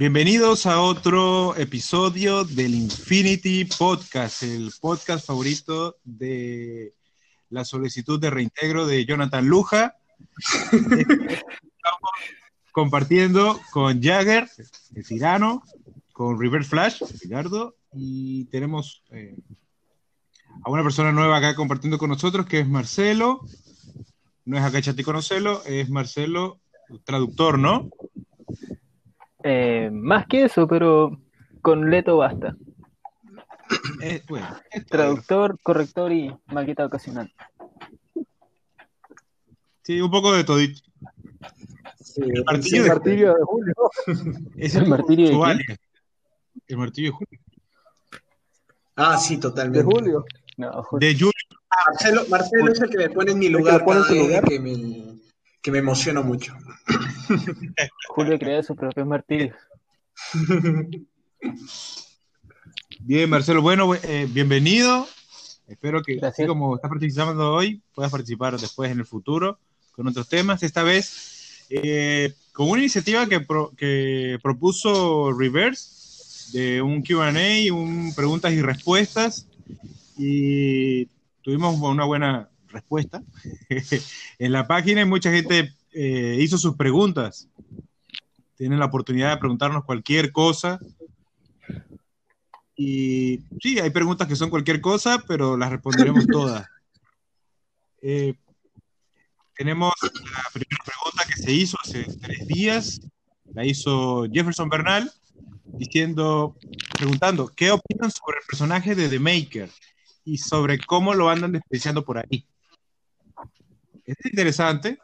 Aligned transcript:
Bienvenidos 0.00 0.66
a 0.66 0.80
otro 0.80 1.56
episodio 1.56 2.44
del 2.44 2.72
Infinity 2.72 3.64
Podcast, 3.64 4.44
el 4.44 4.70
podcast 4.80 5.26
favorito 5.26 5.96
de 6.04 6.94
la 7.50 7.64
solicitud 7.64 8.20
de 8.20 8.30
reintegro 8.30 8.86
de 8.86 9.04
Jonathan 9.04 9.44
Luja. 9.48 9.96
Estamos 10.70 12.12
compartiendo 12.70 13.60
con 13.72 14.00
Jagger, 14.00 14.48
el 14.94 15.04
tirano, 15.04 15.64
con 16.12 16.38
River 16.38 16.62
Flash, 16.62 17.02
Ricardo, 17.20 17.74
y 17.92 18.44
tenemos 18.44 19.02
eh, 19.10 19.34
a 20.62 20.70
una 20.70 20.84
persona 20.84 21.10
nueva 21.10 21.38
acá 21.38 21.56
compartiendo 21.56 21.98
con 21.98 22.10
nosotros, 22.10 22.46
que 22.46 22.60
es 22.60 22.68
Marcelo. 22.68 23.40
No 24.44 24.58
es 24.58 24.62
acá 24.62 24.80
Chati 24.80 25.02
Conocelo, 25.02 25.64
es 25.64 25.90
Marcelo, 25.90 26.60
traductor, 27.04 27.58
¿no? 27.58 27.90
Eh, 29.44 29.90
más 29.92 30.26
que 30.26 30.44
eso, 30.44 30.66
pero 30.66 31.20
con 31.62 31.90
Leto 31.90 32.16
basta. 32.18 32.56
Eh, 34.02 34.22
bueno, 34.28 34.48
Traductor, 34.88 35.58
corrector 35.62 36.12
y 36.12 36.34
maqueta 36.46 36.86
ocasional. 36.86 37.32
Sí, 39.82 40.00
un 40.00 40.10
poco 40.10 40.32
de 40.32 40.44
todito. 40.44 40.80
Sí, 42.00 42.22
El 42.22 42.38
el 42.38 42.44
martillo 42.44 42.82
de- 42.82 42.88
martirio 42.88 43.34
de 43.34 43.42
Julio. 43.44 43.74
Es 44.56 44.74
¿El 44.74 44.86
martirio 44.88 45.28
de 45.38 45.44
alias. 45.44 45.78
El 46.66 46.76
martillo 46.78 47.08
de 47.08 47.12
Julio. 47.16 47.40
Ah, 48.96 49.16
sí, 49.18 49.36
De 49.36 49.42
totalmente. 49.42 49.84
Julio. 49.84 50.24
No, 50.56 50.82
Julio. 50.82 51.08
De 51.08 51.14
Julio. 51.14 51.32
Marcelo, 51.86 52.22
Marcelo 52.28 52.72
es 52.72 52.80
el 52.80 52.90
que 52.90 52.98
me 52.98 53.10
pone 53.10 53.32
en 53.32 53.38
mi 53.38 53.46
que 53.46 53.52
lugar 53.52 53.80
lo 53.80 53.84
pone 53.84 54.00
en 54.10 54.18
lugar. 54.18 54.44
que 54.44 54.58
me, 54.58 55.07
que 55.68 55.72
me 55.72 55.78
emociono 55.80 56.22
mucho. 56.22 56.56
Julio 58.08 58.38
crea 58.38 58.62
sus 58.62 58.74
propios 58.74 59.06
martirios. 59.06 59.54
Bien, 63.00 63.28
Marcelo. 63.28 63.60
Bueno, 63.60 63.94
eh, 63.94 64.26
bienvenido. 64.30 65.06
Espero 65.66 66.00
que, 66.02 66.18
así 66.22 66.46
como 66.46 66.76
estás 66.76 66.88
participando 66.88 67.52
hoy, 67.52 67.82
puedas 67.94 68.10
participar 68.10 68.58
después 68.58 68.90
en 68.90 69.00
el 69.00 69.04
futuro 69.04 69.58
con 69.92 70.06
otros 70.08 70.26
temas. 70.26 70.62
Esta 70.62 70.82
vez 70.82 71.66
eh, 71.68 72.32
con 72.54 72.70
una 72.70 72.80
iniciativa 72.80 73.26
que, 73.26 73.40
pro- 73.40 73.70
que 73.76 74.38
propuso 74.42 75.34
Reverse 75.38 76.56
de 76.58 76.80
un 76.80 77.02
QA, 77.02 77.30
un 77.74 78.14
preguntas 78.16 78.54
y 78.54 78.62
respuestas. 78.62 79.46
Y 80.16 81.04
tuvimos 81.42 81.78
una 81.78 82.06
buena 82.06 82.48
respuesta 82.68 83.22
en 84.38 84.52
la 84.52 84.66
página 84.66 85.02
y 85.02 85.06
mucha 85.06 85.30
gente 85.30 85.72
eh, 85.92 86.38
hizo 86.40 86.58
sus 86.58 86.76
preguntas. 86.76 87.48
Tienen 88.56 88.78
la 88.78 88.86
oportunidad 88.86 89.30
de 89.30 89.38
preguntarnos 89.38 89.84
cualquier 89.84 90.32
cosa. 90.32 90.78
Y 92.76 93.40
sí, 93.60 93.78
hay 93.80 93.90
preguntas 93.90 94.28
que 94.28 94.36
son 94.36 94.50
cualquier 94.50 94.80
cosa, 94.80 95.22
pero 95.26 95.56
las 95.56 95.70
responderemos 95.70 96.26
todas. 96.32 96.66
Eh, 98.02 98.34
tenemos 99.56 99.92
la 100.02 100.44
primera 100.52 100.84
pregunta 100.84 101.24
que 101.26 101.42
se 101.42 101.52
hizo 101.52 101.76
hace 101.82 102.04
tres 102.20 102.46
días. 102.46 103.00
La 103.54 103.64
hizo 103.64 104.26
Jefferson 104.30 104.68
Bernal, 104.68 105.10
diciendo, 105.64 106.56
preguntando, 106.96 107.48
¿qué 107.48 107.72
opinan 107.72 108.10
sobre 108.10 108.38
el 108.38 108.46
personaje 108.46 108.94
de 108.94 109.08
The 109.08 109.18
Maker? 109.18 109.70
Y 110.24 110.38
sobre 110.38 110.78
cómo 110.78 111.14
lo 111.14 111.28
andan 111.30 111.52
despreciando 111.52 112.04
por 112.04 112.18
ahí. 112.18 112.46
Es 114.08 114.16
interesante. 114.24 114.96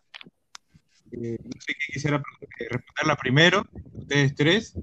Eh, 1.13 1.37
no 1.45 1.61
sé 1.61 1.75
quién 1.75 1.93
quisiera 1.93 2.23
responderla 2.71 3.17
primero, 3.21 3.67
ustedes 3.93 4.35
tres. 4.35 4.79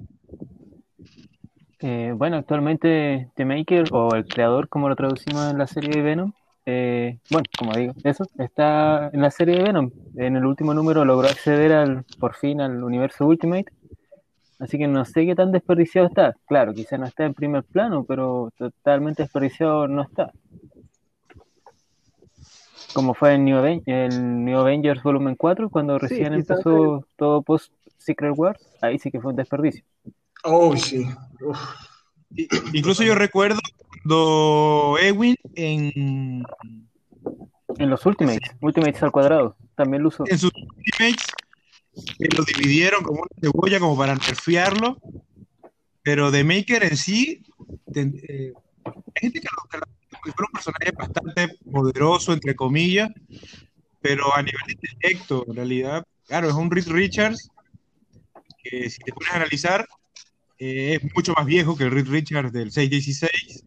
Eh, 1.80 2.14
bueno, 2.16 2.38
actualmente 2.38 3.32
The 3.36 3.46
Maker, 3.46 3.86
o 3.92 4.14
el 4.14 4.28
creador, 4.28 4.70
como 4.70 4.90
lo 4.90 4.96
traducimos 4.96 5.50
en 5.50 5.58
la 5.58 5.66
serie 5.66 5.90
de 5.90 6.02
Venom, 6.04 6.34
eh, 6.68 7.18
bueno, 7.32 7.48
como 7.58 7.74
digo, 7.74 7.94
eso, 8.04 8.24
está 8.38 9.10
en 9.12 9.22
la 9.22 9.32
serie 9.32 9.56
de 9.56 9.64
Venom. 9.64 9.90
En 10.16 10.36
el 10.36 10.46
último 10.46 10.76
número 10.76 11.04
logró 11.04 11.28
acceder 11.28 11.74
al, 11.74 12.06
por 12.20 12.36
fin 12.36 12.62
al 12.62 12.84
universo 12.84 13.26
Ultimate. 13.26 13.72
Así 14.60 14.78
que 14.78 14.88
no 14.88 15.04
sé 15.04 15.26
qué 15.26 15.34
tan 15.34 15.52
desperdiciado 15.52 16.08
está. 16.08 16.36
Claro, 16.46 16.76
quizá 16.76 17.00
no 17.00 17.08
está 17.08 17.26
en 17.26 17.34
primer 17.34 17.64
plano, 17.64 18.04
pero 18.04 18.52
totalmente 18.56 19.24
desperdiciado 19.24 19.88
no 19.88 20.04
está. 20.04 20.32
Como 22.94 23.14
fue 23.14 23.36
en 23.36 23.46
New, 23.46 23.58
Aven- 23.58 23.84
el 23.86 24.44
New 24.44 24.60
Avengers 24.60 25.02
Volumen 25.04 25.36
4, 25.36 25.70
cuando 25.70 25.98
recién 25.98 26.34
empezó 26.34 27.06
todo 27.16 27.42
post 27.42 27.72
Secret 27.98 28.34
Wars, 28.36 28.60
ahí 28.82 29.00
sí 29.00 29.12
que 29.12 29.22
fue 29.22 29.32
un 29.32 29.38
desperdicio. 29.38 29.84
Oh, 30.44 30.76
sí. 30.76 31.06
Uf. 31.42 31.58
Incluso 32.74 33.04
yo 33.04 33.14
recuerdo 33.16 33.60
cuando 34.04 34.98
Ewin 35.02 35.36
en, 35.56 36.44
En 37.78 37.90
los 37.90 38.06
Ultimates, 38.06 38.52
Ultimates 38.62 39.04
al 39.04 39.12
cuadrado, 39.12 39.56
también 39.76 40.02
lo 40.04 40.10
usó. 40.10 40.24
en 40.28 40.38
sus 40.38 40.52
Ultimates 40.54 41.28
que 42.18 42.36
lo 42.38 42.44
dividieron 42.44 43.04
como 43.04 43.20
una 43.22 43.30
cebolla 43.42 43.80
como 43.80 43.98
para 43.98 44.16
nerfearlo, 44.16 44.98
pero 46.02 46.32
The 46.32 46.44
Maker 46.44 46.84
en 46.86 46.98
sí, 46.98 47.44
ten- 47.94 48.20
eh, 48.28 48.54
hay 48.86 48.94
gente 49.22 49.40
que 49.42 49.48
lo, 49.52 49.70
que 49.70 49.78
lo- 49.78 50.01
un 50.26 50.52
personaje 50.54 50.92
bastante 50.92 51.58
poderoso, 51.72 52.34
entre 52.34 52.56
comillas, 52.56 53.10
pero 54.02 54.36
a 54.36 54.42
nivel 54.42 54.62
intelecto, 54.70 55.46
en 55.48 55.56
realidad, 55.56 56.04
claro, 56.28 56.50
es 56.50 56.56
un 56.56 56.72
Reed 56.72 56.88
Richards 56.88 57.50
que 58.64 58.90
si 58.90 59.00
te 59.00 59.12
pones 59.12 59.32
a 59.32 59.36
analizar, 59.38 59.88
eh, 60.60 61.00
es 61.02 61.16
mucho 61.16 61.34
más 61.34 61.46
viejo 61.46 61.76
que 61.76 61.86
el 61.86 61.92
Reed 61.92 62.08
Richards 62.08 62.52
del 62.52 62.72
616, 62.72 63.64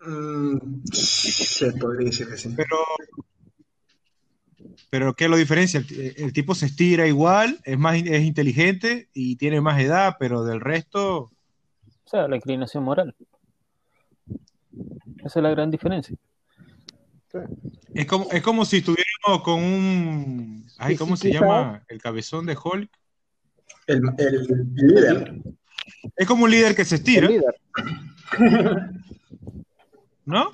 Mm, 0.00 0.84
se 0.92 1.72
podría 1.72 2.06
decir 2.06 2.28
que 2.28 2.36
sí. 2.36 2.54
pero 2.56 2.76
pero 4.90 5.14
¿qué 5.14 5.28
lo 5.28 5.36
diferencia? 5.36 5.80
El, 5.80 6.14
el 6.16 6.32
tipo 6.32 6.54
se 6.54 6.66
estira 6.66 7.06
igual, 7.06 7.58
es 7.64 7.78
más 7.78 7.96
es 7.96 8.22
inteligente 8.22 9.08
y 9.12 9.36
tiene 9.36 9.60
más 9.60 9.80
edad, 9.80 10.16
pero 10.18 10.44
del 10.44 10.60
resto 10.60 11.18
O 11.18 11.30
sea, 12.06 12.28
la 12.28 12.36
inclinación 12.36 12.84
moral. 12.84 13.14
Esa 15.24 15.38
es 15.38 15.42
la 15.42 15.50
gran 15.50 15.70
diferencia. 15.70 16.16
es 17.94 18.06
como 18.06 18.26
es 18.30 18.42
como 18.42 18.64
si 18.64 18.78
estuviéramos 18.78 19.42
con 19.44 19.62
un 19.62 20.66
ay, 20.78 20.96
¿cómo 20.96 21.16
sí, 21.16 21.22
se 21.22 21.28
quizá- 21.30 21.40
llama? 21.40 21.82
El 21.88 22.00
cabezón 22.00 22.46
de 22.46 22.56
Hulk. 22.62 22.90
El, 23.86 24.02
el 24.18 24.46
líder. 24.74 25.34
Es 26.16 26.26
como 26.26 26.44
un 26.44 26.50
líder 26.50 26.74
que 26.74 26.84
se 26.84 26.96
El 26.96 27.00
estira, 27.00 27.28
líder. 27.28 27.54
¿no? 30.24 30.50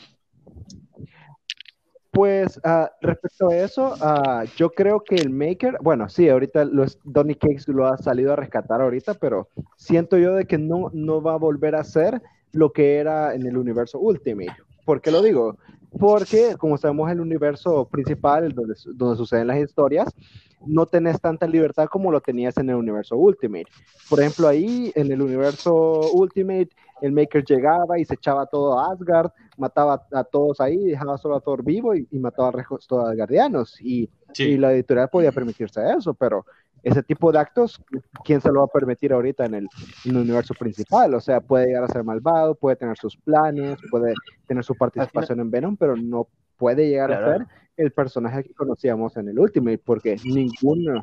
Pues 2.12 2.60
ah, 2.62 2.92
respecto 3.00 3.48
a 3.48 3.56
eso, 3.56 3.94
ah, 4.00 4.44
yo 4.56 4.70
creo 4.70 5.02
que 5.02 5.16
el 5.16 5.30
Maker, 5.30 5.78
bueno, 5.82 6.08
sí, 6.08 6.28
ahorita 6.28 6.64
los, 6.64 6.96
Donny 7.02 7.34
Cakes 7.34 7.64
lo 7.66 7.88
ha 7.88 7.98
salido 7.98 8.32
a 8.32 8.36
rescatar 8.36 8.80
ahorita, 8.80 9.14
pero 9.14 9.48
siento 9.76 10.16
yo 10.16 10.32
de 10.34 10.46
que 10.46 10.56
no, 10.56 10.90
no 10.92 11.20
va 11.20 11.32
a 11.32 11.38
volver 11.38 11.74
a 11.74 11.82
ser 11.82 12.22
lo 12.54 12.72
que 12.72 12.96
era 12.96 13.34
en 13.34 13.46
el 13.46 13.56
universo 13.56 13.98
Ultimate. 13.98 14.56
¿Por 14.84 15.00
qué 15.00 15.10
lo 15.10 15.22
digo? 15.22 15.56
Porque, 15.98 16.56
como 16.58 16.76
sabemos, 16.76 17.10
el 17.10 17.20
universo 17.20 17.88
principal, 17.88 18.52
donde, 18.52 18.74
donde 18.94 19.16
suceden 19.16 19.46
las 19.46 19.58
historias, 19.58 20.12
no 20.66 20.86
tenés 20.86 21.20
tanta 21.20 21.46
libertad 21.46 21.88
como 21.88 22.10
lo 22.10 22.20
tenías 22.20 22.56
en 22.56 22.70
el 22.70 22.76
universo 22.76 23.16
Ultimate. 23.16 23.66
Por 24.08 24.20
ejemplo, 24.20 24.48
ahí 24.48 24.92
en 24.94 25.12
el 25.12 25.22
universo 25.22 26.00
Ultimate, 26.12 26.70
el 27.00 27.12
Maker 27.12 27.44
llegaba 27.44 27.98
y 27.98 28.04
se 28.04 28.14
echaba 28.14 28.46
todo 28.46 28.78
a 28.78 28.92
Asgard, 28.92 29.30
mataba 29.56 30.06
a 30.12 30.24
todos 30.24 30.60
ahí, 30.60 30.76
dejaba 30.78 31.18
solo 31.18 31.36
a 31.36 31.40
Thor 31.40 31.62
vivo 31.62 31.94
y, 31.94 32.06
y 32.10 32.18
mataba 32.18 32.48
al 32.48 32.54
resto 32.54 33.04
de 33.04 33.10
Asgardianos. 33.12 33.80
Y, 33.80 34.10
y 34.36 34.56
la 34.56 34.72
editorial 34.72 35.08
podía 35.10 35.32
permitirse 35.32 35.80
eso, 35.96 36.14
pero 36.14 36.44
ese 36.84 37.02
tipo 37.02 37.32
de 37.32 37.38
actos, 37.38 37.82
¿quién 38.24 38.40
se 38.40 38.48
lo 38.52 38.60
va 38.60 38.64
a 38.66 38.68
permitir 38.68 39.12
ahorita 39.12 39.46
en 39.46 39.54
el, 39.54 39.68
en 40.04 40.10
el 40.12 40.16
universo 40.18 40.54
principal? 40.54 41.14
O 41.14 41.20
sea, 41.20 41.40
puede 41.40 41.66
llegar 41.66 41.84
a 41.84 41.88
ser 41.88 42.04
malvado, 42.04 42.54
puede 42.54 42.76
tener 42.76 42.96
sus 42.98 43.16
planes, 43.16 43.78
puede 43.90 44.12
tener 44.46 44.62
su 44.62 44.74
participación 44.74 45.40
en 45.40 45.50
Venom, 45.50 45.76
pero 45.76 45.96
no 45.96 46.28
puede 46.58 46.86
llegar 46.88 47.10
a 47.12 47.16
ser 47.38 47.46
el 47.76 47.90
personaje 47.90 48.44
que 48.44 48.54
conocíamos 48.54 49.16
en 49.16 49.28
el 49.28 49.38
Ultimate, 49.38 49.78
porque 49.78 50.16
ninguno, 50.24 51.00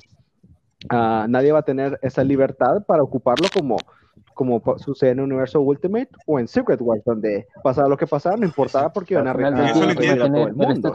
ah, 0.89 1.25
nadie 1.27 1.51
va 1.51 1.59
a 1.59 1.63
tener 1.63 1.99
esa 2.01 2.23
libertad 2.23 2.83
para 2.85 3.03
ocuparlo 3.03 3.47
como, 3.53 3.77
como 4.33 4.61
sucede 4.77 5.11
en 5.11 5.19
el 5.19 5.25
universo 5.25 5.61
Ultimate 5.61 6.09
o 6.27 6.39
en 6.39 6.47
Secret 6.47 6.79
Wars, 6.81 7.03
donde 7.05 7.47
pasaba 7.63 7.89
lo 7.89 7.97
que 7.97 8.07
pasaba, 8.07 8.37
no 8.37 8.45
importaba 8.45 8.93
porque 8.93 9.15
iban 9.15 9.27
a 9.27 9.31
Al 9.31 9.37
final 9.73 9.95
del 10.11 10.21
a- 10.87 10.93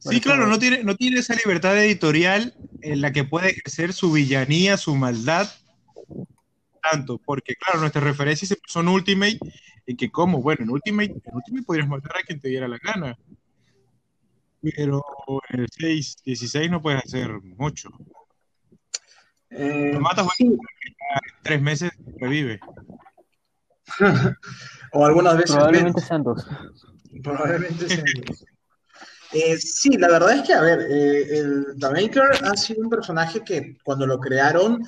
Sí, 0.00 0.20
claro, 0.20 0.46
no 0.46 0.58
tiene, 0.58 0.82
no 0.82 0.96
tiene 0.96 1.20
esa 1.20 1.34
libertad 1.34 1.76
editorial 1.78 2.54
en 2.80 3.02
la 3.02 3.12
que 3.12 3.24
puede 3.24 3.50
ejercer 3.50 3.92
su 3.92 4.10
villanía, 4.12 4.78
su 4.78 4.96
maldad, 4.96 5.46
tanto, 6.82 7.18
porque 7.18 7.54
claro, 7.54 7.80
nuestras 7.80 8.04
referencias 8.04 8.48
siempre 8.48 8.70
son 8.72 8.88
Ultimate, 8.88 9.38
y 9.86 9.96
que 9.96 10.10
como, 10.10 10.40
bueno, 10.40 10.64
en 10.64 10.70
Ultimate, 10.70 11.10
en 11.12 11.34
Ultimate 11.34 11.64
podrías 11.66 11.88
matar 11.88 12.16
a 12.16 12.22
quien 12.22 12.40
te 12.40 12.48
diera 12.48 12.66
la 12.66 12.78
gana, 12.78 13.18
pero 14.62 15.02
en 15.50 15.60
el 15.60 15.68
6, 15.70 16.16
16 16.24 16.70
no 16.70 16.80
puedes 16.80 17.04
hacer 17.04 17.30
mucho. 17.42 17.90
Eh, 19.50 19.90
Lo 19.92 20.00
matas, 20.00 20.28
sí, 20.36 20.44
En 20.46 20.58
tres 21.42 21.60
meses 21.60 21.90
revive. 22.18 22.60
o 24.92 25.04
algunas 25.04 25.36
veces 25.36 25.56
Probablemente 25.56 26.00
menos. 26.00 26.08
sean 26.08 26.22
dos. 26.22 26.46
Probablemente 27.22 27.88
sean 27.88 28.04
dos. 28.26 28.46
Eh, 29.32 29.58
sí, 29.58 29.90
la 29.96 30.08
verdad 30.08 30.32
es 30.38 30.42
que, 30.42 30.52
a 30.54 30.60
ver, 30.60 30.80
eh, 30.90 31.38
el 31.38 31.66
The 31.78 31.90
Maker 31.90 32.22
ha 32.44 32.56
sido 32.56 32.82
un 32.82 32.90
personaje 32.90 33.42
que 33.44 33.76
cuando 33.84 34.06
lo 34.06 34.18
crearon, 34.18 34.82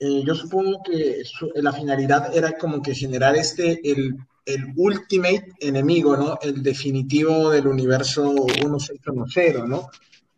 eh, 0.00 0.22
yo 0.24 0.34
supongo 0.34 0.82
que 0.82 1.24
su- 1.24 1.50
la 1.54 1.72
finalidad 1.72 2.34
era 2.36 2.52
como 2.58 2.82
que 2.82 2.94
generar 2.94 3.36
este, 3.36 3.80
el, 3.90 4.14
el 4.44 4.66
ultimate 4.76 5.48
enemigo, 5.60 6.14
¿no? 6.16 6.38
El 6.42 6.62
definitivo 6.62 7.50
del 7.50 7.66
universo 7.68 8.34
1610, 8.62 9.64
¿no? 9.64 9.88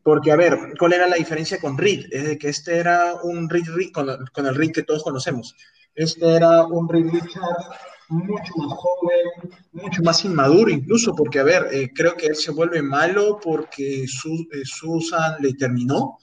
Porque, 0.05 0.31
a 0.33 0.37
ver, 0.37 0.57
¿cuál 0.79 0.93
era 0.95 1.09
la 1.09 1.17
diferencia 1.17 1.59
con 1.61 1.77
Reed? 1.77 2.07
Es 2.13 2.25
de 2.29 2.39
que 2.39 2.49
este 2.49 2.77
era 2.79 3.15
un 3.25 3.51
Reed, 3.51 3.65
Reed- 3.67 3.93
con, 3.93 4.09
con 4.33 4.47
el 4.47 4.55
Reed 4.55 4.71
que 4.73 4.85
todos 4.85 5.03
conocemos. 5.03 5.55
Este 5.95 6.37
era 6.37 6.65
un 6.65 6.89
Reed 6.89 7.07
Richards 7.11 7.67
mucho 8.09 8.53
más 8.57 8.73
joven, 8.77 9.53
mucho 9.73 10.03
más 10.03 10.25
inmaduro 10.25 10.71
incluso, 10.71 11.15
porque, 11.15 11.39
a 11.41 11.43
ver, 11.45 11.67
eh, 11.73 11.91
creo 11.95 12.15
que 12.17 12.27
él 12.27 12.37
se 12.37 12.51
vuelve 12.51 12.83
malo 12.83 13.39
porque 13.43 14.07
Su- 14.09 14.49
eh, 14.53 14.65
Susan 14.65 15.37
le 15.41 15.53
terminó. 15.55 16.19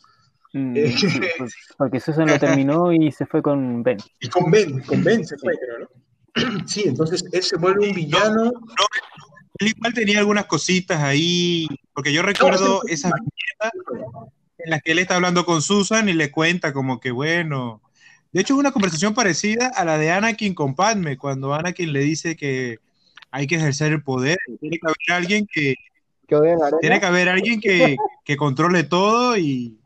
Mm, 0.53 0.73
Eh, 0.77 0.95
por- 1.37 1.49
porque 1.77 1.99
Susan 1.99 2.27
lo 2.27 2.39
terminó 2.39 2.91
y 2.93 3.11
se 3.11 3.25
fue 3.25 3.41
con 3.41 3.83
Ben. 3.83 3.97
Y 4.19 4.29
con 4.29 4.49
Ben, 4.49 4.79
con 4.81 5.03
Ben 5.03 5.25
se 5.25 5.37
fue, 5.37 5.53
creo, 5.57 5.79
¿no? 5.79 5.87
Sí, 6.67 6.83
entonces 6.85 7.23
él 7.31 7.43
se 7.43 7.57
vuelve 7.57 7.87
un 7.89 7.95
villano. 7.95 8.51
Él 9.59 9.67
igual 9.69 9.93
tenía 9.93 10.19
algunas 10.19 10.45
cositas 10.45 11.01
ahí, 11.01 11.67
porque 11.93 12.11
yo 12.11 12.21
recuerdo 12.21 12.81
esas 12.87 13.11
viñetas 13.13 13.71
en 14.57 14.69
las 14.69 14.81
que 14.81 14.91
él 14.93 14.99
está 14.99 15.15
hablando 15.15 15.45
con 15.45 15.61
Susan 15.61 16.09
y 16.09 16.13
le 16.13 16.31
cuenta 16.31 16.73
como 16.73 16.99
que 16.99 17.11
bueno. 17.11 17.81
De 18.35 18.41
hecho, 18.41 18.53
es 18.55 18.59
una 18.59 18.73
conversación 18.73 19.13
parecida 19.13 19.67
a 19.69 19.85
la 19.85 19.97
de 19.97 20.11
Anakin 20.11 20.53
con 20.53 20.75
Padme, 20.75 21.17
cuando 21.17 21.53
Anakin 21.53 21.93
le 21.93 22.01
dice 22.01 22.35
que 22.35 22.79
hay 23.31 23.47
que 23.47 23.55
ejercer 23.55 23.93
el 23.93 24.03
poder, 24.03 24.37
tiene 24.59 24.77
que 24.77 24.87
haber 24.87 25.23
alguien 25.23 25.47
que, 25.49 25.75
tiene 26.81 26.99
que 26.99 27.05
haber 27.05 27.29
alguien 27.29 27.61
que, 27.61 27.95
que 28.25 28.35
controle 28.35 28.83
todo 28.83 29.37
y, 29.37 29.79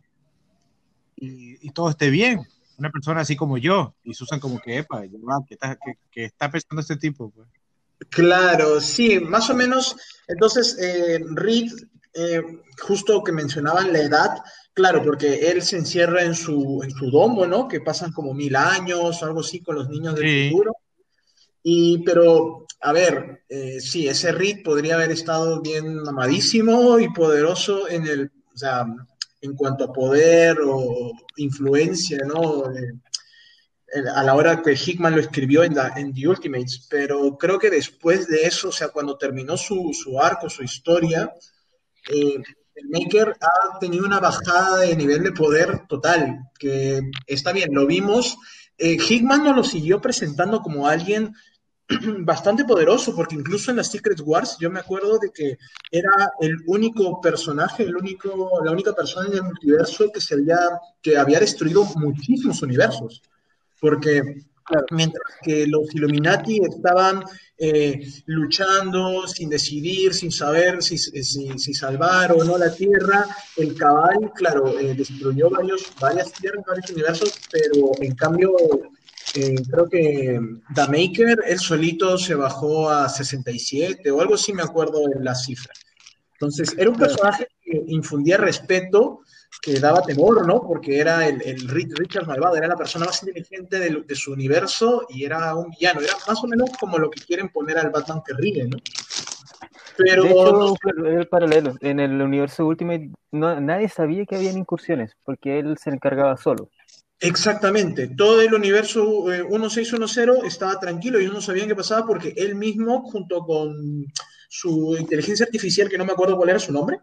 y, 1.16 1.58
y 1.62 1.70
todo 1.72 1.92
esté 1.92 2.10
bien. 2.10 2.42
Una 2.80 2.90
persona 2.90 3.22
así 3.22 3.36
como 3.36 3.60
yo. 3.60 3.94
Y 4.04 4.16
Susan 4.16 4.40
como 4.40 4.60
que, 4.60 4.80
epa, 4.80 5.04
¿qué 5.48 5.54
está, 5.54 5.76
qué- 5.76 5.98
qué 6.10 6.26
está 6.26 6.50
pensando 6.50 6.82
este 6.82 6.96
tipo? 6.96 7.30
Pues? 7.30 7.48
Claro, 8.10 8.82
sí, 8.82 9.20
más 9.20 9.48
o 9.52 9.54
menos. 9.54 9.96
Entonces, 10.28 10.76
eh, 10.80 11.20
Reed, 11.36 11.72
eh, 12.16 12.42
justo 12.82 13.24
que 13.24 13.32
mencionaban 13.32 13.94
la 13.94 14.00
edad, 14.00 14.38
claro, 14.74 15.04
porque 15.04 15.50
él 15.52 15.62
se 15.62 15.78
encierra 15.78 16.24
en 16.24 16.36
su, 16.36 16.82
en 16.84 16.92
su 16.92 17.10
domo, 17.12 17.46
¿no? 17.46 17.68
Que 17.68 17.82
pasan 17.82 18.12
como 18.12 18.34
mil 18.34 18.56
años 18.56 19.22
o 19.22 19.26
algo 19.26 19.42
así 19.42 19.62
con 19.62 19.76
los 19.76 19.90
niños 19.90 20.16
del 20.16 20.24
Sí. 20.26 20.50
futuro. 20.52 20.74
Y, 21.64 22.00
pero, 22.04 22.66
a 22.82 22.94
ver, 22.94 23.44
eh, 23.50 23.80
sí, 23.82 24.08
ese 24.08 24.32
Reed 24.32 24.64
podría 24.64 24.96
haber 24.96 25.12
estado 25.12 25.62
bien 25.62 25.96
mamadísimo 26.04 27.00
y 27.00 27.12
poderoso 27.12 27.90
en 27.90 28.08
el, 28.08 28.32
o 28.54 28.58
sea, 28.58 28.86
en 29.42 29.56
cuanto 29.56 29.86
a 29.86 29.94
poder 29.94 30.58
o 30.66 31.12
influencia, 31.38 32.20
¿no? 32.26 32.72
Eh, 32.74 32.94
a 34.16 34.24
la 34.24 34.36
hora 34.36 34.62
que 34.62 34.74
Hickman 34.76 35.16
lo 35.16 35.22
escribió 35.22 35.64
en, 35.64 35.74
la- 35.76 35.94
en 35.98 36.14
The 36.14 36.28
Ultimates, 36.28 36.88
pero 36.90 37.38
creo 37.38 37.58
que 37.58 37.70
después 37.72 38.28
de 38.28 38.44
eso, 38.44 38.70
o 38.70 38.72
sea, 38.72 38.90
cuando 38.90 39.18
terminó 39.18 39.58
su, 39.58 39.92
su 39.94 40.20
arco, 40.22 40.50
su 40.50 40.64
historia, 40.64 41.34
eh, 42.14 42.38
Maker 42.88 43.36
ha 43.40 43.80
tenido 43.80 44.06
una 44.06 44.20
bajada 44.20 44.78
de 44.78 44.96
nivel 44.96 45.24
de 45.24 45.32
poder 45.32 45.88
total, 45.88 46.40
que 46.58 47.02
está 47.28 47.52
bien, 47.52 47.70
lo 47.74 47.86
vimos. 47.86 48.38
Eh, 48.78 48.98
Hickman 48.98 49.44
nos 49.44 49.56
lo 49.56 49.64
siguió 49.64 50.00
presentando 50.00 50.62
como 50.62 50.88
alguien 50.88 51.34
bastante 52.20 52.66
poderoso, 52.66 53.16
porque 53.16 53.36
incluso 53.36 53.72
en 53.72 53.78
las 53.78 53.92
Secret 53.92 54.22
Wars 54.24 54.58
yo 54.60 54.70
me 54.70 54.80
acuerdo 54.80 55.18
de 55.18 55.32
que 55.32 55.58
era 55.92 56.32
el 56.40 56.58
único 56.68 57.20
personaje, 57.20 57.84
el 57.84 57.96
único, 57.96 58.62
la 58.64 58.72
única 58.72 58.94
persona 58.94 59.28
en 59.28 59.34
el 59.36 59.44
multiverso 59.44 60.12
que, 60.14 60.22
se 60.22 60.36
había, 60.36 60.60
que 61.02 61.18
había 61.18 61.40
destruido 61.40 61.84
muchísimos 61.96 62.62
universos. 62.62 63.22
Porque 63.82 64.22
mientras 64.92 65.24
que 65.42 65.68
los 65.68 65.94
Illuminati 65.94 66.62
estaban 66.64 67.24
eh, 67.58 68.08
luchando 68.26 69.28
sin 69.28 69.50
decidir, 69.50 70.14
sin 70.14 70.32
saber 70.32 70.82
si, 70.82 70.98
si, 70.98 71.58
si, 71.58 71.74
salvar 71.74 72.32
o 72.32 72.44
no 72.44 72.58
la 72.58 72.74
Tierra, 72.74 73.26
el 73.58 73.76
Cabal, 73.76 74.32
claro, 74.36 74.80
eh, 74.80 74.94
destruyó 74.94 75.50
varios, 75.50 75.92
varias 76.00 76.32
tierras, 76.32 76.64
varios 76.66 76.90
universos, 76.92 77.34
pero 77.52 77.92
en 78.00 78.16
cambio 78.16 78.56
eh, 79.36 79.56
creo 79.70 79.90
que 79.90 80.40
The 80.74 80.88
Maker, 80.88 81.44
él 81.46 81.60
solito 81.60 82.18
se 82.18 82.36
bajó 82.36 82.90
a 82.90 83.10
67 83.10 84.10
o 84.10 84.22
algo 84.22 84.36
así, 84.36 84.54
me 84.54 84.64
acuerdo 84.64 85.02
en 85.14 85.24
la 85.24 85.36
cifra. 85.36 85.74
Entonces, 86.34 86.74
era 86.78 86.90
un 86.90 86.98
personaje 86.98 87.48
que 87.62 87.84
infundía 87.88 88.38
respeto, 88.38 89.22
que 89.62 89.80
daba 89.80 90.02
temor, 90.02 90.46
¿no? 90.48 90.62
Porque 90.62 91.00
era 91.00 91.28
el, 91.28 91.42
el 91.42 91.68
Richard 91.68 92.28
Malvado, 92.28 92.56
era 92.56 92.68
la 92.68 92.78
persona 92.78 93.06
más 93.06 93.22
inteligente 93.24 93.80
de, 93.80 94.04
de, 94.06 94.16
su 94.16 94.32
universo 94.32 95.06
y 95.10 95.26
era 95.26 95.56
un 95.56 95.70
villano. 95.72 96.02
Era 96.02 96.14
más 96.28 96.44
o 96.44 96.48
menos 96.48 96.70
como 96.80 96.98
lo 96.98 97.10
que 97.10 97.22
quieren 97.22 97.50
poner 97.50 97.78
al 97.78 97.90
Batman 97.90 98.22
que 98.26 98.34
ríe, 98.34 98.68
¿no? 98.68 98.78
Pero... 99.98 100.24
De 100.24 100.30
hecho, 100.30 100.76
el 101.06 101.28
paralelo. 101.28 101.76
En 101.82 102.00
el 102.00 102.22
universo 102.22 102.66
Ultimate 102.66 103.12
no, 103.32 103.60
nadie 103.60 103.90
sabía 103.90 104.26
que 104.26 104.36
habían 104.36 104.58
incursiones, 104.58 105.16
porque 105.26 105.60
él 105.60 105.78
se 105.78 105.90
encargaba 105.90 106.38
solo. 106.38 106.70
Exactamente, 107.22 108.08
todo 108.16 108.42
el 108.42 108.54
universo 108.54 109.30
eh, 109.34 109.44
1610 109.44 110.46
estaba 110.46 110.80
tranquilo 110.80 111.20
y 111.20 111.28
no 111.28 111.42
sabían 111.42 111.68
qué 111.68 111.76
pasaba 111.76 112.08
porque 112.08 112.34
él 112.38 112.56
mismo, 112.56 113.02
junto 113.02 113.42
con 113.42 114.06
su 114.48 114.96
inteligencia 114.98 115.46
artificial, 115.46 115.90
que 115.90 115.98
no 115.98 116.06
me 116.06 116.14
acuerdo 116.14 116.38
cuál 116.38 116.50
era 116.50 116.60
su 116.60 116.72
nombre, 116.72 117.02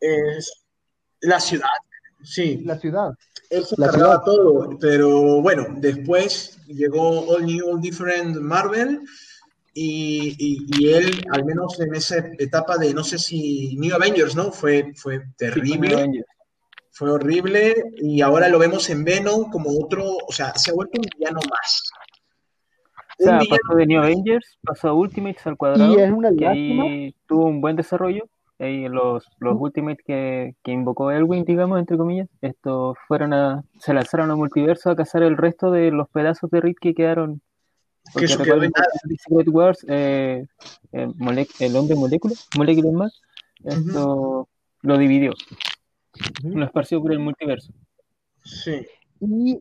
es 0.00 0.60
la 1.20 1.40
ciudad, 1.40 1.68
sí. 2.22 2.62
La 2.64 2.78
ciudad. 2.78 3.10
Él 3.50 3.64
se 3.64 3.74
encargaba 3.74 4.22
todo, 4.24 4.78
pero 4.80 5.42
bueno, 5.42 5.66
después 5.78 6.58
llegó 6.66 7.28
All 7.28 7.44
New, 7.44 7.68
All 7.68 7.80
Different 7.80 8.36
Marvel 8.36 9.00
y, 9.74 10.34
y, 10.38 10.66
y, 10.78 10.92
él, 10.92 11.24
al 11.32 11.44
menos 11.44 11.78
en 11.80 11.94
esa 11.94 12.18
etapa 12.38 12.76
de, 12.78 12.94
no 12.94 13.02
sé 13.02 13.18
si 13.18 13.76
New 13.76 13.94
Avengers, 13.94 14.36
¿no? 14.36 14.52
Fue, 14.52 14.92
fue 14.94 15.22
terrible. 15.36 16.04
Sí, 16.12 16.22
fue 17.00 17.10
horrible 17.10 17.74
y 17.96 18.20
ahora 18.20 18.48
lo 18.48 18.58
vemos 18.58 18.90
en 18.90 19.04
Venom 19.04 19.50
como 19.50 19.70
otro, 19.70 20.04
o 20.04 20.32
sea, 20.32 20.52
se 20.54 20.70
ha 20.70 20.74
vuelto 20.74 21.00
un 21.00 21.06
villano 21.16 21.40
más. 21.50 21.90
O 23.18 23.24
sea, 23.24 23.38
villano 23.38 23.56
pasó 23.66 23.78
de 23.78 23.86
New 23.86 24.02
Avengers, 24.02 24.58
pasó 24.62 24.88
a 24.88 24.92
Ultimates 24.92 25.46
al 25.46 25.56
cuadrado, 25.56 25.94
y 25.94 26.00
es 26.00 26.10
una 26.10 26.30
que 26.36 26.46
ahí 26.46 27.14
tuvo 27.26 27.46
un 27.46 27.60
buen 27.60 27.74
desarrollo. 27.76 28.28
Los, 28.60 29.24
los 29.38 29.56
Ultimates 29.58 30.04
que, 30.04 30.54
que 30.62 30.70
invocó 30.70 31.10
Elwin, 31.10 31.46
digamos, 31.46 31.78
entre 31.78 31.96
comillas, 31.96 32.28
estos 32.42 32.94
fueron 33.08 33.32
a, 33.32 33.64
se 33.78 33.94
lanzaron 33.94 34.30
al 34.30 34.36
multiverso 34.36 34.90
a 34.90 34.96
cazar 34.96 35.22
el 35.22 35.38
resto 35.38 35.70
de 35.70 35.90
los 35.90 36.10
pedazos 36.10 36.50
de 36.50 36.60
Reed 36.60 36.74
que 36.78 36.92
quedaron. 36.92 37.40
Que 38.14 38.26
eso 38.26 38.42
quedó 38.42 38.62
en 38.62 38.70
Secret 39.18 39.48
Wars, 39.48 39.86
eh, 39.88 40.44
el, 40.92 41.14
el, 41.60 41.76
hombre 41.76 41.96
molécula, 41.96 42.34
moléculas 42.58 42.92
más, 42.92 43.20
esto 43.64 44.10
uh 44.10 44.42
-huh. 44.42 44.46
lo 44.82 44.98
dividió. 44.98 45.30
Uh 45.30 46.48
-huh. 46.48 46.54
Lo 46.56 46.64
esparció 46.66 47.00
por 47.00 47.12
el 47.12 47.18
multiverso. 47.18 47.72
Sí. 48.44 48.86
Y, 49.20 49.58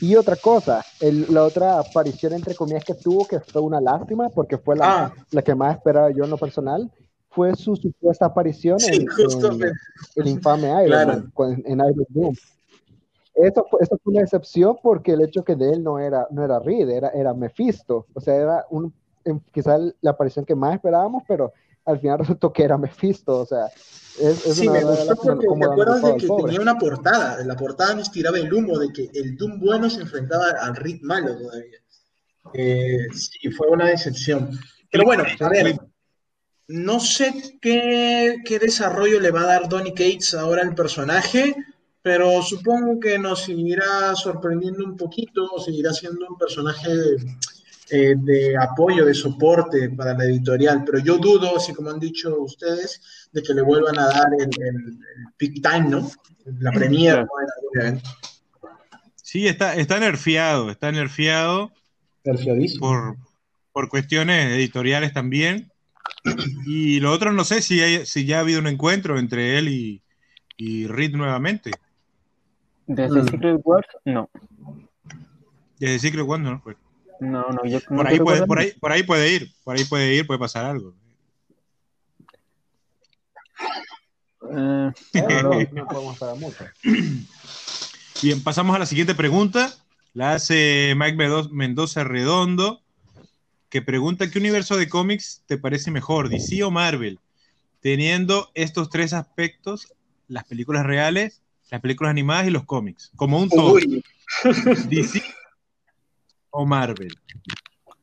y 0.00 0.16
otra 0.16 0.36
cosa, 0.36 0.82
el, 1.00 1.26
la 1.28 1.42
otra 1.42 1.78
aparición 1.78 2.32
entre 2.32 2.54
comillas 2.54 2.84
que 2.84 2.94
tuvo, 2.94 3.26
que 3.26 3.40
fue 3.40 3.60
una 3.60 3.82
lástima, 3.82 4.30
porque 4.30 4.56
fue 4.56 4.76
la, 4.76 5.04
ah. 5.04 5.14
la 5.30 5.42
que 5.42 5.54
más 5.54 5.76
esperaba 5.76 6.10
yo 6.10 6.24
en 6.24 6.30
lo 6.30 6.38
personal, 6.38 6.90
fue 7.30 7.54
su 7.54 7.76
supuesta 7.76 8.26
aparición 8.26 8.78
sí, 8.80 8.94
en, 8.94 9.02
en, 9.02 9.72
el 10.16 10.26
infame 10.26 10.68
Iron 10.68 10.86
claro. 10.86 11.22
Man, 11.38 11.62
en 11.64 11.78
Iron 11.78 12.06
Doom. 12.08 12.34
Eso 13.34 13.66
fue, 13.70 13.80
eso 13.82 13.98
fue 14.02 14.12
una 14.12 14.22
excepción 14.22 14.76
porque 14.82 15.12
el 15.12 15.22
hecho 15.22 15.44
que 15.44 15.54
de 15.54 15.72
él 15.72 15.82
no 15.82 15.98
era, 15.98 16.26
no 16.30 16.44
era 16.44 16.58
Reed, 16.58 16.88
era, 16.90 17.08
era 17.10 17.32
Mephisto. 17.32 18.06
O 18.12 18.20
sea, 18.20 18.34
era 18.34 18.66
un, 18.70 18.92
quizás 19.52 19.80
la 20.00 20.10
aparición 20.10 20.44
que 20.44 20.54
más 20.54 20.74
esperábamos, 20.74 21.22
pero 21.26 21.52
al 21.84 21.98
final 21.98 22.18
resultó 22.20 22.52
que 22.52 22.64
era 22.64 22.76
Mephisto, 22.76 23.40
o 23.40 23.46
sea, 23.46 23.66
es, 24.20 24.38
sí, 24.38 24.68
me 24.68 24.84
gustó 24.84 25.16
porque 25.16 25.46
te 25.46 25.64
acuerdas 25.64 26.02
de 26.02 26.16
que 26.16 26.26
tenía 26.26 26.60
una 26.60 26.78
portada, 26.78 27.42
la 27.44 27.56
portada 27.56 27.94
nos 27.94 28.10
tiraba 28.10 28.38
el 28.38 28.52
humo 28.52 28.78
de 28.78 28.92
que 28.92 29.08
el 29.14 29.36
Doom 29.36 29.60
bueno 29.60 29.88
se 29.88 30.02
enfrentaba 30.02 30.50
al 30.60 30.76
Rick 30.76 31.02
malo 31.02 31.38
todavía. 31.38 31.78
Eh, 32.52 33.06
sí, 33.12 33.50
fue 33.52 33.68
una 33.68 33.86
decepción. 33.86 34.50
Pero 34.90 35.04
bueno, 35.04 35.24
a 35.38 35.48
ver, 35.48 35.78
no 36.70 37.00
sé 37.00 37.58
qué, 37.60 38.36
qué 38.44 38.58
desarrollo 38.60 39.18
le 39.18 39.32
va 39.32 39.42
a 39.42 39.46
dar 39.46 39.68
Donny 39.68 39.90
Cates 39.90 40.34
ahora 40.34 40.62
al 40.62 40.74
personaje, 40.74 41.56
pero 42.00 42.40
supongo 42.42 43.00
que 43.00 43.18
nos 43.18 43.42
seguirá 43.44 44.14
sorprendiendo 44.14 44.84
un 44.84 44.96
poquito, 44.96 45.58
seguirá 45.58 45.92
siendo 45.92 46.28
un 46.28 46.38
personaje 46.38 46.90
eh, 47.90 48.14
de 48.16 48.56
apoyo, 48.56 49.04
de 49.04 49.14
soporte 49.14 49.90
para 49.90 50.16
la 50.16 50.24
editorial, 50.24 50.84
pero 50.84 51.00
yo 51.00 51.18
dudo, 51.18 51.56
así 51.56 51.72
como 51.74 51.90
han 51.90 51.98
dicho 51.98 52.40
ustedes, 52.40 53.28
de 53.32 53.42
que 53.42 53.52
le 53.52 53.62
vuelvan 53.62 53.98
a 53.98 54.06
dar 54.06 54.28
el, 54.38 54.48
el, 54.64 54.98
peak 55.36 55.54
time, 55.54 55.88
¿no? 55.88 56.08
La 56.60 56.70
premiere. 56.70 57.26
Sí, 59.16 59.48
está, 59.48 59.74
está 59.74 59.98
nerfeado, 59.98 60.70
está 60.70 60.92
nerfeado. 60.92 61.72
Por, 62.78 63.16
por 63.72 63.88
cuestiones 63.88 64.54
editoriales 64.54 65.12
también. 65.12 65.69
Y 66.66 67.00
lo 67.00 67.12
otro 67.12 67.32
no 67.32 67.44
sé 67.44 67.62
si, 67.62 67.80
hay, 67.80 68.04
si 68.06 68.24
ya 68.24 68.38
ha 68.38 68.40
habido 68.40 68.60
un 68.60 68.66
encuentro 68.66 69.18
entre 69.18 69.58
él 69.58 69.68
y, 69.68 70.02
y 70.56 70.86
Reed 70.86 71.12
nuevamente. 71.12 71.70
¿Desde 72.86 73.22
mm. 73.22 73.28
Secret 73.28 73.60
Wars? 73.64 73.88
No. 74.04 74.28
Desde 75.78 75.98
Secret 75.98 76.26
Wars 76.26 76.42
no. 76.42 76.60
Pues. 76.62 76.76
No, 77.20 77.46
no, 77.50 77.64
yo 77.66 77.80
por, 77.80 78.06
ahí 78.06 78.18
puede, 78.18 78.46
por, 78.46 78.58
ahí, 78.58 78.72
por 78.72 78.92
ahí 78.92 79.02
puede 79.02 79.32
ir, 79.32 79.52
por 79.62 79.76
ahí 79.76 79.84
puede 79.84 80.14
ir, 80.14 80.26
puede 80.26 80.40
pasar 80.40 80.64
algo. 80.64 80.94
Eh, 84.50 84.92
no, 85.72 85.86
podemos 85.86 86.38
mucho. 86.38 86.64
Bien, 88.22 88.42
pasamos 88.42 88.74
a 88.74 88.78
la 88.78 88.86
siguiente 88.86 89.14
pregunta. 89.14 89.72
La 90.12 90.32
hace 90.32 90.94
Mike 90.96 91.48
Mendoza 91.52 92.04
Redondo, 92.04 92.79
que 93.70 93.80
pregunta: 93.80 94.30
¿Qué 94.30 94.38
universo 94.38 94.76
de 94.76 94.88
cómics 94.88 95.42
te 95.46 95.56
parece 95.56 95.90
mejor, 95.90 96.28
DC 96.28 96.62
o 96.64 96.70
Marvel? 96.70 97.18
Teniendo 97.80 98.50
estos 98.54 98.90
tres 98.90 99.12
aspectos: 99.12 99.94
las 100.28 100.44
películas 100.44 100.84
reales, 100.84 101.40
las 101.70 101.80
películas 101.80 102.10
animadas 102.10 102.48
y 102.48 102.50
los 102.50 102.64
cómics, 102.64 103.12
como 103.16 103.40
un 103.40 103.48
todo. 103.48 103.78
DC 104.88 105.22
o 106.50 106.66
Marvel. 106.66 107.14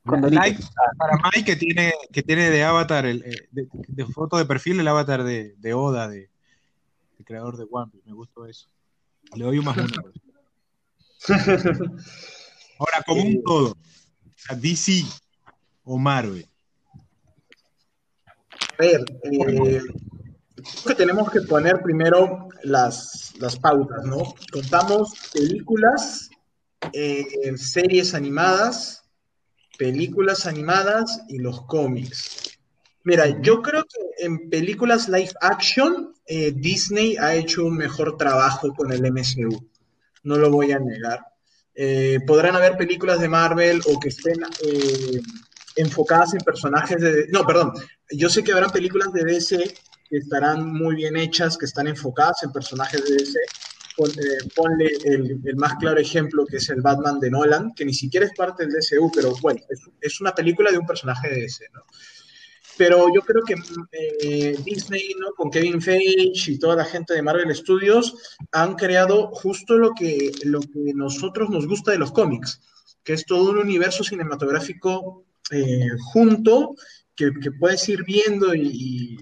para 0.03 0.29
Mike 0.29 1.43
que 1.45 1.55
tiene, 1.57 1.93
que 2.11 2.23
tiene 2.23 2.49
de 2.49 2.63
avatar, 2.63 3.05
el, 3.05 3.23
eh, 3.23 3.47
de, 3.51 4.05
foto 4.05 4.37
de 4.37 4.45
perfil 4.45 4.79
el 4.79 4.87
avatar 4.87 5.23
de, 5.23 5.53
de 5.57 5.73
Oda, 5.73 6.07
de, 6.07 6.29
creador 7.25 7.57
de 7.57 7.67
One 7.69 7.91
Piece. 7.91 8.07
Me 8.07 8.13
gustó 8.13 8.45
eso. 8.45 8.69
Le 9.35 9.43
doy 9.43 9.59
un 9.59 9.65
más 9.65 9.77
uno. 9.77 9.87
Ahora, 12.79 13.03
como 13.05 13.21
un 13.21 13.43
todo, 13.43 13.75
DC 14.55 15.03
o 15.87 15.97
Marvel. 15.97 16.45
A 18.77 18.83
ver, 18.83 19.05
eh, 19.23 19.81
que 20.85 20.95
tenemos 20.95 21.31
que 21.31 21.41
poner 21.41 21.81
primero 21.81 22.49
las, 22.63 23.33
las 23.39 23.57
pautas, 23.57 24.03
¿no? 24.03 24.35
Contamos 24.51 25.13
películas 25.33 26.29
eh, 26.91 27.25
series 27.55 28.13
animadas, 28.13 29.03
películas 29.77 30.45
animadas 30.45 31.21
y 31.29 31.39
los 31.39 31.65
cómics. 31.65 32.59
Mira, 33.03 33.41
yo 33.41 33.61
creo 33.61 33.83
que 33.83 34.25
en 34.25 34.49
películas 34.49 35.07
live 35.07 35.31
action, 35.39 36.13
eh, 36.25 36.51
Disney 36.53 37.15
ha 37.15 37.33
hecho 37.33 37.65
un 37.65 37.77
mejor 37.77 38.17
trabajo 38.17 38.73
con 38.75 38.91
el 38.91 39.01
MCU. 39.09 39.65
No 40.23 40.35
lo 40.35 40.51
voy 40.51 40.73
a 40.73 40.79
negar. 40.79 41.21
Podrán 42.25 42.55
haber 42.55 42.75
películas 42.75 43.19
de 43.19 43.29
Marvel 43.29 43.81
o 43.85 43.99
que 43.99 44.09
estén 44.09 44.43
enfocadas 45.77 46.33
en 46.33 46.39
personajes 46.39 46.99
de... 46.99 47.27
No, 47.29 47.45
perdón. 47.45 47.73
Yo 48.11 48.29
sé 48.29 48.43
que 48.43 48.51
habrán 48.51 48.71
películas 48.71 49.13
de 49.13 49.23
DC 49.23 49.57
que 50.09 50.17
estarán 50.17 50.71
muy 50.71 50.95
bien 50.95 51.17
hechas, 51.17 51.57
que 51.57 51.65
están 51.65 51.87
enfocadas 51.87 52.43
en 52.43 52.51
personajes 52.51 53.03
de 53.03 53.15
DC, 53.15 53.39
eh, 53.99 54.49
ponle 54.55 54.91
el, 55.05 55.55
más 55.55 55.73
claro 55.75 55.99
ejemplo 55.99 56.45
que 56.45 56.57
es 56.57 56.69
el 56.69 56.81
Batman 56.81 57.19
de 57.19 57.31
Nolan, 57.31 57.73
que 57.73 57.83
ni 57.83 57.93
siquiera 57.93 58.27
es 58.27 58.33
parte 58.33 58.63
del 58.63 58.73
DCU, 58.73 59.11
pero 59.13 59.33
bueno, 59.41 59.59
es, 59.99 60.21
una 60.21 60.33
película 60.33 60.71
de 60.71 60.77
un 60.77 60.85
personaje 60.85 61.29
de 61.29 61.41
DC, 61.41 61.65
¿no? 61.73 61.81
Pero 62.77 63.07
yo 63.11 63.21
creo 63.21 63.41
que 63.41 63.55
eh, 63.91 64.55
Disney, 64.63 65.15
¿no? 65.19 65.31
Con 65.31 65.49
Kevin 65.49 65.81
Feige 65.81 66.31
y 66.51 66.59
toda 66.59 66.75
la 66.75 66.85
gente 66.85 67.15
de 67.15 67.23
Marvel 67.23 67.55
Studios 67.55 68.37
han 68.51 68.75
creado 68.75 69.31
justo 69.31 69.77
lo 69.77 69.93
que, 69.95 70.31
lo 70.43 70.59
que 70.59 70.93
nosotros 70.93 71.49
nos 71.49 71.65
gusta 71.65 71.91
de 71.91 71.97
los 71.97 72.11
cómics, 72.11 72.61
que 73.03 73.13
es 73.13 73.25
todo 73.25 73.49
un 73.49 73.57
universo 73.57 74.03
cinematográfico 74.03 75.25
eh, 75.51 75.89
junto 76.11 76.75
que, 77.17 77.31
puedes 77.59 77.89
ir 77.89 78.03
viendo 78.05 78.53
y, 78.53 79.17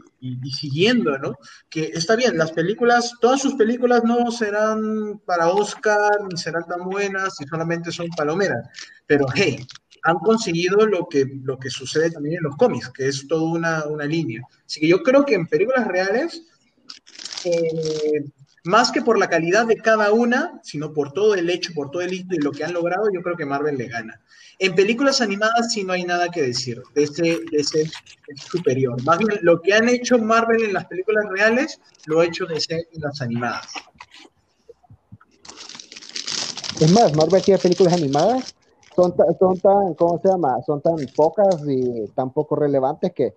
siguiendo, 0.60 1.18
¿no? 1.18 1.38
Que 1.70 1.92
está 1.94 2.16
bien, 2.16 2.38
las 2.38 2.52
películas, 2.52 3.14
todas 3.22 3.42
sus 3.42 3.56
películas 3.56 4.04
no 4.04 4.32
serán 4.32 5.20
para 5.26 5.50
Oscar, 5.50 6.12
ni 6.30 6.38
serán 6.38 6.66
tan 6.68 6.84
buenas, 6.84 7.40
y 7.40 7.46
solamente 7.46 7.92
son 7.92 8.08
palomeras, 8.10 8.68
pero 9.08 9.26
hey, 9.34 9.66
han 10.04 10.18
conseguido 10.20 10.86
lo 10.86 11.08
que, 11.08 11.26
lo 11.44 11.58
que 11.58 11.70
sucede 11.70 12.12
también 12.12 12.38
en 12.38 12.44
los 12.44 12.56
cómics, 12.58 12.90
que 12.90 13.08
es 13.08 13.28
toda 13.28 13.44
una, 13.44 13.86
una 13.86 14.06
línea. 14.06 14.42
Así 14.66 14.82
que 14.82 14.88
yo 14.88 15.02
creo 15.02 15.26
que 15.26 15.36
en 15.36 15.48
películas 15.48 15.88
reales, 15.88 16.44
eh, 17.46 18.26
más 18.66 18.92
que 18.92 19.02
por 19.02 19.20
la 19.20 19.30
calidad 19.30 19.68
de 19.68 19.78
cada 19.78 20.12
una, 20.12 20.60
sino 20.64 20.92
por 20.92 21.14
todo 21.14 21.36
el 21.36 21.50
hecho, 21.50 21.74
por 21.74 21.92
todo 21.92 22.02
el 22.02 22.14
hito 22.14 22.34
y 22.34 22.40
lo 22.40 22.52
que 22.52 22.64
han 22.64 22.74
logrado, 22.74 23.06
yo 23.14 23.22
creo 23.22 23.38
que 23.38 23.46
Marvel 23.46 23.78
le 23.78 23.88
gana. 23.88 24.20
En 24.58 24.74
películas 24.74 25.22
animadas 25.22 25.72
sí 25.72 25.84
no 25.84 25.94
hay 25.94 26.04
nada 26.04 26.30
que 26.30 26.42
decir, 26.42 26.82
de 26.96 27.04
ese, 27.04 27.44
es 27.52 27.72
superior. 28.50 29.02
Más 29.04 29.20
bien, 29.20 29.30
lo 29.42 29.62
que 29.62 29.74
han 29.74 29.88
hecho 29.88 30.18
Marvel 30.18 30.64
en 30.64 30.74
las 30.74 30.86
películas 30.86 31.26
reales, 31.30 31.80
lo 32.08 32.20
ha 32.20 32.26
hecho 32.26 32.46
DC 32.46 32.74
en 32.92 33.02
las 33.02 33.22
animadas. 33.22 33.68
Es 36.80 36.92
más, 36.92 37.16
Marvel 37.16 37.44
tiene 37.44 37.60
películas 37.60 37.94
animadas, 37.94 38.56
son, 38.96 39.14
son 39.40 39.60
tan, 39.60 39.94
¿cómo 39.94 40.20
se 40.22 40.30
llama? 40.30 40.58
Son 40.66 40.82
tan 40.82 40.96
pocas 41.16 41.62
y 41.68 42.08
tan 42.16 42.34
poco 42.34 42.56
relevantes 42.56 43.12
que 43.14 43.36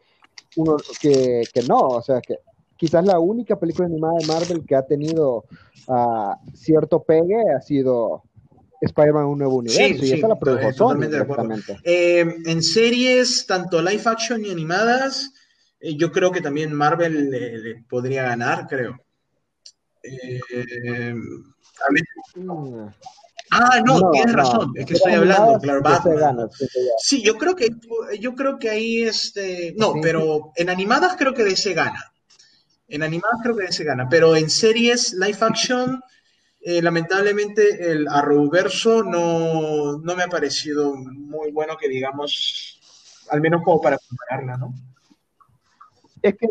uno, 0.56 0.76
que, 1.00 1.42
que 1.52 1.62
no, 1.62 1.80
o 1.80 2.02
sea, 2.02 2.20
que 2.20 2.38
quizás 2.78 3.04
la 3.04 3.18
única 3.18 3.58
película 3.58 3.86
animada 3.86 4.14
de 4.20 4.26
Marvel 4.26 4.64
que 4.64 4.76
ha 4.76 4.82
tenido 4.82 5.44
uh, 5.88 6.34
cierto 6.54 7.02
pegue 7.02 7.36
ha 7.54 7.60
sido 7.60 8.22
Spider-Man 8.80 9.26
Un 9.26 9.38
Nuevo 9.38 9.56
Universo, 9.56 10.04
y 10.04 10.12
esa 10.12 10.28
la 10.28 10.38
produjo 10.38 10.72
Sony 10.72 11.10
eh, 11.82 12.24
en 12.46 12.62
series, 12.62 13.44
tanto 13.46 13.82
live 13.82 14.02
action 14.04 14.44
y 14.44 14.50
animadas, 14.50 15.32
eh, 15.80 15.96
yo 15.96 16.12
creo 16.12 16.30
que 16.30 16.40
también 16.40 16.72
Marvel 16.72 17.28
le, 17.30 17.84
podría 17.88 18.22
ganar, 18.22 18.68
creo. 18.68 18.96
Eh, 20.02 21.12
mm. 22.36 22.86
Ah, 23.50 23.80
no, 23.84 24.10
tienes 24.12 24.34
razón, 24.34 24.72
es 24.76 24.86
que 24.86 24.94
estoy 24.94 25.14
hablando, 25.14 25.58
claro, 25.58 26.48
Sí, 26.98 27.22
yo 27.22 27.34
creo 27.36 27.56
que 27.56 27.70
yo 28.20 28.34
creo 28.34 28.58
que 28.58 28.70
ahí 28.70 29.02
este, 29.02 29.74
no, 29.76 29.94
pero 30.00 30.52
en 30.54 30.68
animadas 30.68 31.16
creo 31.18 31.34
que 31.34 31.44
de 31.44 31.52
ese 31.52 31.72
gana. 31.74 32.12
En 32.88 33.02
animadas 33.02 33.40
creo 33.42 33.56
que 33.56 33.66
ese 33.66 33.84
gana, 33.84 34.08
pero 34.08 34.34
en 34.34 34.48
series 34.48 35.12
live 35.12 35.38
action 35.40 36.00
eh, 36.60 36.82
lamentablemente 36.82 37.92
el 37.92 38.08
Arrowverso 38.08 39.04
no, 39.04 39.98
no 39.98 40.16
me 40.16 40.22
ha 40.24 40.28
parecido 40.28 40.94
muy 40.96 41.52
bueno 41.52 41.76
que 41.76 41.88
digamos, 41.88 42.80
al 43.30 43.40
menos 43.40 43.62
como 43.62 43.80
para 43.80 43.96
compararla, 43.98 44.56
¿no? 44.56 44.74
Es 46.20 46.36
que 46.36 46.48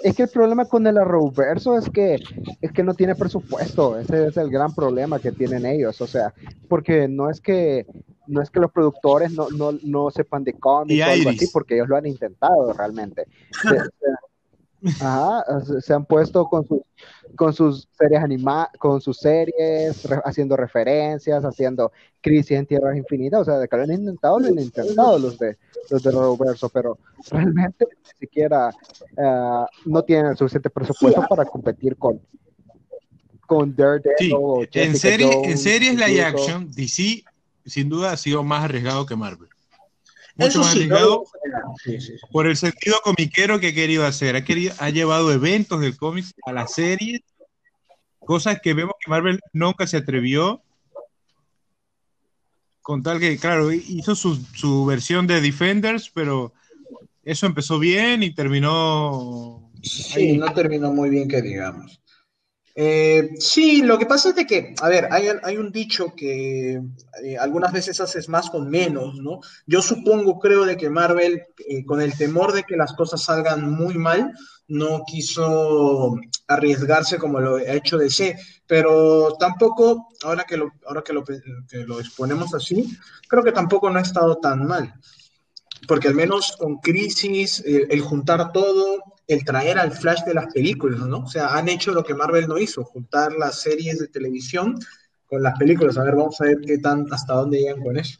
es 0.00 0.14
que 0.14 0.22
el 0.24 0.28
problema 0.28 0.66
con 0.66 0.86
el 0.86 0.96
Arrowverso 0.98 1.76
es 1.76 1.90
que 1.90 2.22
es 2.60 2.72
que 2.72 2.82
no 2.84 2.94
tiene 2.94 3.16
presupuesto, 3.16 3.98
ese 3.98 4.28
es 4.28 4.36
el 4.36 4.50
gran 4.50 4.74
problema 4.74 5.18
que 5.18 5.32
tienen 5.32 5.66
ellos, 5.66 6.00
o 6.00 6.06
sea, 6.06 6.32
porque 6.68 7.08
no 7.08 7.30
es 7.30 7.40
que 7.40 7.86
no 8.26 8.42
es 8.42 8.50
que 8.50 8.60
los 8.60 8.70
productores 8.70 9.32
no, 9.32 9.48
no, 9.48 9.72
no 9.82 10.10
sepan 10.10 10.44
de 10.44 10.52
cómics 10.52 11.04
o 11.06 11.10
algo 11.10 11.30
así, 11.30 11.48
porque 11.52 11.74
ellos 11.74 11.88
lo 11.88 11.96
han 11.96 12.06
intentado 12.06 12.74
realmente. 12.74 13.26
Ajá, 15.00 15.44
se 15.80 15.92
han 15.92 16.04
puesto 16.04 16.48
con 16.48 16.66
sus, 16.66 16.80
con 17.34 17.52
sus 17.52 17.88
series 17.98 18.22
animadas, 18.22 18.70
con 18.78 19.00
sus 19.00 19.18
series, 19.18 20.06
haciendo 20.24 20.56
referencias, 20.56 21.44
haciendo 21.44 21.90
crisis 22.20 22.52
en 22.52 22.66
tierras 22.66 22.96
infinitas, 22.96 23.40
o 23.40 23.44
sea, 23.44 23.58
de 23.58 23.66
que 23.66 23.76
lo 23.76 23.82
han 23.82 23.92
intentado, 23.92 24.38
lo 24.38 24.46
han 24.46 24.58
intentado 24.58 25.18
los 25.18 25.38
de 25.38 25.56
los 25.90 26.02
de 26.02 26.10
Roberto, 26.10 26.68
pero 26.68 26.98
realmente 27.30 27.86
ni 28.04 28.18
siquiera 28.20 28.70
uh, 29.16 29.66
no 29.84 30.02
tienen 30.02 30.26
el 30.26 30.36
suficiente 30.36 30.70
presupuesto 30.70 31.24
para 31.28 31.44
competir 31.44 31.96
con 31.96 32.20
con 33.46 33.74
Daredevil. 33.74 34.68
en, 34.74 34.96
serie, 34.96 35.30
en 35.44 35.56
series 35.56 35.96
live 35.96 36.22
action, 36.22 36.70
DC 36.70 37.24
sin 37.64 37.88
duda 37.88 38.12
ha 38.12 38.16
sido 38.16 38.44
más 38.44 38.64
arriesgado 38.64 39.06
que 39.06 39.16
Marvel. 39.16 39.48
Mucho 40.38 40.50
Eso 40.50 40.58
más 40.60 40.72
sí, 40.72 40.78
arriesgado 40.78 41.24
no, 41.52 41.74
sí, 41.82 42.00
sí, 42.00 42.12
sí. 42.12 42.26
por 42.30 42.46
el 42.46 42.56
sentido 42.56 42.96
comiquero 43.02 43.58
que 43.58 43.68
ha 43.68 43.74
querido 43.74 44.06
hacer. 44.06 44.36
Ha, 44.36 44.44
querido, 44.44 44.74
ha 44.78 44.90
llevado 44.90 45.32
eventos 45.32 45.80
del 45.80 45.96
cómic 45.96 46.26
a 46.46 46.52
la 46.52 46.66
serie, 46.68 47.24
cosas 48.20 48.60
que 48.62 48.72
vemos 48.72 48.94
que 49.04 49.10
Marvel 49.10 49.40
nunca 49.52 49.86
se 49.86 49.96
atrevió. 49.96 50.62
Con 52.80 53.02
tal 53.02 53.20
que, 53.20 53.36
claro, 53.36 53.70
hizo 53.72 54.14
su, 54.14 54.36
su 54.54 54.86
versión 54.86 55.26
de 55.26 55.42
Defenders, 55.42 56.10
pero 56.14 56.54
eso 57.22 57.46
empezó 57.46 57.78
bien 57.78 58.22
y 58.22 58.32
terminó. 58.32 59.70
Sí, 59.82 60.38
no 60.38 60.52
terminó 60.54 60.92
muy 60.92 61.10
bien 61.10 61.28
que 61.28 61.42
digamos. 61.42 62.00
Eh, 62.80 63.30
sí, 63.40 63.82
lo 63.82 63.98
que 63.98 64.06
pasa 64.06 64.28
es 64.28 64.36
de 64.36 64.46
que, 64.46 64.72
a 64.80 64.88
ver, 64.88 65.08
hay, 65.10 65.56
un 65.56 65.72
dicho 65.72 66.14
que 66.14 66.80
eh, 67.24 67.36
algunas 67.36 67.72
veces 67.72 68.00
haces 68.00 68.28
más 68.28 68.50
con 68.50 68.70
menos, 68.70 69.16
¿no? 69.16 69.40
Yo 69.66 69.82
supongo, 69.82 70.38
creo, 70.38 70.64
de 70.64 70.76
que 70.76 70.88
Marvel, 70.88 71.42
eh, 71.68 71.84
con 71.84 72.00
el 72.00 72.16
temor 72.16 72.52
de 72.52 72.62
que 72.62 72.76
las 72.76 72.92
cosas 72.92 73.24
salgan 73.24 73.68
muy 73.68 73.98
mal, 73.98 74.32
no 74.68 75.02
quiso 75.04 76.20
arriesgarse 76.46 77.18
como 77.18 77.40
lo 77.40 77.56
ha 77.56 77.72
hecho 77.72 77.98
DC, 77.98 78.38
pero 78.68 79.34
tampoco, 79.40 80.10
ahora 80.22 80.44
que 80.44 80.56
lo, 80.56 80.70
ahora 80.86 81.02
que 81.02 81.12
lo, 81.12 81.24
que 81.24 81.40
lo 81.84 81.98
exponemos 81.98 82.54
así, 82.54 82.96
creo 83.26 83.42
que 83.42 83.50
tampoco 83.50 83.90
no 83.90 83.98
ha 83.98 84.02
estado 84.02 84.36
tan 84.36 84.64
mal 84.64 84.94
porque 85.86 86.08
al 86.08 86.14
menos 86.14 86.56
con 86.58 86.78
Crisis, 86.78 87.62
el, 87.64 88.00
juntar 88.00 88.52
todo, 88.52 89.02
el 89.28 89.44
traer 89.44 89.78
al 89.78 89.92
Flash 89.92 90.24
de 90.24 90.34
las 90.34 90.52
películas, 90.52 91.00
¿no? 91.00 91.18
O 91.18 91.28
sea, 91.28 91.54
han 91.54 91.68
hecho 91.68 91.92
lo 91.92 92.02
que 92.02 92.14
Marvel 92.14 92.48
no 92.48 92.58
hizo, 92.58 92.82
juntar 92.82 93.32
las 93.34 93.60
series 93.60 93.98
de 93.98 94.08
televisión 94.08 94.78
con 95.26 95.42
las 95.42 95.56
películas. 95.58 95.98
A 95.98 96.02
ver, 96.02 96.16
vamos 96.16 96.40
a 96.40 96.44
ver 96.44 96.58
qué 96.66 96.78
tan, 96.78 97.06
hasta 97.12 97.34
dónde 97.34 97.60
llegan 97.60 97.82
con 97.82 97.98
eso. 97.98 98.18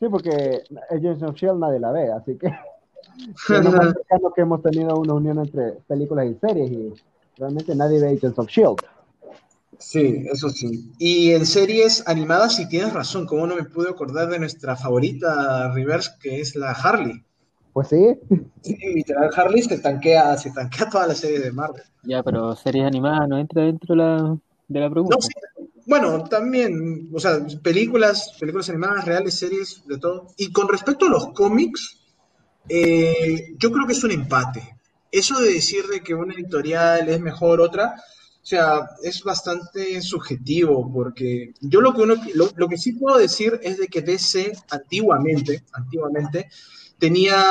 Sí, 0.00 0.06
porque 0.10 0.62
Agents 0.90 1.22
of 1.22 1.36
S.H.I.E.L.D. 1.36 1.60
nadie 1.60 1.78
la 1.78 1.92
ve, 1.92 2.10
así 2.10 2.36
que 2.36 2.48
es 2.48 3.64
lo 3.64 3.70
más 3.70 3.92
cercano 3.92 4.32
que 4.34 4.40
hemos 4.40 4.62
tenido 4.62 4.96
una 4.96 5.14
unión 5.14 5.38
entre 5.38 5.72
películas 5.86 6.26
y 6.26 6.34
series 6.40 6.70
y 6.70 6.94
realmente 7.36 7.74
nadie 7.76 8.00
ve 8.00 8.08
Agents 8.08 8.38
of 8.38 8.48
S.H.I.E.L.D. 8.48 9.00
Sí, 9.78 10.26
eso 10.30 10.50
sí. 10.50 10.90
Y 10.98 11.30
en 11.30 11.46
series 11.46 12.06
animadas, 12.08 12.56
si 12.56 12.68
tienes 12.68 12.92
razón, 12.92 13.24
¿cómo 13.24 13.46
no 13.46 13.54
me 13.54 13.64
pude 13.64 13.88
acordar 13.88 14.28
de 14.28 14.40
nuestra 14.40 14.74
favorita 14.74 15.72
Reverse, 15.72 16.10
que 16.20 16.40
es 16.40 16.56
la 16.56 16.72
Harley? 16.72 17.24
Pues 17.72 17.88
sí. 17.88 18.18
Sí, 18.62 18.76
literal, 18.94 19.30
Harley 19.34 19.62
se 19.62 19.78
tanquea, 19.78 20.36
se 20.36 20.50
tanquea 20.50 20.88
toda 20.88 21.06
la 21.06 21.14
serie 21.14 21.38
de 21.38 21.52
Marvel. 21.52 21.82
Ya, 22.02 22.22
pero 22.22 22.54
series 22.56 22.86
animadas 22.86 23.28
no 23.28 23.38
entra 23.38 23.62
dentro 23.62 23.94
de 23.94 24.02
la, 24.02 24.38
de 24.68 24.80
la 24.80 24.90
pregunta. 24.90 25.16
No, 25.16 25.22
sí. 25.22 25.30
Bueno, 25.86 26.24
también, 26.24 27.08
o 27.12 27.18
sea, 27.18 27.44
películas, 27.62 28.36
películas 28.38 28.68
animadas, 28.68 29.04
reales, 29.04 29.34
series, 29.34 29.82
de 29.86 29.98
todo. 29.98 30.28
Y 30.36 30.52
con 30.52 30.68
respecto 30.68 31.06
a 31.06 31.10
los 31.10 31.32
cómics, 31.32 32.00
eh, 32.68 33.54
yo 33.58 33.72
creo 33.72 33.86
que 33.86 33.92
es 33.92 34.04
un 34.04 34.12
empate. 34.12 34.76
Eso 35.10 35.40
de 35.40 35.54
decir 35.54 35.86
de 35.86 36.00
que 36.00 36.14
una 36.14 36.34
editorial 36.34 37.08
es 37.08 37.20
mejor 37.20 37.60
otra, 37.60 37.94
o 37.96 38.46
sea, 38.46 38.88
es 39.02 39.22
bastante 39.22 40.00
subjetivo 40.00 40.90
porque 40.92 41.52
yo 41.60 41.80
lo 41.80 41.92
que, 41.92 42.02
uno, 42.02 42.14
lo, 42.34 42.48
lo, 42.54 42.68
que 42.68 42.78
sí 42.78 42.92
puedo 42.92 43.18
decir 43.18 43.58
es 43.62 43.78
de 43.78 43.88
que 43.88 44.02
DC 44.02 44.52
antiguamente, 44.70 45.64
antiguamente 45.72 46.48
tenía 47.00 47.42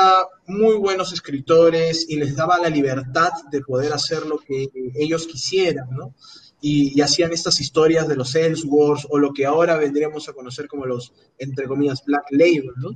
muy 0.46 0.76
buenos 0.76 1.12
escritores 1.12 2.06
y 2.08 2.16
les 2.16 2.36
daba 2.36 2.58
la 2.58 2.70
libertad 2.70 3.32
de 3.50 3.60
poder 3.60 3.92
hacer 3.92 4.24
lo 4.24 4.38
que 4.38 4.68
ellos 4.94 5.26
quisieran, 5.26 5.90
¿no? 5.90 6.14
Y, 6.62 6.96
y 6.96 7.00
hacían 7.00 7.32
estas 7.32 7.60
historias 7.60 8.06
de 8.06 8.16
los 8.16 8.34
Elseworlds 8.34 9.06
o 9.10 9.18
lo 9.18 9.32
que 9.32 9.46
ahora 9.46 9.76
vendríamos 9.76 10.28
a 10.28 10.32
conocer 10.32 10.68
como 10.68 10.86
los, 10.86 11.12
entre 11.38 11.66
comillas, 11.66 12.04
Black 12.04 12.26
Label, 12.30 12.72
¿no? 12.76 12.90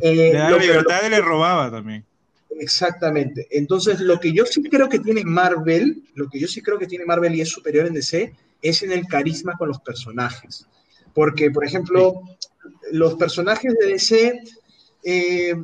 Eh, 0.00 0.32
le 0.32 0.32
daba 0.32 0.58
libertad 0.58 1.00
y 1.06 1.10
le 1.10 1.20
robaba 1.20 1.70
también. 1.70 2.04
Exactamente. 2.58 3.46
Entonces, 3.50 4.00
lo 4.00 4.18
que 4.18 4.32
yo 4.32 4.44
sí 4.46 4.62
creo 4.62 4.88
que 4.88 4.98
tiene 4.98 5.24
Marvel, 5.24 6.04
lo 6.14 6.28
que 6.28 6.40
yo 6.40 6.48
sí 6.48 6.62
creo 6.62 6.78
que 6.78 6.86
tiene 6.86 7.04
Marvel 7.04 7.34
y 7.34 7.40
es 7.40 7.48
superior 7.48 7.86
en 7.86 7.94
DC, 7.94 8.34
es 8.62 8.82
en 8.82 8.92
el 8.92 9.06
carisma 9.06 9.56
con 9.56 9.68
los 9.68 9.80
personajes. 9.80 10.66
Porque, 11.14 11.50
por 11.50 11.64
ejemplo, 11.64 12.22
sí. 12.38 12.48
los 12.92 13.14
personajes 13.14 13.74
de 13.78 13.86
DC, 13.86 14.40
eh, 15.02 15.54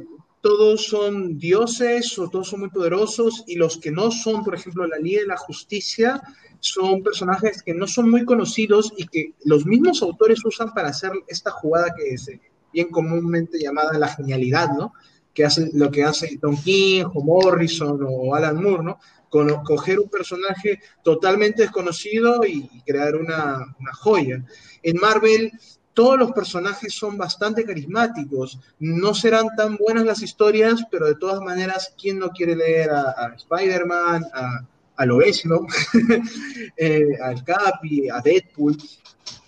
todos 0.47 0.87
son 0.87 1.39
dioses 1.39 2.17
o 2.21 2.31
todos 2.31 2.51
son 2.51 2.61
muy 2.61 2.71
poderosos, 2.71 3.43
y 3.49 3.57
los 3.57 3.79
que 3.79 3.91
no 3.91 4.13
son, 4.13 4.45
por 4.45 4.55
ejemplo, 4.55 4.87
la 4.87 4.97
Liga 4.97 5.23
de 5.23 5.27
la 5.27 5.37
Justicia, 5.37 6.23
son 6.61 7.03
personajes 7.03 7.65
que 7.65 7.75
no 7.75 7.89
son 7.89 8.09
muy 8.09 8.25
conocidos 8.25 8.93
y 8.97 9.09
que 9.09 9.35
los 9.45 9.67
mismos 9.67 10.03
autores 10.03 10.45
usan 10.45 10.73
para 10.73 10.91
hacer 10.91 11.11
esta 11.27 11.51
jugada 11.51 11.93
que 11.97 12.11
es 12.11 12.31
bien 12.73 12.91
comúnmente 12.91 13.59
llamada 13.59 13.99
la 13.99 14.07
genialidad, 14.07 14.69
¿no? 14.71 14.93
que 15.35 15.45
hace 15.45 15.69
lo 15.75 15.91
que 15.91 16.05
hace 16.05 16.39
Tom 16.39 16.57
King, 16.63 17.07
o 17.13 17.25
Morrison 17.25 17.99
o 18.09 18.33
Alan 18.33 18.63
Moore, 18.63 18.85
¿no? 18.85 19.01
Con, 19.29 19.49
coger 19.65 19.99
un 19.99 20.09
personaje 20.09 20.79
totalmente 21.03 21.63
desconocido 21.63 22.47
y, 22.47 22.69
crear 22.87 23.17
una, 23.17 23.67
joya. 23.95 24.45
En 24.85 24.97
Marvel, 24.97 25.51
todos 25.97 26.19
los 26.19 26.31
personajes 26.33 26.95
son 26.95 27.17
bastante 27.17 27.65
carismáticos. 27.65 28.61
No 28.79 29.15
serán 29.15 29.47
tan 29.57 29.77
buenas 29.77 30.05
las 30.05 30.21
historias, 30.21 30.85
pero 30.91 31.07
de 31.07 31.15
todas 31.15 31.41
maneras, 31.41 31.95
¿quién 32.01 32.19
no 32.19 32.29
quiere 32.29 32.55
leer 32.55 32.91
a, 32.91 33.15
a 33.17 33.35
Spider-Man, 33.35 34.27
a, 34.33 34.61
a 34.97 35.07
Lois, 35.07 35.47
¿no? 35.47 35.67
eh, 36.77 37.09
al 37.23 37.43
Capi, 37.43 38.11
a 38.11 38.21
Deadpool? 38.21 38.77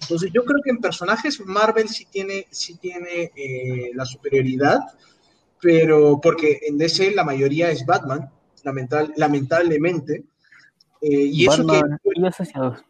Entonces, 0.00 0.30
yo 0.32 0.42
creo 0.42 0.62
que 0.64 0.70
en 0.70 0.78
personajes 0.78 1.38
Marvel 1.44 1.88
sí 1.88 2.06
tiene, 2.10 2.46
sí 2.50 2.76
tiene 2.78 3.30
eh, 3.36 3.90
la 3.94 4.06
superioridad 4.06 4.80
pero 5.60 6.20
porque 6.20 6.60
en 6.66 6.78
DC 6.78 7.12
la 7.12 7.24
mayoría 7.24 7.70
es 7.70 7.84
Batman, 7.84 8.30
lamental, 8.62 9.12
lamentablemente. 9.16 10.24
Eh, 11.00 11.30
y 11.32 11.46
Batman 11.46 11.76
eso 11.76 11.98
que, 12.02 12.20
y 12.20 12.26
asociados. 12.26 12.84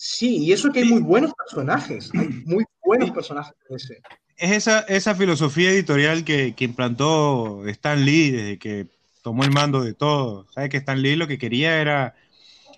Sí, 0.00 0.44
y 0.44 0.52
eso 0.52 0.70
que 0.70 0.78
hay 0.78 0.84
muy 0.84 1.02
buenos 1.02 1.34
personajes, 1.34 2.12
hay 2.14 2.28
muy 2.46 2.64
buenos 2.84 3.10
personajes 3.10 3.52
en 3.68 3.76
DC. 3.76 4.00
Es 4.36 4.52
esa, 4.52 4.80
esa 4.82 5.16
filosofía 5.16 5.70
editorial 5.70 6.22
que, 6.22 6.54
que, 6.54 6.64
implantó 6.64 7.66
Stan 7.66 8.04
Lee 8.04 8.30
desde 8.30 8.58
que 8.60 8.86
tomó 9.22 9.42
el 9.42 9.50
mando 9.50 9.82
de 9.82 9.94
todo. 9.94 10.46
¿Sabes 10.52 10.70
que 10.70 10.76
Stan 10.76 11.02
Lee 11.02 11.16
lo 11.16 11.26
que 11.26 11.38
quería 11.38 11.80
era, 11.80 12.14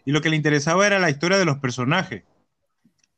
y 0.07 0.13
lo 0.13 0.23
que 0.23 0.31
le 0.31 0.37
interesaba 0.37 0.87
era 0.87 0.99
la 0.99 1.11
historia 1.11 1.37
de 1.37 1.45
los 1.45 1.59
personajes? 1.59 2.25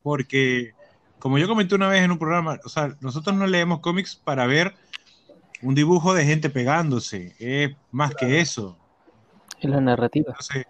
Porque, 0.03 0.73
como 1.21 1.39
yo 1.39 1.47
comenté 1.47 1.77
una 1.77 1.87
vez 1.87 2.03
en 2.03 2.11
un 2.11 2.19
programa, 2.19 2.59
o 2.65 2.69
sea, 2.69 2.97
nosotros 3.01 3.37
no 3.37 3.47
leemos 3.47 3.79
cómics 3.79 4.17
para 4.17 4.47
ver 4.47 4.75
un 5.63 5.77
dibujo 5.77 6.13
de 6.13 6.25
gente 6.25 6.51
pegándose, 6.51 7.37
es 7.39 7.77
más 7.93 8.17
que 8.17 8.41
eso. 8.41 8.77
Es 9.61 9.71
la 9.71 9.81
narrativa. 9.81 10.31
Entonces, 10.33 10.67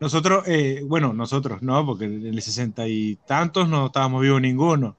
nosotros, 0.00 0.44
eh, 0.46 0.82
bueno, 0.84 1.12
nosotros 1.12 1.62
no, 1.62 1.84
porque 1.86 2.04
en 2.04 2.26
el 2.26 2.42
sesenta 2.42 2.86
y 2.86 3.16
tantos 3.26 3.68
no 3.68 3.86
estábamos 3.86 4.22
vivos 4.22 4.40
ninguno, 4.40 4.96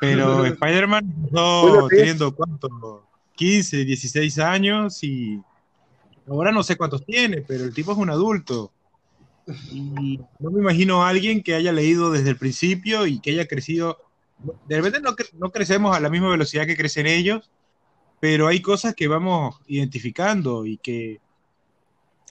pero 0.00 0.44
Spider-Man 0.46 1.28
no 1.30 1.88
teniendo 1.88 2.34
cuánto, 2.34 3.04
15, 3.36 3.84
16 3.84 4.38
años 4.38 5.02
y 5.02 5.40
ahora 6.28 6.52
no 6.52 6.62
sé 6.62 6.76
cuántos 6.76 7.04
tiene, 7.04 7.42
pero 7.42 7.64
el 7.64 7.74
tipo 7.74 7.92
es 7.92 7.98
un 7.98 8.10
adulto. 8.10 8.72
Y 9.70 10.18
no 10.38 10.50
me 10.50 10.60
imagino 10.60 11.04
a 11.04 11.10
alguien 11.10 11.42
que 11.42 11.54
haya 11.54 11.72
leído 11.72 12.10
desde 12.10 12.30
el 12.30 12.36
principio 12.36 13.06
y 13.06 13.20
que 13.20 13.32
haya 13.32 13.46
crecido. 13.46 13.98
De 14.66 14.76
repente 14.76 15.00
no, 15.00 15.14
no 15.38 15.50
crecemos 15.50 15.94
a 15.94 16.00
la 16.00 16.08
misma 16.08 16.30
velocidad 16.30 16.66
que 16.66 16.76
crecen 16.76 17.06
ellos, 17.06 17.50
pero 18.20 18.46
hay 18.46 18.62
cosas 18.62 18.94
que 18.94 19.06
vamos 19.06 19.56
identificando 19.66 20.64
y 20.64 20.78
que 20.78 21.20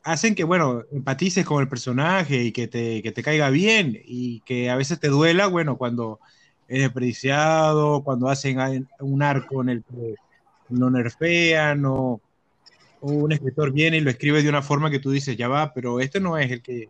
hacen 0.04 0.36
que, 0.36 0.44
bueno, 0.44 0.84
empatices 0.92 1.46
con 1.46 1.62
el 1.62 1.70
personaje 1.70 2.44
y 2.44 2.52
que 2.52 2.68
te, 2.68 3.02
que 3.02 3.12
te 3.12 3.24
caiga 3.24 3.50
bien 3.50 4.00
y 4.06 4.42
que 4.42 4.70
a 4.70 4.76
veces 4.76 5.00
te 5.00 5.08
duela, 5.08 5.48
bueno, 5.48 5.78
cuando 5.78 6.20
es 6.68 6.82
desperdiciado, 6.82 8.04
cuando 8.04 8.30
hacen 8.30 8.88
un 9.00 9.24
arco 9.24 9.62
en 9.62 9.70
el 9.70 9.84
que 9.84 10.16
lo 10.70 10.90
nerfean 10.90 11.86
o, 11.86 12.22
o, 13.02 13.12
un 13.12 13.32
escritor 13.32 13.72
viene 13.72 13.98
y 13.98 14.02
lo 14.02 14.10
escribe 14.10 14.42
de 14.42 14.50
una 14.50 14.62
forma 14.62 14.90
que 14.90 15.00
tú 15.00 15.12
dices, 15.12 15.38
ya 15.38 15.48
va, 15.48 15.74
pero 15.74 16.00
este 16.00 16.20
no 16.20 16.38
es 16.38 16.52
el 16.52 16.62
que 16.62 16.90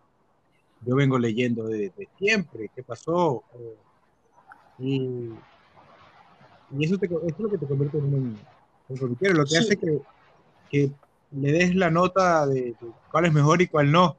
yo 0.85 0.95
vengo 0.95 1.17
leyendo 1.17 1.67
de, 1.67 1.91
de 1.95 2.09
siempre, 2.17 2.69
¿qué 2.75 2.83
pasó? 2.83 3.43
Y, 4.79 5.29
y 6.77 6.85
eso, 6.85 6.97
te, 6.97 7.05
eso 7.05 7.25
es 7.27 7.39
lo 7.39 7.49
que 7.49 7.57
te 7.57 7.67
convierte 7.67 7.97
en 7.97 8.05
un 8.05 8.37
lo 8.89 9.43
que 9.43 9.49
sí. 9.49 9.57
hace 9.57 9.77
que, 9.77 10.01
que, 10.69 10.91
le 11.35 11.51
des 11.51 11.75
la 11.75 11.89
nota 11.89 12.45
de, 12.45 12.75
cuál 13.11 13.25
es 13.25 13.33
mejor 13.33 13.61
y 13.61 13.67
cuál 13.67 13.91
no. 13.91 14.17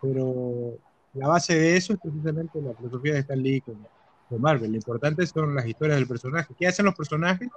Pero 0.00 0.78
la 1.14 1.28
base 1.28 1.58
de 1.58 1.76
eso 1.76 1.92
es 1.92 1.98
precisamente 2.00 2.60
la 2.60 2.74
filosofía 2.74 3.14
de 3.14 3.20
Stan 3.20 3.42
Lee 3.42 3.60
con, 3.60 3.86
con, 4.28 4.40
Marvel. 4.40 4.70
Lo 4.70 4.76
importante 4.76 5.26
son 5.26 5.54
las 5.54 5.66
historias 5.66 5.98
del 5.98 6.08
personaje. 6.08 6.54
¿Qué 6.58 6.66
hacen 6.66 6.86
los 6.86 6.94
personajes 6.94 7.48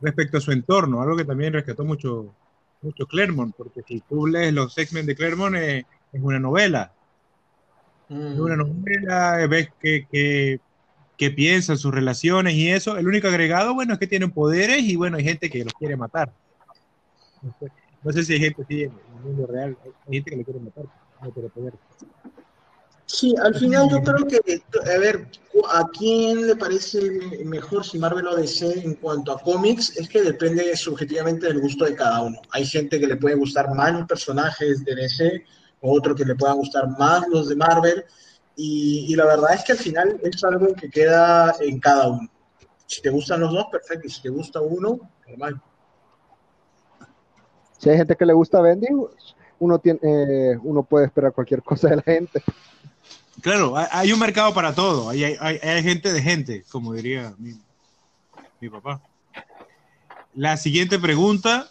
respecto 0.00 0.38
a 0.38 0.40
su 0.40 0.52
entorno? 0.52 1.02
Algo 1.02 1.16
que 1.16 1.24
también 1.24 1.52
rescató 1.52 1.84
mucho, 1.84 2.34
mucho 2.82 3.06
Claremont, 3.06 3.54
porque 3.56 3.82
si 3.82 4.00
tú 4.00 4.26
lees 4.26 4.52
los 4.52 4.76
X-Men 4.76 5.06
de 5.06 5.16
Claremont 5.16 5.56
es, 5.56 5.84
es, 6.12 6.22
una 6.22 6.38
novela. 6.38 6.92
Mm. 8.08 8.32
Es 8.32 8.38
una 8.38 8.56
novela, 8.56 9.46
ves 9.48 9.70
que, 9.80 10.06
que, 10.10 10.60
qué 11.16 11.30
piensan, 11.30 11.78
sus 11.78 11.92
relaciones 11.92 12.54
y 12.54 12.70
eso. 12.70 12.96
El 12.96 13.08
único 13.08 13.28
agregado, 13.28 13.74
bueno, 13.74 13.94
es 13.94 13.98
que 13.98 14.06
tienen 14.06 14.30
poderes 14.30 14.82
y 14.82 14.96
bueno, 14.96 15.16
hay 15.16 15.24
gente 15.24 15.50
que 15.50 15.64
los 15.64 15.72
quiere 15.74 15.96
matar. 15.96 16.32
No 18.02 18.12
sé 18.12 18.24
si 18.24 18.34
hay 18.34 18.40
gente 18.40 18.62
así 18.62 18.82
en 18.82 18.92
el 18.92 19.22
mundo 19.22 19.46
real, 19.46 19.76
hay 19.84 20.14
gente 20.14 20.30
que 20.30 20.36
le 20.36 20.44
quiere 20.44 20.60
matar, 20.60 20.84
no 21.22 21.30
quiere 21.30 21.48
poder. 21.48 21.74
Sí, 23.06 23.34
al 23.42 23.54
final 23.54 23.90
yo 23.90 24.02
creo 24.02 24.26
que, 24.26 24.62
a 24.90 24.98
ver, 24.98 25.28
¿a 25.70 25.86
quién 25.96 26.46
le 26.46 26.56
parece 26.56 27.00
mejor 27.44 27.84
si 27.84 27.98
Marvel 27.98 28.26
o 28.26 28.36
DC 28.36 28.80
en 28.80 28.94
cuanto 28.94 29.32
a 29.32 29.38
cómics? 29.38 29.96
Es 29.98 30.08
que 30.08 30.22
depende 30.22 30.74
subjetivamente 30.76 31.46
del 31.46 31.60
gusto 31.60 31.84
de 31.84 31.94
cada 31.94 32.22
uno. 32.22 32.40
Hay 32.52 32.64
gente 32.64 32.98
que 32.98 33.06
le 33.06 33.16
puede 33.16 33.34
gustar 33.34 33.74
más 33.74 33.92
los 33.92 34.06
personajes 34.06 34.84
de 34.84 34.94
DC, 34.94 35.44
otro 35.80 36.14
que 36.14 36.24
le 36.24 36.34
puedan 36.36 36.56
gustar 36.56 36.88
más 36.98 37.28
los 37.28 37.48
de 37.48 37.56
Marvel, 37.56 38.04
y, 38.56 39.14
la 39.16 39.26
verdad 39.26 39.54
es 39.54 39.64
que 39.64 39.72
al 39.72 39.78
final 39.78 40.20
es 40.22 40.44
algo 40.44 40.74
que 40.74 40.88
queda 40.90 41.54
en 41.60 41.80
cada 41.80 42.08
uno. 42.08 42.28
Si 42.86 43.00
te 43.00 43.10
gustan 43.10 43.40
los 43.40 43.52
dos, 43.52 43.66
perfecto, 43.70 44.06
y 44.06 44.10
si 44.10 44.22
te 44.22 44.28
gusta 44.28 44.60
uno, 44.60 44.98
normal. 45.28 45.60
Si 47.82 47.90
hay 47.90 47.96
gente 47.96 48.14
que 48.14 48.24
le 48.24 48.32
gusta 48.32 48.60
Bendy, 48.60 48.86
uno, 49.58 49.78
tiene, 49.80 49.98
eh, 50.04 50.56
uno 50.62 50.84
puede 50.84 51.06
esperar 51.06 51.32
cualquier 51.32 51.64
cosa 51.64 51.88
de 51.88 51.96
la 51.96 52.02
gente. 52.02 52.40
Claro, 53.40 53.74
hay 53.76 54.12
un 54.12 54.20
mercado 54.20 54.54
para 54.54 54.72
todo. 54.72 55.08
Hay, 55.08 55.24
hay, 55.24 55.82
gente 55.82 56.12
de 56.12 56.22
gente, 56.22 56.64
como 56.70 56.92
diría 56.92 57.34
mi, 57.38 58.68
papá. 58.68 59.00
La 60.32 60.56
siguiente 60.58 61.00
pregunta 61.00 61.70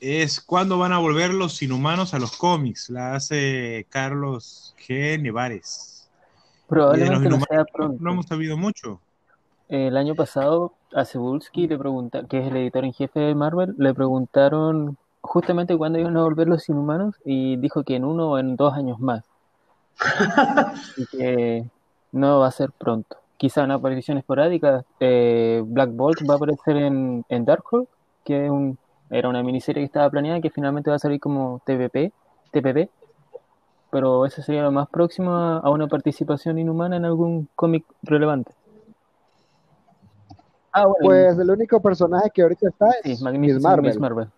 es: 0.00 0.38
¿cuándo 0.38 0.76
van 0.76 0.92
a 0.92 0.98
volver 0.98 1.32
los 1.32 1.62
inhumanos 1.62 2.12
a 2.12 2.18
los 2.18 2.36
cómics? 2.36 2.90
La 2.90 3.14
hace 3.14 3.86
Carlos 3.88 4.74
G. 4.86 5.18
Nevares. 5.18 6.10
Probablemente 6.66 7.30
no 7.30 7.40
sea 7.40 7.64
pronto. 7.64 8.04
No 8.04 8.12
hemos 8.12 8.26
sabido 8.26 8.58
mucho. 8.58 9.00
El 9.70 9.96
año 9.96 10.14
pasado 10.14 10.74
a 10.92 11.06
Cebulski 11.06 11.68
le 11.68 11.78
pregunta, 11.78 12.26
que 12.26 12.38
es 12.38 12.48
el 12.48 12.56
editor 12.58 12.84
en 12.84 12.92
jefe 12.92 13.20
de 13.20 13.34
Marvel, 13.34 13.74
le 13.78 13.94
preguntaron 13.94 14.98
justamente 15.28 15.76
cuándo 15.76 15.98
iban 15.98 16.16
a 16.16 16.22
volver 16.22 16.48
los 16.48 16.68
inhumanos 16.68 17.14
y 17.24 17.56
dijo 17.58 17.84
que 17.84 17.96
en 17.96 18.04
uno 18.04 18.32
o 18.32 18.38
en 18.38 18.56
dos 18.56 18.74
años 18.74 18.98
más. 18.98 19.24
Así 19.98 21.06
que 21.12 21.64
no 22.12 22.40
va 22.40 22.48
a 22.48 22.50
ser 22.50 22.72
pronto. 22.72 23.16
Quizá 23.36 23.62
una 23.62 23.74
aparición 23.74 24.18
esporádica. 24.18 24.84
Eh, 24.98 25.62
Black 25.64 25.90
Bolt 25.92 26.28
va 26.28 26.34
a 26.34 26.36
aparecer 26.38 26.76
en, 26.76 27.24
en 27.28 27.44
Darkhold, 27.44 27.86
que 28.24 28.50
un, 28.50 28.78
era 29.10 29.28
una 29.28 29.42
miniserie 29.42 29.82
que 29.82 29.86
estaba 29.86 30.10
planeada 30.10 30.40
que 30.40 30.50
finalmente 30.50 30.90
va 30.90 30.96
a 30.96 31.00
salir 31.00 31.20
como 31.20 31.60
TPP, 31.64 32.12
TPP. 32.50 32.90
Pero 33.90 34.26
eso 34.26 34.42
sería 34.42 34.62
lo 34.62 34.72
más 34.72 34.88
próximo 34.88 35.30
a, 35.32 35.70
una 35.70 35.86
participación 35.86 36.58
inhumana 36.58 36.96
en 36.96 37.04
algún 37.04 37.48
cómic 37.54 37.84
relevante. 38.02 38.52
Ah, 40.72 40.86
pues 41.00 41.38
el 41.38 41.50
único 41.50 41.80
personaje 41.80 42.30
que 42.32 42.42
ahorita 42.42 42.68
está 42.68 42.90
es 43.04 43.22
Marvel. 43.22 44.28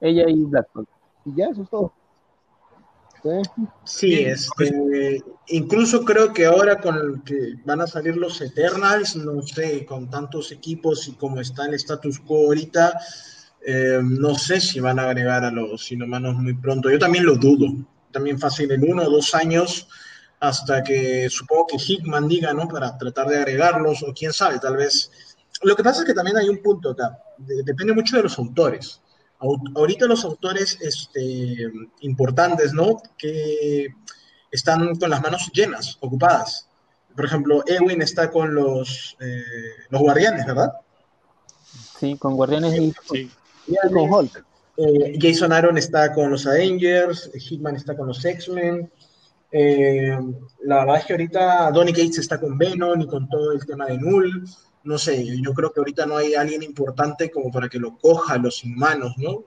Ella 0.00 0.24
y 0.28 0.44
Black 0.44 0.68
Bolt. 0.74 0.88
Y 1.24 1.36
ya, 1.36 1.46
eso 1.46 1.62
es 1.62 1.70
todo. 1.70 1.92
Sí, 3.84 4.16
este, 4.16 5.22
incluso 5.46 6.04
creo 6.04 6.32
que 6.34 6.44
ahora 6.44 6.78
con 6.80 7.22
que 7.22 7.54
van 7.64 7.80
a 7.80 7.86
salir 7.86 8.16
los 8.16 8.38
Eternals, 8.42 9.16
no 9.16 9.40
sé, 9.40 9.86
con 9.86 10.10
tantos 10.10 10.52
equipos 10.52 11.08
y 11.08 11.12
como 11.12 11.40
está 11.40 11.64
el 11.64 11.74
status 11.74 12.18
quo 12.18 12.46
ahorita, 12.46 13.00
eh, 13.66 14.00
no 14.02 14.34
sé 14.34 14.60
si 14.60 14.78
van 14.78 14.98
a 14.98 15.04
agregar 15.04 15.42
a 15.42 15.50
los 15.50 15.90
inhumanos 15.90 16.36
muy 16.36 16.52
pronto. 16.54 16.90
Yo 16.90 16.98
también 16.98 17.24
lo 17.24 17.36
dudo. 17.36 17.72
También 18.12 18.38
fácil 18.38 18.70
en 18.72 18.88
uno 18.88 19.04
o 19.04 19.10
dos 19.10 19.34
años 19.34 19.88
hasta 20.40 20.82
que 20.82 21.28
supongo 21.30 21.66
que 21.68 21.78
Hickman 21.78 22.28
diga, 22.28 22.52
¿no? 22.52 22.68
Para 22.68 22.98
tratar 22.98 23.28
de 23.28 23.38
agregarlos 23.38 24.02
o 24.02 24.12
quién 24.12 24.34
sabe, 24.34 24.58
tal 24.58 24.76
vez. 24.76 25.10
Lo 25.62 25.74
que 25.74 25.82
pasa 25.82 26.00
es 26.00 26.06
que 26.06 26.14
también 26.14 26.36
hay 26.36 26.48
un 26.50 26.62
punto 26.62 26.90
acá. 26.90 27.18
depende 27.38 27.94
mucho 27.94 28.16
de 28.16 28.24
los 28.24 28.38
autores 28.38 29.00
ahorita 29.74 30.06
los 30.06 30.24
autores 30.24 30.78
este, 30.80 31.70
importantes, 32.00 32.72
¿no? 32.72 33.02
Que 33.18 33.88
están 34.50 34.96
con 34.96 35.10
las 35.10 35.22
manos 35.22 35.50
llenas, 35.52 35.98
ocupadas. 36.00 36.68
Por 37.14 37.24
ejemplo, 37.24 37.62
Ewin 37.66 38.02
está 38.02 38.30
con 38.30 38.54
los, 38.54 39.16
eh, 39.20 39.42
los 39.90 40.00
Guardianes, 40.00 40.46
¿verdad? 40.46 40.72
Sí, 41.98 42.16
con 42.16 42.34
Guardianes 42.34 42.74
y, 42.74 42.94
sí. 43.12 43.30
con 43.92 44.12
Hulk. 44.12 44.44
Eh, 44.76 45.18
Jason 45.20 45.52
Aaron 45.52 45.78
está 45.78 46.12
con 46.12 46.30
los 46.30 46.46
Avengers, 46.46 47.30
Hitman 47.34 47.76
está 47.76 47.96
con 47.96 48.08
los 48.08 48.24
X-Men. 48.24 48.90
Eh, 49.52 50.18
la 50.64 50.80
verdad 50.80 50.96
es 50.96 51.04
que 51.04 51.12
ahorita 51.12 51.70
Donny 51.70 51.92
Cates 51.92 52.18
está 52.18 52.40
con 52.40 52.58
Venom 52.58 53.00
y 53.00 53.06
con 53.06 53.28
todo 53.28 53.52
el 53.52 53.64
tema 53.64 53.86
de 53.86 53.98
Null 53.98 54.44
no 54.84 54.98
sé, 54.98 55.24
yo 55.42 55.54
creo 55.54 55.72
que 55.72 55.80
ahorita 55.80 56.06
no 56.06 56.16
hay 56.16 56.34
alguien 56.34 56.62
importante 56.62 57.30
como 57.30 57.50
para 57.50 57.68
que 57.68 57.78
lo 57.78 57.96
coja 57.98 58.36
los 58.36 58.64
inhumanos, 58.64 59.14
¿no? 59.16 59.44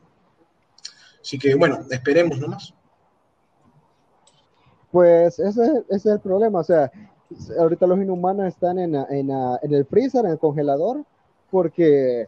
Así 1.21 1.37
que 1.37 1.55
bueno, 1.55 1.79
esperemos 1.91 2.39
nomás. 2.39 2.73
Pues 4.91 5.37
ese, 5.37 5.83
es 5.89 6.05
el 6.05 6.19
problema, 6.19 6.59
o 6.59 6.63
sea, 6.63 6.91
ahorita 7.59 7.85
los 7.85 7.99
inhumanos 7.99 8.47
están 8.47 8.79
en, 8.79 8.95
el 8.95 9.85
freezer, 9.85 10.25
en 10.25 10.31
el 10.31 10.39
congelador, 10.39 11.03
porque, 11.51 12.27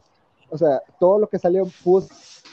o 0.50 0.58
sea, 0.58 0.82
todo 1.00 1.20
lo 1.20 1.28
que 1.28 1.40
salió 1.40 1.68
pues, 1.84 2.44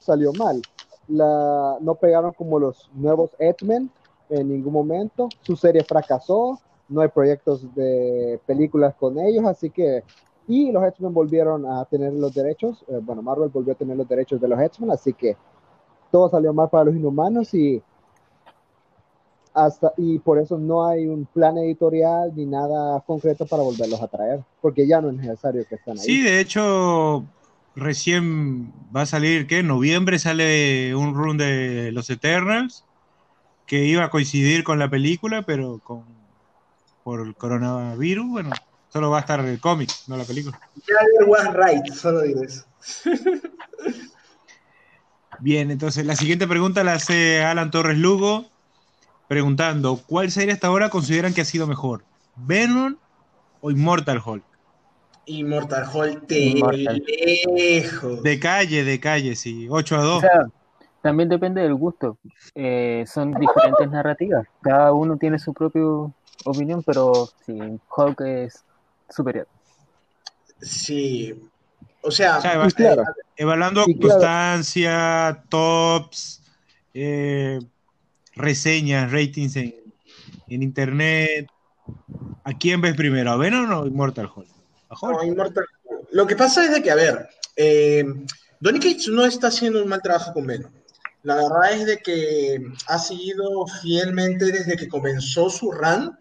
salió 0.00 0.32
mal. 0.34 0.62
No 1.08 1.98
pegaron 2.00 2.32
como 2.34 2.60
los 2.60 2.88
nuevos 2.94 3.30
X-Men 3.38 3.90
en 4.28 4.48
ningún 4.48 4.72
momento, 4.72 5.28
su 5.42 5.56
serie 5.56 5.82
fracasó, 5.82 6.60
no 6.90 7.00
hay 7.00 7.08
proyectos 7.08 7.72
de 7.74 8.38
películas 8.46 8.94
con 8.96 9.18
ellos, 9.18 9.44
así 9.46 9.70
que, 9.70 10.02
y 10.46 10.72
los 10.72 10.84
X-Men 10.84 11.14
volvieron 11.14 11.64
a 11.64 11.84
tener 11.84 12.12
los 12.12 12.34
derechos, 12.34 12.84
eh, 12.88 12.98
bueno, 13.00 13.22
Marvel 13.22 13.48
volvió 13.48 13.72
a 13.72 13.76
tener 13.76 13.96
los 13.96 14.08
derechos 14.08 14.40
de 14.40 14.48
los 14.48 14.60
X-Men, 14.60 14.90
así 14.90 15.12
que 15.12 15.36
todo 16.10 16.28
salió 16.28 16.52
mal 16.52 16.68
para 16.68 16.84
los 16.84 16.96
inhumanos 16.96 17.54
y 17.54 17.80
hasta 19.52 19.92
y 19.96 20.18
por 20.20 20.38
eso 20.38 20.58
no 20.58 20.86
hay 20.86 21.06
un 21.06 21.26
plan 21.26 21.58
editorial 21.58 22.32
ni 22.34 22.46
nada 22.46 23.00
concreto 23.00 23.46
para 23.46 23.62
volverlos 23.62 24.00
a 24.02 24.08
traer, 24.08 24.44
porque 24.60 24.86
ya 24.86 25.00
no 25.00 25.10
es 25.10 25.16
necesario 25.16 25.64
que 25.68 25.76
estén 25.76 25.98
ahí. 25.98 26.04
Sí, 26.04 26.22
de 26.22 26.40
hecho, 26.40 27.24
recién 27.74 28.72
va 28.94 29.02
a 29.02 29.06
salir, 29.06 29.46
¿qué? 29.46 29.60
En 29.60 29.68
noviembre 29.68 30.18
sale 30.18 30.94
un 30.94 31.14
run 31.14 31.36
de 31.36 31.90
los 31.92 32.10
Eternals, 32.10 32.84
que 33.66 33.84
iba 33.84 34.04
a 34.04 34.10
coincidir 34.10 34.64
con 34.64 34.78
la 34.78 34.90
película, 34.90 35.42
pero 35.42 35.80
con 35.82 36.19
por 37.02 37.20
el 37.20 37.34
coronavirus, 37.34 38.28
bueno, 38.28 38.50
solo 38.88 39.10
va 39.10 39.18
a 39.18 39.20
estar 39.20 39.40
el 39.40 39.60
cómic, 39.60 39.90
no 40.06 40.16
la 40.16 40.24
película. 40.24 40.58
was 41.26 41.48
right, 41.54 41.92
solo 41.92 42.20
digo 42.20 42.42
eso. 42.42 42.64
Bien, 45.40 45.70
entonces 45.70 46.04
la 46.04 46.16
siguiente 46.16 46.46
pregunta 46.46 46.84
la 46.84 46.94
hace 46.94 47.42
Alan 47.42 47.70
Torres 47.70 47.96
Lugo, 47.96 48.44
preguntando, 49.26 50.00
¿cuál 50.06 50.30
serie 50.30 50.52
hasta 50.52 50.66
ahora 50.66 50.90
consideran 50.90 51.32
que 51.32 51.40
ha 51.40 51.46
sido 51.46 51.66
mejor? 51.66 52.04
¿Venom 52.36 52.96
o 53.60 53.70
Immortal 53.70 54.20
Hulk? 54.24 54.44
Immortal 55.26 55.84
Hulk 55.92 56.26
de 56.26 57.02
lejos. 57.56 58.22
De 58.22 58.38
calle, 58.38 58.84
de 58.84 59.00
calle, 59.00 59.36
sí, 59.36 59.66
8 59.70 59.96
a 59.96 60.02
2. 60.02 60.24
también 61.00 61.28
depende 61.28 61.62
del 61.62 61.74
gusto. 61.74 62.18
Eh, 62.54 63.04
son 63.06 63.32
diferentes 63.32 63.88
narrativas. 63.90 64.46
Cada 64.62 64.92
uno 64.92 65.16
tiene 65.16 65.38
su 65.38 65.54
propio 65.54 66.12
opinión, 66.44 66.82
pero 66.82 67.28
sí, 67.46 67.58
Hulk 67.96 68.20
es 68.22 68.64
superior. 69.08 69.46
Sí, 70.60 71.34
o 72.02 72.10
sea, 72.10 72.40
evaluando 73.36 73.84
constancia, 74.00 75.42
tops, 75.48 76.42
eh, 76.94 77.58
reseñas, 78.34 79.12
ratings 79.12 79.56
en, 79.56 79.74
internet, 80.48 81.48
¿a 82.44 82.52
quién 82.58 82.80
ves 82.80 82.94
primero? 82.94 83.30
¿A 83.30 83.36
Venom 83.36 83.70
o 83.72 83.86
Immortal 83.86 84.30
Hulk? 84.34 84.48
Immortal 85.24 85.64
Lo 86.10 86.26
que 86.26 86.36
pasa 86.36 86.64
es 86.64 86.72
de 86.72 86.82
que, 86.82 86.90
a 86.90 86.96
ver, 86.96 87.28
eh, 87.56 88.04
Donny 88.58 88.80
Cates 88.80 89.08
no 89.08 89.24
está 89.24 89.48
haciendo 89.48 89.82
un 89.82 89.88
mal 89.88 90.02
trabajo 90.02 90.32
con 90.32 90.46
Venom. 90.46 90.72
La 91.22 91.36
verdad 91.36 91.72
es 91.72 91.86
de 91.86 91.98
que 91.98 92.62
ha 92.86 92.98
seguido 92.98 93.66
fielmente 93.82 94.46
desde 94.46 94.76
que 94.76 94.88
comenzó 94.88 95.50
su 95.50 95.70
run 95.70 96.16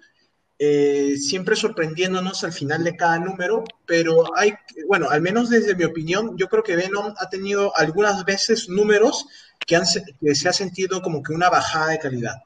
eh, 0.61 1.15
siempre 1.17 1.55
sorprendiéndonos 1.55 2.43
al 2.43 2.51
final 2.51 2.83
de 2.83 2.97
cada 2.97 3.17
número, 3.17 3.63
pero 3.85 4.37
hay, 4.37 4.55
bueno, 4.89 5.09
al 5.09 5.21
menos 5.21 5.49
desde 5.49 5.73
mi 5.73 5.85
opinión, 5.85 6.37
yo 6.37 6.49
creo 6.49 6.63
que 6.63 6.75
Venom 6.75 7.13
ha 7.17 7.29
tenido 7.29 7.75
algunas 7.77 8.25
veces 8.25 8.67
números 8.67 9.25
que, 9.65 9.77
han, 9.77 9.85
se 9.85 10.49
ha 10.49 10.53
sentido 10.53 11.01
como 11.01 11.23
que 11.23 11.31
una 11.31 11.49
bajada 11.49 11.91
de 11.91 11.99
calidad. 11.99 12.43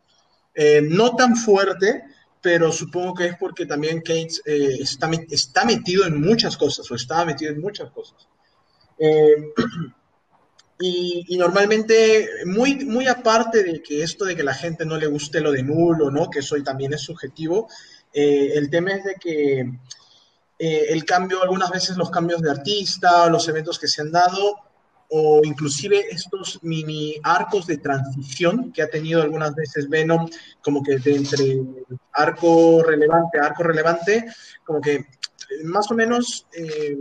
Eh, 0.53 0.83
no 0.83 1.15
tan 1.15 1.35
fuerte, 1.35 2.03
pero 2.39 2.71
supongo 2.71 3.15
que 3.15 3.25
es 3.25 3.37
porque 3.37 3.65
también 3.65 4.01
Cates 4.01 4.43
eh, 4.45 4.77
está, 4.79 5.09
está, 5.31 5.65
metido 5.65 6.05
en 6.05 6.21
muchas 6.21 6.55
cosas, 6.55 6.91
o 6.91 6.95
estaba 6.95 7.25
metido 7.25 7.51
en 7.51 7.61
muchas 7.61 7.89
cosas. 7.89 8.27
Y, 10.79 11.23
y, 11.29 11.37
normalmente, 11.37 12.27
muy, 12.45 12.83
muy 12.83 13.07
aparte 13.07 13.63
de 13.63 13.81
que 13.81 14.03
esto 14.03 14.25
de 14.25 14.35
que 14.35 14.43
la 14.43 14.55
gente 14.55 14.85
no 14.85 14.97
le 14.97 15.05
guste 15.05 15.39
lo 15.39 15.51
de 15.51 15.63
nulo, 15.63 16.09
¿no? 16.11 16.29
Que 16.29 16.39
eso 16.39 16.61
también 16.63 16.93
es 16.93 17.01
subjetivo, 17.01 17.69
Eh, 18.13 18.51
el 18.55 18.69
tema 18.69 18.91
es 18.91 19.03
de 19.03 19.15
que 19.15 19.59
eh, 20.59 20.85
el 20.89 21.03
cambio, 21.03 21.41
algunas 21.41 21.71
veces 21.71 21.97
los 21.97 22.11
cambios 22.11 22.41
de 22.41 22.51
artista, 22.51 23.27
los 23.27 23.47
eventos 23.47 23.79
que 23.79 23.87
se 23.87 24.01
han 24.01 24.11
dado, 24.11 24.55
o 25.09 25.41
inclusive 25.43 26.07
estos 26.09 26.59
mini 26.63 27.15
arcos 27.23 27.67
de 27.67 27.77
transición 27.77 28.71
que 28.71 28.81
ha 28.81 28.89
tenido 28.89 29.21
algunas 29.21 29.53
veces 29.53 29.89
Venom, 29.89 30.27
como 30.61 30.81
que 30.81 30.97
de 30.97 31.15
entre 31.15 31.61
arco 32.13 32.81
relevante 32.83 33.39
a 33.39 33.45
arco 33.45 33.63
relevante, 33.63 34.25
como 34.63 34.81
que 34.81 35.05
más 35.65 35.91
o 35.91 35.93
menos 35.93 36.47
eh, 36.53 36.97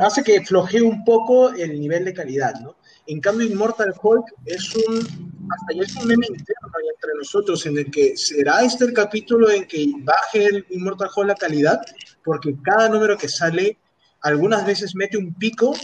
hace 0.00 0.22
que 0.22 0.44
flojee 0.44 0.80
un 0.80 1.04
poco 1.04 1.50
el 1.50 1.78
nivel 1.78 2.04
de 2.04 2.14
calidad, 2.14 2.54
¿no? 2.60 2.76
En 3.08 3.20
cambio, 3.20 3.46
Immortal 3.46 3.94
Hulk 4.00 4.24
es 4.44 4.74
un, 4.74 4.98
hasta 4.98 5.74
ya 5.74 5.82
es 5.82 5.96
un 5.96 6.08
meme 6.08 6.26
interno 6.28 6.68
entre 6.92 7.14
nosotros, 7.16 7.64
en 7.66 7.78
el 7.78 7.90
que 7.90 8.16
será 8.16 8.62
este 8.62 8.84
el 8.84 8.92
capítulo 8.92 9.50
en 9.50 9.66
que 9.66 9.86
baje 10.00 10.46
el 10.46 10.66
Immortal 10.70 11.10
Hulk 11.14 11.28
la 11.28 11.34
calidad, 11.34 11.80
porque 12.24 12.54
cada 12.62 12.88
número 12.88 13.16
que 13.16 13.28
sale 13.28 13.78
algunas 14.22 14.66
veces 14.66 14.94
mete 14.96 15.16
un 15.16 15.34
pico, 15.34 15.74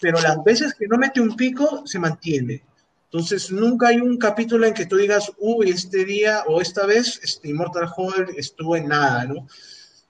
pero 0.00 0.20
las 0.20 0.42
veces 0.42 0.74
que 0.74 0.86
no 0.86 0.96
mete 0.96 1.20
un 1.20 1.36
pico 1.36 1.86
se 1.86 1.98
mantiene. 1.98 2.62
Entonces, 3.04 3.52
nunca 3.52 3.88
hay 3.88 4.00
un 4.00 4.16
capítulo 4.16 4.66
en 4.66 4.74
que 4.74 4.86
tú 4.86 4.96
digas, 4.96 5.30
uy, 5.38 5.70
este 5.70 6.04
día 6.04 6.42
o 6.48 6.60
esta 6.60 6.86
vez 6.86 7.20
este 7.22 7.48
Immortal 7.48 7.88
Hulk 7.94 8.30
estuvo 8.36 8.74
en 8.76 8.88
nada, 8.88 9.24
¿no? 9.24 9.46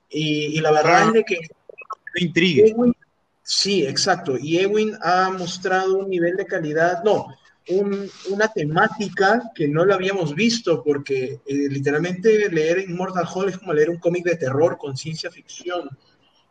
Y, 0.09 0.61
la 0.61 0.71
verdad 0.71 1.09
es 1.09 1.13
de 1.13 1.25
que... 1.25 1.39
Intrigue. 2.17 2.75
Sí, 3.47 3.87
exacto. 3.87 4.39
Y 4.41 4.59
Ewin 4.59 4.97
ha 5.03 5.31
mostrado 5.31 5.99
un 5.99 6.09
nivel 6.09 6.35
de 6.35 6.47
calidad, 6.47 7.05
no, 7.05 7.27
una 8.31 8.49
temática 8.49 9.51
que 9.55 9.69
no 9.69 9.85
lo 9.85 9.95
habíamos 9.95 10.35
visto, 10.35 10.83
porque 10.83 11.41
eh, 11.47 11.69
literalmente 11.69 12.49
leer 12.49 12.79
Immortal 12.79 13.29
Hulk 13.33 13.49
es 13.51 13.59
como 13.59 13.75
leer 13.75 13.91
un 13.91 13.99
cómic 13.99 14.25
de 14.25 14.37
terror 14.37 14.79
con 14.79 14.97
ciencia 14.97 15.31
ficción. 15.31 15.89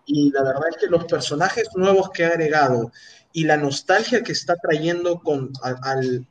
Y 0.05 0.31
la 0.31 0.43
verdad 0.43 0.69
es 0.69 0.77
que 0.77 0.87
los 0.87 1.05
personajes 1.05 1.69
nuevos 1.75 2.11
que 2.11 2.25
ha 2.25 2.29
agregado 2.29 2.91
y 3.33 3.43
la 3.45 3.57
nostalgia 3.57 4.21
que 4.23 4.31
está 4.31 4.55
trayendo 4.55 5.19
con, 5.19 5.51
al, 5.63 6.25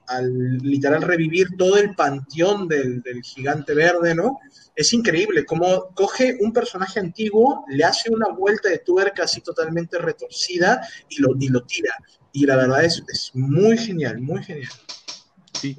literal 0.62 1.02
revivir 1.02 1.48
todo 1.58 1.76
el 1.76 1.94
panteón 1.94 2.68
del, 2.68 3.02
del 3.02 3.22
gigante 3.22 3.74
verde, 3.74 4.14
¿no? 4.14 4.38
es 4.74 4.92
increíble 4.92 5.44
cómo 5.44 5.88
coge 5.94 6.38
un 6.40 6.52
personaje 6.52 6.98
antiguo, 6.98 7.64
le 7.68 7.84
hace 7.84 8.10
una 8.10 8.28
vuelta 8.28 8.68
de 8.68 8.78
tuerca 8.78 9.24
así 9.24 9.40
totalmente 9.40 9.98
retorcida 9.98 10.86
y 11.08 11.20
lo, 11.20 11.34
y 11.38 11.48
lo 11.48 11.64
tira. 11.64 11.94
Y 12.32 12.46
la 12.46 12.56
verdad 12.56 12.84
es, 12.84 13.02
es 13.12 13.30
muy 13.34 13.76
genial, 13.76 14.20
muy 14.20 14.42
genial. 14.42 14.72
Sí. 15.52 15.78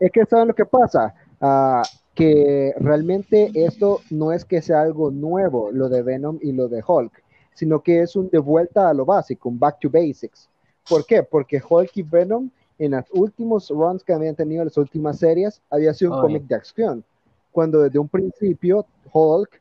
Es 0.00 0.10
que 0.10 0.24
saben 0.26 0.48
lo 0.48 0.54
que 0.54 0.66
pasa, 0.66 1.14
uh, 1.40 1.82
que 2.14 2.74
realmente 2.78 3.50
esto 3.54 4.00
no 4.10 4.32
es 4.32 4.44
que 4.44 4.62
sea 4.62 4.82
algo 4.82 5.10
nuevo, 5.10 5.70
lo 5.70 5.88
de 5.88 6.02
Venom 6.02 6.38
y 6.42 6.52
lo 6.52 6.68
de 6.68 6.82
Hulk, 6.84 7.22
sino 7.60 7.82
que 7.82 8.00
es 8.00 8.16
un 8.16 8.30
de 8.30 8.38
vuelta 8.38 8.88
a 8.88 8.94
lo 8.94 9.04
básico, 9.04 9.50
un 9.50 9.58
back 9.58 9.80
to 9.80 9.90
basics. 9.90 10.48
¿Por 10.88 11.04
qué? 11.04 11.22
Porque 11.22 11.60
Hulk 11.68 11.90
y 11.94 12.02
Venom 12.02 12.48
en 12.78 12.92
los 12.92 13.04
últimos 13.12 13.68
runs 13.68 14.02
que 14.02 14.14
habían 14.14 14.34
tenido, 14.34 14.64
las 14.64 14.78
últimas 14.78 15.18
series, 15.18 15.60
había 15.68 15.92
sido 15.92 16.14
un 16.14 16.22
cómic 16.22 16.44
de 16.44 16.54
acción 16.54 17.04
cuando 17.52 17.82
desde 17.82 17.98
un 17.98 18.08
principio 18.08 18.86
Hulk 19.12 19.60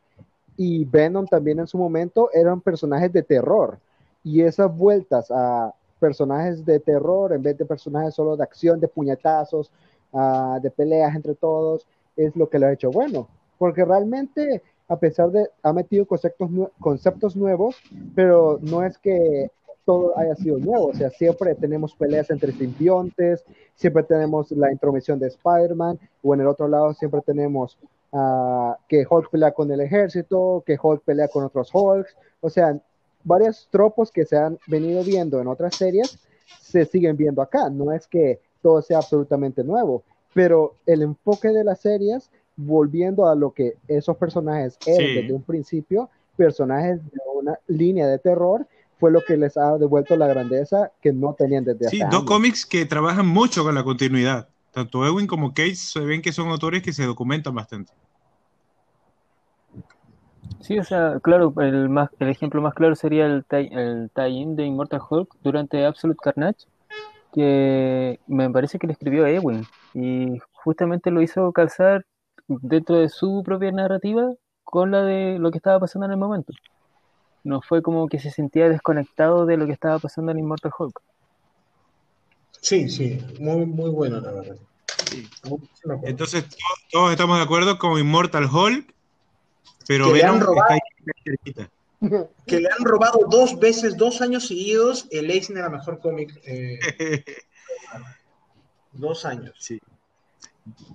y 0.56 0.86
Venom 0.86 1.26
también 1.28 1.60
en 1.60 1.68
su 1.68 1.78
momento 1.78 2.30
eran 2.32 2.62
personajes 2.62 3.12
de 3.12 3.22
terror. 3.22 3.78
Y 4.24 4.44
esas 4.44 4.74
vueltas 4.74 5.30
a 5.30 5.74
personajes 6.00 6.64
de 6.64 6.80
terror 6.80 7.34
en 7.34 7.44
vez 7.44 7.58
de 7.58 7.66
personajes 7.66 8.14
solo 8.14 8.38
de 8.38 8.44
acción, 8.44 8.80
de 8.80 8.88
puñetazos, 8.88 9.72
uh, 10.14 10.58
de 10.62 10.72
peleas 10.72 11.14
entre 11.14 11.36
todos, 11.36 11.86
es 12.16 12.34
lo 12.38 12.50
que 12.50 12.60
lo 12.60 12.68
ha 12.68 12.72
hecho 12.72 12.92
bueno. 12.92 13.28
Porque 13.58 13.84
realmente, 13.84 14.64
a 14.90 14.98
pesar 14.98 15.32
de, 15.32 15.48
ha 15.64 15.72
metido 15.72 16.06
conceptos, 16.06 16.50
conceptos 16.80 17.36
nuevos, 17.36 17.78
pero 18.16 18.60
no 18.62 18.84
es 18.84 18.98
que 18.98 19.52
todo 19.86 20.18
haya 20.18 20.36
sido 20.36 20.58
nuevo. 20.58 20.88
O 20.88 20.94
sea, 20.94 21.10
siempre 21.10 21.56
tenemos 21.56 21.96
peleas 21.96 22.30
entre 22.32 22.52
simbiontes, 22.52 23.46
siempre 23.76 24.04
tenemos 24.04 24.52
la 24.52 24.72
intromisión 24.72 25.20
de 25.20 25.28
Spider-Man, 25.28 26.00
o 26.24 26.34
en 26.34 26.42
el 26.42 26.48
otro 26.48 26.68
lado 26.68 26.94
siempre 26.94 27.22
tenemos 27.22 27.78
uh, 28.12 28.74
que 28.88 29.06
Hulk 29.10 29.30
pelea 29.30 29.52
con 29.52 29.72
el 29.72 29.82
ejército, 29.82 30.64
que 30.66 30.78
Hulk 30.82 31.04
pelea 31.04 31.28
con 31.28 31.44
otros 31.44 31.70
Hulks. 31.74 32.16
O 32.42 32.50
sea, 32.50 32.80
varios 33.24 33.68
tropos 33.72 34.12
que 34.12 34.26
se 34.26 34.38
han 34.38 34.58
venido 34.68 35.04
viendo 35.04 35.40
en 35.40 35.48
otras 35.48 35.76
series 35.76 36.20
se 36.62 36.86
siguen 36.86 37.16
viendo 37.16 37.42
acá. 37.42 37.70
No 37.70 37.92
es 37.92 38.08
que 38.08 38.40
todo 38.62 38.82
sea 38.82 38.98
absolutamente 38.98 39.64
nuevo, 39.64 40.04
pero 40.34 40.76
el 40.86 41.02
enfoque 41.02 41.50
de 41.50 41.64
las 41.64 41.80
series, 41.80 42.30
volviendo 42.62 43.30
a 43.30 43.36
lo 43.36 43.52
que 43.52 43.78
esos 43.88 44.18
personajes 44.18 44.78
eran 44.86 45.16
desde 45.16 45.34
un 45.34 45.44
principio, 45.44 46.10
personajes 46.36 47.02
de 47.04 47.20
una 47.34 47.58
línea 47.68 48.06
de 48.06 48.20
terror 48.20 48.68
fue 49.00 49.12
lo 49.12 49.22
que 49.22 49.38
les 49.38 49.56
ha 49.56 49.78
devuelto 49.78 50.18
la 50.18 50.28
grandeza 50.28 50.92
que 51.02 51.14
no 51.14 51.34
tenían 51.34 51.64
desde 51.64 51.88
hace 51.88 51.98
Sí, 51.98 52.04
dos 52.12 52.24
cómics 52.24 52.66
que 52.66 52.86
trabajan 52.86 53.28
mucho 53.28 53.64
con 53.64 53.76
la 53.76 53.84
continuidad. 53.84 54.50
Tanto 54.72 55.06
Ewing 55.06 55.26
como 55.26 55.54
Case 55.54 55.76
se 55.76 56.02
ven 56.02 56.22
que 56.22 56.34
son 56.34 56.50
autores 56.50 56.84
que 56.84 56.92
se 56.92 57.06
documentan 57.06 57.56
bastante. 57.56 57.94
Sí, 60.60 60.78
o 60.78 60.84
sea, 60.84 61.18
claro, 61.22 61.54
el, 61.62 61.88
más, 61.88 62.10
el 62.20 62.28
ejemplo 62.28 62.62
más 62.62 62.74
claro 62.74 62.96
sería 62.96 63.26
el 63.26 63.46
tie-in 63.46 64.58
de 64.58 64.66
Immortal 64.66 65.02
Hulk 65.10 65.34
durante 65.42 65.86
Absolute 65.86 66.20
Carnage, 66.22 66.66
que 67.34 68.20
me 68.28 68.50
parece 68.50 68.78
que 68.78 68.88
le 68.88 68.94
escribió 68.94 69.26
Ewing 69.26 69.66
y 69.94 70.40
justamente 70.52 71.10
lo 71.10 71.22
hizo 71.22 71.54
calzar 71.54 72.06
dentro 72.50 72.98
de 72.98 73.10
su 73.10 73.42
propia 73.46 73.72
narrativa 73.72 74.34
con 74.64 74.92
la 74.92 75.04
de 75.04 75.40
lo 75.40 75.52
que 75.52 75.58
estaba 75.58 75.80
pasando 75.80 76.06
en 76.06 76.12
el 76.12 76.18
momento 76.18 76.54
no 77.44 77.62
fue 77.62 77.82
como 77.82 78.08
que 78.08 78.20
se 78.20 78.32
sentía 78.32 78.70
desconectado 78.70 79.46
de 79.46 79.58
lo 79.58 79.66
que 79.66 79.74
estaba 79.74 80.00
pasando 80.00 80.32
en 80.32 80.40
Immortal 80.40 80.72
Hulk. 80.78 81.02
Sí, 82.62 82.90
sí, 82.90 83.20
muy, 83.40 83.66
muy 83.66 83.90
bueno, 83.90 84.20
la 84.20 84.32
verdad. 84.32 84.58
Entonces, 86.04 86.46
todos, 86.92 87.12
estamos 87.12 87.38
de 87.38 87.44
acuerdo 87.44 87.78
con 87.78 87.98
Immortal 87.98 88.46
Hulk, 88.46 88.94
pero 89.88 90.12
Venom 90.12 90.42
está 90.42 90.74
ahí 90.74 91.68
Que 92.46 92.62
le 92.62 92.70
han 92.70 92.86
robado 92.86 93.20
dos 93.30 93.60
veces, 93.60 93.98
dos 93.98 94.22
años 94.22 94.48
seguidos, 94.48 95.08
el 95.12 95.30
Eisner 95.30 95.60
era 95.60 95.70
mejor 95.70 96.00
cómic. 96.00 96.40
Eh, 96.46 96.80
dos 98.94 99.26
años. 99.26 99.54
Sí. 99.60 99.80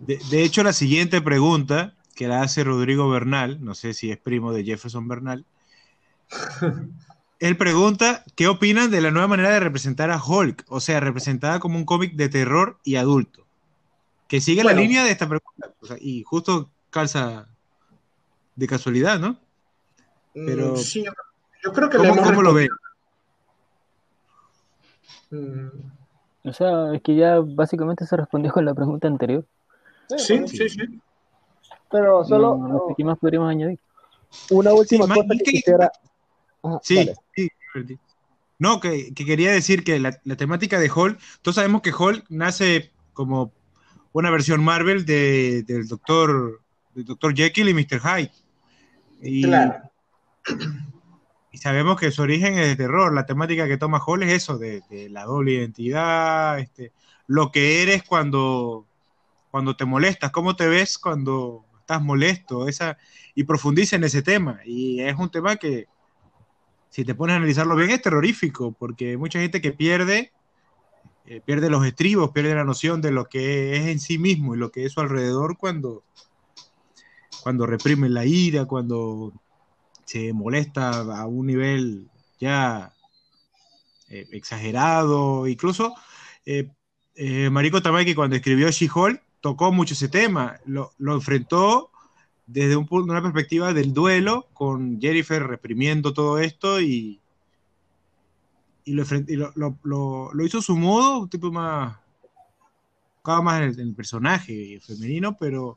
De, 0.00 0.18
de, 0.30 0.44
hecho, 0.44 0.62
la 0.62 0.72
siguiente 0.72 1.20
pregunta 1.20 1.94
que 2.14 2.28
la 2.28 2.42
hace 2.42 2.64
Rodrigo 2.64 3.08
Bernal, 3.08 3.64
no 3.64 3.74
sé 3.74 3.94
si 3.94 4.10
es 4.10 4.18
primo 4.18 4.52
de 4.52 4.64
Jefferson 4.64 5.08
Bernal, 5.08 5.44
él 7.40 7.56
pregunta, 7.56 8.24
¿qué 8.36 8.48
opinan 8.48 8.90
de 8.90 9.00
la 9.00 9.10
nueva 9.10 9.28
manera 9.28 9.50
de 9.50 9.60
representar 9.60 10.10
a 10.10 10.22
Hulk? 10.22 10.64
O 10.68 10.80
sea, 10.80 11.00
representada 11.00 11.60
como 11.60 11.76
un 11.76 11.84
cómic 11.84 12.14
de 12.14 12.28
terror 12.28 12.78
y 12.84 12.96
adulto. 12.96 13.44
Que 14.28 14.40
sigue 14.40 14.64
la 14.64 14.72
línea 14.72 15.04
de 15.04 15.10
esta 15.10 15.28
pregunta. 15.28 15.68
y 16.00 16.22
justo 16.22 16.70
calza 16.90 17.46
de 18.56 18.66
casualidad, 18.66 19.18
¿no? 19.18 19.32
Mm, 20.34 20.46
Pero, 20.46 20.76
sí, 20.76 21.04
yo 21.62 21.72
creo 21.72 21.90
que 21.90 21.98
¿cómo, 21.98 22.42
lo 22.42 22.54
ve? 22.54 22.68
Mm. 25.30 26.48
O 26.48 26.52
sea, 26.52 26.94
es 26.94 27.02
que 27.02 27.16
ya 27.16 27.40
básicamente 27.40 28.06
se 28.06 28.16
respondió 28.16 28.52
con 28.52 28.64
la 28.64 28.74
pregunta 28.74 29.08
anterior. 29.08 29.44
Sí, 30.16 30.46
sí, 30.46 30.68
sí. 30.68 31.00
Pero 31.90 32.24
solo. 32.24 32.56
No, 32.56 32.84
sé 32.88 32.94
qué 32.96 33.04
más 33.04 33.18
podríamos 33.18 33.50
añadir. 33.50 33.78
Una 34.50 34.72
última 34.72 35.06
cosa 35.06 35.24
que 35.28 35.52
quisiera 35.52 35.90
sí, 36.82 37.10
sí, 37.34 37.48
No, 38.58 38.80
que, 38.80 39.12
quería 39.14 39.52
decir 39.52 39.84
que 39.84 39.98
la, 39.98 40.12
temática 40.36 40.78
de 40.78 40.90
Hall, 40.90 41.18
todos 41.42 41.56
sabemos 41.56 41.82
que 41.82 41.92
Hall 41.92 42.24
nace 42.28 42.92
como 43.12 43.52
una 44.12 44.30
versión 44.30 44.62
Marvel 44.62 45.04
del 45.04 45.88
doctor 45.88 46.60
del 46.94 47.04
doctor 47.04 47.34
Jekyll 47.34 47.68
y 47.68 47.74
Mr. 47.74 48.00
Hyde. 48.00 48.30
Y, 49.20 49.42
claro. 49.42 49.90
y 51.52 51.58
sabemos 51.58 51.98
que 51.98 52.12
su 52.12 52.22
origen 52.22 52.56
es 52.58 52.68
de 52.68 52.76
terror. 52.76 53.12
La 53.12 53.26
temática 53.26 53.66
que 53.66 53.78
toma 53.78 54.02
Hall 54.04 54.22
es 54.22 54.32
eso, 54.32 54.58
de, 54.58 54.82
la 55.10 55.24
doble 55.24 55.52
identidad, 55.54 56.60
este, 56.60 56.92
lo 57.26 57.50
que 57.50 57.82
eres 57.82 58.04
cuando, 58.04 58.86
cuando 59.54 59.76
te 59.76 59.84
molestas, 59.84 60.32
cómo 60.32 60.56
te 60.56 60.66
ves 60.66 60.98
cuando 60.98 61.64
estás 61.78 62.02
molesto, 62.02 62.66
esa, 62.66 62.98
y 63.36 63.44
profundiza 63.44 63.94
en 63.94 64.02
ese 64.02 64.20
tema. 64.20 64.58
Y 64.64 64.98
es 65.00 65.14
un 65.16 65.30
tema 65.30 65.54
que, 65.54 65.86
si 66.90 67.04
te 67.04 67.14
pones 67.14 67.34
a 67.34 67.36
analizarlo 67.36 67.76
bien, 67.76 67.90
es 67.90 68.02
terrorífico, 68.02 68.72
porque 68.72 69.16
mucha 69.16 69.38
gente 69.38 69.60
que 69.60 69.70
pierde, 69.70 70.32
eh, 71.26 71.40
pierde 71.40 71.70
los 71.70 71.86
estribos, 71.86 72.32
pierde 72.32 72.52
la 72.52 72.64
noción 72.64 73.00
de 73.00 73.12
lo 73.12 73.26
que 73.26 73.76
es 73.76 73.86
en 73.86 74.00
sí 74.00 74.18
mismo 74.18 74.56
y 74.56 74.58
lo 74.58 74.72
que 74.72 74.86
es 74.86 74.92
su 74.92 75.00
alrededor 75.00 75.56
cuando, 75.56 76.02
cuando 77.44 77.64
reprime 77.64 78.08
la 78.08 78.26
ira, 78.26 78.64
cuando 78.64 79.32
se 80.04 80.32
molesta 80.32 80.90
a 80.98 81.26
un 81.28 81.46
nivel 81.46 82.10
ya 82.40 82.92
eh, 84.08 84.26
exagerado, 84.32 85.46
incluso 85.46 85.94
eh, 86.44 86.66
Mariko 87.52 87.80
Tamaki 87.80 88.16
cuando 88.16 88.34
escribió 88.34 88.68
She-Hulk 88.68 89.22
tocó 89.44 89.70
mucho 89.72 89.92
ese 89.92 90.08
tema, 90.08 90.58
lo, 90.64 90.92
lo 90.96 91.12
enfrentó 91.12 91.90
desde 92.46 92.76
un 92.76 92.86
punto, 92.86 93.12
una 93.12 93.20
perspectiva 93.20 93.74
del 93.74 93.92
duelo, 93.92 94.48
con 94.54 94.98
Jennifer 94.98 95.42
reprimiendo 95.46 96.14
todo 96.14 96.38
esto 96.38 96.80
y, 96.80 97.20
y, 98.86 98.92
lo, 98.94 99.04
y 99.28 99.36
lo, 99.36 99.52
lo- 99.54 100.30
lo- 100.32 100.46
hizo 100.46 100.60
a 100.60 100.62
su 100.62 100.74
modo, 100.78 101.18
un 101.18 101.28
tipo 101.28 101.52
más, 101.52 101.94
cada 103.22 103.42
más 103.42 103.58
en 103.60 103.68
el, 103.68 103.80
en 103.80 103.88
el 103.88 103.94
personaje 103.94 104.80
femenino, 104.80 105.36
pero 105.38 105.76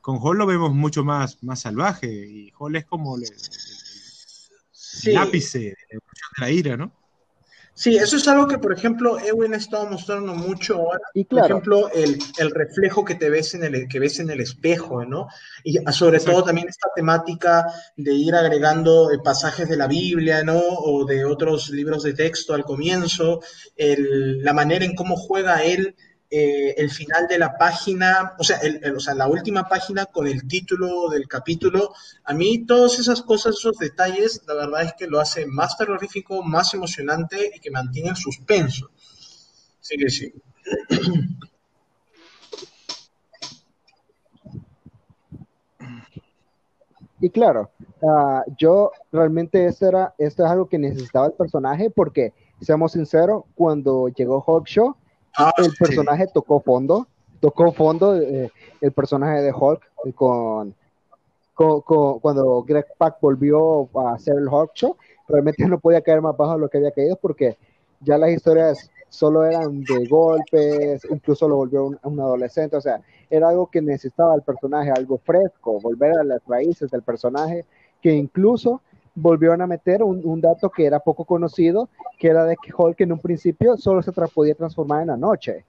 con 0.00 0.16
Hall 0.18 0.38
lo 0.38 0.46
vemos 0.46 0.72
mucho 0.72 1.04
más, 1.04 1.42
más 1.42 1.60
salvaje 1.60 2.08
y 2.10 2.52
Hall 2.58 2.74
es 2.76 2.86
como 2.86 3.16
el, 3.16 3.24
el- 3.24 3.28
Sí. 4.70 5.10
el 5.10 5.16
evolución 5.90 6.30
de 6.38 6.40
la 6.40 6.50
ira, 6.50 6.76
¿no? 6.78 6.90
Sí, 7.76 7.96
eso 7.96 8.16
es 8.16 8.28
algo 8.28 8.46
que, 8.46 8.58
por 8.58 8.72
ejemplo, 8.72 9.18
Ewen 9.18 9.52
ha 9.52 9.56
estado 9.56 9.86
mostrando 9.86 10.32
mucho 10.32 10.76
ahora. 10.76 11.00
Y 11.12 11.24
Por 11.24 11.40
ejemplo, 11.40 11.90
el, 11.92 12.18
el 12.38 12.50
reflejo 12.52 13.04
que 13.04 13.16
te 13.16 13.28
ves 13.30 13.54
en 13.54 13.64
el, 13.64 13.88
que 13.88 13.98
ves 13.98 14.20
en 14.20 14.30
el 14.30 14.40
espejo, 14.40 15.04
¿no? 15.04 15.26
Y 15.64 15.78
sobre 15.92 16.20
todo 16.20 16.44
también 16.44 16.68
esta 16.68 16.88
temática 16.94 17.66
de 17.96 18.12
ir 18.14 18.34
agregando 18.36 19.10
eh, 19.10 19.18
pasajes 19.24 19.68
de 19.68 19.76
la 19.76 19.88
Biblia, 19.88 20.44
¿no? 20.44 20.56
O 20.60 21.04
de 21.04 21.24
otros 21.24 21.70
libros 21.70 22.04
de 22.04 22.14
texto 22.14 22.54
al 22.54 22.62
comienzo, 22.64 23.40
el- 23.74 24.40
la 24.42 24.52
manera 24.52 24.84
en 24.84 24.94
cómo 24.94 25.16
juega 25.16 25.64
él 25.64 25.96
eh, 26.36 26.74
el 26.78 26.90
final 26.90 27.28
de 27.28 27.38
la 27.38 27.56
página, 27.56 28.34
o 28.36 28.42
sea, 28.42 29.14
la 29.14 29.28
última 29.28 29.68
página 29.68 30.06
con 30.06 30.26
el 30.26 30.48
título 30.48 31.08
del 31.08 31.28
capítulo. 31.28 31.94
A 32.24 32.34
mí 32.34 32.66
todas 32.66 32.98
esas 32.98 33.22
cosas, 33.22 33.54
esos 33.54 33.78
detalles, 33.78 34.42
la 34.48 34.54
verdad 34.54 34.82
es 34.82 34.94
que 34.94 35.06
lo 35.06 35.20
hace 35.20 35.46
más 35.46 35.78
terrorífico, 35.78 36.42
más 36.42 36.74
emocionante 36.74 37.52
y 37.54 37.60
que 37.60 37.70
mantiene 37.70 38.08
el 38.08 38.16
suspenso. 38.16 38.90
Sí 39.80 39.96
que 39.96 40.10
sí. 40.10 40.34
Y 47.20 47.30
claro, 47.30 47.70
ah, 48.02 48.42
yo 48.58 48.90
realmente 49.12 49.66
esto, 49.66 49.86
era, 49.86 50.14
esto 50.18 50.44
es 50.44 50.50
algo 50.50 50.68
que 50.68 50.80
necesitaba 50.80 51.26
el 51.26 51.34
personaje 51.34 51.90
porque, 51.90 52.32
seamos 52.60 52.90
sinceros, 52.90 53.44
cuando 53.54 54.08
llegó 54.08 54.42
Hulk 54.44 54.66
Show, 54.66 54.96
Ah, 55.36 55.52
el 55.58 55.70
sí. 55.70 55.76
personaje 55.78 56.26
tocó 56.32 56.60
fondo, 56.60 57.06
tocó 57.40 57.72
fondo 57.72 58.16
eh, 58.20 58.50
el 58.80 58.92
personaje 58.92 59.42
de 59.42 59.52
Hulk 59.52 59.82
eh, 60.06 60.12
con, 60.12 60.74
con- 61.54 61.80
con- 61.82 62.18
cuando 62.20 62.62
Greg 62.62 62.86
Pak 62.96 63.18
volvió 63.20 63.88
a 64.00 64.14
hacer 64.14 64.36
el 64.38 64.48
Hulk 64.48 64.72
Show, 64.74 64.96
realmente 65.28 65.64
no 65.68 65.78
podía 65.78 66.00
caer 66.02 66.20
más 66.20 66.36
bajo 66.36 66.54
de 66.54 66.58
lo 66.60 66.68
que 66.68 66.78
había 66.78 66.92
caído 66.92 67.16
porque 67.16 67.56
ya 68.00 68.18
las 68.18 68.30
historias 68.30 68.90
solo 69.08 69.44
eran 69.44 69.84
de 69.86 70.06
golpes, 70.06 71.06
incluso 71.10 71.48
lo 71.48 71.56
volvió 71.56 71.86
un, 71.86 71.98
un 72.02 72.20
adolescente, 72.20 72.76
o 72.76 72.80
sea, 72.80 73.00
era 73.30 73.48
algo 73.48 73.68
que 73.68 73.80
necesitaba 73.80 74.34
el 74.34 74.42
personaje, 74.42 74.90
algo 74.90 75.18
fresco, 75.18 75.80
volver 75.80 76.18
a 76.18 76.24
las 76.24 76.40
raíces 76.46 76.90
del 76.90 77.02
personaje, 77.02 77.64
que 78.02 78.12
incluso 78.12 78.82
volvieron 79.14 79.62
a 79.62 79.66
meter 79.66 80.02
un, 80.02 80.40
dato 80.40 80.70
que 80.70 80.86
era 80.86 81.00
poco 81.00 81.24
conocido, 81.24 81.88
que 82.18 82.28
era 82.28 82.44
de 82.44 82.56
que 82.56 82.72
Hulk 82.76 83.00
en 83.00 83.12
un 83.12 83.20
principio 83.20 83.76
solo 83.76 84.02
se 84.02 84.12
tra- 84.12 84.30
podía 84.32 84.54
transformar 84.54 85.02
en 85.02 85.08
la 85.08 85.16
noche, 85.16 85.64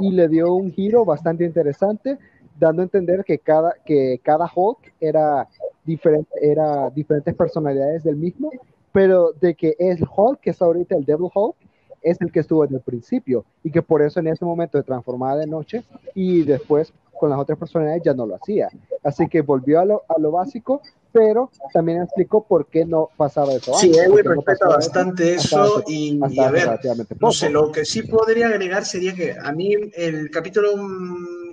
y 0.00 0.10
le 0.10 0.28
dio 0.28 0.54
un 0.54 0.72
giro 0.72 1.04
bastante 1.04 1.44
interesante, 1.44 2.18
dando 2.58 2.82
a 2.82 2.84
entender 2.84 3.24
que 3.24 3.38
cada, 3.38 3.74
que 3.84 4.20
cada 4.22 4.50
Hulk 4.54 4.94
era, 5.00 5.48
diferente, 5.84 6.30
era 6.40 6.90
diferentes 6.90 7.34
personalidades 7.34 8.04
del 8.04 8.16
mismo, 8.16 8.50
pero 8.92 9.32
de 9.32 9.54
que 9.54 9.74
el 9.78 10.06
Hulk 10.14 10.40
que 10.40 10.50
está 10.50 10.66
ahorita, 10.66 10.96
el 10.96 11.04
Devil 11.04 11.30
Hulk, 11.34 11.56
es 12.02 12.20
el 12.20 12.32
que 12.32 12.40
estuvo 12.40 12.62
desde 12.62 12.76
el 12.76 12.82
principio 12.82 13.44
y 13.62 13.70
que 13.70 13.80
por 13.80 14.02
eso 14.02 14.18
en 14.20 14.26
ese 14.26 14.44
momento 14.44 14.76
se 14.76 14.84
transformaba 14.84 15.36
de 15.36 15.46
noche 15.46 15.84
y 16.14 16.42
después 16.42 16.92
con 17.22 17.30
las 17.30 17.38
otras 17.38 17.56
personalidades 17.56 18.02
ya 18.04 18.14
no 18.14 18.26
lo 18.26 18.34
hacía. 18.34 18.68
Así 19.04 19.28
que 19.28 19.42
volvió 19.42 19.78
a 19.78 19.84
lo, 19.84 20.02
a 20.08 20.18
lo 20.18 20.32
básico, 20.32 20.82
pero 21.12 21.52
también 21.72 22.02
explicó 22.02 22.42
por 22.42 22.66
qué 22.66 22.84
no 22.84 23.10
pasaba 23.16 23.52
eso. 23.52 23.72
Sí, 23.74 23.92
qué 23.92 24.08
no 24.08 24.16
respeta 24.16 24.42
pasaba 24.44 24.74
bastante 24.74 25.36
hasta 25.36 25.46
eso 25.46 25.76
hace- 25.78 25.92
y, 25.92 26.18
hasta 26.20 26.34
y 26.34 26.38
a 26.40 26.50
ver, 26.50 26.80
no 27.20 27.30
sé, 27.30 27.48
lo 27.48 27.70
que 27.70 27.84
sí 27.84 28.02
podría 28.02 28.48
agregar 28.48 28.84
sería 28.84 29.14
que 29.14 29.36
a 29.40 29.52
mí 29.52 29.72
el 29.94 30.32
capítulo 30.32 30.72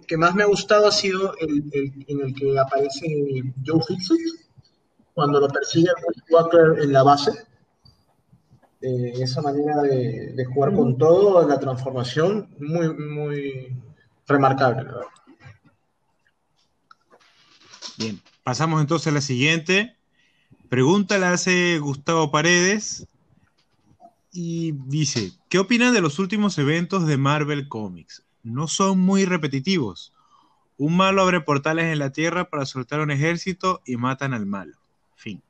que 0.08 0.17
más 0.17 0.34
me 0.34 0.41
ha 0.41 0.47
gustado 0.47 0.88
ha 0.88 0.91
sido 0.91 1.36
el, 1.38 1.69
el- 1.71 2.05
en 2.08 2.21
el 2.21 2.34
que 2.34 2.58
aparece 2.58 3.05
Joe 3.63 3.79
Fixit, 3.88 4.17
cuando 5.13 5.39
lo 5.39 5.49
persigue 5.49 5.89
Walker 6.32 6.82
en 6.82 6.91
la 6.93 7.03
base. 7.03 7.32
Eh, 8.82 9.12
esa 9.21 9.39
manera 9.43 9.84
de, 9.84 10.32
de 10.36 10.45
jugar 10.45 10.73
con 10.73 10.97
todo, 10.97 11.47
la 11.47 11.60
transformación, 11.60 12.49
muy, 12.60 12.91
muy 12.95 13.75
remarcable, 14.25 14.84
la 14.84 14.91
verdad. 14.93 15.08
Bien, 18.00 18.18
pasamos 18.46 18.80
entonces 18.80 19.08
a 19.08 19.12
la 19.12 19.20
siguiente. 19.20 19.94
Pregunta 20.70 21.18
la 21.18 21.34
hace 21.34 21.80
Gustavo 21.80 22.32
Paredes 22.32 23.06
y 24.32 24.72
dice, 24.72 25.34
¿qué 25.50 25.60
opinan 25.60 25.94
de 25.94 26.00
los 26.00 26.18
últimos 26.18 26.58
eventos 26.60 27.06
de 27.06 27.18
Marvel 27.18 27.68
Comics? 27.68 28.24
No 28.42 28.68
son 28.68 29.02
muy 29.02 29.26
repetitivos. 29.26 30.14
Un 30.78 30.96
malo 30.96 31.24
abre 31.24 31.42
portales 31.42 31.92
en 31.92 32.00
la 32.00 32.14
Tierra 32.14 32.46
para 32.46 32.66
soltar 32.66 33.02
un 33.02 33.12
ejército 33.12 33.82
y 33.86 33.98
matan 33.98 34.34
al 34.34 34.46
malo. 34.46 34.78
Fin. 35.16 35.42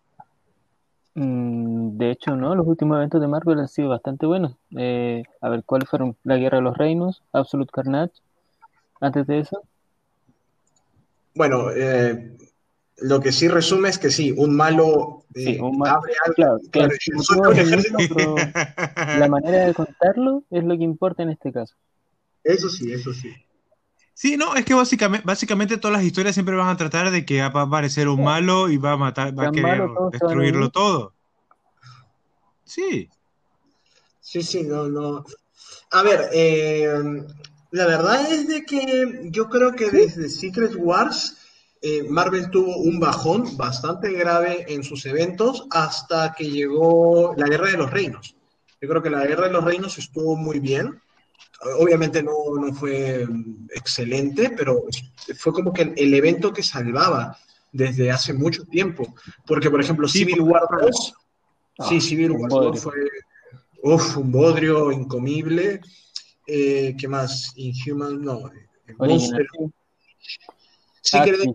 Mm, 1.13 1.97
De 1.97 2.09
hecho, 2.09 2.35
no, 2.35 2.55
los 2.55 2.65
últimos 2.65 2.97
eventos 2.97 3.21
de 3.21 3.27
Marvel 3.27 3.59
han 3.59 3.67
sido 3.67 3.89
bastante 3.89 4.25
buenos. 4.25 4.55
Eh, 4.75 5.21
a 5.39 5.49
ver, 5.49 5.63
¿cuáles 5.63 5.87
fueron? 5.87 6.17
La 6.23 6.37
Guerra 6.37 6.57
de 6.57 6.63
los 6.63 6.75
Reinos, 6.75 7.21
Absolute 7.31 7.71
Carnage. 7.71 8.13
Antes 8.99 9.27
de 9.27 9.37
eso, 9.37 9.61
Bueno, 11.39 11.71
eh, 11.73 12.35
lo 12.97 13.21
que 13.21 13.31
sí 13.31 13.47
resume 13.47 13.87
es 13.87 13.97
que 13.97 14.11
sí, 14.11 14.33
un 14.35 14.57
malo 14.57 15.23
eh, 15.33 15.53
Sí, 15.53 15.57
un 15.61 15.77
ma- 15.77 15.91
abre 15.91 16.11
algo, 16.25 16.35
claro, 16.35 16.59
claro, 16.69 16.91
el 16.91 16.99
un 17.15 17.57
el 17.57 19.19
la 19.21 19.27
manera 19.29 19.65
de 19.65 19.73
contarlo 19.73 20.43
es 20.49 20.65
lo 20.65 20.77
que 20.77 20.83
importa 20.83 21.23
en 21.23 21.29
este 21.29 21.53
caso. 21.53 21.75
Eso 22.43 22.67
sí, 22.67 22.91
eso 22.91 23.13
sí. 23.13 23.31
Sí, 24.13 24.35
no, 24.35 24.53
es 24.57 24.65
que 24.65 24.73
básicamente, 24.73 25.25
básicamente 25.25 25.77
todas 25.77 25.95
las 25.95 26.05
historias 26.05 26.35
siempre 26.35 26.57
van 26.57 26.67
a 26.67 26.75
tratar 26.75 27.09
de 27.09 27.25
que 27.25 27.39
va 27.39 27.61
a 27.61 27.63
aparecer 27.63 28.09
un 28.09 28.21
malo 28.21 28.67
y 28.67 28.75
va 28.75 28.91
a 28.91 28.97
matar, 28.97 29.31
va 29.39 29.47
a 29.47 29.51
querer 29.53 29.79
malo, 29.79 30.09
destruirlo 30.11 30.69
todo. 30.71 31.13
Sí, 32.65 33.09
Sí, 34.19 34.43
sí, 34.43 34.63
no, 34.63 34.89
no. 34.89 35.23
A 35.91 36.03
ver, 36.03 36.29
eh, 36.33 36.91
la 37.71 37.85
verdad 37.85 38.31
es 38.31 38.47
de 38.47 38.63
que 38.63 39.29
yo 39.31 39.49
creo 39.49 39.73
que 39.73 39.91
desde 39.91 40.29
Secret 40.29 40.73
Wars 40.77 41.37
eh, 41.81 42.03
Marvel 42.09 42.49
tuvo 42.49 42.77
un 42.77 42.99
bajón 42.99 43.55
bastante 43.55 44.11
grave 44.11 44.65
en 44.67 44.83
sus 44.83 45.05
eventos 45.05 45.65
hasta 45.71 46.33
que 46.33 46.49
llegó 46.49 47.33
la 47.37 47.47
Guerra 47.47 47.71
de 47.71 47.77
los 47.77 47.91
Reinos. 47.91 48.35
Yo 48.81 48.89
creo 48.89 49.01
que 49.01 49.09
la 49.09 49.25
Guerra 49.25 49.47
de 49.47 49.53
los 49.53 49.63
Reinos 49.63 49.97
estuvo 49.97 50.35
muy 50.35 50.59
bien. 50.59 50.99
Obviamente 51.77 52.23
no, 52.23 52.33
no 52.59 52.73
fue 52.73 53.25
mm, 53.25 53.67
excelente, 53.73 54.49
pero 54.49 54.83
fue 55.37 55.53
como 55.53 55.71
que 55.71 55.93
el, 55.95 56.13
evento 56.13 56.51
que 56.51 56.63
salvaba 56.63 57.37
desde 57.71 58.11
hace 58.11 58.33
mucho 58.33 58.65
tiempo. 58.65 59.15
Porque, 59.45 59.69
por 59.69 59.81
ejemplo, 59.81 60.07
Sí, 60.07 60.19
Civil 60.19 60.41
War 60.41 60.63
2, 60.81 61.13
sí, 61.87 61.97
Ah, 61.97 62.01
Civil 62.01 62.31
War 62.31 62.49
bodrio. 62.49 62.71
2 62.71 62.81
fue 62.81 62.93
uf, 63.83 64.17
un 64.17 64.31
bodrio 64.31 64.91
incomible. 64.91 65.81
Eh, 66.51 66.95
¿Qué 66.99 67.07
más? 67.07 67.53
Inhuman, 67.55 68.21
no. 68.23 68.47
eh, 68.47 68.93
Monster. 68.97 69.45
Secret- 71.03 71.35
Ah, 71.37 71.43
sí. 71.43 71.53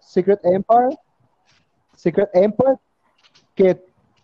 Secret 0.00 0.40
Empire, 0.44 0.98
Secret 1.96 2.30
Empire, 2.34 2.74
que 3.54 3.80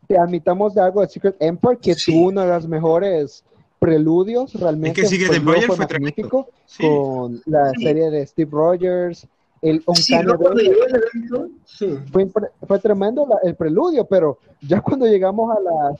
te 0.09 0.19
admitamos 0.19 0.75
de 0.75 0.81
algo 0.81 1.01
de 1.03 1.09
Secret 1.09 1.37
Empire, 1.39 1.79
que 1.81 1.95
Sí. 1.95 2.12
tuvo 2.12 2.29
uno 2.29 2.41
de 2.43 2.49
los 2.49 2.67
mejores 2.67 3.45
preludios, 3.79 4.53
realmente. 4.55 5.03
Es 5.03 5.11
que 5.11 5.17
Secret 5.17 5.37
Empire 5.39 5.62
fue 5.62 5.77
magnífico, 5.77 6.49
Sí. 6.67 6.83
con 6.83 7.41
la 7.47 7.71
Sí. 7.71 7.83
serie 7.85 8.11
de 8.11 8.27
Steve 8.27 8.51
Rogers, 8.51 9.27
el 9.62 9.77
¿no? 9.77 9.85
Cuando 9.87 10.49
Valley. 10.51 10.69
llegó 10.69 10.85
el 10.87 10.95
evento, 10.97 11.49
sí. 11.64 11.97
fue, 12.11 12.29
fue 12.66 12.79
tremendo 12.81 13.24
la- 13.27 13.39
el 13.49 13.55
preludio, 13.55 14.05
pero 14.05 14.39
ya 14.62 14.81
cuando 14.81 15.07
llegamos 15.07 15.57
a 15.57 15.61
la... 15.61 15.97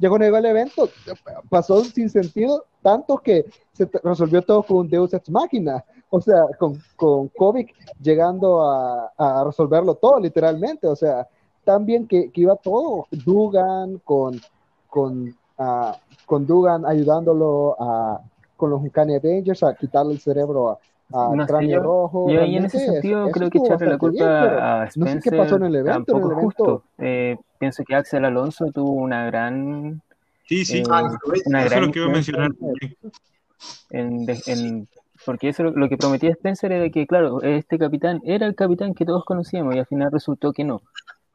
Ya 0.00 0.08
cuando 0.08 0.24
llegó 0.24 0.38
el 0.38 0.46
evento, 0.46 0.88
pasó 1.50 1.84
sin 1.84 2.08
sentido, 2.08 2.64
tanto 2.80 3.18
que 3.18 3.44
se 3.72 3.88
resolvió 4.02 4.40
todo 4.40 4.62
con 4.62 4.88
Deus 4.88 5.12
Ex 5.12 5.28
Machina. 5.28 5.84
O 6.08 6.20
sea, 6.22 6.46
con, 6.58 6.80
con 6.96 7.30
llegando 8.02 8.62
a, 8.62 9.44
resolverlo 9.44 9.94
todo, 9.94 10.18
literalmente. 10.18 10.86
O 10.86 10.96
sea, 10.96 11.28
tan 11.64 11.84
bien 11.84 12.08
que, 12.08 12.30
que 12.30 12.40
iba 12.40 12.56
todo. 12.56 13.06
Dugan 13.10 13.98
con, 13.98 14.40
con, 14.88 15.36
ah, 15.58 15.94
con 16.24 16.46
Dugan 16.46 16.86
ayudándolo 16.86 17.76
a, 17.78 18.22
con 18.56 18.70
los 18.70 18.80
Uncanny 18.80 19.16
Avengers 19.16 19.62
a 19.62 19.74
quitarle 19.74 20.14
el 20.14 20.20
cerebro 20.20 20.70
a, 20.70 20.78
a 21.12 21.34
No 21.34 21.44
sé, 21.44 21.48
Cráneo 21.52 21.70
yo- 21.78 21.82
Rojo. 21.82 22.30
Yo 22.30 22.40
ahí 22.42 22.56
en 22.56 22.64
ese 22.64 22.78
sentido 22.78 23.24
eso 23.26 23.32
creo 23.32 23.50
que 23.50 23.58
echarle 23.58 23.86
la 23.88 23.98
culpa 23.98 24.40
bien, 24.42 24.58
a 24.60 24.78
no 24.78 24.90
sé 24.90 25.00
Spencer 25.00 25.32
qué 25.32 25.38
pasó 25.38 25.56
en 25.56 25.64
el 25.64 25.74
evento, 25.76 25.98
en 25.98 26.04
tampoco 26.04 26.18
el 26.18 26.24
es 26.24 26.38
evento- 26.38 26.40
justo. 26.64 26.84
Eh, 26.98 27.36
pienso 27.58 27.84
que 27.84 27.94
Axel 27.94 28.24
Alonso 28.24 28.66
tuvo 28.72 28.90
una 28.92 29.26
gran, 29.26 30.00
Sí, 30.46 30.64
sí. 30.64 30.78
Eh, 30.78 30.82
Ah, 30.90 31.02
una 31.46 31.58
Eso 31.60 31.66
es 31.66 31.70
gran 31.70 31.86
lo 31.86 31.92
que 31.92 31.98
iba 32.00 32.08
a 32.08 32.12
mencionar. 32.12 32.50
en, 33.90 34.26
en 34.46 34.88
porque 35.26 35.50
eso 35.50 35.62
lo, 35.64 35.70
lo 35.72 35.88
que 35.88 35.98
prometía 35.98 36.30
Spencer 36.30 36.72
era 36.72 36.88
que, 36.88 37.06
claro, 37.06 37.42
este 37.42 37.78
capitán 37.78 38.20
era 38.24 38.46
el 38.46 38.54
capitán 38.54 38.94
que 38.94 39.04
todos 39.04 39.24
conocíamos 39.24 39.74
y 39.76 39.78
al 39.78 39.86
final 39.86 40.10
resultó 40.10 40.52
que 40.52 40.64
no. 40.64 40.80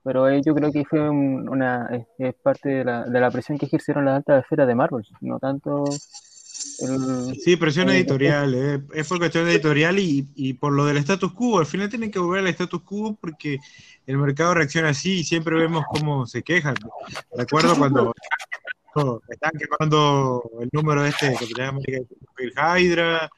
Pero 0.03 0.27
eh, 0.29 0.41
yo 0.43 0.53
creo 0.55 0.71
que 0.71 0.85
fue 0.85 1.07
un- 1.09 1.47
una 1.49 1.87
es, 1.91 2.07
es 2.17 2.33
parte 2.35 2.69
de 2.69 2.83
la, 2.83 3.03
de 3.05 3.19
la 3.19 3.29
presión 3.31 3.57
que 3.57 3.67
ejercieron 3.67 4.05
las 4.05 4.15
altas 4.17 4.43
esferas 4.43 4.67
de 4.67 4.75
Marvel, 4.75 5.05
no 5.21 5.39
tanto 5.39 5.83
el, 6.79 7.39
Sí, 7.43 7.55
presión 7.55 7.89
editorial, 7.89 8.53
eh, 8.55 8.81
es 8.93 9.07
por 9.07 9.19
cuestión 9.19 9.47
editorial 9.47 9.99
y, 9.99 10.27
y 10.35 10.53
por 10.53 10.73
lo 10.73 10.85
del 10.85 10.97
status 10.97 11.33
quo. 11.33 11.59
Al 11.59 11.65
final 11.65 11.89
tienen 11.89 12.11
que 12.11 12.19
volver 12.19 12.39
al 12.41 12.47
status 12.47 12.81
quo 12.81 13.15
porque 13.19 13.59
el 14.05 14.17
mercado 14.17 14.53
reacciona 14.53 14.89
así 14.89 15.19
y 15.19 15.23
siempre 15.23 15.55
vemos 15.55 15.83
cómo 15.89 16.25
se 16.25 16.43
quejan. 16.43 16.75
Recuerdo 17.35 17.75
cuando 17.77 18.13
están 19.27 19.51
quemando 19.57 20.49
el 20.61 20.69
número 20.71 21.05
este 21.05 21.35
que 21.35 21.63
América 21.63 21.99
el 22.37 22.53
Hydra, 22.53 23.29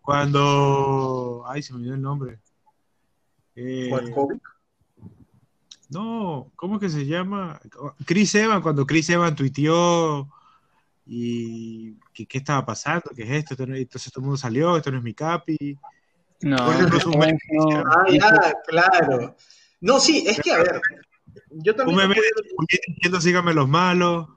cuando. 0.00 1.44
Ay, 1.46 1.62
se 1.62 1.72
me 1.72 1.80
olvidó 1.80 1.94
el 1.94 2.02
nombre. 2.02 2.38
Eh, 3.54 3.90
no, 5.90 6.50
¿cómo 6.56 6.76
es 6.76 6.80
que 6.80 6.88
se 6.88 7.04
llama? 7.04 7.60
Chris 8.06 8.34
Evans, 8.34 8.62
cuando 8.62 8.86
Chris 8.86 9.10
Evans 9.10 9.36
tuiteó 9.36 10.28
y 11.06 11.96
que 12.12 12.26
qué 12.26 12.38
estaba 12.38 12.64
pasando, 12.64 13.10
qué 13.14 13.22
es 13.22 13.30
esto, 13.30 13.54
Esto 13.54 13.66
no- 13.66 13.76
entonces 13.76 14.12
todo 14.12 14.20
el 14.22 14.26
mundo 14.26 14.36
salió, 14.36 14.76
esto 14.76 14.90
no 14.90 14.98
es 14.98 15.04
mi 15.04 15.14
capi. 15.14 15.78
no, 16.40 16.56
un 16.68 16.88
no, 16.90 16.96
hicieron. 16.96 17.84
Ah, 17.86 18.04
ya, 18.10 18.54
claro. 18.66 19.36
No, 19.80 19.98
sí, 19.98 20.24
es 20.26 20.38
que 20.40 20.52
a 20.52 20.58
ver, 20.58 20.80
yo 21.50 21.72
Un 21.72 21.76
también 21.76 21.98
de 21.98 22.14
Julián 22.14 22.80
diciendo 22.88 23.20
síganme 23.20 23.54
los 23.54 23.68
malos. 23.68 24.28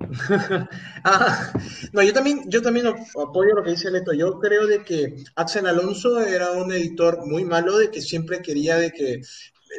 Ah, 1.04 1.52
no, 1.92 2.02
yo 2.02 2.12
también, 2.12 2.48
yo 2.48 2.62
también 2.62 2.86
apoyo 2.86 3.54
lo 3.54 3.62
que 3.62 3.70
dice 3.70 3.90
Leto. 3.90 4.12
Yo 4.12 4.38
creo 4.38 4.66
de 4.66 4.84
que 4.84 5.16
Axel 5.34 5.66
Alonso 5.66 6.20
era 6.20 6.52
un 6.52 6.72
editor 6.72 7.26
muy 7.26 7.44
malo, 7.44 7.76
de 7.78 7.90
que 7.90 8.00
siempre 8.00 8.40
quería 8.40 8.76
de 8.76 8.92
que, 8.92 9.20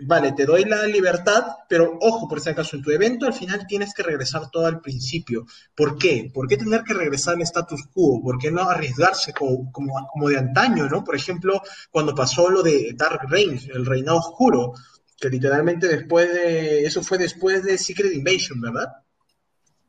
vale, 0.01 0.31
te 0.33 0.45
doy 0.45 0.65
la 0.65 0.85
libertad, 0.87 1.45
pero 1.69 1.97
ojo, 2.01 2.27
por 2.27 2.41
si 2.41 2.49
acaso, 2.49 2.75
en 2.75 2.81
tu 2.81 2.91
evento 2.91 3.25
al 3.25 3.33
final 3.33 3.65
tienes 3.67 3.93
que 3.93 4.03
regresar 4.03 4.49
todo 4.49 4.65
al 4.65 4.81
principio. 4.81 5.45
¿Por 5.75 5.97
qué? 5.97 6.31
¿Por 6.33 6.47
qué 6.47 6.57
tener 6.57 6.83
que 6.83 6.93
regresar 6.93 7.35
al 7.35 7.41
status 7.41 7.87
quo? 7.93 8.21
¿Por 8.21 8.37
qué 8.37 8.51
no 8.51 8.63
arriesgarse 8.63 9.33
como, 9.33 9.71
como, 9.71 9.93
como 10.11 10.29
de 10.29 10.37
antaño, 10.37 10.87
¿no? 10.89 11.03
Por 11.03 11.15
ejemplo, 11.15 11.61
cuando 11.91 12.15
pasó 12.15 12.49
lo 12.49 12.63
de 12.63 12.93
Dark 12.95 13.21
Reign, 13.29 13.59
el 13.73 13.85
reinado 13.85 14.17
oscuro, 14.19 14.73
que 15.19 15.29
literalmente 15.29 15.87
después 15.87 16.33
de, 16.33 16.85
eso 16.85 17.03
fue 17.03 17.17
después 17.17 17.63
de 17.63 17.77
Secret 17.77 18.13
Invasion, 18.13 18.59
¿verdad? 18.59 18.87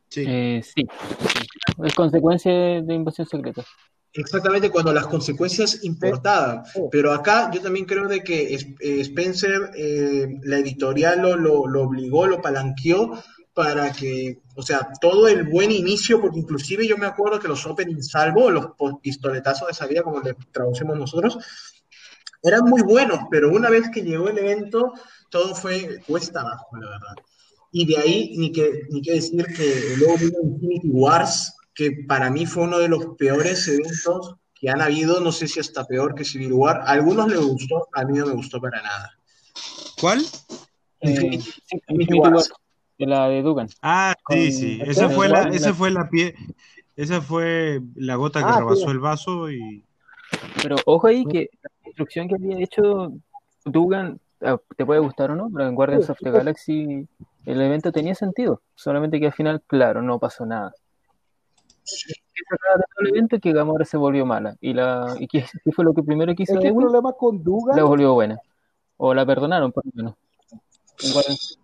Sí. 0.08 0.24
eh, 0.26 0.62
sí, 0.62 0.86
sí. 0.86 1.46
es 1.82 1.94
consecuencia 1.94 2.52
de 2.52 2.94
invasión 2.94 3.26
secreta. 3.26 3.64
Exactamente, 4.16 4.70
cuando 4.70 4.92
las 4.92 5.08
consecuencias 5.08 5.82
importaban. 5.82 6.62
Pero 6.90 7.12
acá 7.12 7.50
yo 7.52 7.60
también 7.60 7.84
creo 7.84 8.06
de 8.06 8.22
que 8.22 8.54
eh, 8.54 9.00
Spencer, 9.00 9.72
eh, 9.76 10.38
la 10.44 10.58
editorial 10.58 11.20
lo, 11.20 11.36
lo, 11.36 11.66
lo 11.66 11.82
obligó, 11.82 12.26
lo 12.26 12.40
palanqueó 12.40 13.20
para 13.52 13.92
que, 13.92 14.42
o 14.56 14.62
sea, 14.62 14.88
todo 15.00 15.28
el 15.28 15.44
buen 15.44 15.70
inicio, 15.70 16.20
porque 16.20 16.40
inclusive 16.40 16.86
yo 16.86 16.96
me 16.96 17.06
acuerdo 17.06 17.38
que 17.38 17.48
los 17.48 17.64
opening 17.66 18.02
salvo, 18.02 18.50
los 18.50 18.66
pistoletazos 19.00 19.68
de 19.68 19.74
salida, 19.74 20.02
como 20.02 20.20
le 20.20 20.34
traducimos 20.52 20.96
nosotros, 20.96 21.38
eran 22.42 22.64
muy 22.64 22.82
buenos, 22.82 23.20
pero 23.30 23.50
una 23.50 23.70
vez 23.70 23.90
que 23.92 24.02
llegó 24.02 24.28
el 24.28 24.38
evento, 24.38 24.92
todo 25.30 25.54
fue 25.54 26.00
cuesta 26.06 26.40
abajo, 26.40 26.76
la 26.76 26.90
verdad. 26.90 27.14
Y 27.72 27.86
de 27.86 27.96
ahí, 27.96 28.34
ni 28.36 28.52
que, 28.52 28.82
ni 28.90 29.00
que 29.00 29.14
decir 29.14 29.44
que 29.46 29.94
luego 29.98 30.18
vino 30.18 30.38
Infinity 30.42 30.88
Wars, 30.90 31.54
que 31.74 32.04
para 32.06 32.30
mí 32.30 32.46
fue 32.46 32.64
uno 32.64 32.78
de 32.78 32.88
los 32.88 33.16
peores 33.16 33.66
eventos 33.68 34.36
que 34.54 34.70
han 34.70 34.80
habido, 34.80 35.20
no 35.20 35.32
sé 35.32 35.48
si 35.48 35.60
hasta 35.60 35.84
peor 35.84 36.14
que 36.14 36.24
Civil 36.24 36.52
War. 36.52 36.80
A 36.82 36.92
algunos 36.92 37.28
les 37.28 37.40
gustó, 37.40 37.88
a 37.92 38.04
mí 38.04 38.18
no 38.18 38.26
me 38.26 38.32
gustó 38.34 38.60
para 38.60 38.80
nada. 38.80 39.12
¿Cuál? 40.00 40.20
Eh, 41.00 41.38
Infinity-. 41.88 42.18
War, 42.20 42.32
de 42.98 43.06
la 43.06 43.28
de 43.28 43.42
Dugan. 43.42 43.68
Ah, 43.82 44.14
sí, 44.30 44.52
sí. 44.52 44.80
Esa 44.86 45.08
fue 45.10 45.28
la, 45.28 45.42
esa 45.48 45.74
fue 45.74 45.90
la 45.90 46.08
pie, 46.08 46.34
esa 46.96 47.20
fue 47.20 47.80
la 47.96 48.14
gota 48.14 48.40
que 48.40 48.46
Ah, 48.48 48.58
rebasó 48.60 48.84
sí. 48.86 48.90
el 48.90 48.98
vaso 49.00 49.50
y 49.50 49.84
Pero 50.62 50.76
ojo 50.86 51.08
ahí 51.08 51.24
que 51.26 51.50
la 51.62 51.70
construcción 51.82 52.28
que 52.28 52.36
había 52.36 52.58
hecho 52.62 53.12
Dugan, 53.64 54.20
ah, 54.42 54.58
te 54.76 54.86
puede 54.86 55.00
gustar 55.00 55.32
o 55.32 55.34
no, 55.34 55.50
pero 55.52 55.68
en 55.68 55.74
Guardians 55.74 56.08
of 56.08 56.18
the 56.22 56.30
Galaxy 56.30 57.08
el 57.44 57.60
evento 57.60 57.90
tenía 57.92 58.14
sentido, 58.14 58.62
solamente 58.74 59.18
que 59.18 59.26
al 59.26 59.32
final, 59.32 59.62
claro, 59.66 60.00
no 60.00 60.18
pasó 60.18 60.46
nada. 60.46 60.72
¿Qué 60.72 60.72
sacaba 60.74 60.78
de 60.78 61.64
todo 61.64 61.72
el 61.72 61.73
evento? 63.08 63.38
Que 63.40 63.52
Gamora 63.52 63.84
se 63.84 63.96
volvió 63.96 64.24
mala. 64.26 64.56
¿Y, 64.60 64.72
la, 64.74 65.14
y 65.18 65.26
qué, 65.26 65.44
qué 65.64 65.72
fue 65.72 65.84
lo 65.84 65.92
que 65.94 66.02
primero 66.02 66.32
el 66.32 66.66
Ewan? 66.66 66.84
problema 66.84 67.12
con 67.12 67.42
Dugan 67.42 67.76
La 67.76 67.84
volvió 67.84 68.14
buena. 68.14 68.38
O 68.96 69.12
la 69.14 69.26
perdonaron, 69.26 69.72
por 69.72 69.84
lo 69.86 69.92
menos. 69.94 70.14
Galaxy. 71.14 71.58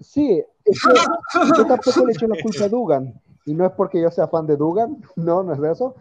Sí, 0.00 0.42
es 0.64 0.80
que 0.82 0.94
yo 1.56 1.66
tampoco 1.66 2.06
le 2.06 2.12
echo 2.12 2.26
la 2.28 2.40
culpa 2.40 2.64
a 2.64 2.68
Dugan. 2.68 3.20
Y 3.46 3.54
no 3.54 3.64
es 3.66 3.72
porque 3.72 4.00
yo 4.00 4.10
sea 4.10 4.28
fan 4.28 4.46
de 4.46 4.56
Dugan, 4.56 5.02
no, 5.16 5.42
no 5.42 5.52
es 5.54 5.60
de 5.60 5.72
eso. 5.72 5.94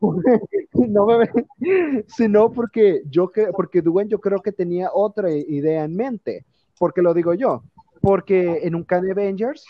No 0.74 1.06
me 1.06 1.18
ve- 1.18 2.04
sino 2.08 2.50
porque 2.50 3.02
yo 3.08 3.30
que, 3.30 3.46
porque 3.56 3.80
Dugan 3.80 4.08
yo 4.08 4.20
creo 4.20 4.40
que 4.40 4.50
tenía 4.50 4.90
otra 4.92 5.30
idea 5.30 5.84
en 5.84 5.94
mente. 5.94 6.44
¿Por 6.78 6.92
qué 6.92 7.00
lo 7.00 7.14
digo 7.14 7.32
yo? 7.32 7.62
Porque 8.04 8.60
en 8.62 8.74
un 8.74 8.84
can 8.84 9.10
Avengers 9.10 9.64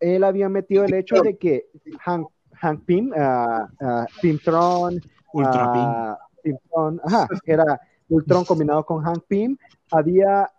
él 0.00 0.22
había 0.22 0.48
metido 0.48 0.84
el 0.84 0.92
hecho 0.94 1.16
de 1.22 1.36
que 1.38 1.66
Hank, 2.00 2.28
Hank 2.60 2.84
Pym, 2.84 3.10
ah, 3.16 3.68
ah, 3.80 4.06
Pymtron, 4.20 5.00
Ultra 5.32 5.72
Pink. 5.72 5.88
ah, 5.88 6.18
Pymtron, 6.42 7.00
ajá, 7.04 7.28
era 7.46 7.80
Ultron 8.08 8.44
combinado 8.44 8.84
con 8.84 9.02
Hank 9.02 9.24
Pym, 9.26 9.56
había 9.90 10.50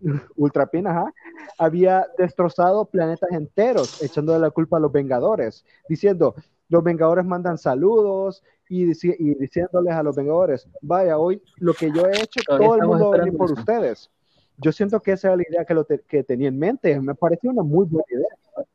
Ultra 0.36 0.66
Pym, 0.66 0.86
ajá, 0.86 1.12
había 1.58 2.06
destrozado 2.16 2.84
planetas 2.84 3.30
enteros, 3.32 4.00
echándole 4.00 4.38
la 4.38 4.50
culpa 4.50 4.76
a 4.76 4.80
los 4.80 4.92
Vengadores, 4.92 5.64
diciendo, 5.88 6.34
los 6.68 6.84
Vengadores 6.84 7.24
mandan 7.24 7.58
saludos 7.58 8.44
y, 8.68 8.84
dici- 8.86 9.16
y 9.18 9.34
diciéndoles 9.34 9.92
a 9.94 10.02
los 10.02 10.14
Vengadores, 10.14 10.68
vaya, 10.80 11.18
hoy 11.18 11.42
lo 11.56 11.74
que 11.74 11.90
yo 11.92 12.06
he 12.06 12.22
hecho, 12.22 12.40
Todavía 12.44 12.68
todo 12.68 12.76
el 12.76 12.86
mundo 12.86 13.10
va 13.10 13.16
a 13.16 13.18
venir 13.18 13.36
por 13.36 13.50
ustedes. 13.50 14.10
Yo 14.58 14.72
siento 14.72 15.00
que 15.00 15.12
esa 15.12 15.28
era 15.28 15.36
la 15.36 15.42
idea 15.48 15.64
que, 15.64 15.74
lo 15.74 15.84
te- 15.84 16.00
que 16.00 16.24
tenía 16.24 16.48
en 16.48 16.58
mente, 16.58 16.98
me 17.00 17.14
pareció 17.14 17.50
una 17.50 17.62
muy 17.62 17.86
buena 17.86 18.04
idea. 18.10 18.66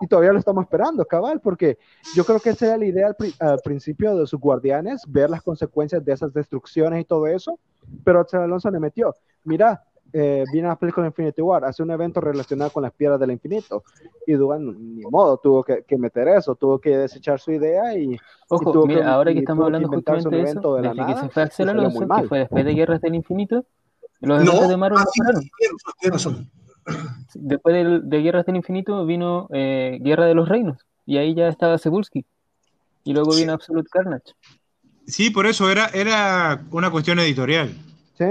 Y 0.00 0.06
todavía 0.08 0.32
lo 0.32 0.38
estamos 0.38 0.64
esperando, 0.64 1.06
cabal, 1.06 1.40
porque 1.40 1.78
yo 2.14 2.24
creo 2.24 2.38
que 2.38 2.50
esa 2.50 2.66
era 2.66 2.76
la 2.76 2.84
idea 2.84 3.06
al, 3.06 3.16
pri- 3.16 3.34
al 3.40 3.58
principio 3.64 4.14
de 4.16 4.26
sus 4.26 4.38
guardianes, 4.38 5.02
ver 5.08 5.30
las 5.30 5.40
consecuencias 5.42 6.04
de 6.04 6.12
esas 6.12 6.34
destrucciones 6.34 7.00
y 7.00 7.04
todo 7.04 7.26
eso, 7.26 7.58
pero 8.04 8.20
Axel 8.20 8.40
Alonso 8.40 8.70
le 8.70 8.78
metió, 8.78 9.14
mira, 9.44 9.82
eh, 10.12 10.44
viene 10.52 10.68
a 10.68 10.72
la 10.72 10.78
película 10.78 11.06
Infinity 11.06 11.40
War, 11.40 11.64
hace 11.64 11.82
un 11.82 11.90
evento 11.90 12.20
relacionado 12.20 12.70
con 12.70 12.82
las 12.82 12.92
piedras 12.92 13.18
del 13.18 13.30
infinito, 13.30 13.84
y 14.26 14.34
Dugan, 14.34 14.66
ni 14.96 15.02
modo, 15.10 15.38
tuvo 15.38 15.64
que, 15.64 15.82
que 15.84 15.96
meter 15.96 16.28
eso, 16.28 16.54
tuvo 16.56 16.78
que 16.78 16.94
desechar 16.96 17.40
su 17.40 17.52
idea 17.52 17.96
y 17.96 18.18
Ojo, 18.50 18.72
tuvo 18.72 18.86
mira, 18.86 19.00
que- 19.00 19.06
ahora 19.06 19.32
que 19.32 19.38
y 19.38 19.40
estamos 19.40 19.64
hablando 19.64 19.88
justamente 19.88 20.36
de 20.36 20.42
eso, 20.42 20.76
de 20.76 20.82
la 20.82 20.90
desde 20.90 21.06
que 21.06 21.20
se 21.20 21.28
fue 21.30 21.42
Axel 21.42 21.66
y 21.66 21.70
Alonso, 21.70 22.08
que 22.08 22.28
fue 22.28 22.38
después 22.40 22.64
de 22.66 22.74
Guerras 22.74 23.00
del 23.00 23.14
Infinito, 23.14 23.64
los 24.20 24.44
No, 24.44 24.68
de 24.68 24.74
ah. 24.74 25.04
Después 27.34 27.74
del- 27.74 28.08
de, 28.08 28.18
Guerras 28.22 28.46
del 28.46 28.56
Infinito 28.56 29.04
vino 29.04 29.48
eh, 29.52 29.98
Guerra 30.00 30.26
de 30.26 30.34
los 30.34 30.48
Reinos, 30.48 30.78
y 31.04 31.16
ahí 31.18 31.34
ya 31.34 31.48
estaba 31.48 31.78
Cebulski. 31.78 32.24
Y 33.04 33.12
luego 33.12 33.32
Sí. 33.32 33.42
vino 33.42 33.52
Absolute 33.52 33.88
Carnage. 33.90 34.32
Sí, 35.06 35.30
por 35.30 35.46
eso 35.46 35.70
era, 35.70 35.86
era 35.94 36.64
una 36.70 36.90
cuestión 36.90 37.18
editorial. 37.20 37.72
¿sí? 38.18 38.24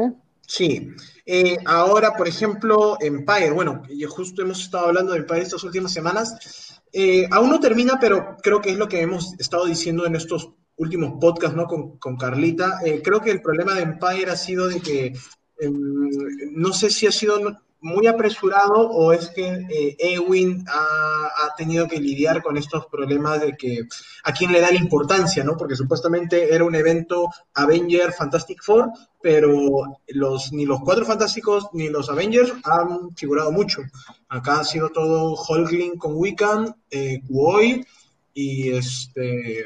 Sí. 0.47 0.89
Eh, 1.25 1.57
ahora, 1.65 2.13
por 2.15 2.27
ejemplo, 2.27 2.97
Empire, 2.99 3.51
bueno, 3.51 3.81
justo 4.09 4.41
hemos 4.41 4.61
estado 4.61 4.88
hablando 4.88 5.13
de 5.13 5.19
Empire 5.19 5.41
estas 5.41 5.63
últimas 5.63 5.91
semanas. 5.93 6.81
Eh, 6.91 7.27
aún 7.31 7.49
no 7.49 7.59
termina, 7.59 7.97
pero 7.99 8.38
creo 8.41 8.61
que 8.61 8.71
es 8.71 8.77
lo 8.77 8.88
que 8.88 9.01
hemos 9.01 9.33
estado 9.39 9.65
diciendo 9.65 10.05
en 10.05 10.15
estos 10.15 10.51
últimos 10.77 11.13
podcasts, 11.19 11.55
¿no? 11.55 11.65
Con, 11.65 11.97
con 11.97 12.17
Carlita. 12.17 12.79
Eh, 12.86 13.01
creo 13.03 13.21
que 13.21 13.31
el 13.31 13.41
problema 13.41 13.73
de 13.73 13.81
Empire 13.83 14.31
ha 14.31 14.36
sido 14.36 14.67
de 14.67 14.81
que 14.81 15.13
em, 15.60 16.10
no 16.51 16.74
sé 16.74 16.89
si 16.89 17.08
ha 17.08 17.12
sido 17.12 17.39
muy 17.86 18.08
apresurado 18.08 18.89
o 18.89 19.14
es 19.14 19.30
que 19.30 19.45
eh, 19.45 19.95
Ewing 19.99 20.66
ha, 20.68 21.28
ha 21.28 21.56
tenido 21.56 21.88
que 21.88 21.99
lidiar 21.99 22.41
con 22.41 22.58
estos 22.58 22.88
problemas 22.88 23.41
de 23.41 23.56
que 23.56 23.88
a 24.24 24.32
quién 24.32 24.51
le 24.51 24.60
da 24.60 24.72
la 24.72 24.80
importancia, 24.80 25.43
¿no? 25.43 25.56
Porque 25.56 25.76
supuestamente 25.76 26.51
era 26.53 26.64
un 26.64 26.74
evento 26.74 27.30
Avenger 27.53 28.12
Fantastic 28.12 28.64
Four, 28.64 28.89
pero 29.22 29.99
los, 30.08 30.51
ni 30.51 30.66
los 30.66 30.82
cuatro 30.82 31.06
fantásticos 31.06 31.70
ni 31.74 31.89
los 31.89 32.10
Avengers 32.10 32.53
han 32.64 33.16
figurado 33.16 33.51
mucho. 33.51 33.84
Acá 34.30 34.62
ha 34.62 34.64
sido 34.64 34.89
todo 34.89 35.36
Hulkling 35.36 35.97
con 35.97 36.16
Wiccan, 36.16 36.76
eh, 36.89 37.22
Kuoi 37.28 37.86
y 38.34 38.72
este. 38.72 39.64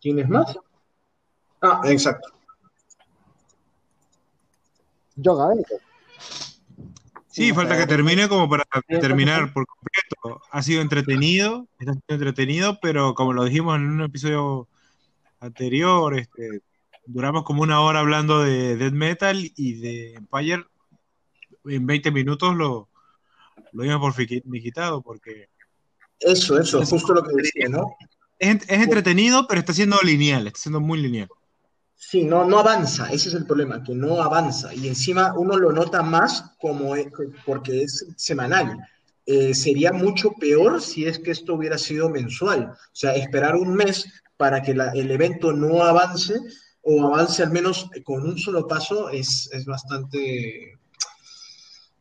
¿Quién 0.00 0.20
es 0.20 0.28
más? 0.28 0.56
Ah, 1.60 1.80
exacto. 1.84 2.28
John 5.24 5.40
Avenger. 5.40 5.78
Sí, 6.18 7.44
Sí, 7.46 7.52
falta 7.52 7.74
claro. 7.74 7.82
que 7.82 7.86
termine 7.94 8.28
como 8.28 8.48
para 8.48 8.64
Sí, 8.88 8.98
terminar 9.00 9.52
por 9.52 9.64
completo. 9.66 10.42
ha 10.50 10.62
sido 10.62 10.82
entretenido, 10.82 11.68
está 11.78 11.92
siendo 11.92 12.14
entretenido, 12.14 12.78
pero 12.82 13.14
como 13.14 13.32
lo 13.32 13.44
dijimos 13.44 13.76
en 13.76 13.86
un 13.88 14.02
episodio 14.02 14.68
anterior, 15.38 16.18
este, 16.18 16.60
duramos 17.06 17.44
como 17.44 17.62
una 17.62 17.80
hora 17.80 18.00
hablando 18.00 18.42
de 18.42 18.76
Dead 18.76 18.92
Metal 18.92 19.50
y 19.56 19.74
de 19.74 20.14
Empire. 20.14 20.64
En 21.66 21.86
20 21.86 22.10
minutos 22.10 22.56
lo, 22.56 22.88
lo 23.72 23.82
dimos 23.82 24.00
por 24.00 24.14
quitado 24.60 25.02
porque... 25.02 25.48
Eso, 26.18 26.58
eso, 26.58 26.84
justo 26.84 27.14
lo 27.14 27.22
que 27.22 27.34
decía, 27.34 27.68
¿no? 27.68 27.96
Es, 28.38 28.56
es 28.68 28.82
entretenido, 28.82 29.46
pero 29.46 29.60
está 29.60 29.72
siendo 29.72 29.98
lineal, 30.02 30.46
está 30.46 30.58
siendo 30.60 30.80
muy 30.80 31.00
lineal. 31.00 31.28
Sí, 32.02 32.24
no, 32.24 32.46
no 32.46 32.58
avanza, 32.58 33.12
ese 33.12 33.28
es 33.28 33.34
el 33.34 33.44
problema, 33.44 33.82
que 33.82 33.94
no 33.94 34.22
avanza. 34.22 34.74
Y 34.74 34.88
encima 34.88 35.34
uno 35.36 35.58
lo 35.58 35.70
nota 35.70 36.02
más 36.02 36.56
como 36.58 36.94
porque 37.44 37.82
es 37.82 38.06
semanal. 38.16 38.78
Eh, 39.26 39.54
sería 39.54 39.92
mucho 39.92 40.32
peor 40.32 40.80
si 40.80 41.04
es 41.04 41.18
que 41.18 41.30
esto 41.30 41.54
hubiera 41.54 41.76
sido 41.76 42.08
mensual. 42.08 42.70
O 42.72 42.96
sea, 42.96 43.14
esperar 43.14 43.54
un 43.54 43.74
mes 43.74 44.06
para 44.38 44.62
que 44.62 44.72
el 44.72 45.10
evento 45.10 45.52
no 45.52 45.82
avance 45.82 46.40
o 46.80 47.06
avance 47.06 47.42
al 47.42 47.52
menos 47.52 47.90
con 48.02 48.26
un 48.26 48.38
solo 48.38 48.66
paso 48.66 49.10
es, 49.10 49.50
es 49.52 49.66
bastante 49.66 50.78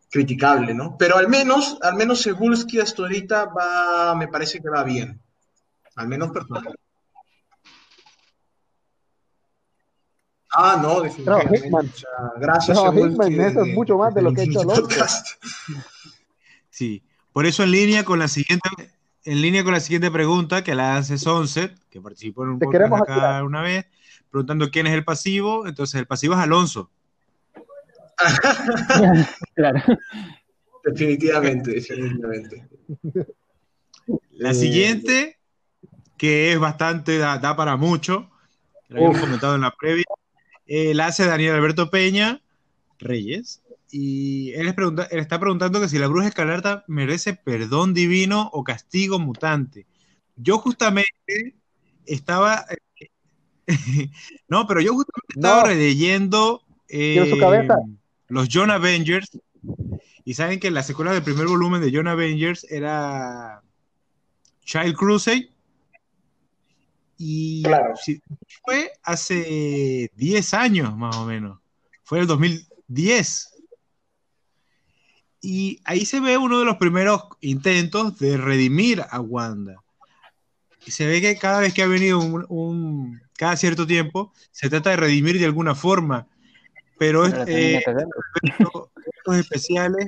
criticable, 0.09 0.73
¿no? 0.73 0.95
Pero 0.97 1.17
al 1.17 1.27
menos, 1.27 1.77
al 1.81 1.95
menos 1.95 2.21
Segulski 2.21 2.79
hasta 2.79 3.01
ahorita 3.01 3.45
va, 3.47 4.15
me 4.15 4.29
parece 4.29 4.61
que 4.61 4.69
va 4.69 4.83
bien. 4.85 5.21
Al 5.97 6.07
menos 6.07 6.31
personal. 6.31 6.73
Ah, 10.53 10.79
no, 10.81 11.01
definitivamente. 11.01 12.03
gracias. 12.37 12.75
No, 12.75 12.93
Hickman, 12.93 13.39
eso 13.39 13.63
es 13.63 13.73
mucho 13.73 13.97
más 13.97 14.13
de 14.13 14.21
lo 14.21 14.33
que 14.33 14.41
ha 14.41 14.43
hecho 14.45 14.61
Alonso. 14.61 14.89
Sí, 16.69 17.03
por 17.33 17.45
eso 17.45 17.63
en 17.63 17.71
línea 17.71 18.05
con 18.05 18.19
la 18.19 18.29
siguiente, 18.29 18.69
en 19.25 19.41
línea 19.41 19.65
con 19.65 19.73
la 19.73 19.81
siguiente 19.81 20.09
pregunta 20.09 20.63
que 20.63 20.75
la 20.75 20.95
hace 20.95 21.17
Sunset, 21.17 21.77
que 21.89 21.99
participó 21.99 22.43
en 22.43 22.51
un 22.51 22.59
podcast 22.59 22.93
acá 22.93 23.43
una 23.43 23.61
vez, 23.61 23.85
preguntando 24.31 24.71
quién 24.71 24.87
es 24.87 24.93
el 24.93 25.03
pasivo. 25.03 25.67
Entonces, 25.67 25.99
el 25.99 26.07
pasivo 26.07 26.35
es 26.35 26.39
Alonso. 26.39 26.89
claro. 29.55 29.81
Definitivamente, 30.85 31.71
definitivamente. 31.71 32.67
La 34.31 34.53
siguiente, 34.53 35.37
que 36.17 36.53
es 36.53 36.59
bastante, 36.59 37.17
da, 37.17 37.55
para 37.55 37.75
mucho, 37.75 38.31
lo 38.87 38.97
habíamos 38.97 39.19
comentado 39.19 39.55
en 39.55 39.61
la 39.61 39.75
previa, 39.75 40.05
eh, 40.69 40.93
la 40.93 41.07
hace 41.07 41.25
Daniel 41.25 41.55
Alberto 41.55 41.89
Peña 41.89 42.41
Reyes. 42.99 43.63
Y 43.91 44.53
él, 44.53 44.73
pregunta, 44.75 45.07
él, 45.09 45.17
está 45.17 45.39
preguntando 45.39 45.81
que 45.81 45.89
si 45.89 45.97
la 45.97 46.07
bruja 46.07 46.27
escarlata 46.27 46.83
merece 46.87 47.33
perdón 47.33 47.95
divino 47.95 48.49
o 48.53 48.63
castigo 48.63 49.17
mutante. 49.17 49.87
Yo 50.35 50.59
justamente 50.59 51.55
estaba. 52.05 52.65
no, 54.47 54.67
pero 54.67 54.79
yo 54.81 54.93
justamente 54.93 55.33
estaba 55.35 55.63
releyendo 55.63 56.61
eh, 56.87 57.67
los 58.27 58.47
John 58.51 58.69
Avengers. 58.69 59.39
Y 60.23 60.35
saben 60.35 60.59
que 60.59 60.69
la 60.69 60.83
secuela 60.83 61.11
del 61.11 61.23
primer 61.23 61.47
volumen 61.47 61.81
de 61.81 61.91
John 61.91 62.07
Avengers 62.07 62.63
era 62.69 63.63
Child 64.65 64.95
Crusade. 64.95 65.49
Y 67.21 67.63
fue 68.63 68.93
hace 69.03 70.09
10 70.15 70.53
años 70.53 70.95
más 70.95 71.17
o 71.17 71.25
menos. 71.25 71.59
Fue 72.05 72.21
el 72.21 72.27
2010. 72.27 73.49
Y 75.41 75.81
ahí 75.83 76.05
se 76.05 76.21
ve 76.21 76.37
uno 76.37 76.59
de 76.59 76.65
los 76.65 76.77
primeros 76.77 77.23
intentos 77.41 78.17
de 78.19 78.37
redimir 78.37 79.03
a 79.09 79.19
Wanda. 79.19 79.83
Y 80.85 80.91
se 80.91 81.07
ve 81.07 81.19
que 81.19 81.37
cada 81.37 81.59
vez 81.59 81.73
que 81.73 81.83
ha 81.83 81.87
venido 81.87 82.19
un, 82.19 83.21
cada 83.33 83.57
cierto 83.57 83.85
tiempo, 83.85 84.31
se 84.51 84.69
trata 84.69 84.91
de 84.91 84.95
redimir 84.95 85.39
de 85.39 85.45
alguna 85.45 85.75
forma. 85.75 86.25
Pero 86.97 87.27
eh, 87.27 87.83
estos 87.83 89.35
especiales 89.35 90.07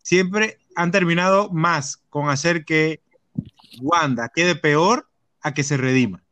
siempre 0.00 0.60
han 0.76 0.92
terminado 0.92 1.50
más 1.50 1.96
con 2.08 2.28
hacer 2.28 2.64
que 2.64 3.00
Wanda 3.80 4.30
quede 4.32 4.54
peor 4.54 5.08
a 5.40 5.52
que 5.52 5.64
se 5.64 5.76
redima. 5.76 6.22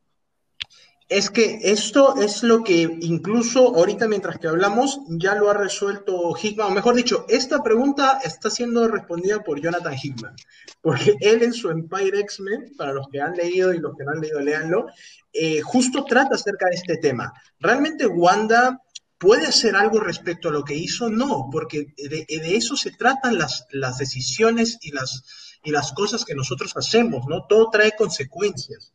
Es 1.09 1.29
que 1.29 1.59
esto 1.63 2.17
es 2.17 2.43
lo 2.43 2.65
que 2.65 2.99
incluso 3.03 3.77
ahorita 3.77 4.09
mientras 4.09 4.39
que 4.39 4.49
hablamos 4.49 5.01
ya 5.09 5.35
lo 5.35 5.51
ha 5.51 5.55
resuelto 5.55 6.35
Hickman, 6.35 6.69
o 6.69 6.71
mejor 6.71 6.95
dicho, 6.95 7.27
esta 7.29 7.63
pregunta 7.63 8.21
está 8.25 8.49
siendo 8.49 8.89
respondida 8.89 9.43
por 9.43 9.61
Jonathan 9.61 9.95
Hickman, 10.03 10.35
porque 10.81 11.15
él 11.21 11.43
en 11.43 11.53
su 11.53 11.69
Empire 11.69 12.21
X-Men, 12.21 12.73
para 12.79 12.95
los 12.95 13.07
que 13.09 13.21
han 13.21 13.35
leído 13.35 13.75
y 13.75 13.81
los 13.81 13.95
que 13.97 14.05
no 14.05 14.13
han 14.13 14.21
leído, 14.21 14.41
léanlo, 14.41 14.87
eh, 15.33 15.61
justo 15.61 16.05
trata 16.05 16.37
acerca 16.37 16.67
de 16.71 16.77
este 16.77 16.97
tema. 16.97 17.35
¿Realmente 17.61 18.07
Wanda 18.07 18.81
puede 19.19 19.47
hacer 19.47 19.77
algo 19.77 20.01
respecto 20.01 20.49
a 20.49 20.53
lo 20.53 20.65
que 20.65 20.75
hizo? 20.75 21.11
No, 21.11 21.51
porque 21.53 21.93
de, 21.99 22.27
eso 22.29 22.77
se 22.77 22.93
tratan 22.93 23.39
las, 23.39 23.67
las 23.73 23.99
decisiones 23.99 24.79
y 24.81 24.93
las, 24.93 25.59
y 25.63 25.71
las 25.71 25.93
cosas 25.93 26.25
que 26.25 26.35
nosotros 26.35 26.73
hacemos, 26.77 27.27
¿no? 27.29 27.47
Todo 27.47 27.69
trae 27.71 27.93
consecuencias. 27.95 28.95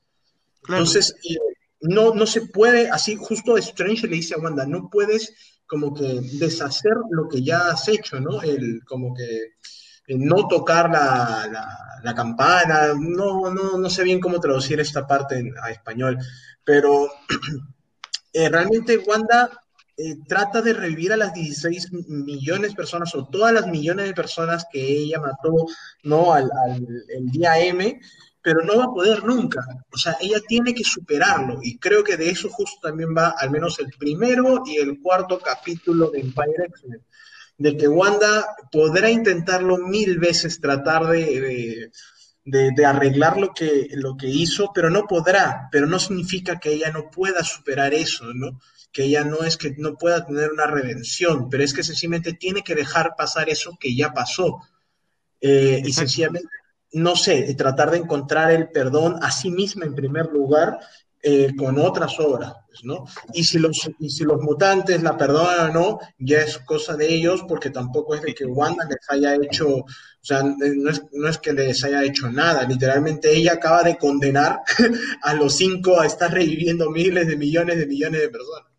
Entonces, 0.67 1.15
no, 1.81 2.13
no 2.13 2.25
se 2.25 2.41
puede, 2.41 2.89
así 2.89 3.15
justo 3.15 3.57
Strange 3.57 4.07
le 4.07 4.17
dice 4.17 4.35
a 4.35 4.39
Wanda, 4.39 4.65
no 4.65 4.89
puedes 4.89 5.33
como 5.65 5.93
que 5.93 6.21
deshacer 6.33 6.93
lo 7.11 7.29
que 7.29 7.43
ya 7.43 7.69
has 7.69 7.87
hecho, 7.87 8.19
¿no? 8.19 8.41
El, 8.41 8.81
como 8.85 9.13
que 9.13 9.53
no 10.17 10.47
tocar 10.47 10.89
la, 10.89 11.47
la, 12.03 12.15
campana, 12.15 12.93
no, 12.99 13.53
no, 13.53 13.77
no, 13.77 13.89
sé 13.89 14.03
bien 14.03 14.19
cómo 14.19 14.39
traducir 14.39 14.79
esta 14.79 15.05
parte 15.05 15.51
a 15.61 15.69
español, 15.69 16.17
pero 16.63 17.07
eh, 18.33 18.49
realmente 18.49 18.97
Wanda 18.97 19.51
eh, 19.95 20.17
trata 20.27 20.63
de 20.63 20.73
revivir 20.73 21.13
a 21.13 21.17
las 21.17 21.33
16 21.35 21.91
millones 22.07 22.71
de 22.71 22.75
personas 22.75 23.13
o 23.13 23.27
todas 23.27 23.53
las 23.53 23.67
millones 23.67 24.07
de 24.07 24.13
personas 24.15 24.65
que 24.71 24.81
ella 24.81 25.19
mató, 25.19 25.67
¿no? 26.03 26.33
Al, 26.33 26.49
al 26.65 26.87
el 27.09 27.27
día 27.27 27.59
M, 27.59 27.99
pero 28.49 28.63
no 28.63 28.77
va 28.79 28.85
a 28.85 28.93
poder 28.93 29.23
nunca. 29.23 29.61
O 29.93 29.97
sea, 29.99 30.17
ella 30.19 30.39
tiene 30.47 30.73
que 30.73 30.83
superarlo 30.83 31.59
y 31.61 31.77
creo 31.77 32.03
que 32.03 32.17
de 32.17 32.31
eso 32.31 32.49
justo 32.49 32.79
también 32.81 33.15
va 33.15 33.35
al 33.37 33.51
menos 33.51 33.77
el 33.77 33.93
primero 33.95 34.63
y 34.65 34.77
el 34.77 34.99
cuarto 34.99 35.37
capítulo 35.37 36.09
de 36.09 36.21
Empire 36.21 36.65
X-Men, 36.69 37.05
de 37.59 37.77
que 37.77 37.87
Wanda 37.87 38.47
podrá 38.71 39.11
intentarlo 39.11 39.77
mil 39.77 40.17
veces, 40.17 40.59
tratar 40.59 41.05
de, 41.09 41.91
de, 42.43 42.85
arreglar 42.87 43.37
lo 43.37 43.53
que, 43.53 43.89
lo 43.91 44.17
que 44.17 44.29
hizo, 44.29 44.71
pero 44.73 44.89
no 44.89 45.03
podrá, 45.03 45.69
pero 45.71 45.85
no 45.85 45.99
significa 45.99 46.59
que 46.59 46.73
ella 46.73 46.89
no 46.89 47.11
pueda 47.11 47.43
superar 47.43 47.93
eso, 47.93 48.33
¿no? 48.33 48.59
Que 48.91 49.03
ella 49.03 49.25
no 49.25 49.43
es 49.43 49.57
que 49.57 49.75
no 49.77 49.93
pueda 49.93 50.25
tener 50.25 50.51
una 50.51 50.65
redención, 50.65 51.51
pero 51.51 51.63
es 51.63 51.75
que 51.75 51.83
sencillamente 51.83 52.33
tiene 52.33 52.63
que 52.63 52.73
dejar 52.73 53.11
pasar 53.15 53.47
eso 53.47 53.77
que 53.79 53.95
ya 53.95 54.11
pasó. 54.11 54.59
Eh, 55.39 55.83
y 55.85 55.93
sencillamente 55.93 56.49
no 56.91 57.15
sé, 57.15 57.53
tratar 57.55 57.91
de 57.91 57.97
encontrar 57.97 58.51
el 58.51 58.69
perdón 58.69 59.17
a 59.21 59.31
sí 59.31 59.51
misma 59.51 59.85
en 59.85 59.95
primer 59.95 60.27
lugar 60.27 60.79
eh, 61.21 61.53
con 61.57 61.77
otras 61.77 62.17
obras, 62.21 62.53
pues, 62.67 62.85
¿no? 62.85 63.03
Y 63.33 63.43
si, 63.43 63.59
los, 63.59 63.91
y 63.99 64.09
si 64.09 64.23
los 64.23 64.41
mutantes 64.41 65.03
la 65.03 65.17
perdonan 65.17 65.71
o 65.71 65.73
no, 65.73 65.99
ya 66.17 66.39
es 66.39 66.59
cosa 66.59 66.95
de 66.95 67.13
ellos, 67.13 67.43
porque 67.45 67.71
tampoco 67.71 68.15
es 68.15 68.21
de 68.21 68.33
que 68.33 68.45
Wanda 68.45 68.85
les 68.85 68.99
haya 69.09 69.35
hecho, 69.35 69.67
o 69.67 69.85
sea, 70.21 70.43
no 70.43 70.89
es, 70.89 71.03
no 71.11 71.27
es 71.27 71.37
que 71.37 71.51
les 71.51 71.83
haya 71.83 72.05
hecho 72.05 72.31
nada, 72.31 72.63
literalmente 72.63 73.35
ella 73.35 73.53
acaba 73.53 73.83
de 73.83 73.97
condenar 73.97 74.61
a 75.23 75.33
los 75.33 75.57
cinco 75.57 75.99
a 75.99 76.05
estar 76.05 76.31
reviviendo 76.31 76.89
miles 76.89 77.27
de 77.27 77.35
millones 77.35 77.77
de 77.77 77.85
millones 77.85 78.21
de 78.21 78.29
personas. 78.29 78.71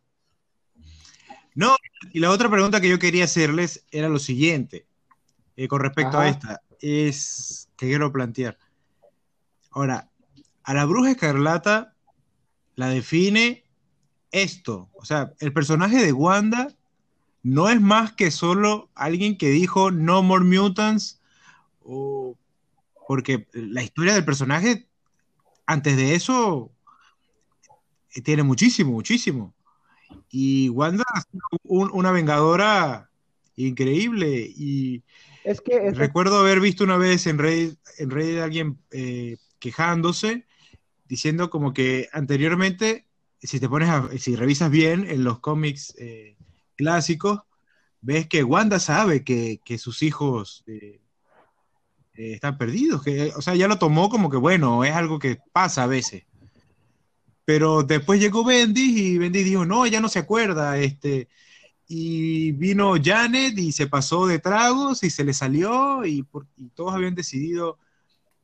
No, 1.54 1.76
y 2.10 2.20
la 2.20 2.30
otra 2.30 2.50
pregunta 2.50 2.80
que 2.80 2.88
yo 2.88 2.98
quería 2.98 3.24
hacerles 3.24 3.84
era 3.90 4.08
lo 4.08 4.18
siguiente, 4.18 4.86
eh, 5.56 5.68
con 5.68 5.80
respecto 5.80 6.18
a 6.18 6.26
esta, 6.26 6.62
es 6.80 7.68
que 7.80 7.86
quiero 7.86 8.12
plantear. 8.12 8.58
Ahora, 9.70 10.10
a 10.64 10.74
la 10.74 10.84
bruja 10.84 11.12
escarlata 11.12 11.94
la 12.74 12.90
define 12.90 13.64
esto. 14.32 14.90
O 14.92 15.06
sea, 15.06 15.32
el 15.40 15.54
personaje 15.54 16.04
de 16.04 16.12
Wanda 16.12 16.76
no 17.42 17.70
es 17.70 17.80
más 17.80 18.12
que 18.12 18.30
solo 18.30 18.90
alguien 18.94 19.38
que 19.38 19.48
dijo 19.48 19.90
no 19.90 20.22
more 20.22 20.44
mutants. 20.44 21.22
O, 21.80 22.36
porque 23.08 23.48
la 23.54 23.82
historia 23.82 24.12
del 24.12 24.26
personaje, 24.26 24.86
antes 25.64 25.96
de 25.96 26.14
eso, 26.14 26.70
tiene 28.22 28.42
muchísimo, 28.42 28.92
muchísimo. 28.92 29.54
Y 30.28 30.68
Wanda 30.68 31.04
es 31.16 31.40
una 31.62 32.12
vengadora 32.12 33.10
increíble. 33.56 34.52
Y 34.54 35.02
es 35.44 35.60
que 35.60 35.90
recuerdo 35.92 36.38
haber 36.38 36.60
visto 36.60 36.84
una 36.84 36.96
vez 36.96 37.26
en 37.26 37.38
Reddit, 37.38 37.78
en 37.98 38.10
Reddit 38.10 38.40
alguien 38.40 38.78
eh, 38.90 39.36
quejándose, 39.58 40.46
diciendo 41.06 41.50
como 41.50 41.72
que 41.72 42.08
anteriormente, 42.12 43.06
si 43.42 43.58
te 43.60 43.68
pones 43.68 43.90
si 44.20 44.36
revisas 44.36 44.70
bien 44.70 45.06
en 45.08 45.24
los 45.24 45.40
cómics 45.40 45.94
eh, 45.98 46.36
clásicos, 46.76 47.40
ves 48.00 48.26
que 48.26 48.44
Wanda 48.44 48.78
sabe 48.78 49.24
que, 49.24 49.60
sus 49.78 50.02
hijos 50.02 50.64
eh, 50.66 51.00
están 52.14 52.58
perdidos. 52.58 53.02
Que, 53.02 53.32
o 53.36 53.42
sea, 53.42 53.54
ya 53.54 53.68
lo 53.68 53.78
tomó 53.78 54.08
como 54.08 54.30
que, 54.30 54.36
bueno, 54.36 54.84
es 54.84 54.92
algo 54.92 55.18
que 55.18 55.38
pasa 55.52 55.84
a 55.84 55.86
veces. 55.86 56.24
Pero 57.44 57.82
después 57.82 58.20
llegó 58.20 58.44
Bendis 58.44 58.96
y 58.96 59.18
Bendis 59.18 59.44
dijo, 59.44 59.64
no, 59.64 59.84
ella 59.84 60.00
no 60.00 60.08
se 60.08 60.20
acuerda. 60.20 60.78
Este, 60.78 61.28
y 61.92 62.52
vino 62.52 62.94
Janet 63.02 63.58
y 63.58 63.72
se 63.72 63.88
pasó 63.88 64.28
de 64.28 64.38
tragos 64.38 65.02
y 65.02 65.10
se 65.10 65.24
le 65.24 65.34
salió 65.34 66.06
y, 66.06 66.24
y 66.56 66.68
todos 66.68 66.94
habían 66.94 67.16
decidido, 67.16 67.70
o 67.70 67.78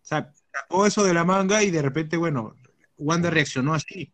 sea, 0.02 0.32
sacó 0.52 0.84
eso 0.84 1.04
de 1.04 1.14
la 1.14 1.22
manga 1.22 1.62
y 1.62 1.70
de 1.70 1.80
repente, 1.80 2.16
bueno, 2.16 2.56
Wanda 2.98 3.30
reaccionó 3.30 3.72
así. 3.72 4.12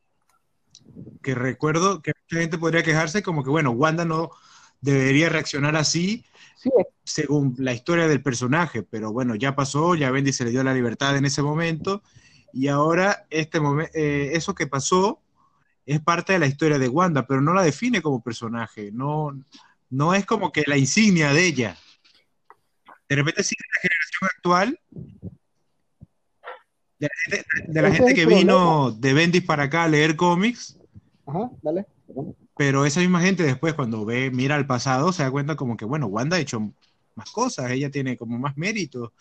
Que 1.22 1.34
recuerdo 1.34 2.02
que 2.02 2.12
mucha 2.24 2.42
gente 2.42 2.58
podría 2.58 2.82
quejarse 2.82 3.22
como 3.22 3.42
que, 3.42 3.48
bueno, 3.48 3.70
Wanda 3.70 4.04
no 4.04 4.32
debería 4.82 5.30
reaccionar 5.30 5.76
así 5.76 6.26
según 7.02 7.54
la 7.56 7.72
historia 7.72 8.08
del 8.08 8.22
personaje, 8.22 8.82
pero 8.82 9.14
bueno, 9.14 9.34
ya 9.34 9.56
pasó, 9.56 9.94
ya 9.94 10.10
Bendy 10.10 10.34
se 10.34 10.44
le 10.44 10.50
dio 10.50 10.62
la 10.62 10.74
libertad 10.74 11.16
en 11.16 11.24
ese 11.24 11.40
momento 11.40 12.02
y 12.52 12.68
ahora 12.68 13.26
este 13.30 13.60
eh, 13.94 14.32
eso 14.34 14.54
que 14.54 14.66
pasó 14.66 15.22
es 15.86 16.00
parte 16.00 16.34
de 16.34 16.38
la 16.38 16.46
historia 16.46 16.78
de 16.78 16.88
Wanda, 16.88 17.26
pero 17.26 17.40
no 17.40 17.52
la 17.52 17.62
define 17.62 18.02
como 18.02 18.22
personaje, 18.22 18.90
no, 18.92 19.38
no 19.90 20.14
es 20.14 20.24
como 20.24 20.52
que 20.52 20.64
la 20.66 20.76
insignia 20.76 21.32
de 21.32 21.46
ella. 21.46 21.76
De 23.08 23.16
repente 23.16 23.42
sí, 23.42 23.56
la 23.74 23.80
generación 23.80 24.30
actual 24.36 24.80
de 27.66 27.82
la 27.82 27.90
gente, 27.90 28.14
que 28.14 28.26
vino 28.26 28.92
de 28.92 29.12
Bendis 29.12 29.44
para 29.44 29.64
acá 29.64 29.84
a 29.84 29.88
leer 29.88 30.16
cómics. 30.16 30.78
Pero 32.56 32.84
esa 32.84 33.00
misma 33.00 33.20
gente 33.20 33.42
después 33.42 33.74
cuando 33.74 34.04
ve, 34.04 34.30
mira 34.30 34.54
al 34.54 34.66
pasado, 34.66 35.12
se 35.12 35.22
da 35.22 35.30
cuenta 35.30 35.56
como 35.56 35.76
que, 35.76 35.84
bueno, 35.84 36.06
Wanda 36.06 36.36
ha 36.36 36.40
hecho 36.40 36.72
más 37.14 37.30
cosas, 37.30 37.70
ella 37.70 37.90
tiene 37.90 38.16
como 38.16 38.38
más 38.38 38.56
mérito. 38.56 39.12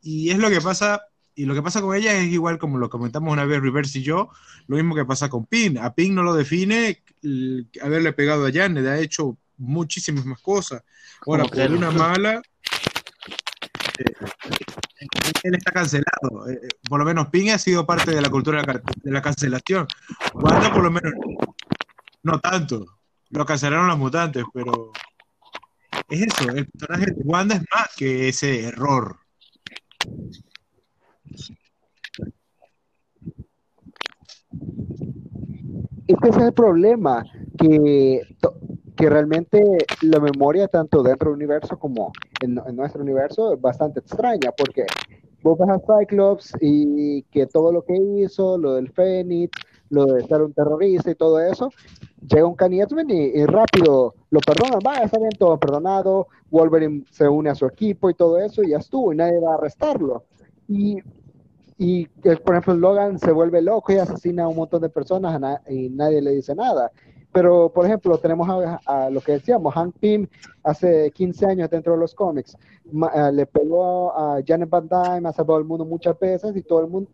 Y 0.00 0.30
es 0.30 0.38
lo 0.38 0.48
que 0.48 0.60
pasa, 0.60 1.02
y 1.40 1.46
lo 1.46 1.54
que 1.54 1.62
pasa 1.62 1.80
con 1.80 1.96
ella 1.96 2.12
es 2.12 2.30
igual 2.30 2.58
como 2.58 2.76
lo 2.76 2.90
comentamos 2.90 3.32
una 3.32 3.46
vez 3.46 3.62
Reverse 3.62 4.00
y 4.00 4.02
yo, 4.02 4.28
lo 4.66 4.76
mismo 4.76 4.94
que 4.94 5.06
pasa 5.06 5.30
con 5.30 5.46
Pin. 5.46 5.78
A 5.78 5.94
Pin 5.94 6.14
no 6.14 6.22
lo 6.22 6.34
define 6.34 7.02
haberle 7.80 8.12
pegado 8.12 8.44
a 8.44 8.52
Janet, 8.52 8.86
ha 8.86 8.98
hecho 8.98 9.38
muchísimas 9.56 10.26
más 10.26 10.38
cosas. 10.42 10.82
Ahora, 11.26 11.44
por 11.44 11.58
una 11.70 11.90
mala, 11.92 12.42
él 15.42 15.54
está 15.54 15.72
cancelado. 15.72 16.46
Eh, 16.50 16.60
eh, 16.62 16.68
por 16.86 16.98
lo 16.98 17.06
menos 17.06 17.28
Ping 17.28 17.48
ha 17.48 17.58
sido 17.58 17.86
parte 17.86 18.10
de 18.10 18.20
la 18.20 18.28
cultura 18.28 18.62
de 18.62 19.10
la 19.10 19.22
cancelación. 19.22 19.86
Wanda, 20.34 20.70
por 20.70 20.82
lo 20.82 20.90
menos, 20.90 21.14
no 22.22 22.38
tanto. 22.38 22.84
Lo 23.30 23.46
cancelaron 23.46 23.88
los 23.88 23.96
mutantes, 23.96 24.44
pero 24.52 24.92
es 26.06 26.20
eso. 26.20 26.50
El 26.50 26.66
personaje 26.66 27.12
de 27.12 27.22
Wanda 27.24 27.54
es 27.54 27.62
más 27.74 27.88
que 27.96 28.28
ese 28.28 28.64
error. 28.64 29.16
Este 36.06 36.28
es 36.28 36.36
el 36.38 36.52
problema, 36.52 37.24
que 37.58 38.22
que 39.00 39.08
realmente 39.08 39.62
la 40.02 40.20
memoria 40.20 40.68
tanto 40.68 41.02
dentro 41.02 41.30
del 41.30 41.36
universo 41.36 41.78
como 41.78 42.12
en, 42.42 42.60
nuestro 42.76 43.00
universo 43.02 43.54
es 43.54 43.60
bastante 43.60 44.00
extraña, 44.00 44.52
porque 44.54 44.84
vos 45.42 45.58
ves 45.58 45.70
a 45.70 45.78
Cyclops 45.78 46.52
y 46.60 47.22
que 47.30 47.46
todo 47.46 47.72
lo 47.72 47.82
que 47.82 47.96
hizo, 47.96 48.58
lo 48.58 48.74
del 48.74 48.92
Fénix, 48.92 49.58
lo 49.88 50.04
de 50.04 50.22
ser 50.26 50.42
un 50.42 50.52
terrorista 50.52 51.10
y 51.10 51.14
todo 51.14 51.40
eso, 51.40 51.70
llega 52.28 52.46
un 52.46 52.54
Kanye 52.54 52.84
y, 53.08 53.46
rápido 53.46 54.14
lo 54.28 54.40
perdonan, 54.40 54.80
va, 54.86 54.98
está 54.98 55.18
bien 55.18 55.30
todo 55.38 55.58
perdonado, 55.58 56.28
Wolverine 56.50 57.04
se 57.10 57.26
une 57.26 57.48
a 57.48 57.54
su 57.54 57.64
equipo 57.64 58.10
y 58.10 58.14
todo 58.14 58.38
eso, 58.38 58.62
y 58.62 58.70
ya 58.70 58.78
estuvo, 58.78 59.14
y 59.14 59.16
nadie 59.16 59.40
va 59.40 59.52
a 59.52 59.54
arrestarlo. 59.54 60.24
Y, 60.68 60.98
y 61.82 62.04
por 62.44 62.54
ejemplo, 62.54 62.74
Logan 62.74 63.18
se 63.18 63.32
vuelve 63.32 63.62
loco 63.62 63.90
y 63.90 63.96
asesina 63.96 64.44
a 64.44 64.48
un 64.48 64.56
montón 64.56 64.82
de 64.82 64.90
personas 64.90 65.40
y 65.66 65.88
nadie 65.88 66.20
le 66.20 66.32
dice 66.32 66.54
nada. 66.54 66.92
Pero, 67.32 67.72
por 67.72 67.86
ejemplo, 67.86 68.18
tenemos 68.18 68.46
a, 68.84 69.08
lo 69.08 69.22
que 69.22 69.32
decíamos, 69.32 69.72
Hank 69.72 69.94
Pym 69.98 70.26
hace 70.62 71.10
15 71.10 71.46
años 71.46 71.70
dentro 71.70 71.94
de 71.94 71.98
los 71.98 72.14
cómics, 72.14 72.54
eh, 72.84 73.32
le 73.32 73.46
pegó 73.46 74.12
a 74.12 74.42
Janet 74.46 74.68
Van 74.68 74.88
Dyne, 74.88 75.26
ha 75.26 75.32
salvado 75.32 75.58
el 75.58 75.64
mundo 75.64 75.86
muchas 75.86 76.18
veces 76.18 76.54
y 76.54 76.60
todo 76.60 76.80
el 76.80 76.88
mundo, 76.88 77.10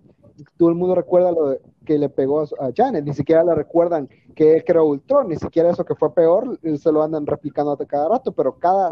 todo 0.57 0.71
el 0.71 0.75
mundo 0.75 0.97
recuerda 0.97 1.31
lo 1.31 1.59
que 1.85 1.97
le 1.97 2.09
pegó 2.09 2.41
a, 2.41 2.73
Janet, 2.75 3.05
ni 3.05 3.15
siquiera 3.15 3.45
le 3.45 3.55
recuerdan 3.55 4.09
que 4.35 4.57
él 4.57 4.65
creó 4.65 4.87
Ultron, 4.87 5.29
ni 5.29 5.37
siquiera 5.37 5.71
eso 5.71 5.85
que 5.85 5.95
fue 5.95 6.13
peor, 6.13 6.59
se 6.61 6.91
lo 6.91 7.05
andan 7.05 7.25
replicando 7.25 7.77
cada 7.87 8.09
rato, 8.09 8.33
pero 8.33 8.59
cada, 8.59 8.91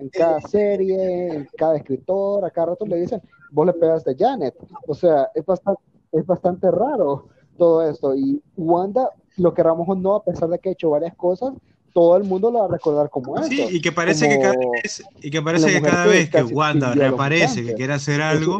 en 0.00 0.08
cada 0.08 0.40
serie, 0.40 1.28
en 1.28 1.48
cada 1.56 1.76
escritor, 1.76 2.44
a 2.44 2.50
cada 2.50 2.68
rato 2.68 2.86
le 2.86 2.96
dicen, 2.96 3.20
vos 3.50 3.66
le 3.66 3.72
pegaste 3.72 4.10
a 4.10 4.14
Janet. 4.18 4.54
O 4.86 4.94
sea, 4.94 5.28
es 5.34 5.44
bastante, 5.44 5.82
es 6.12 6.26
bastante 6.26 6.70
raro 6.70 7.28
todo 7.58 7.88
esto. 7.88 8.14
Y 8.14 8.42
Wanda 8.56 9.10
lo 9.36 9.54
queramos 9.54 9.88
o 9.88 9.94
no, 9.94 10.16
a 10.16 10.24
pesar 10.24 10.48
de 10.48 10.58
que 10.58 10.70
ha 10.70 10.72
hecho 10.72 10.90
varias 10.90 11.14
cosas, 11.14 11.52
todo 11.92 12.16
el 12.16 12.24
mundo 12.24 12.50
lo 12.50 12.60
va 12.60 12.64
a 12.66 12.68
recordar 12.68 13.10
como 13.10 13.36
eso. 13.36 13.48
Sí, 13.48 13.66
y 13.70 13.80
que 13.80 13.92
parece 13.92 14.28
que 14.28 14.38
cada 14.38 14.54
vez, 14.54 15.02
y 15.20 15.30
que 15.30 15.42
parece 15.42 15.72
que, 15.72 15.82
cada 15.82 16.06
vez 16.06 16.30
que 16.30 16.42
Wanda 16.42 16.94
reaparece, 16.94 17.64
que 17.64 17.74
quiere 17.74 17.92
hacer 17.92 18.22
algo, 18.22 18.58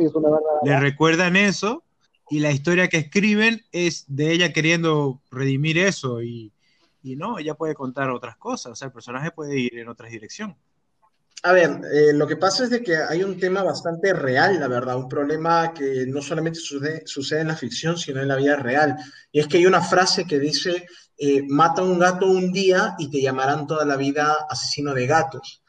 le 0.63 0.81
recuerdan 0.81 1.37
eso, 1.37 1.85
y 2.29 2.41
la 2.41 2.51
historia 2.51 2.89
que 2.89 2.97
escriben 2.97 3.63
es 3.73 4.05
de 4.09 4.33
ella 4.33 4.53
queriendo 4.53 5.21
redimir 5.31 5.79
eso, 5.79 6.23
y, 6.23 6.53
y 7.03 7.17
no, 7.17 7.39
ella 7.39 7.55
puede 7.55 7.75
contar 7.75 8.11
otras 8.11 8.37
cosas, 8.37 8.73
o 8.73 8.75
sea, 8.75 8.87
el 8.87 8.93
personaje 8.93 9.31
puede 9.31 9.59
ir 9.59 9.79
en 9.79 9.89
otra 9.89 10.09
dirección. 10.09 10.57
A 11.43 11.53
ver, 11.53 11.81
eh, 11.91 12.13
lo 12.13 12.27
que 12.27 12.37
pasa 12.37 12.65
es 12.65 12.71
de 12.71 12.83
que 12.83 12.97
hay 12.97 13.23
un 13.25 13.39
tema 13.39 13.63
bastante 13.63 14.13
real, 14.13 14.61
la 14.61 14.69
verdad, 14.69 14.97
un 14.97 15.09
problema 15.09 15.73
que 15.73 16.05
no 16.07 16.21
solamente 16.21 16.61
sucede, 16.61 17.41
en 17.41 17.49
la 17.49 17.57
ficción, 17.57 17.97
sino 17.97 18.21
en 18.21 18.29
la 18.29 18.37
vida 18.37 18.57
real. 18.57 18.97
Y 19.33 19.41
es 19.41 19.47
que 19.47 19.57
hay 19.57 19.65
una 19.65 19.81
frase 19.81 20.27
que 20.27 20.39
dice, 20.39 20.87
eh, 21.17 21.43
mata 21.49 21.83
un 21.83 21.99
gato 21.99 22.27
un 22.27 22.53
día 22.53 22.95
y 22.99 23.11
te 23.11 23.23
llamarán 23.23 23.67
toda 23.67 23.87
la 23.87 23.97
vida 23.97 24.37
asesino 24.51 24.93
de 24.93 25.07
gatos. 25.07 25.63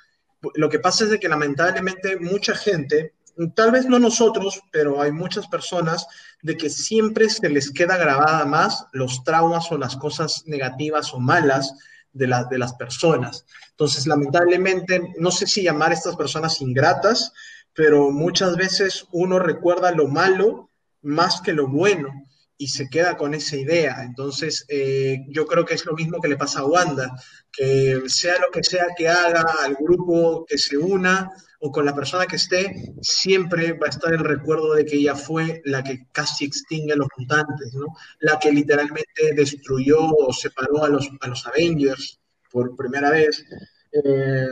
Lo 0.55 0.69
que 0.69 0.79
pasa 0.79 1.05
es 1.05 1.11
de 1.11 1.19
que 1.19 1.29
lamentablemente 1.29 2.19
mucha 2.19 2.53
gente, 2.53 3.13
tal 3.55 3.71
vez 3.71 3.85
no 3.85 3.97
nosotros, 3.97 4.59
pero 4.73 5.01
hay 5.01 5.13
muchas 5.13 5.47
personas 5.47 6.05
de 6.41 6.57
que 6.57 6.69
siempre 6.69 7.29
se 7.29 7.47
les 7.49 7.71
queda 7.71 7.95
grabada 7.95 8.43
más 8.43 8.87
los 8.91 9.23
traumas 9.23 9.71
o 9.71 9.77
las 9.77 9.95
cosas 9.95 10.43
negativas 10.47 11.13
o 11.13 11.19
malas 11.19 11.73
de, 12.13 12.27
de 12.49 12.57
las 12.57 12.73
personas. 12.73 13.45
Entonces, 13.71 14.07
lamentablemente, 14.07 15.13
no 15.17 15.31
sé 15.31 15.47
si 15.47 15.63
llamar 15.63 15.91
a 15.91 15.95
estas 15.95 16.15
personas 16.15 16.61
ingratas, 16.61 17.31
pero 17.73 18.11
muchas 18.11 18.55
veces 18.57 19.05
uno 19.11 19.39
recuerda 19.39 19.91
lo 19.91 20.07
malo 20.07 20.69
más 21.01 21.41
que 21.41 21.53
lo 21.53 21.67
bueno 21.67 22.09
y 22.57 22.67
se 22.67 22.89
queda 22.89 23.17
con 23.17 23.33
esa 23.33 23.55
idea. 23.55 24.03
Entonces, 24.03 24.65
eh, 24.69 25.25
yo 25.29 25.47
creo 25.47 25.65
que 25.65 25.73
es 25.73 25.85
lo 25.85 25.93
mismo 25.93 26.21
que 26.21 26.27
le 26.27 26.37
pasa 26.37 26.59
a 26.59 26.65
Wanda, 26.65 27.11
que 27.51 28.01
sea 28.05 28.35
lo 28.39 28.51
que 28.51 28.63
sea 28.63 28.85
que 28.95 29.09
haga, 29.09 29.43
al 29.63 29.75
grupo 29.75 30.45
que 30.45 30.57
se 30.57 30.77
una 30.77 31.31
o 31.63 31.71
con 31.71 31.85
la 31.85 31.93
persona 31.93 32.25
que 32.25 32.37
esté, 32.37 32.93
siempre 33.01 33.73
va 33.73 33.85
a 33.85 33.89
estar 33.89 34.11
el 34.11 34.23
recuerdo 34.23 34.73
de 34.73 34.83
que 34.83 34.97
ella 34.97 35.15
fue 35.15 35.61
la 35.65 35.83
que 35.83 36.07
casi 36.11 36.45
extingue 36.45 36.93
a 36.93 36.95
los 36.95 37.07
mutantes, 37.17 37.73
¿no? 37.75 37.85
La 38.19 38.39
que 38.39 38.51
literalmente 38.51 39.33
destruyó 39.35 39.99
o 40.01 40.33
separó 40.33 40.83
a 40.83 40.89
los, 40.89 41.07
a 41.21 41.27
los 41.27 41.45
Avengers 41.45 42.19
por 42.51 42.75
primera 42.75 43.11
vez. 43.11 43.45
Eh, 43.91 44.47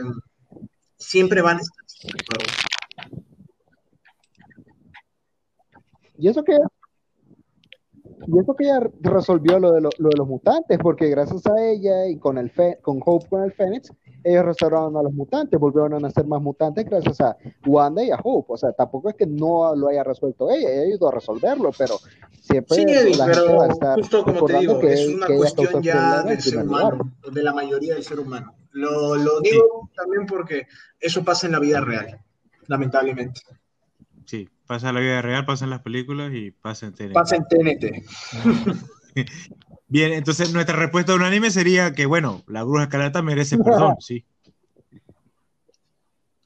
siempre 0.96 1.42
van 1.42 1.58
a 1.58 1.60
estar 1.60 1.80
Y 6.16 6.28
eso 6.28 6.44
que 6.44 6.56
y 8.26 8.38
eso 8.38 8.54
que 8.54 8.64
ella 8.64 8.80
resolvió 9.00 9.58
lo 9.58 9.72
de, 9.72 9.80
lo, 9.80 9.88
de, 9.88 10.16
los 10.16 10.28
mutantes, 10.28 10.78
porque 10.78 11.08
gracias 11.08 11.46
a 11.46 11.60
ella 11.60 12.06
y 12.06 12.18
con 12.18 12.36
el 12.38 12.52
con 12.82 13.00
Hope 13.04 13.26
con 13.28 13.42
el 13.42 13.52
Fénix, 13.52 13.90
ellos 14.24 14.44
restauraron 14.44 14.96
a 14.96 15.02
los 15.02 15.12
mutantes, 15.12 15.58
volvieron 15.58 15.94
a 15.94 16.00
nacer 16.00 16.26
más 16.26 16.40
mutantes 16.40 16.84
gracias 16.84 17.20
a 17.20 17.36
Wanda 17.66 18.02
y 18.02 18.10
a 18.10 18.18
Hope. 18.22 18.52
O 18.52 18.56
sea, 18.56 18.72
tampoco 18.72 19.10
es 19.10 19.16
que 19.16 19.26
no 19.26 19.74
lo 19.74 19.88
haya 19.88 20.04
resuelto 20.04 20.50
ella, 20.50 20.70
ella 20.70 20.82
ayudó 20.82 21.08
a 21.08 21.12
resolverlo, 21.12 21.70
pero 21.76 21.96
siempre 22.40 22.76
sí, 22.76 23.14
la 23.16 23.26
pero 23.26 23.56
va 23.56 23.64
a 23.66 23.68
estar 23.68 23.98
justo 23.98 24.24
como 24.24 24.44
te 24.46 24.58
digo, 24.58 24.78
que, 24.78 24.92
es 24.92 25.08
una 25.08 25.26
cuestión 25.26 25.82
ya 25.82 26.22
del 26.22 26.40
ser 26.40 26.58
humano, 26.58 27.12
de 27.30 27.42
la 27.42 27.52
mayoría 27.52 27.94
del 27.94 28.04
ser 28.04 28.20
humano. 28.20 28.54
Lo, 28.72 29.16
lo 29.16 29.40
digo 29.40 29.90
también 29.94 30.26
porque 30.26 30.66
eso 30.98 31.24
pasa 31.24 31.46
en 31.46 31.52
la 31.52 31.58
vida 31.58 31.80
real, 31.80 32.20
lamentablemente. 32.66 33.40
Sí, 34.26 34.48
pasa 34.66 34.90
en 34.90 34.94
la 34.94 35.00
vida 35.00 35.22
real, 35.22 35.44
pasa 35.44 35.64
en 35.64 35.70
las 35.70 35.80
películas 35.80 36.32
y 36.32 36.52
pasa 36.52 36.86
en 36.86 36.94
TNT. 36.94 37.12
Pasa 37.12 37.36
en 37.36 37.44
TNT. 37.48 38.04
Bien, 39.90 40.12
entonces 40.12 40.52
nuestra 40.52 40.76
respuesta 40.76 41.16
unánime 41.16 41.50
sería 41.50 41.92
que, 41.92 42.06
bueno, 42.06 42.44
la 42.46 42.62
bruja 42.62 42.84
escarlata 42.84 43.22
merece 43.22 43.58
perdón, 43.58 43.96
sí. 44.00 44.24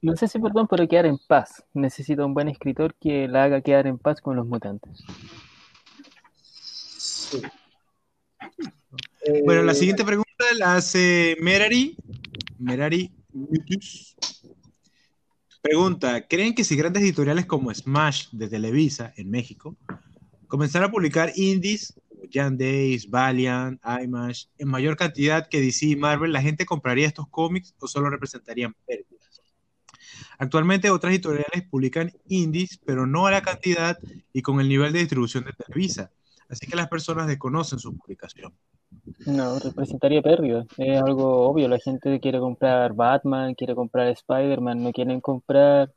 No 0.00 0.16
sé 0.16 0.28
si 0.28 0.38
perdón, 0.38 0.66
pero 0.66 0.88
quedar 0.88 1.06
en 1.06 1.18
paz. 1.18 1.62
Necesita 1.74 2.24
un 2.24 2.32
buen 2.32 2.48
escritor 2.48 2.94
que 2.94 3.28
la 3.28 3.44
haga 3.44 3.60
quedar 3.60 3.86
en 3.86 3.98
paz 3.98 4.20
con 4.22 4.34
los 4.36 4.46
mutantes. 4.46 5.04
Bueno, 9.44 9.62
la 9.62 9.74
siguiente 9.74 10.04
pregunta 10.04 10.44
la 10.58 10.76
hace 10.76 11.36
Merari. 11.40 11.96
Merari 12.58 13.12
Pregunta, 15.60 16.26
¿creen 16.26 16.54
que 16.54 16.64
si 16.64 16.76
grandes 16.76 17.02
editoriales 17.02 17.46
como 17.46 17.72
Smash 17.74 18.28
de 18.32 18.48
Televisa 18.48 19.12
en 19.16 19.30
México 19.30 19.76
comenzaran 20.46 20.88
a 20.88 20.92
publicar 20.92 21.32
indies 21.36 21.94
Jan 22.32 22.56
Days, 22.56 23.08
Valiant, 23.08 23.80
IMAX 24.02 24.50
en 24.58 24.68
mayor 24.68 24.96
cantidad 24.96 25.48
que 25.48 25.60
DC 25.60 25.86
y 25.86 25.96
Marvel, 25.96 26.32
la 26.32 26.42
gente 26.42 26.66
compraría 26.66 27.06
estos 27.06 27.28
cómics 27.28 27.74
o 27.80 27.86
solo 27.86 28.10
representarían 28.10 28.74
pérdidas? 28.86 29.42
Actualmente 30.38 30.90
otras 30.90 31.12
editoriales 31.12 31.68
publican 31.70 32.12
indies, 32.28 32.80
pero 32.84 33.06
no 33.06 33.26
a 33.26 33.30
la 33.30 33.42
cantidad 33.42 33.98
y 34.32 34.42
con 34.42 34.60
el 34.60 34.68
nivel 34.68 34.92
de 34.92 35.00
distribución 35.00 35.44
de 35.44 35.52
Televisa, 35.52 36.10
así 36.48 36.66
que 36.66 36.76
las 36.76 36.88
personas 36.88 37.26
desconocen 37.26 37.78
su 37.78 37.96
publicación. 37.96 38.52
No, 39.26 39.58
representaría 39.58 40.22
pérdida. 40.22 40.64
Es 40.76 41.00
algo 41.00 41.48
obvio. 41.48 41.68
La 41.68 41.78
gente 41.78 42.20
quiere 42.20 42.38
comprar 42.38 42.94
Batman, 42.94 43.54
quiere 43.54 43.74
comprar 43.74 44.08
Spider-Man, 44.08 44.82
no 44.82 44.92
quieren 44.92 45.20
comprar, 45.20 45.92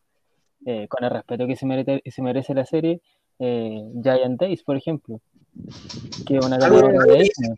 eh, 0.65 0.87
con 0.87 1.03
el 1.03 1.11
respeto 1.11 1.47
que 1.47 1.55
se 1.55 1.65
merece, 1.65 2.01
se 2.05 2.21
merece 2.21 2.53
la 2.53 2.65
serie, 2.65 3.01
eh, 3.39 3.81
Giant 4.01 4.39
Days, 4.39 4.63
por 4.63 4.75
ejemplo. 4.75 5.21
Que 6.25 6.39
una 6.39 6.55
Algo, 6.55 6.81
categoría 6.81 6.99
algo 7.01 7.11
de 7.11 7.17
me 7.17 7.23
dice, 7.23 7.55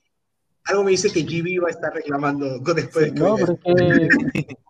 algo 0.65 0.83
me 0.83 0.91
dice 0.91 1.11
que 1.11 1.23
GB 1.23 1.63
va 1.63 1.67
a 1.67 1.71
estar 1.71 1.93
reclamando 1.93 2.59
después 2.75 3.05
de 3.05 3.13
que 3.13 3.19
No, 3.19 3.35
venga. 3.35 3.57
pero 3.63 3.75
es 3.77 4.45
que 4.45 4.57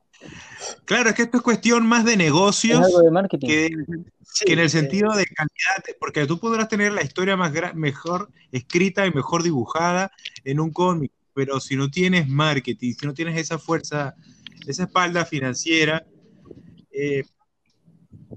Claro, 0.85 1.09
es 1.09 1.15
que 1.15 1.21
esto 1.23 1.37
es 1.37 1.43
cuestión 1.43 1.85
más 1.85 2.03
de 2.03 2.17
negocios 2.17 2.83
algo 2.85 3.01
de 3.01 3.11
marketing. 3.11 3.47
que, 3.47 3.69
Sí, 4.31 4.45
que 4.45 4.53
en 4.53 4.59
el 4.59 4.65
eh, 4.67 4.69
sentido 4.69 5.15
de 5.15 5.25
calidad, 5.25 5.97
porque 5.99 6.27
tú 6.27 6.39
podrás 6.39 6.67
tener 6.67 6.91
la 6.91 7.01
historia 7.01 7.35
más 7.35 7.51
mejor 7.73 8.29
escrita 8.51 9.07
y 9.07 9.11
mejor 9.11 9.41
dibujada 9.41 10.11
en 10.43 10.59
un 10.59 10.71
cómic, 10.71 11.11
pero 11.33 11.59
si 11.59 11.75
no 11.75 11.89
tienes 11.89 12.27
marketing, 12.27 12.93
si 12.93 13.05
no 13.07 13.13
tienes 13.13 13.37
esa 13.39 13.57
fuerza, 13.57 14.15
esa 14.67 14.83
espalda 14.83 15.25
financiera, 15.25 16.05
eh, 16.91 17.23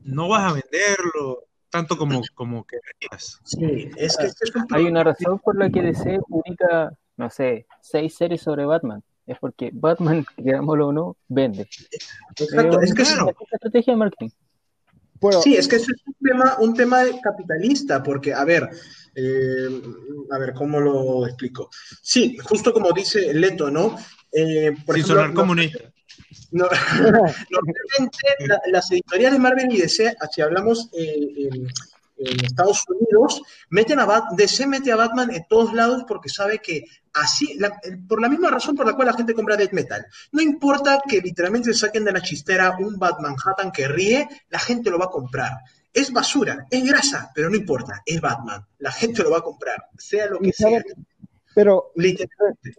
no 0.05 0.29
vas 0.29 0.51
a 0.51 0.55
venderlo 0.55 1.45
tanto 1.73 1.97
como, 1.97 2.21
como 2.35 2.65
querrías. 2.65 3.41
sí, 3.45 3.91
es 3.97 4.17
que 4.17 4.27
este 4.27 4.45
es 4.45 4.55
un 4.55 4.67
Hay 4.71 4.85
una 4.85 5.03
razón 5.03 5.39
por 5.41 5.59
la 5.59 5.71
que 5.71 5.83
DC 5.83 6.19
publica, 6.29 6.93
no 7.17 7.31
sé, 7.31 7.67
seis 7.81 8.15
series 8.15 8.43
sobre 8.43 8.65
Batman. 8.67 9.03
Es 9.27 9.39
porque 9.41 9.71
Batman, 9.73 10.25
querámoslo 10.37 10.89
o 10.89 10.93
no, 10.93 11.17
vende. 11.29 11.69
Exacto, 12.39 12.81
Eh, 12.81 12.85
es 12.85 12.95
que 12.95 13.03
es- 13.03 13.19
una 13.19 13.33
estrategia 13.51 13.95
de 13.95 13.97
marketing. 13.97 14.29
Bueno, 15.21 15.41
Sí, 15.41 15.55
es 15.57 15.69
que 15.69 15.77
ese 15.77 15.93
es 15.93 16.03
un 16.07 16.15
tema, 16.21 16.57
un 16.59 16.75
tema 16.75 17.05
de 17.05 17.21
capitalista, 17.21 18.03
porque, 18.03 18.35
a 18.35 18.45
ver, 18.45 18.69
eh, 19.15 19.81
a 20.33 20.39
ver, 20.39 20.53
¿cómo 20.53 20.81
lo 20.81 21.27
explico? 21.27 21.71
Sí, 22.03 22.37
justo 22.45 22.73
como 22.73 22.91
dice 22.93 23.33
Leto, 23.33 23.71
¿no? 23.71 23.97
Eh, 24.33 24.73
por 24.85 24.97
Sin 24.97 25.05
ejemplo, 25.05 25.23
sonar 25.23 25.35
comunista. 25.35 25.92
No- 26.53 26.69
normalmente 27.51 28.19
la- 28.47 28.61
las 28.71 28.91
editoriales 28.91 29.39
Marvel 29.39 29.73
y 29.73 29.81
DC, 29.81 30.15
si 30.31 30.41
hablamos 30.43 30.89
eh, 30.93 31.49
en, 31.49 31.67
en 32.19 32.45
Estados 32.45 32.85
Unidos, 32.89 33.43
meten 33.71 33.99
a 33.99 34.07
Bat- 34.07 34.31
DC 34.37 34.67
mete 34.67 34.93
a 34.93 34.97
Batman 34.97 35.31
en 35.35 35.45
todos 35.49 35.73
lados 35.75 36.05
porque 36.07 36.29
sabe 36.29 36.59
que 36.61 36.85
así, 37.15 37.55
la- 37.59 37.79
por 38.09 38.21
la 38.21 38.29
misma 38.29 38.51
razón 38.51 38.75
por 38.77 38.87
la 38.87 38.95
cual 38.95 39.07
la 39.09 39.15
gente 39.15 39.35
compra 39.35 39.57
Death 39.57 39.73
Metal. 39.73 40.05
No 40.33 40.41
importa 40.43 41.01
que 41.07 41.21
literalmente 41.21 41.73
saquen 41.75 42.05
de 42.05 42.13
la 42.13 42.21
chistera 42.23 42.77
un 42.79 42.99
Batman 42.99 43.35
Manhattan 43.37 43.73
que 43.73 43.89
ríe, 43.89 44.29
la 44.51 44.59
gente 44.59 44.91
lo 44.91 44.99
va 44.99 45.07
a 45.07 45.11
comprar. 45.11 45.53
Es 45.93 46.11
basura, 46.11 46.67
es 46.71 46.85
grasa, 46.85 47.31
pero 47.35 47.51
no 47.51 47.57
importa, 47.57 48.03
es 48.07 48.19
Batman. 48.21 48.65
La 48.79 48.91
gente 48.93 49.23
lo 49.23 49.31
va 49.31 49.39
a 49.39 49.43
comprar, 49.43 49.89
sea 49.99 50.27
lo 50.27 50.39
que 50.39 50.53
sea. 50.53 50.83
pero 51.55 51.93
Literalmente. 51.97 52.75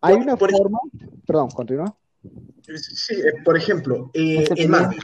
hay 0.00 0.14
una 0.14 0.36
por- 0.36 0.50
forma, 0.50 0.78
perdón, 1.26 1.50
continúa. 1.50 1.94
Sí, 2.64 3.14
eh, 3.14 3.42
por 3.44 3.56
ejemplo, 3.56 4.10
eh, 4.14 4.44
en 4.56 4.70
Marvel. 4.70 5.00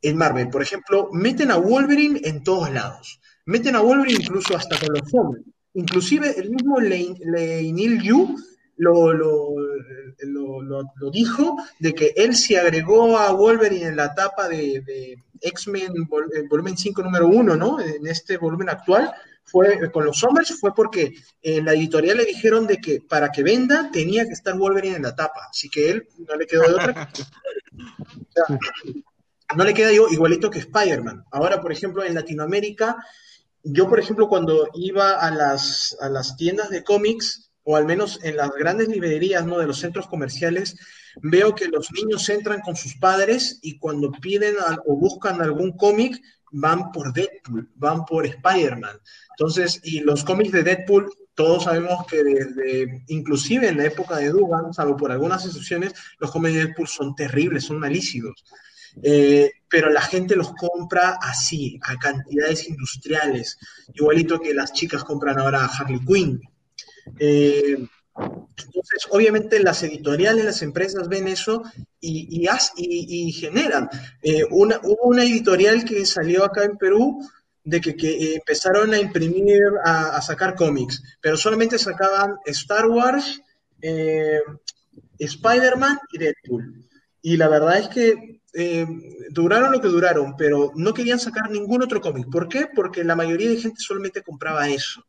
En 0.00 0.16
Marvel, 0.16 0.48
por 0.48 0.62
ejemplo, 0.62 1.08
meten 1.12 1.50
a 1.50 1.56
Wolverine 1.56 2.20
en 2.24 2.42
todos 2.44 2.70
lados. 2.72 3.20
Meten 3.46 3.74
a 3.76 3.80
Wolverine 3.80 4.22
incluso 4.22 4.56
hasta 4.56 4.78
con 4.78 4.94
los 4.94 5.12
hombres. 5.14 5.44
Inclusive 5.74 6.38
el 6.38 6.50
mismo 6.50 6.78
Lein- 6.80 7.18
Leinil 7.24 8.00
Yu 8.02 8.36
lo, 8.76 9.12
lo, 9.12 9.50
lo- 10.22 11.10
dijo 11.10 11.56
de 11.80 11.92
que 11.94 12.12
él 12.16 12.34
se 12.36 12.58
agregó 12.58 13.18
a 13.18 13.32
Wolverine 13.32 13.86
en 13.86 13.96
la 13.96 14.06
etapa 14.06 14.48
de, 14.48 14.80
de 14.82 15.16
X-Men 15.40 15.92
vol- 16.08 16.48
volumen 16.48 16.76
5 16.76 17.02
número 17.02 17.26
1, 17.26 17.56
¿no? 17.56 17.80
En 17.80 18.06
este 18.06 18.36
volumen 18.36 18.68
actual, 18.68 19.12
fue 19.50 19.90
con 19.90 20.04
los 20.04 20.22
hombres, 20.24 20.54
fue 20.60 20.74
porque 20.74 21.14
en 21.42 21.64
la 21.64 21.72
editorial 21.72 22.16
le 22.18 22.24
dijeron 22.24 22.66
de 22.66 22.78
que 22.78 23.00
para 23.00 23.30
que 23.30 23.42
venda 23.42 23.90
tenía 23.92 24.24
que 24.26 24.32
estar 24.32 24.56
Wolverine 24.56 24.96
en 24.96 25.02
la 25.02 25.14
tapa. 25.14 25.48
Así 25.50 25.68
que 25.70 25.90
él 25.90 26.08
no 26.28 26.36
le 26.36 26.46
quedó 26.46 26.62
de 26.68 26.74
otra. 26.74 27.10
No 29.56 29.64
le 29.64 29.72
queda 29.74 29.92
igual- 29.92 30.12
igualito 30.12 30.50
que 30.50 30.58
Spider-Man. 30.58 31.24
Ahora, 31.30 31.60
por 31.60 31.72
ejemplo, 31.72 32.04
en 32.04 32.14
Latinoamérica, 32.14 32.96
yo, 33.62 33.88
por 33.88 33.98
ejemplo, 33.98 34.28
cuando 34.28 34.68
iba 34.74 35.14
a 35.14 35.30
las, 35.30 35.96
a 36.00 36.08
las 36.08 36.36
tiendas 36.36 36.68
de 36.70 36.84
cómics, 36.84 37.50
o 37.64 37.76
al 37.76 37.84
menos 37.86 38.18
en 38.22 38.36
las 38.36 38.50
grandes 38.52 38.88
librerías 38.88 39.44
¿no? 39.46 39.58
de 39.58 39.66
los 39.66 39.78
centros 39.78 40.06
comerciales, 40.06 40.76
veo 41.22 41.54
que 41.54 41.68
los 41.68 41.90
niños 41.92 42.28
entran 42.28 42.60
con 42.60 42.76
sus 42.76 42.96
padres 42.96 43.58
y 43.62 43.78
cuando 43.78 44.10
piden 44.10 44.54
al- 44.66 44.80
o 44.86 44.96
buscan 44.96 45.40
algún 45.42 45.76
cómic, 45.76 46.20
van 46.50 46.92
por 46.92 47.12
Deadpool, 47.12 47.68
van 47.74 48.04
por 48.06 48.24
Spider-Man. 48.26 48.98
Entonces, 49.38 49.80
y 49.84 50.00
los 50.00 50.24
cómics 50.24 50.50
de 50.50 50.64
Deadpool, 50.64 51.12
todos 51.34 51.64
sabemos 51.64 52.04
que 52.08 52.24
desde, 52.24 53.04
inclusive 53.06 53.68
en 53.68 53.76
la 53.76 53.84
época 53.84 54.16
de 54.16 54.30
Dugan, 54.30 54.74
salvo 54.74 54.96
por 54.96 55.12
algunas 55.12 55.46
excepciones, 55.46 55.94
los 56.18 56.32
cómics 56.32 56.54
de 56.54 56.64
Deadpool 56.64 56.88
son 56.88 57.14
terribles, 57.14 57.62
son 57.62 57.78
malísimos. 57.78 58.44
Eh, 59.00 59.52
pero 59.68 59.90
la 59.90 60.02
gente 60.02 60.34
los 60.34 60.52
compra 60.54 61.18
así, 61.22 61.78
a 61.84 61.96
cantidades 61.96 62.68
industriales, 62.68 63.58
igualito 63.94 64.40
que 64.40 64.52
las 64.52 64.72
chicas 64.72 65.04
compran 65.04 65.38
ahora 65.38 65.64
a 65.64 65.68
Harley 65.68 66.00
Quinn. 66.04 66.40
Eh, 67.20 67.76
entonces, 68.16 69.06
obviamente 69.10 69.60
las 69.60 69.84
editoriales, 69.84 70.44
las 70.44 70.62
empresas 70.62 71.08
ven 71.08 71.28
eso 71.28 71.62
y, 72.00 72.44
y, 72.76 73.32
generan. 73.32 73.88
Eh, 74.20 74.42
una, 74.50 74.80
hubo 74.82 75.04
una 75.04 75.22
editorial 75.22 75.84
que 75.84 76.04
salió 76.04 76.44
acá 76.44 76.64
en 76.64 76.76
Perú 76.76 77.20
de 77.68 77.80
que, 77.80 78.34
empezaron 78.34 78.94
a 78.94 78.98
imprimir, 78.98 79.62
a, 79.84 80.16
a 80.16 80.22
sacar 80.22 80.54
cómics, 80.54 81.02
pero 81.20 81.36
solamente 81.36 81.78
sacaban 81.78 82.36
Star 82.46 82.86
Wars, 82.86 83.42
eh, 83.82 84.40
Spider-Man 85.18 85.98
y 86.12 86.18
Deadpool. 86.18 86.84
Y 87.20 87.36
la 87.36 87.48
verdad 87.48 87.78
es 87.78 87.88
que 87.88 88.40
eh, 88.54 88.86
duraron 89.30 89.72
lo 89.72 89.80
que 89.80 89.88
duraron, 89.88 90.34
pero 90.36 90.72
no 90.74 90.94
querían 90.94 91.18
sacar 91.18 91.50
ningún 91.50 91.82
otro 91.82 92.00
cómic. 92.00 92.30
¿Por 92.30 92.48
qué? 92.48 92.68
Porque 92.74 93.04
la 93.04 93.16
mayoría 93.16 93.50
de 93.50 93.58
gente 93.58 93.80
solamente 93.80 94.22
compraba 94.22 94.68
eso. 94.68 95.04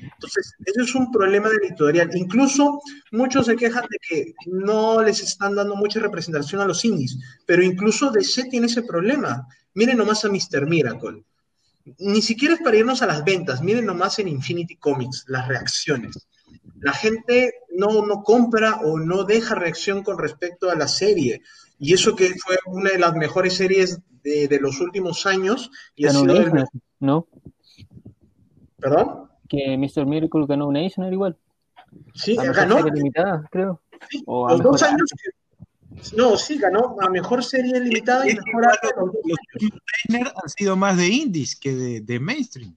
Entonces, 0.00 0.52
eso 0.64 0.82
es 0.82 0.94
un 0.94 1.10
problema 1.10 1.48
de 1.48 1.56
editorial. 1.56 2.10
Incluso 2.14 2.80
muchos 3.10 3.46
se 3.46 3.56
quejan 3.56 3.86
de 3.90 3.98
que 4.08 4.34
no 4.46 5.02
les 5.02 5.20
están 5.20 5.56
dando 5.56 5.74
mucha 5.74 5.98
representación 5.98 6.60
a 6.60 6.66
los 6.66 6.84
indies, 6.84 7.18
pero 7.44 7.64
incluso 7.64 8.10
DC 8.12 8.44
tiene 8.44 8.66
ese 8.66 8.82
problema. 8.82 9.48
Miren 9.74 9.96
nomás 9.96 10.24
a 10.24 10.28
Mr. 10.28 10.66
Miracle. 10.66 11.24
Ni 11.98 12.22
siquiera 12.22 12.54
es 12.54 12.60
para 12.60 12.76
irnos 12.76 13.02
a 13.02 13.06
las 13.06 13.24
ventas, 13.24 13.62
miren 13.62 13.86
nomás 13.86 14.18
en 14.18 14.28
Infinity 14.28 14.76
Comics, 14.76 15.24
las 15.28 15.46
reacciones. 15.48 16.28
La 16.80 16.92
gente 16.92 17.54
no, 17.76 18.04
no 18.06 18.22
compra 18.22 18.80
o 18.84 18.98
no 18.98 19.24
deja 19.24 19.54
reacción 19.54 20.02
con 20.02 20.18
respecto 20.18 20.70
a 20.70 20.74
la 20.74 20.88
serie. 20.88 21.42
Y 21.78 21.92
eso 21.94 22.14
que 22.16 22.30
fue 22.44 22.56
una 22.66 22.90
de 22.90 22.98
las 22.98 23.14
mejores 23.14 23.56
series 23.56 24.00
de, 24.22 24.48
de 24.48 24.60
los 24.60 24.80
últimos 24.80 25.26
años. 25.26 25.70
Y 25.94 26.04
ha 26.06 26.08
Ganó 26.08 26.20
sido 26.20 26.36
el- 26.36 26.42
Eisner, 26.44 26.66
¿no? 27.00 27.26
¿Perdón? 28.78 29.28
Que 29.48 29.76
Mr. 29.76 30.06
Miracle 30.06 30.46
ganó 30.46 30.68
un 30.68 30.76
Eisner 30.76 31.12
igual. 31.12 31.36
Sí, 32.14 32.36
ganó. 32.36 32.80
limitada, 32.82 33.46
creo. 33.50 33.82
Sí, 34.10 34.22
O 34.26 34.48
a 34.48 34.52
los 34.52 34.62
dos 34.62 34.82
años 34.82 35.08
que- 35.22 35.30
No, 36.16 36.36
sí, 36.36 36.58
ganó 36.58 36.96
a 37.00 37.08
mejor 37.08 37.42
serie 37.42 37.78
limitada 37.80 38.28
y 38.28 38.34
mejor 38.34 38.66
arte 38.66 38.88
los. 38.96 39.10
Eisner 40.08 40.32
han 40.42 40.48
sido 40.48 40.76
más 40.76 40.96
de 40.96 41.08
indies 41.08 41.56
que 41.56 41.74
de, 41.74 42.00
de 42.00 42.20
mainstream. 42.20 42.74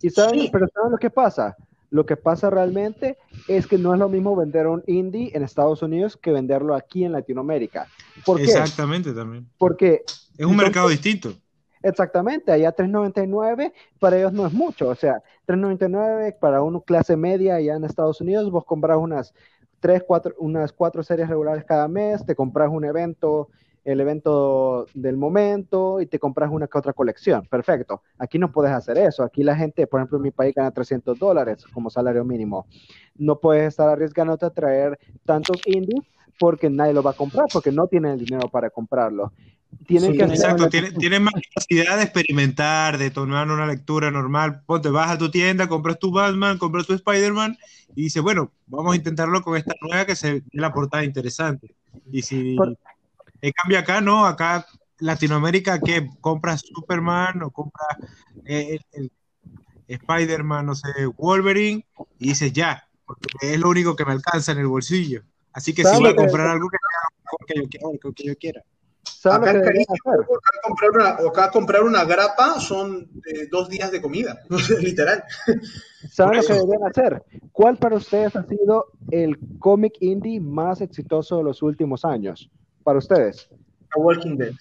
Y 0.00 0.10
saben, 0.10 0.40
Sí. 0.40 0.48
pero 0.52 0.66
¿saben 0.74 0.90
lo 0.92 0.98
que 0.98 1.10
pasa? 1.10 1.56
Lo 1.90 2.04
que 2.04 2.16
pasa 2.16 2.50
realmente 2.50 3.16
es 3.46 3.66
que 3.66 3.78
no 3.78 3.94
es 3.94 3.98
lo 3.98 4.08
mismo 4.08 4.36
vender 4.36 4.66
un 4.66 4.82
indie 4.86 5.30
en 5.34 5.42
Estados 5.42 5.82
Unidos 5.82 6.16
que 6.16 6.32
venderlo 6.32 6.74
aquí 6.74 7.04
en 7.04 7.12
Latinoamérica. 7.12 7.86
¿Por 8.26 8.36
qué? 8.38 8.44
Exactamente 8.44 9.12
también. 9.12 9.48
Porque 9.56 10.02
Es 10.36 10.46
un 10.46 10.56
mercado 10.56 10.88
distinto. 10.88 11.32
Exactamente, 11.82 12.50
allá 12.50 12.74
3.99 12.74 13.72
para 14.00 14.18
ellos 14.18 14.32
no 14.32 14.46
es 14.46 14.52
mucho, 14.52 14.88
o 14.88 14.94
sea, 14.96 15.22
3.99 15.46 16.36
para 16.40 16.60
uno 16.60 16.80
clase 16.80 17.16
media 17.16 17.54
allá 17.54 17.76
en 17.76 17.84
Estados 17.84 18.20
Unidos, 18.20 18.50
vos 18.50 18.64
compras 18.64 18.98
unas 18.98 19.32
tres, 19.80 20.02
cuatro, 20.06 20.34
unas 20.38 20.72
cuatro 20.72 21.02
series 21.02 21.28
regulares 21.28 21.64
cada 21.64 21.88
mes, 21.88 22.24
te 22.24 22.34
compras 22.34 22.68
un 22.70 22.84
evento, 22.84 23.48
el 23.84 24.00
evento 24.00 24.86
del 24.94 25.16
momento 25.16 26.00
y 26.00 26.06
te 26.06 26.18
compras 26.18 26.50
una 26.50 26.66
que 26.66 26.78
otra 26.78 26.92
colección, 26.92 27.46
perfecto. 27.46 28.02
Aquí 28.18 28.38
no 28.38 28.52
puedes 28.52 28.72
hacer 28.72 28.98
eso, 28.98 29.22
aquí 29.22 29.42
la 29.42 29.56
gente, 29.56 29.86
por 29.86 30.00
ejemplo, 30.00 30.18
en 30.18 30.24
mi 30.24 30.30
país 30.30 30.54
gana 30.54 30.70
300 30.70 31.18
dólares 31.18 31.64
como 31.72 31.90
salario 31.90 32.24
mínimo. 32.24 32.66
No 33.16 33.38
puedes 33.40 33.68
estar 33.68 33.88
arriesgándote 33.88 34.46
a 34.46 34.50
traer 34.50 34.98
tantos 35.24 35.60
indies 35.66 36.04
porque 36.38 36.70
nadie 36.70 36.92
lo 36.92 37.02
va 37.02 37.10
a 37.10 37.14
comprar, 37.14 37.46
porque 37.52 37.72
no 37.72 37.88
tienen 37.88 38.12
el 38.12 38.24
dinero 38.24 38.48
para 38.48 38.70
comprarlo. 38.70 39.32
Tienen 39.86 40.12
Sí, 40.12 40.16
que 40.18 40.24
Exacto, 40.24 40.62
una- 40.64 40.70
tiene- 40.70 40.92
tienes 40.92 41.20
más 41.20 41.32
capacidad 41.34 41.96
de 41.96 42.02
experimentar, 42.02 42.98
de 42.98 43.10
tomar 43.10 43.50
una 43.50 43.66
lectura 43.66 44.10
normal. 44.10 44.62
Ponte, 44.66 44.90
vas 44.90 45.10
a 45.10 45.18
tu 45.18 45.30
tienda, 45.30 45.68
compras 45.68 45.98
tu 45.98 46.10
Batman, 46.10 46.58
compras 46.58 46.86
tu 46.86 46.94
Spider-Man 46.94 47.56
y 47.94 48.04
dices, 48.04 48.22
bueno, 48.22 48.52
vamos 48.66 48.92
a 48.92 48.96
intentarlo 48.96 49.40
con 49.42 49.56
esta 49.56 49.74
nueva 49.80 50.04
que 50.04 50.16
se 50.16 50.34
ve 50.34 50.42
la 50.52 50.72
portada 50.72 51.04
interesante. 51.04 51.74
Y 52.12 52.22
si 52.22 52.56
Por- 52.56 52.76
en 53.40 53.52
cambio 53.52 53.78
acá 53.78 54.00
no, 54.00 54.26
acá 54.26 54.66
Latinoamérica 54.98 55.80
que 55.80 56.08
compras 56.20 56.62
Superman 56.62 57.42
o 57.42 57.50
compras 57.50 57.98
eh, 58.44 58.78
el, 58.92 59.04
el 59.86 59.96
Spider-Man, 59.96 60.66
no 60.66 60.74
sé, 60.74 60.88
Wolverine 61.16 61.86
y 62.18 62.28
dices 62.28 62.52
ya, 62.52 62.84
porque 63.06 63.28
es 63.40 63.58
lo 63.58 63.68
único 63.70 63.96
que 63.96 64.04
me 64.04 64.12
alcanza 64.12 64.52
en 64.52 64.58
el 64.58 64.66
bolsillo. 64.66 65.22
Así 65.52 65.72
que 65.72 65.82
si 65.82 65.90
¿Sabes 65.90 66.00
voy 66.00 66.10
a 66.10 66.16
comprar 66.16 66.48
algo 66.48 66.68
yo, 66.70 68.12
que 68.14 68.24
yo 68.24 68.36
quiera. 68.36 68.62
¿Saben 69.02 69.40
lo 69.40 69.50
Acá 69.50 69.60
que 69.60 69.64
carísimo. 69.64 69.96
Acá 70.12 70.58
comprar 70.62 70.90
una, 70.90 71.08
acá 71.28 71.50
comprar 71.50 71.82
una 71.82 72.04
grapa 72.04 72.60
son 72.60 73.08
eh, 73.26 73.48
dos 73.50 73.68
días 73.68 73.90
de 73.90 74.00
comida, 74.00 74.40
literal. 74.80 75.24
¿Saben 76.10 76.38
lo 76.38 76.42
que 76.42 76.52
deberían 76.52 76.84
hacer? 76.84 77.22
¿Cuál 77.52 77.76
para 77.76 77.96
ustedes 77.96 78.36
ha 78.36 78.44
sido 78.44 78.86
el 79.10 79.38
cómic 79.58 79.94
indie 80.00 80.40
más 80.40 80.80
exitoso 80.80 81.38
de 81.38 81.44
los 81.44 81.62
últimos 81.62 82.04
años? 82.04 82.50
Para 82.84 82.98
ustedes. 82.98 83.48
The 83.94 84.00
Walking 84.00 84.36
Dead. 84.36 84.52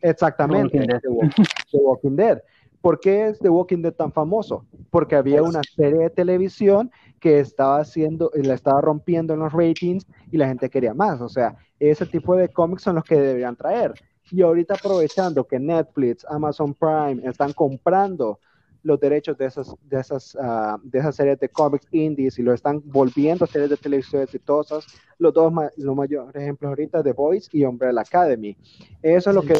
Exactamente. 0.00 0.78
Walking 0.78 0.88
Dead. 0.88 1.00
The 1.00 1.08
Walking, 1.08 1.44
The 1.70 1.78
Walking 1.78 2.16
Dead. 2.16 2.42
¿Por 2.80 3.00
qué 3.00 3.28
es 3.28 3.38
The 3.40 3.48
Walking 3.48 3.82
Dead 3.82 3.92
tan 3.92 4.12
famoso? 4.12 4.64
Porque 4.90 5.16
había 5.16 5.42
una 5.42 5.60
serie 5.74 5.98
de 5.98 6.10
televisión 6.10 6.90
que 7.20 7.40
estaba 7.40 7.80
haciendo, 7.80 8.30
la 8.34 8.54
estaba 8.54 8.80
rompiendo 8.80 9.34
en 9.34 9.40
los 9.40 9.52
ratings 9.52 10.06
y 10.30 10.36
la 10.36 10.48
gente 10.48 10.70
quería 10.70 10.94
más. 10.94 11.20
O 11.20 11.28
sea, 11.28 11.56
ese 11.78 12.06
tipo 12.06 12.36
de 12.36 12.48
cómics 12.48 12.82
son 12.82 12.96
los 12.96 13.04
que 13.04 13.16
deberían 13.16 13.56
traer. 13.56 13.94
Y 14.30 14.42
ahorita 14.42 14.74
aprovechando 14.74 15.46
que 15.46 15.58
Netflix, 15.58 16.24
Amazon 16.28 16.74
Prime 16.74 17.22
están 17.24 17.52
comprando 17.52 18.40
los 18.82 19.00
derechos 19.00 19.36
de 19.36 19.46
esas, 19.46 19.74
de 19.82 20.00
esas, 20.00 20.36
ah, 20.40 20.78
de 20.82 20.98
esas 20.98 21.16
series 21.16 21.40
de 21.40 21.48
cómics 21.48 21.88
indies 21.90 22.38
y 22.38 22.42
lo 22.42 22.52
están 22.54 22.80
volviendo 22.84 23.44
a 23.44 23.48
series 23.48 23.70
de 23.70 23.76
televisión 23.76 24.22
exitosas. 24.22 24.86
Los 25.18 25.34
dos 25.34 25.52
ma- 25.52 25.70
los 25.76 25.96
mayores 25.96 26.34
ejemplos 26.36 26.68
ahorita, 26.68 27.02
The 27.02 27.12
Voice 27.12 27.48
y 27.52 27.64
Umbrella 27.64 28.00
Academy. 28.00 28.56
Eso 29.02 29.30
es 29.30 29.34
lo 29.34 29.42
que 29.42 29.54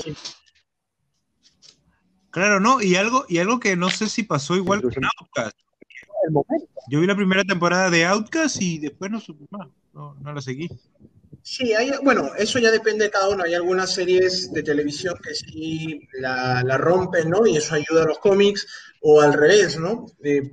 Claro, 2.31 2.61
no, 2.61 2.83
y 2.83 2.97
algo, 2.97 3.25
y 3.29 3.39
algo 3.39 3.59
que 3.59 3.77
no 3.77 3.89
sé 3.89 4.09
si 4.09 4.23
pasó 4.23 4.57
igual 4.57 4.83
Outcast. 4.85 5.57
El 6.25 6.33
momento. 6.33 6.69
Yo 6.89 7.01
vi 7.01 7.07
la 7.07 7.17
primera 7.17 7.45
temporada 7.45 7.91
de 7.91 8.05
Outcast 8.05 8.61
y 8.61 8.79
después 8.79 9.11
no 9.11 9.21
supe 9.21 9.45
más, 9.51 9.69
no, 9.93 10.15
no 10.15 10.33
la 10.33 10.41
seguí. 10.41 10.69
Sí, 11.43 11.75
hay, 11.75 11.93
bueno, 12.03 12.33
eso 12.37 12.59
ya 12.59 12.73
depende 12.73 13.05
de 13.05 13.11
cada 13.11 13.29
uno. 13.29 13.45
Hay 13.45 13.55
algunas 13.55 13.95
series 13.95 14.53
de 14.53 14.65
televisión 14.65 15.15
que 15.23 15.33
sí 15.33 16.01
la, 16.15 16.65
la 16.65 16.77
rompen, 16.77 17.31
¿no? 17.31 17.47
Y 17.47 17.57
eso 17.57 17.77
ayuda 17.77 18.03
a 18.03 18.07
los 18.07 18.19
cómics, 18.19 18.67
o 19.09 19.21
al 19.21 19.35
revés, 19.35 19.79
¿no? 19.79 20.07
Eh, 20.25 20.51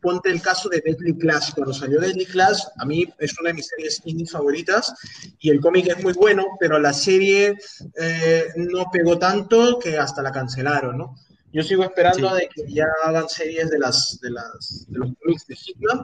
ponte 0.00 0.30
el 0.30 0.40
caso 0.40 0.68
de 0.68 0.80
Deadly 0.80 1.18
Class. 1.18 1.52
Cuando 1.52 1.74
salió 1.74 2.00
Deadly 2.00 2.26
Class, 2.26 2.70
a 2.78 2.84
mí 2.84 3.04
es 3.18 3.38
una 3.40 3.48
de 3.48 3.54
mis 3.54 3.66
series 3.66 4.00
indie 4.04 4.28
favoritas, 4.28 4.94
y 5.40 5.50
el 5.50 5.60
cómic 5.60 5.88
es 5.88 6.02
muy 6.02 6.12
bueno, 6.12 6.44
pero 6.60 6.78
la 6.78 6.92
serie 6.92 7.56
eh, 8.00 8.46
no 8.54 8.84
pegó 8.92 9.18
tanto 9.18 9.80
que 9.80 9.98
hasta 9.98 10.22
la 10.22 10.30
cancelaron, 10.30 10.98
¿no? 10.98 11.16
Yo 11.56 11.62
sigo 11.62 11.84
esperando 11.84 12.28
Sí. 12.28 12.34
de 12.42 12.48
que 12.54 12.72
ya 12.72 12.86
hagan 13.04 13.28
series 13.28 13.70
de, 13.70 13.78
las, 13.78 14.18
de, 14.20 14.30
las, 14.30 14.86
de 14.88 14.98
los 14.98 15.10
cómics 15.22 15.46
de 15.46 15.54
Hitman, 15.56 16.00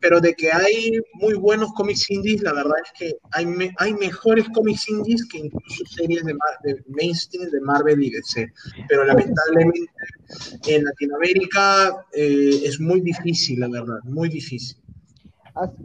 pero 0.00 0.20
de 0.20 0.34
que 0.34 0.52
hay 0.52 0.92
muy 1.14 1.34
buenos 1.34 1.72
cómics 1.72 2.08
indies, 2.10 2.42
la 2.42 2.52
verdad 2.52 2.76
es 2.84 2.90
que 2.98 3.16
hay, 3.32 3.44
me- 3.44 3.74
hay 3.78 3.92
mejores 3.94 4.46
cómics 4.54 4.88
indies 4.88 5.26
que 5.28 5.38
incluso 5.38 5.84
series 5.86 6.22
de, 6.24 6.34
de 6.64 6.82
mainstream 6.88 7.50
de 7.50 7.60
Marvel 7.60 8.02
y 8.02 8.10
DC. 8.10 8.46
Pero 8.88 9.04
lamentablemente 9.04 9.80
en 10.68 10.84
Latinoamérica 10.84 12.06
eh, 12.12 12.60
es 12.64 12.78
muy 12.78 13.00
difícil, 13.00 13.60
la 13.60 13.68
verdad, 13.68 13.98
muy 14.04 14.28
difícil. 14.28 14.76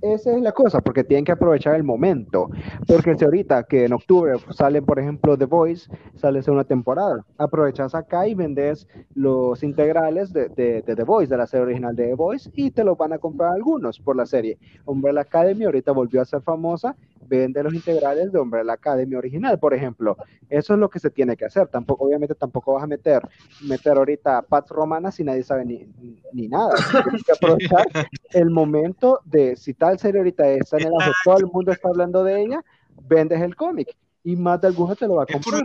Esa 0.01 0.35
es 0.35 0.41
la 0.41 0.51
cosa, 0.51 0.81
porque 0.81 1.03
tienen 1.03 1.23
que 1.25 1.31
aprovechar 1.31 1.75
el 1.75 1.83
momento. 1.83 2.49
Porque 2.87 3.15
si 3.15 3.23
ahorita 3.23 3.63
que 3.65 3.85
en 3.85 3.93
octubre 3.93 4.33
sale, 4.49 4.81
por 4.81 4.97
ejemplo, 4.99 5.37
The 5.37 5.45
Voice, 5.45 5.87
sale 6.15 6.41
una 6.47 6.63
temporada, 6.63 7.23
aprovechas 7.37 7.93
acá 7.93 8.27
y 8.27 8.33
vendes 8.33 8.87
los 9.13 9.61
integrales 9.61 10.33
de, 10.33 10.49
de- 10.49 10.81
de 10.81 10.95
The 10.95 11.03
Voice, 11.03 11.29
de 11.29 11.37
la 11.37 11.45
serie 11.45 11.65
original 11.67 11.95
de 11.95 12.07
The 12.07 12.13
Voice, 12.15 12.49
y 12.55 12.71
te 12.71 12.83
los 12.83 12.97
van 12.97 13.13
a 13.13 13.19
comprar 13.19 13.53
algunos 13.53 13.99
por 13.99 14.15
la 14.15 14.25
serie. 14.25 14.57
Umbrella 14.85 15.21
Academy 15.21 15.65
ahorita 15.65 15.91
volvió 15.91 16.21
a 16.21 16.25
ser 16.25 16.41
famosa, 16.41 16.95
vende 17.29 17.61
los 17.63 17.73
integrales 17.73 18.31
de 18.31 18.39
Umbrella 18.39 18.73
Academy 18.73 19.15
original, 19.15 19.59
por 19.59 19.73
ejemplo. 19.73 20.17
Eso 20.49 20.73
es 20.73 20.79
lo 20.79 20.89
que 20.89 20.99
se 20.99 21.11
tiene 21.11 21.37
que 21.37 21.45
hacer. 21.45 21.67
Tampoco, 21.67 22.05
obviamente, 22.05 22.33
tampoco 22.35 22.73
vas 22.73 22.83
a 22.83 22.87
meter, 22.87 23.21
meter 23.61 23.97
ahorita 23.97 24.41
Pats 24.41 24.71
Romanas 24.71 25.19
y 25.19 25.23
nadie 25.23 25.43
sabe 25.43 25.63
ni, 25.65 25.85
ni- 26.01 26.21
ni 26.33 26.47
nada. 26.47 26.73
Tienes 27.13 27.23
que 27.23 27.31
aprovechar 27.31 27.87
el 28.33 28.49
momento 28.49 29.19
de 29.25 29.55
si 29.55 29.73
tal 29.73 29.99
serie 29.99 30.19
ahorita 30.19 30.49
está 30.49 30.77
en 30.77 30.87
el 30.87 30.93
auge, 30.93 31.11
todo 31.23 31.37
el 31.37 31.45
mundo 31.45 31.71
está 31.71 31.89
hablando 31.89 32.23
de 32.23 32.41
ella, 32.41 32.65
vendes 33.07 33.41
el 33.41 33.55
cómic 33.55 33.95
y 34.23 34.35
más 34.35 34.59
de 34.61 34.67
alguno 34.67 34.95
te 34.95 35.07
lo 35.07 35.15
va 35.15 35.23
a 35.23 35.25
por- 35.27 35.41
comprar. 35.43 35.63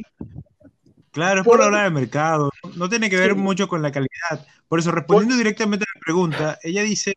Claro, 1.10 1.40
es 1.42 1.46
por 1.46 1.60
la 1.60 1.66
hora 1.68 1.84
de 1.84 1.90
mercado, 1.90 2.50
no, 2.76 2.88
tiene 2.88 3.08
que 3.08 3.16
ver 3.16 3.32
Sí. 3.34 3.38
mucho 3.38 3.68
con 3.68 3.80
la 3.82 3.92
calidad. 3.92 4.46
Por 4.68 4.80
eso, 4.80 4.90
respondiendo 4.90 5.36
directamente 5.36 5.84
a 5.84 5.92
la 5.96 6.00
pregunta, 6.04 6.58
ella 6.62 6.82
dice 6.82 7.12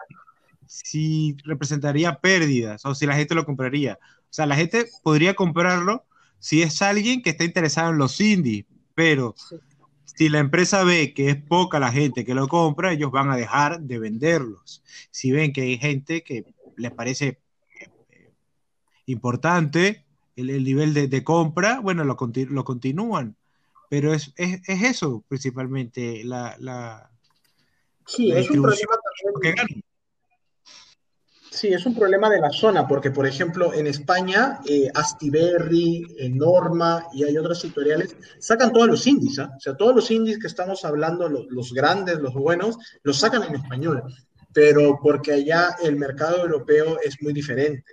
si 0.67 1.35
representaría 1.45 2.13
pérdidas 2.19 2.85
o 2.85 2.93
si 2.93 3.05
la 3.05 3.15
gente 3.15 3.33
lo 3.33 3.45
compraría. 3.45 3.97
O 4.29 4.33
sea, 4.37 4.45
la 4.45 4.55
gente 4.55 4.87
podría 5.03 5.35
comprarlo 5.35 6.05
si 6.39 6.61
es 6.61 6.81
alguien 6.81 7.21
que 7.21 7.31
está 7.31 7.43
interesado 7.43 7.91
en 7.91 7.97
los 7.97 8.19
indies, 8.21 8.65
pero 8.93 9.35
si 10.05 10.29
la 10.29 10.39
empresa 10.39 10.83
ve 10.83 11.13
que 11.13 11.29
es 11.29 11.35
poca 11.41 11.79
la 11.79 11.91
gente 11.91 12.25
que 12.25 12.35
lo 12.35 12.47
compra, 12.47 12.93
ellos 12.93 13.11
van 13.11 13.29
a 13.31 13.35
dejar 13.37 13.81
de 13.81 13.99
venderlos. 13.99 14.83
Si 15.11 15.31
ven 15.31 15.53
que 15.53 15.61
hay 15.61 15.77
gente 15.77 16.23
que 16.23 16.45
les 16.75 16.91
parece 16.91 17.39
eh, 18.11 18.33
importante 19.05 20.05
el, 20.35 20.49
el 20.49 20.63
nivel 20.63 20.93
de, 20.93 21.07
de 21.07 21.23
compra, 21.23 21.79
bueno, 21.79 22.03
lo, 22.03 22.17
lo 22.49 22.63
continúan. 22.63 23.35
Pero 23.89 24.13
es, 24.13 24.33
es, 24.37 24.61
es 24.67 24.83
eso 24.83 25.23
principalmente, 25.27 26.23
la, 26.23 26.55
la, 26.59 27.11
Sí, 28.05 28.27
la 28.29 28.39
es 28.39 28.49
un 28.49 28.61
problema 28.61 28.95
que 29.41 29.53
también. 29.53 29.53
ganan. 29.53 29.83
Sí, 31.57 31.69
es 31.73 31.85
un 31.87 31.95
problema 31.95 32.29
de 32.29 32.39
la 32.39 32.51
zona, 32.51 32.87
porque 32.87 33.09
por 33.09 33.25
ejemplo 33.25 33.73
en 33.73 33.87
España, 33.87 34.59
eh, 34.69 34.91
Astiberri, 34.93 36.05
eh, 36.19 36.29
Norma 36.29 37.07
y 37.13 37.23
hay 37.23 37.35
otras 37.35 37.63
editoriales, 37.63 38.15
sacan 38.37 38.71
todos 38.71 38.87
los 38.87 39.07
indies, 39.07 39.39
¿ah? 39.39 39.51
O 39.57 39.59
sea, 39.59 39.75
todos 39.75 39.95
los 39.95 40.11
indies 40.11 40.37
que 40.37 40.45
estamos 40.47 40.85
hablando, 40.85 41.27
lo- 41.27 41.49
los, 41.49 41.73
grandes, 41.73 42.19
los 42.19 42.33
buenos, 42.35 42.77
los 43.01 43.17
sacan 43.17 43.41
en 43.43 43.55
español, 43.55 44.03
pero 44.53 44.99
porque 45.01 45.31
allá 45.33 45.75
el 45.81 45.95
mercado 45.95 46.43
europeo 46.43 46.99
es 47.03 47.19
muy 47.23 47.33
diferente. 47.33 47.91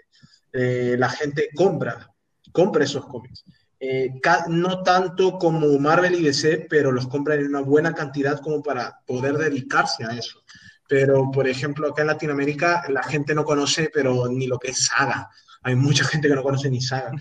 Eh, 0.52 0.96
la 0.98 1.08
gente 1.08 1.48
compra, 1.54 2.10
compra 2.52 2.84
esos 2.84 3.06
cómics. 3.06 3.44
Eh, 3.80 4.10
no 4.48 4.82
tanto 4.82 5.38
como 5.38 5.78
Marvel 5.78 6.14
y 6.16 6.22
DC, 6.22 6.66
pero 6.68 6.92
los 6.92 7.06
compran 7.08 7.40
en 7.40 7.46
una 7.48 7.60
buena 7.60 7.94
cantidad 7.94 8.40
como 8.40 8.62
para 8.62 9.00
poder 9.06 9.38
dedicarse 9.38 10.04
a 10.04 10.10
eso. 10.16 10.40
Pero, 10.89 11.30
por 11.30 11.49
ejemplo, 11.49 11.89
acá 11.89 12.03
en 12.03 12.09
Latinoamérica 12.09 12.85
la 12.89 13.03
gente 13.03 13.35
no 13.35 13.45
conoce, 13.45 13.91
pero 13.93 14.28
ni 14.28 14.47
lo 14.47 14.59
que 14.59 14.70
es 14.70 14.87
Saga. 14.87 15.30
Hay 15.62 15.76
mucha 15.76 16.05
gente 16.05 16.28
que 16.28 16.35
no 16.35 16.43
conoce 16.43 16.70
ni 16.70 16.80
Saga. 16.80 17.11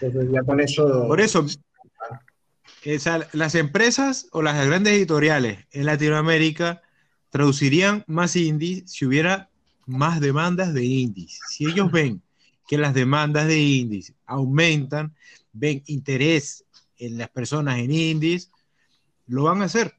Entonces, 0.00 0.30
ya 0.32 0.42
con 0.42 0.60
eso. 0.60 1.06
Por 1.08 1.20
eso, 1.20 1.44
o 2.94 2.98
sea, 2.98 3.28
las 3.32 3.54
empresas 3.54 4.28
o 4.30 4.42
las 4.42 4.64
grandes 4.66 4.92
editoriales 4.92 5.66
en 5.72 5.86
Latinoamérica 5.86 6.82
traducirían 7.30 8.04
más 8.06 8.36
indies 8.36 8.84
si 8.86 9.04
hubiera 9.04 9.50
más 9.86 10.20
demandas 10.20 10.72
de 10.74 10.84
indies. 10.84 11.40
Si 11.48 11.66
ellos 11.66 11.90
ven 11.90 12.22
que 12.68 12.78
las 12.78 12.94
demandas 12.94 13.46
de 13.46 13.58
indies 13.58 14.12
aumentan, 14.26 15.14
ven 15.52 15.82
interés 15.86 16.64
en 16.98 17.18
las 17.18 17.28
personas 17.30 17.78
en 17.78 17.92
indies, 17.92 18.50
lo 19.26 19.44
van 19.44 19.62
a 19.62 19.66
hacer. 19.66 19.94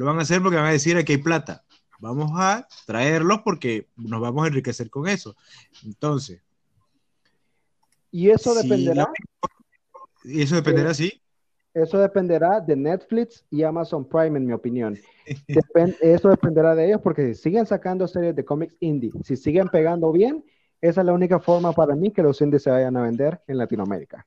Lo 0.00 0.06
van 0.06 0.18
a 0.18 0.22
hacer 0.22 0.40
porque 0.40 0.56
van 0.56 0.64
a 0.64 0.70
decir 0.70 0.96
aquí 0.96 1.12
hay 1.12 1.18
plata. 1.18 1.62
Vamos 1.98 2.30
a 2.34 2.66
traerlos 2.86 3.42
porque 3.44 3.86
nos 3.98 4.18
vamos 4.18 4.44
a 4.44 4.46
enriquecer 4.48 4.88
con 4.88 5.06
eso. 5.06 5.36
Entonces, 5.84 6.40
Y 8.10 8.30
eso 8.30 8.54
si 8.54 8.62
dependerá, 8.62 9.02
la- 9.02 9.12
y 10.24 10.40
eso 10.40 10.54
dependerá, 10.54 10.94
sí. 10.94 11.20
eso 11.74 11.98
dependerá 11.98 12.62
de 12.62 12.76
Netflix 12.76 13.44
y 13.50 13.62
Amazon 13.62 14.08
Prime, 14.08 14.38
en 14.38 14.46
mi 14.46 14.54
opinión. 14.54 14.98
Eso 16.00 16.30
dependerá 16.30 16.74
de 16.74 16.86
ellos 16.86 17.02
porque 17.02 17.34
si 17.34 17.42
siguen 17.42 17.66
sacando 17.66 18.08
series 18.08 18.34
de 18.34 18.42
cómics 18.42 18.74
indie, 18.80 19.12
si 19.22 19.36
siguen 19.36 19.68
pegando 19.68 20.10
bien, 20.12 20.42
esa 20.80 21.02
es 21.02 21.06
la 21.06 21.12
única 21.12 21.40
forma 21.40 21.74
para 21.74 21.94
mí 21.94 22.10
que 22.10 22.22
los 22.22 22.40
indies 22.40 22.62
se 22.62 22.70
vayan 22.70 22.96
a 22.96 23.02
vender 23.02 23.42
en 23.46 23.58
Latinoamérica. 23.58 24.26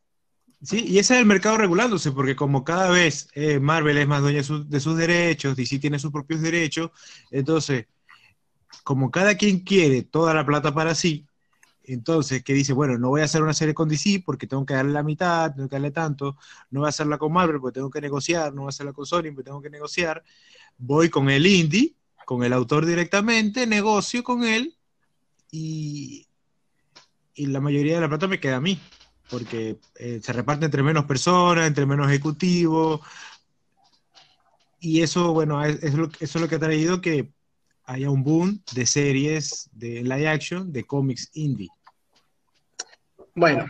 Sí, 0.64 0.86
y 0.88 0.98
ese 1.00 1.16
es 1.16 1.20
el 1.20 1.26
mercado 1.26 1.58
regulándose, 1.58 2.12
porque 2.12 2.36
como 2.36 2.64
cada 2.64 2.90
vez 2.90 3.28
eh, 3.34 3.60
Marvel 3.60 3.98
es 3.98 4.08
más 4.08 4.22
dueña 4.22 4.38
de, 4.38 4.44
su- 4.46 4.68
de 4.68 4.80
sus 4.80 4.96
derechos, 4.98 5.56
DC 5.58 5.78
tiene 5.80 6.00
sus 6.00 6.12
propios 6.12 6.42
derechos, 6.42 6.92
entonces, 7.32 7.88
como 8.84 9.12
cada 9.12 9.36
quien 9.38 9.60
quiere 9.62 10.04
toda 10.04 10.34
la 10.34 10.46
plata 10.46 10.74
para 10.74 10.96
sí, 10.96 11.26
Entonces, 11.86 12.44
que 12.44 12.54
dice, 12.54 12.74
bueno, 12.74 12.98
no 13.00 13.10
voy 13.10 13.22
a 13.22 13.26
hacer 13.26 13.44
una 13.44 13.54
serie 13.54 13.74
con 13.74 13.90
DC 13.90 14.24
porque 14.26 14.48
tengo 14.48 14.66
que 14.66 14.74
darle 14.76 14.94
la 14.94 15.04
mitad, 15.04 15.54
tengo 15.56 15.70
que 15.70 15.76
darle 15.76 15.92
tanto, 15.92 16.38
no 16.72 16.82
voy 16.82 16.88
a 16.88 16.90
hacerla 16.92 17.18
con 17.18 17.34
Marvel 17.34 17.60
porque 17.62 17.76
tengo 17.76 17.90
que 17.92 18.02
negociar, 18.02 18.54
no 18.54 18.62
voy 18.64 18.70
a 18.70 18.72
hacerla 18.72 18.94
con 18.94 19.06
Sony 19.06 19.32
porque 19.36 19.44
tengo 19.46 19.62
que 19.62 19.70
negociar, 19.72 20.24
voy 20.78 21.10
con 21.10 21.30
el 21.30 21.46
indie, 21.48 21.96
con 22.26 22.44
el 22.44 22.54
autor 22.54 22.86
directamente, 22.86 23.68
negocio 23.68 24.24
con 24.24 24.44
él 24.46 24.78
y, 25.52 26.28
y 27.36 27.48
la 27.48 27.60
mayoría 27.62 27.96
de 27.96 28.02
la 28.02 28.10
plata 28.10 28.28
me 28.28 28.40
queda 28.40 28.58
a 28.58 28.62
mí, 28.62 28.80
porque 29.34 29.80
eh, 29.96 30.20
se 30.22 30.32
reparte 30.32 30.66
entre 30.66 30.84
menos 30.84 31.06
personas, 31.06 31.66
entre 31.66 31.88
menos 31.88 32.08
ejecutivos, 32.08 33.02
y 34.80 35.02
eso, 35.02 35.34
bueno, 35.34 35.66
es, 35.66 35.82
es 35.82 35.96
lo, 35.96 36.06
eso 36.06 36.14
es 36.20 36.36
lo 36.36 36.48
que 36.48 36.56
ha 36.56 36.60
traído 36.60 37.02
que 37.02 37.32
haya 37.86 38.12
un 38.12 38.24
boom 38.24 38.62
de 38.76 38.86
series 38.86 39.68
de 39.72 40.04
live 40.04 40.28
action 40.28 40.72
de 40.72 40.84
cómics 40.84 41.32
indie. 41.34 41.70
Bueno, 43.34 43.66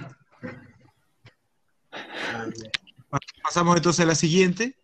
Pasamos 3.42 3.78
entonces 3.78 4.04
a 4.04 4.08
la 4.08 4.16
siguiente, 4.16 4.76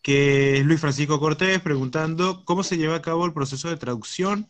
que 0.00 0.58
es 0.58 0.64
Luis 0.64 0.80
Francisco 0.80 1.18
Cortés 1.18 1.60
preguntando 1.60 2.44
cómo 2.44 2.62
se 2.62 2.76
lleva 2.76 2.94
a 2.94 3.02
cabo 3.02 3.26
el 3.26 3.32
proceso 3.32 3.68
de 3.68 3.78
traducción, 3.78 4.48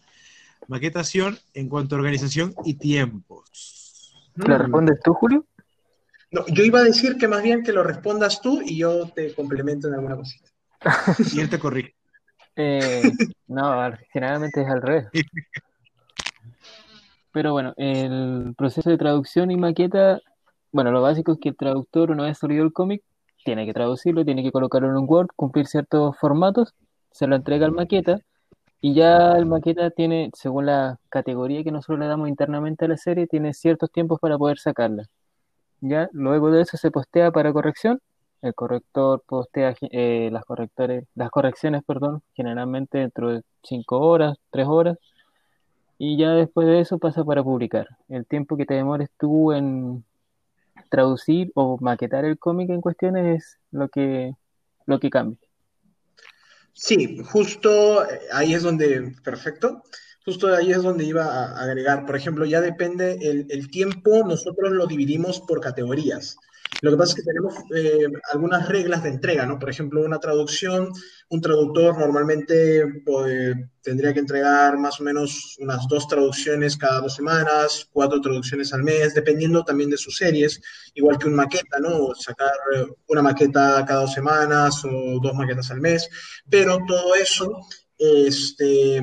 maquetación 0.67 1.39
en 1.55 1.71
cuanto 1.71 1.95
a 1.95 1.99
organización 1.99 2.55
y 2.67 2.75
tiempos. 2.75 3.78
¿Le 4.47 4.59
respondes 4.59 5.01
tú, 5.03 5.15
Julio? 5.15 5.45
no, 6.31 6.45
yo 6.49 6.65
iba 6.65 6.81
a 6.81 6.85
decir 6.85 7.17
que 7.17 7.27
más 7.27 7.43
bien 7.43 7.63
que 7.63 7.73
lo 7.73 7.83
respondas 7.83 8.41
tú 8.41 8.61
y 8.63 8.79
yo 8.79 9.09
te 9.15 9.35
complemento 9.35 9.89
en 9.89 9.95
alguna 9.95 10.17
cosita. 10.17 10.51
Y 11.33 11.41
él 11.41 11.49
te 11.49 11.59
corrige. 11.59 11.95
Eh, 12.61 13.13
no, 13.47 13.93
generalmente 14.13 14.63
es 14.63 14.69
al 14.69 14.83
revés. 14.83 15.07
Pero 17.31 17.53
bueno, 17.53 17.73
el 17.77 18.53
proceso 18.59 18.91
de 18.91 18.99
traducción 18.99 19.53
y 19.53 19.57
maqueta, 19.57 20.21
bueno, 20.73 20.91
lo 20.91 21.01
básico 21.01 21.31
es 21.31 21.39
que 21.41 21.51
el 21.51 21.57
traductor, 21.57 22.11
una 22.11 22.25
vez 22.25 22.37
salido 22.37 22.65
el 22.65 22.73
cómic, 22.73 23.05
tiene 23.45 23.65
que 23.65 23.73
traducirlo, 23.73 24.25
tiene 24.25 24.43
que 24.43 24.51
colocarlo 24.51 24.89
en 24.89 24.97
un 24.97 25.07
Word, 25.09 25.29
cumplir 25.37 25.69
ciertos 25.69 26.19
formatos, 26.19 26.75
se 27.13 27.29
lo 27.29 27.37
entrega 27.37 27.65
al 27.65 27.71
maqueta, 27.71 28.23
y 28.81 28.95
ya 28.95 29.33
el 29.33 29.47
maqueta 29.47 29.91
tiene, 29.91 30.31
según 30.35 30.67
la 30.67 30.99
categoría 31.09 31.65
que 31.65 31.73
nosotros 31.73 31.99
le 31.99 32.07
damos 32.07 32.29
internamente 32.29 32.85
a 32.85 32.89
la 32.89 32.97
serie, 32.97 33.27
tiene 33.27 33.53
ciertos 33.55 33.91
tiempos 33.91 34.21
para 34.21 34.39
poder 34.39 34.59
sacarla. 34.59 35.09
Ya, 35.81 36.09
luego 36.13 36.51
de 36.51 36.63
eso 36.63 36.77
se 36.77 36.91
postea 36.91 37.31
para 37.33 37.53
corrección. 37.53 38.01
El 38.43 38.55
corrector 38.55 39.23
postea 39.27 39.75
eh, 39.91 40.31
las 40.33 40.45
correctores, 40.45 41.07
las 41.15 41.31
correcciones, 41.31 41.83
perdón, 41.85 42.23
generalmente 42.35 42.99
dentro 42.99 43.31
de 43.33 43.43
5 43.65 43.99
horas, 43.99 44.39
3 44.51 44.67
horas. 44.69 44.99
Y 45.99 46.17
ya 46.17 46.31
después 46.33 46.67
de 46.69 46.81
eso 46.81 46.99
pasa 46.99 47.25
para 47.25 47.43
publicar. 47.43 47.89
El 48.09 48.27
tiempo 48.27 48.57
que 48.57 48.67
te 48.67 48.75
demores 48.75 49.11
tú 49.19 49.53
en 49.53 50.05
traducir 50.91 51.53
o 51.55 51.79
maquetar 51.81 52.25
el 52.25 52.39
cómic 52.39 52.71
en 52.71 52.81
cuestiones 52.81 53.43
es 53.45 53.59
lo 53.73 53.89
que, 53.89 54.35
lo 54.87 55.01
que 55.01 55.11
cambia. 55.11 55.48
Sí, 56.81 57.19
justo 57.25 58.05
eh, 58.09 58.21
ahí 58.33 58.55
es 58.55 58.63
donde, 58.63 59.13
perfecto, 59.25 59.83
justo 60.25 60.55
ahí 60.55 60.71
es 60.71 60.83
donde 60.83 61.05
iba 61.05 61.25
a 61.25 61.61
agregar. 61.61 62.07
Por 62.07 62.15
ejemplo, 62.17 62.45
ya 62.45 62.61
depende 62.61 63.19
el, 63.21 63.47
el 63.51 63.69
tiempo, 63.69 64.23
nosotros 64.25 64.71
lo 64.71 64.87
dividimos 64.87 65.41
por 65.41 65.61
categorías. 65.61 66.37
Lo 66.81 66.93
que 66.93 66.97
pasa 66.97 67.11
es 67.11 67.17
que 67.17 67.23
tenemos 67.23 67.55
eh, 67.75 68.07
algunas 68.33 68.69
reglas 68.69 69.03
de 69.03 69.09
entrega, 69.09 69.47
¿no? 69.47 69.59
Por 69.59 69.71
ejemplo, 69.71 70.05
una 70.05 70.19
traducción, 70.21 70.91
un 71.29 71.41
traductor 71.41 71.99
normalmente 71.99 72.85
pues, 73.05 73.55
tendría 73.83 74.13
que 74.13 74.21
entregar 74.21 74.79
más 74.79 75.01
o 75.01 75.05
menos 75.05 75.57
unas 75.59 75.89
dos 75.89 76.07
traducciones 76.07 76.77
cada 76.77 77.01
dos 77.01 77.15
semanas, 77.15 77.89
cuatro 77.91 78.21
traducciones 78.21 78.73
al 78.73 78.85
mes, 78.85 79.15
dependiendo 79.15 79.65
también 79.65 79.91
de 79.91 79.97
sus 79.97 80.17
series, 80.17 80.61
igual 80.95 81.19
que 81.19 81.27
un 81.27 81.35
maqueta, 81.35 81.79
¿no? 81.81 82.15
Sacar 82.15 82.53
eh, 82.77 82.87
una 83.09 83.23
maqueta 83.23 83.85
cada 83.87 84.03
dos 84.03 84.13
semanas 84.13 84.85
o 84.85 85.19
dos 85.21 85.35
maquetas 85.35 85.71
al 85.71 85.81
mes, 85.81 86.09
pero 86.49 86.79
todo 86.87 87.15
eso, 87.17 87.61
este, 87.99 89.03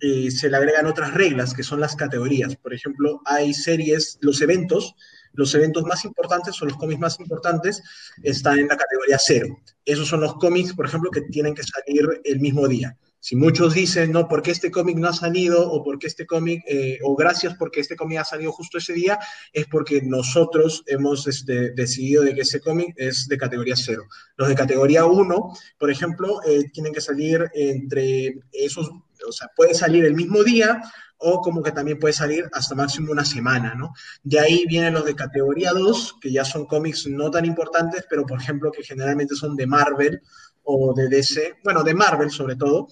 eh, 0.00 0.30
se 0.30 0.50
le 0.50 0.56
agregan 0.56 0.86
otras 0.86 1.14
reglas 1.14 1.54
que 1.54 1.62
son 1.62 1.78
las 1.78 1.94
categorías. 1.94 2.56
Por 2.56 2.74
ejemplo, 2.74 3.20
hay 3.24 3.52
series, 3.54 4.18
los 4.20 4.40
eventos, 4.40 4.94
los 5.32 5.54
eventos 5.54 5.84
más 5.84 6.04
importantes 6.04 6.60
o 6.60 6.66
los 6.66 6.76
cómics 6.76 7.00
más 7.00 7.20
importantes 7.20 7.82
están 8.22 8.58
en 8.58 8.68
la 8.68 8.76
categoría 8.76 9.18
cero. 9.18 9.58
Esos 9.84 10.08
son 10.08 10.20
los 10.20 10.34
cómics, 10.34 10.74
por 10.74 10.86
ejemplo, 10.86 11.10
que 11.10 11.22
tienen 11.22 11.54
que 11.54 11.62
salir 11.62 12.06
el 12.24 12.40
mismo 12.40 12.68
día. 12.68 12.96
Si 13.24 13.36
muchos 13.36 13.74
dicen, 13.74 14.10
no, 14.10 14.26
porque 14.26 14.50
este 14.50 14.72
cómic 14.72 14.96
no 14.96 15.06
ha 15.06 15.12
salido, 15.12 15.70
o 15.70 15.84
porque 15.84 16.08
este 16.08 16.26
cómic, 16.26 16.64
eh, 16.66 16.98
o 17.04 17.14
gracias 17.14 17.54
porque 17.56 17.78
este 17.78 17.94
cómic 17.94 18.18
ha 18.18 18.24
salido 18.24 18.50
justo 18.50 18.78
ese 18.78 18.94
día, 18.94 19.16
es 19.52 19.66
porque 19.68 20.02
nosotros 20.02 20.82
hemos 20.88 21.28
este, 21.28 21.70
decidido 21.70 22.24
de 22.24 22.34
que 22.34 22.40
ese 22.40 22.60
cómic 22.60 22.92
es 22.96 23.28
de 23.28 23.38
categoría 23.38 23.76
cero. 23.76 24.02
Los 24.36 24.48
de 24.48 24.56
categoría 24.56 25.04
1, 25.04 25.52
por 25.78 25.88
ejemplo, 25.88 26.40
eh, 26.44 26.64
tienen 26.72 26.92
que 26.92 27.00
salir 27.00 27.48
entre 27.54 28.40
esos, 28.50 28.90
o 29.24 29.30
sea, 29.30 29.48
puede 29.54 29.74
salir 29.74 30.04
el 30.04 30.14
mismo 30.14 30.42
día 30.42 30.82
o 31.22 31.40
como 31.40 31.62
que 31.62 31.72
también 31.72 31.98
puede 31.98 32.12
salir 32.12 32.48
hasta 32.52 32.74
máximo 32.74 33.12
una 33.12 33.24
semana, 33.24 33.74
¿no? 33.74 33.94
De 34.22 34.40
ahí 34.40 34.64
vienen 34.68 34.94
los 34.94 35.04
de 35.04 35.14
categoría 35.14 35.72
2, 35.72 36.18
que 36.20 36.32
ya 36.32 36.44
son 36.44 36.66
cómics 36.66 37.06
no 37.06 37.30
tan 37.30 37.44
importantes, 37.44 38.04
pero 38.08 38.26
por 38.26 38.40
ejemplo 38.40 38.70
que 38.72 38.82
generalmente 38.82 39.34
son 39.34 39.56
de 39.56 39.66
Marvel 39.66 40.20
o 40.64 40.94
de 40.94 41.08
DC, 41.08 41.58
bueno, 41.64 41.82
de 41.82 41.94
Marvel 41.94 42.30
sobre 42.30 42.56
todo, 42.56 42.88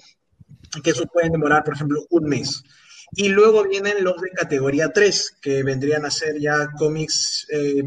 que 0.82 0.90
eso 0.90 1.06
pueden 1.06 1.32
demorar, 1.32 1.64
por 1.64 1.74
ejemplo, 1.74 2.06
un 2.10 2.24
mes. 2.24 2.62
Y 3.12 3.28
luego 3.28 3.64
vienen 3.64 4.04
los 4.04 4.20
de 4.20 4.30
categoría 4.30 4.92
3, 4.92 5.38
que 5.40 5.62
vendrían 5.64 6.04
a 6.04 6.10
ser 6.10 6.38
ya 6.38 6.68
cómics 6.78 7.46
eh, 7.50 7.82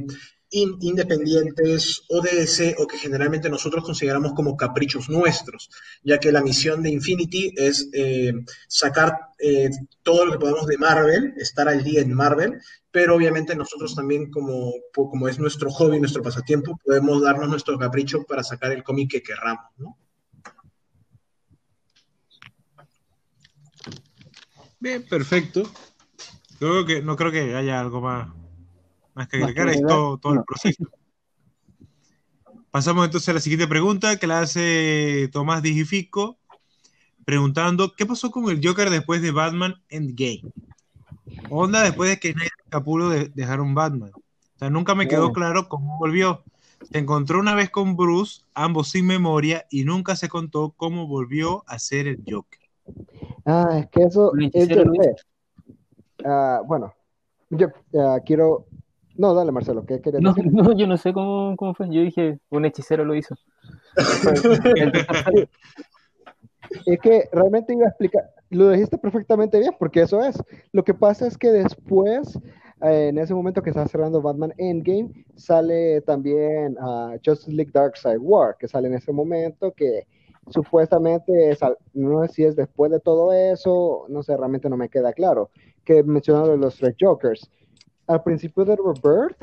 in- 0.54 0.78
independientes 0.82 2.04
o 2.10 2.22
de 2.22 2.32
DC 2.36 2.76
o 2.78 2.88
que 2.88 2.98
generalmente 2.98 3.50
nosotros 3.50 3.84
consideramos 3.84 4.34
como 4.34 4.56
caprichos 4.56 5.10
nuestros, 5.10 5.70
ya 6.04 6.20
que 6.20 6.32
la 6.32 6.42
misión 6.42 6.82
de 6.84 6.92
Infinity 6.92 7.54
es 7.58 7.90
eh, 7.94 8.34
sacar 8.68 9.18
eh, 9.40 9.70
todo 10.04 10.26
lo 10.26 10.32
que 10.32 10.40
podamos 10.40 10.68
de 10.68 10.78
Marvel, 10.78 11.34
estar 11.38 11.68
al 11.68 11.84
día 11.84 12.02
en 12.02 12.14
Marvel, 12.14 12.60
pero 12.92 13.16
obviamente 13.16 13.56
nosotros 13.56 13.96
también 13.96 14.30
como, 14.30 14.72
como 14.94 15.28
es 15.28 15.40
nuestro 15.40 15.72
hobby, 15.72 16.00
nuestro 16.00 16.22
pasatiempo, 16.22 16.80
podemos 16.86 17.22
darnos 17.22 17.50
nuestro 17.50 17.78
capricho 17.80 18.24
para 18.24 18.44
sacar 18.44 18.72
el 18.72 18.84
cómic 18.84 19.10
que 19.12 19.24
querramos. 19.24 19.66
Bien, 24.80 25.04
perfecto. 25.08 25.64
Creo 26.60 26.86
que, 26.86 27.02
no 27.02 27.16
creo 27.16 27.32
que 27.32 27.56
haya 27.56 27.80
algo 27.80 28.02
más, 28.02 28.30
más 29.16 29.28
que 29.28 29.38
agregar, 29.38 29.70
es 29.70 29.82
todo, 29.82 30.20
el 30.34 30.44
proceso. 30.44 30.84
Pasamos 32.72 33.06
entonces 33.06 33.30
a 33.30 33.34
la 33.34 33.40
siguiente 33.40 33.68
pregunta 33.68 34.18
que 34.18 34.26
la 34.26 34.42
hace 34.42 35.30
Tomás 35.32 35.62
Digifico, 35.62 36.40
preguntando 37.24 37.94
¿qué 37.96 38.06
pasó 38.06 38.32
con 38.32 38.50
el 38.50 38.66
Joker 38.66 38.90
después 38.90 39.22
de 39.22 39.32
Batman 39.32 39.76
Endgame? 39.90 40.42
Onda 41.50 41.84
después 41.84 42.10
de 42.10 42.20
que 42.20 42.32
Snyder 42.32 42.52
y 42.66 42.70
Capullo 42.70 43.10
de- 43.10 43.30
dejaron 43.30 43.76
Batman. 43.76 44.12
O 44.16 44.58
sea, 44.58 44.70
nunca 44.70 44.96
me 44.96 45.08
quedó 45.08 45.28
Oh. 45.28 45.34
claro 45.34 45.70
cómo 45.70 46.00
volvió. 46.00 46.44
Se 46.92 46.98
encontró 46.98 47.40
una 47.40 47.56
vez 47.56 47.70
con 47.70 47.96
Bruce, 47.96 48.42
ambos 48.54 48.90
sin 48.90 49.06
memoria, 49.06 49.66
y 49.70 49.84
nunca 49.84 50.16
se 50.16 50.28
contó 50.28 50.74
cómo 50.76 51.08
volvió 51.08 51.64
a 51.68 51.80
ser 51.80 52.08
el 52.08 52.24
Joker. 52.28 52.60
Ah, 53.46 53.80
es 53.80 53.90
que 53.90 54.04
eso, 54.04 54.32
es. 54.38 55.26
Ah, 56.26 56.62
bueno, 56.66 56.94
yo 57.50 57.68
ah, 58.00 58.20
quiero... 58.26 58.66
No, 59.18 59.34
dale, 59.34 59.52
Marcelo, 59.52 59.86
¿qué 59.86 60.02
querías 60.02 60.24
No, 60.24 60.34
decir? 60.34 60.52
no, 60.52 60.76
yo 60.78 60.88
no 60.88 60.98
sé 60.98 61.14
cómo, 61.14 61.56
cómo 61.58 61.74
fue. 61.74 61.88
Yo 61.90 62.02
dije, 62.02 62.40
un 62.50 62.66
hechicero 62.66 63.06
lo 63.06 63.16
hizo. 63.16 63.36
Es 66.86 67.00
que 67.00 67.30
realmente 67.32 67.74
iba 67.74 67.86
a 67.86 67.90
explicar, 67.90 68.30
lo 68.50 68.70
dijiste 68.70 68.98
perfectamente 68.98 69.60
bien, 69.60 69.74
porque 69.78 70.02
eso 70.02 70.24
es. 70.24 70.36
Lo 70.72 70.84
que 70.84 70.94
pasa 70.94 71.28
es 71.28 71.38
que 71.38 71.50
después, 71.52 72.36
eh, 72.82 73.08
en 73.10 73.18
ese 73.20 73.34
momento 73.34 73.62
que 73.62 73.70
está 73.70 73.88
cerrando 73.88 74.22
Batman 74.22 74.54
Endgame, 74.58 75.26
sale 75.36 76.02
también 76.02 76.76
ah, 76.82 77.16
Justice 77.24 77.52
League 77.52 77.72
Dark 77.74 77.96
Side 77.98 78.18
War, 78.18 78.56
que 78.58 78.68
sale 78.68 78.88
en 78.88 78.96
ese 78.96 79.12
momento, 79.12 79.72
que 79.74 80.08
supuestamente, 80.50 81.52
es 81.52 81.62
al- 81.64 81.78
no 81.94 82.26
sé 82.28 82.34
si 82.34 82.44
es 82.44 82.56
después 82.56 82.92
de 82.92 83.00
todo 83.00 83.32
eso, 83.34 84.06
no 84.10 84.24
sé, 84.24 84.36
realmente 84.36 84.70
no 84.70 84.76
me 84.78 84.90
queda 84.90 85.14
claro, 85.14 85.52
que 85.86 86.04
mencionaron 86.04 86.60
los 86.60 86.76
tres 86.78 86.96
Jokers. 87.00 87.50
Al 88.08 88.24
principio 88.24 88.66
de 88.66 88.76
Rebirth, 88.76 89.38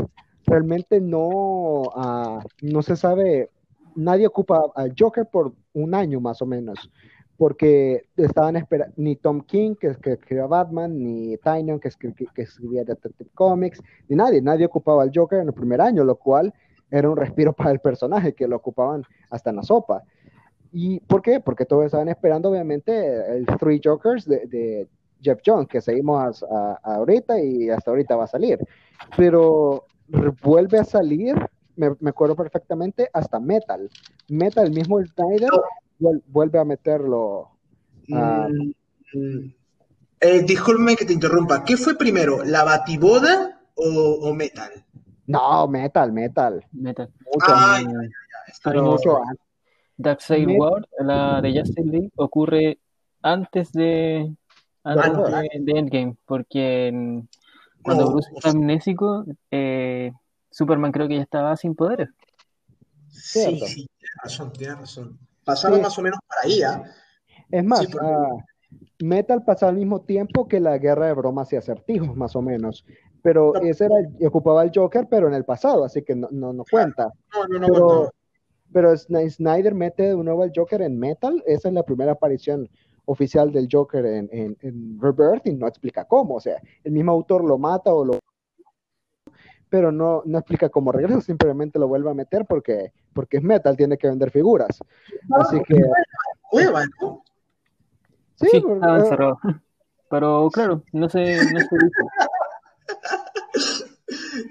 realmente 0.46 1.00
no, 1.00 1.82
ah, 1.94 2.42
no 2.62 2.82
se 2.82 2.96
sabe, 2.96 3.50
nadie 3.94 4.26
ocupa 4.26 4.60
al 4.74 4.94
Joker 4.98 5.26
por 5.26 5.52
un 5.72 5.94
año 5.94 6.20
más 6.20 6.42
o 6.42 6.46
menos 6.46 6.90
porque 7.36 8.02
estaban 8.18 8.56
esperando 8.56 8.92
ni 8.98 9.16
Tom 9.16 9.40
King, 9.40 9.74
que, 9.74 9.96
que 10.18 10.40
Batman, 10.42 10.98
ni 10.98 11.38
Tynion, 11.38 11.80
que, 11.80 11.88
escri- 11.88 12.30
que 12.34 12.42
escribía 12.42 12.84
Detective 12.84 13.30
Comics, 13.34 13.80
ni 14.08 14.16
nadie, 14.16 14.42
nadie 14.42 14.66
ocupaba 14.66 15.02
al 15.04 15.10
Joker 15.14 15.40
en 15.40 15.46
el 15.48 15.54
primer 15.54 15.80
año, 15.80 16.04
lo 16.04 16.16
cual 16.16 16.52
era 16.90 17.08
un 17.08 17.16
respiro 17.16 17.52
para 17.54 17.70
el 17.70 17.78
personaje, 17.80 18.34
que 18.34 18.46
lo 18.46 18.56
ocupaban 18.56 19.04
hasta 19.30 19.48
en 19.48 19.56
la 19.56 19.62
sopa. 19.62 20.02
¿Y 20.72 21.00
por 21.00 21.22
qué? 21.22 21.40
Porque 21.40 21.66
todos 21.66 21.86
estaban 21.86 22.08
esperando, 22.08 22.50
obviamente, 22.50 23.36
el 23.36 23.46
Three 23.58 23.80
Jokers 23.82 24.26
de, 24.26 24.86
Jeff 25.22 25.40
Jones, 25.44 25.68
que 25.68 25.80
seguimos 25.80 26.44
ahorita 26.82 27.40
y 27.40 27.70
hasta 27.70 27.90
ahorita 27.90 28.16
va 28.16 28.24
a 28.24 28.28
salir. 28.28 28.58
Pero 29.16 29.86
vuelve 30.42 30.78
a 30.78 30.84
salir, 30.84 31.36
me, 31.76 31.94
acuerdo 32.06 32.36
perfectamente, 32.36 33.08
hasta 33.12 33.40
Metal. 33.40 33.88
Metal, 34.28 34.66
el 34.66 34.72
mismo 34.72 34.98
Snyder, 35.04 35.50
vuelve 36.26 36.58
a 36.58 36.64
meterlo. 36.64 37.50
Mm, 38.08 38.72
mm. 39.14 39.54
Eh, 40.20 40.42
disculpe 40.42 40.96
que 40.96 41.06
te 41.06 41.14
interrumpa. 41.14 41.64
¿Qué 41.64 41.76
fue 41.76 41.96
primero, 41.96 42.44
la 42.44 42.64
batiboda 42.64 43.60
o, 43.74 44.34
Metal? 44.34 44.70
No, 45.26 45.66
Metal, 45.68 46.12
Metal. 46.12 46.64
Metal. 46.72 47.08
Mucho, 47.24 47.46
ah, 47.48 47.80
mucho 48.74 49.16
antes. 49.22 49.46
Darkseid 49.96 50.48
World, 50.48 50.86
la 51.00 51.40
de 51.42 51.60
Justice 51.60 51.84
League, 51.84 52.10
ocurre 52.16 52.78
antes 53.22 53.70
de, 53.72 54.34
de, 54.84 55.72
Endgame, 55.78 56.16
porque 56.26 57.22
cuando 57.82 58.10
Bruce 58.10 58.30
es 58.36 58.44
amnésico, 58.46 59.24
eh, 59.50 60.12
Superman 60.50 60.92
creo 60.92 61.08
que 61.08 61.16
ya 61.16 61.22
estaba 61.22 61.56
sin 61.56 61.74
poderes. 61.74 62.08
Sí, 63.08 63.60
sí, 63.60 63.88
tienes 63.98 64.16
razón, 64.22 64.52
tienes 64.52 64.78
razón. 64.78 65.18
Pasaba 65.44 65.78
más 65.78 65.98
o 65.98 66.02
menos 66.02 66.18
para 66.26 66.40
ahí, 66.44 66.62
¿ah? 66.62 66.84
Es 67.50 67.64
más, 67.64 67.86
ah, 68.00 68.36
Metal 69.00 69.44
pasaba 69.44 69.70
al 69.70 69.78
mismo 69.78 70.02
tiempo 70.02 70.46
que 70.46 70.60
la 70.60 70.78
guerra 70.78 71.06
de 71.06 71.14
bromas 71.14 71.52
y 71.52 71.56
acertijos, 71.56 72.14
más 72.16 72.36
o 72.36 72.42
menos. 72.42 72.84
Pero 73.22 73.54
ese 73.56 73.86
era, 73.86 73.96
ocupaba 74.26 74.62
el 74.62 74.70
Joker, 74.74 75.06
pero 75.10 75.28
en 75.28 75.34
el 75.34 75.44
pasado, 75.44 75.84
así 75.84 76.02
que 76.02 76.14
no, 76.14 76.28
no, 76.30 76.64
cuenta. 76.70 77.10
No, 77.34 77.46
no, 77.46 77.58
no, 77.58 77.66
pero, 77.66 78.12
pero 78.72 78.96
Snyder 78.96 79.74
mete 79.74 80.04
de 80.04 80.16
nuevo 80.16 80.42
al 80.42 80.52
Joker 80.54 80.82
en 80.82 80.98
Metal, 80.98 81.42
esa 81.46 81.68
es 81.68 81.74
la 81.74 81.82
primera 81.82 82.12
aparición 82.12 82.68
oficial 83.10 83.50
del 83.50 83.68
Joker 83.70 84.06
en, 84.06 84.56
en, 84.60 85.00
Rebirth 85.00 85.46
y 85.46 85.52
no 85.52 85.66
explica 85.66 86.04
cómo, 86.04 86.36
o 86.36 86.40
sea, 86.40 86.60
el 86.84 86.92
mismo 86.92 87.10
autor 87.10 87.44
lo 87.44 87.58
mata 87.58 87.92
o 87.92 88.04
lo 88.04 88.18
pero 89.68 89.92
no, 89.92 90.22
no 90.24 90.38
explica 90.38 90.68
cómo 90.68 90.92
regresa, 90.92 91.20
simplemente 91.20 91.78
lo 91.78 91.88
vuelve 91.88 92.10
a 92.10 92.14
meter 92.14 92.44
porque, 92.46 92.92
porque 93.12 93.38
es 93.38 93.42
metal, 93.42 93.76
tiene 93.76 93.98
que 93.98 94.08
vender 94.08 94.30
figuras. 94.30 94.80
Así 95.30 95.60
que. 95.62 95.76
Sí, 98.36 98.48
sí 98.50 98.62
encerrado. 98.66 99.38
Pero 100.08 100.48
claro, 100.50 100.82
no 100.92 101.08
sé, 101.08 101.36
no 101.52 101.60
sé. 101.60 101.68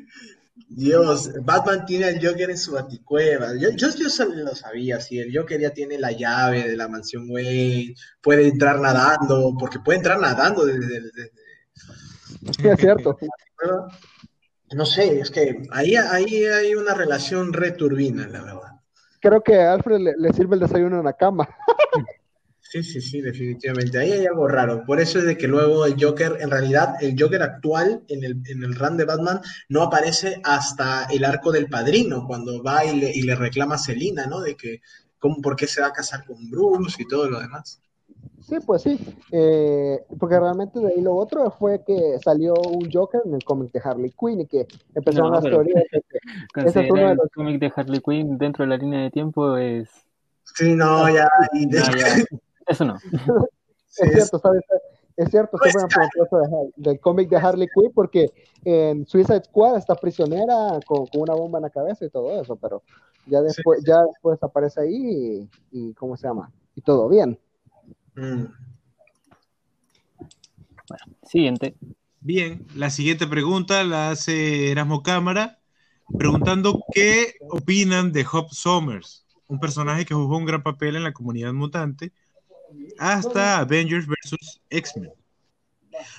Dios, 0.72 1.32
Batman 1.44 1.84
tiene 1.86 2.06
al 2.06 2.24
Joker 2.24 2.52
en 2.52 2.58
su 2.58 2.74
baticueva. 2.74 3.56
Yo, 3.60 3.72
yo, 3.72 3.88
yo 3.90 4.26
lo 4.28 4.56
sabía, 4.56 5.00
si 5.00 5.20
el 5.20 5.36
Joker 5.36 5.60
ya 5.60 5.72
tiene 5.72 5.98
la 5.98 6.12
llave 6.12 6.70
de 6.70 6.78
la 6.78 6.88
mansión 6.88 7.26
Wayne, 7.28 7.96
puede 8.22 8.48
entrar 8.48 8.80
nadando, 8.80 9.56
porque 9.60 9.80
puede 9.80 9.98
entrar 9.98 10.20
nadando 10.20 10.66
desde... 10.66 11.02
Sí, 12.56 12.68
es 12.68 12.80
cierto. 12.80 13.18
No 14.72 14.86
sé, 14.86 15.20
es 15.20 15.32
que 15.32 15.64
ahí, 15.72 15.96
ahí 15.96 16.46
hay 16.46 16.76
una 16.76 16.94
relación 16.94 17.52
returbina, 17.52 18.28
la 18.28 18.44
verdad. 18.44 18.80
Creo 19.20 19.42
que 19.42 19.60
a 19.60 19.74
Alfred 19.74 20.00
le 20.18 20.34
sirve 20.34 20.54
el 20.54 20.62
desayuno 20.62 21.00
en 21.00 21.06
la 21.06 21.14
cama. 21.14 21.50
Sí, 22.70 22.84
sí, 22.84 23.02
sí, 23.02 23.20
definitivamente. 23.20 23.98
Ahí 23.98 24.12
hay 24.12 24.28
algo 24.28 24.48
raro. 24.48 24.86
Por 24.86 25.00
eso 25.00 25.18
es 25.18 25.26
de 25.26 25.36
que 25.36 25.48
luego 25.48 25.88
el 25.88 25.96
Joker, 26.00 26.38
en 26.40 26.52
realidad, 26.52 26.94
el 27.02 27.20
Joker 27.20 27.42
actual 27.42 28.04
en 28.08 28.24
el, 28.24 28.44
en 28.46 28.64
el 28.64 28.76
run 28.76 28.96
de 28.96 29.06
Batman 29.06 29.42
no 29.70 29.82
aparece 29.82 30.40
hasta 30.44 31.06
el 31.06 31.26
arco 31.26 31.52
del 31.52 31.68
padrino, 31.68 32.28
cuando 32.28 32.62
va 32.62 32.86
y 32.86 32.96
le, 33.00 33.12
y 33.12 33.24
le 33.24 33.34
reclama 33.34 33.74
a 33.74 33.80
Selina, 33.80 34.28
¿no? 34.28 34.42
De 34.42 34.56
que, 34.56 34.82
¿cómo, 35.18 35.42
¿por 35.42 35.56
qué 35.56 35.66
se 35.66 35.82
va 35.82 35.88
a 35.88 35.94
casar 35.94 36.24
con 36.28 36.48
Bruce 36.52 37.02
y 37.02 37.08
todo 37.08 37.28
lo 37.28 37.40
demás? 37.40 37.82
Sí, 38.42 38.58
pues 38.64 38.84
sí, 38.84 39.00
eh, 39.32 40.04
porque 40.20 40.40
realmente 40.40 40.80
de 40.80 40.90
ahí 40.90 41.02
lo 41.02 41.16
otro 41.16 41.50
fue 41.50 41.84
que 41.84 42.20
salió 42.24 42.54
un 42.54 42.88
Joker 42.92 43.22
en 43.26 43.34
el 43.34 43.44
cómic 43.44 43.72
de 43.72 43.82
Harley 43.84 44.12
Quinn 44.12 44.42
y 44.42 44.46
que 44.46 44.68
empezaron 44.94 45.32
las 45.32 45.44
teorías 45.44 45.84
de 45.92 46.02
que 46.02 46.20
ese 46.68 46.86
es 46.86 46.92
uno 46.92 47.10
de 47.10 47.16
los 47.16 47.30
cómics 47.34 47.60
de 47.60 47.74
Harley 47.76 48.00
Quinn 48.00 48.38
dentro 48.38 48.64
de 48.64 48.70
la 48.70 48.78
línea 48.78 49.02
de 49.02 49.10
tiempo 49.10 49.58
es... 49.58 49.90
Sí, 50.56 50.76
no, 50.76 51.10
ya, 51.10 51.28
Eso 52.70 52.86
no. 52.86 52.96
es 53.98 54.14
cierto, 54.14 54.40
¿sabes? 54.40 54.62
Es 55.18 55.30
cierto, 55.32 55.58
pues, 55.58 55.76
del 56.78 57.00
cómic 57.02 57.28
de 57.30 57.36
Harley 57.36 57.68
Quinn, 57.76 57.92
porque 57.94 58.32
en 58.64 59.06
Suicide 59.06 59.44
Squad 59.44 59.78
está 59.78 59.96
prisionera 59.96 60.80
con, 60.86 61.08
una 61.14 61.34
bomba 61.34 61.60
en 61.60 61.64
la 61.64 61.70
cabeza 61.70 62.06
y 62.06 62.10
todo 62.10 62.42
eso, 62.42 62.56
pero 62.56 62.84
ya 63.26 63.42
después, 63.42 63.84
ya 63.86 64.02
después 64.04 64.42
aparece 64.42 64.80
ahí 64.82 65.50
y, 65.72 65.94
¿cómo 65.96 66.16
se 66.16 66.28
llama? 66.28 66.50
Y 66.74 66.82
todo 66.82 67.10
bien. 67.10 67.38
Mm. 68.16 68.46
Bueno, 70.88 71.06
siguiente. 71.24 71.76
Bien, 72.22 72.66
la 72.76 72.90
siguiente 72.90 73.28
pregunta 73.28 73.84
la 73.84 74.12
hace 74.12 74.72
Erasmo 74.72 75.04
Cámara, 75.04 75.60
preguntando 76.18 76.82
qué 76.94 77.34
opinan 77.50 78.14
de 78.14 78.26
Hop 78.32 78.52
Summers, 78.52 79.26
un 79.48 79.60
personaje 79.60 80.06
que 80.06 80.14
jugó 80.14 80.38
un 80.38 80.46
gran 80.46 80.64
papel 80.64 80.96
en 80.96 81.04
la 81.04 81.12
comunidad 81.12 81.52
mutante 81.52 82.14
hasta 82.98 83.60
Avengers 83.60 84.08
vs. 84.08 84.62
X-Men. 84.70 85.12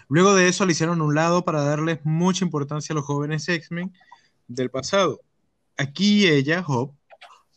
Luego 0.09 0.35
de 0.35 0.49
eso 0.49 0.67
le 0.67 0.73
hicieron 0.73 1.01
un 1.01 1.15
lado 1.15 1.45
para 1.45 1.63
darles 1.63 2.01
mucha 2.05 2.45
importancia 2.45 2.93
a 2.93 2.97
los 2.97 3.05
jóvenes 3.05 3.49
X-Men 3.49 3.93
del 4.49 4.71
pasado. 4.71 5.21
Aquí 5.77 6.27
ella, 6.27 6.65
Hope, 6.67 6.95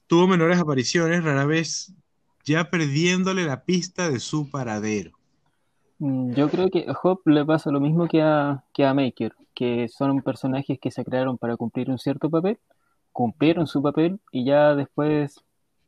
tuvo 0.08 0.28
menores 0.28 0.60
apariciones, 0.60 1.24
rara 1.24 1.46
vez 1.46 1.94
ya 2.46 2.70
perdiéndole 2.70 3.46
la 3.46 3.64
pista 3.64 4.10
de 4.10 4.20
su 4.20 4.50
paradero. 4.50 5.12
Mm, 6.00 6.34
yo 6.34 6.50
creo 6.50 6.70
que 6.70 6.86
a 6.88 6.98
Hope 7.02 7.32
le 7.32 7.46
pasa 7.46 7.72
lo 7.72 7.80
mismo 7.80 8.08
que 8.08 8.22
a, 8.22 8.64
que 8.74 8.86
a 8.86 8.94
Maker, 8.94 9.34
que 9.54 9.88
son 9.88 10.22
personajes 10.22 10.80
que 10.80 10.92
se 10.92 11.04
crearon 11.04 11.38
para 11.38 11.58
cumplir 11.58 11.90
un 11.90 11.98
cierto 11.98 12.30
papel, 12.30 12.60
cumplieron 13.12 13.68
su 13.68 13.82
papel 13.82 14.20
y 14.32 14.46
ya 14.46 14.76
después 14.76 15.44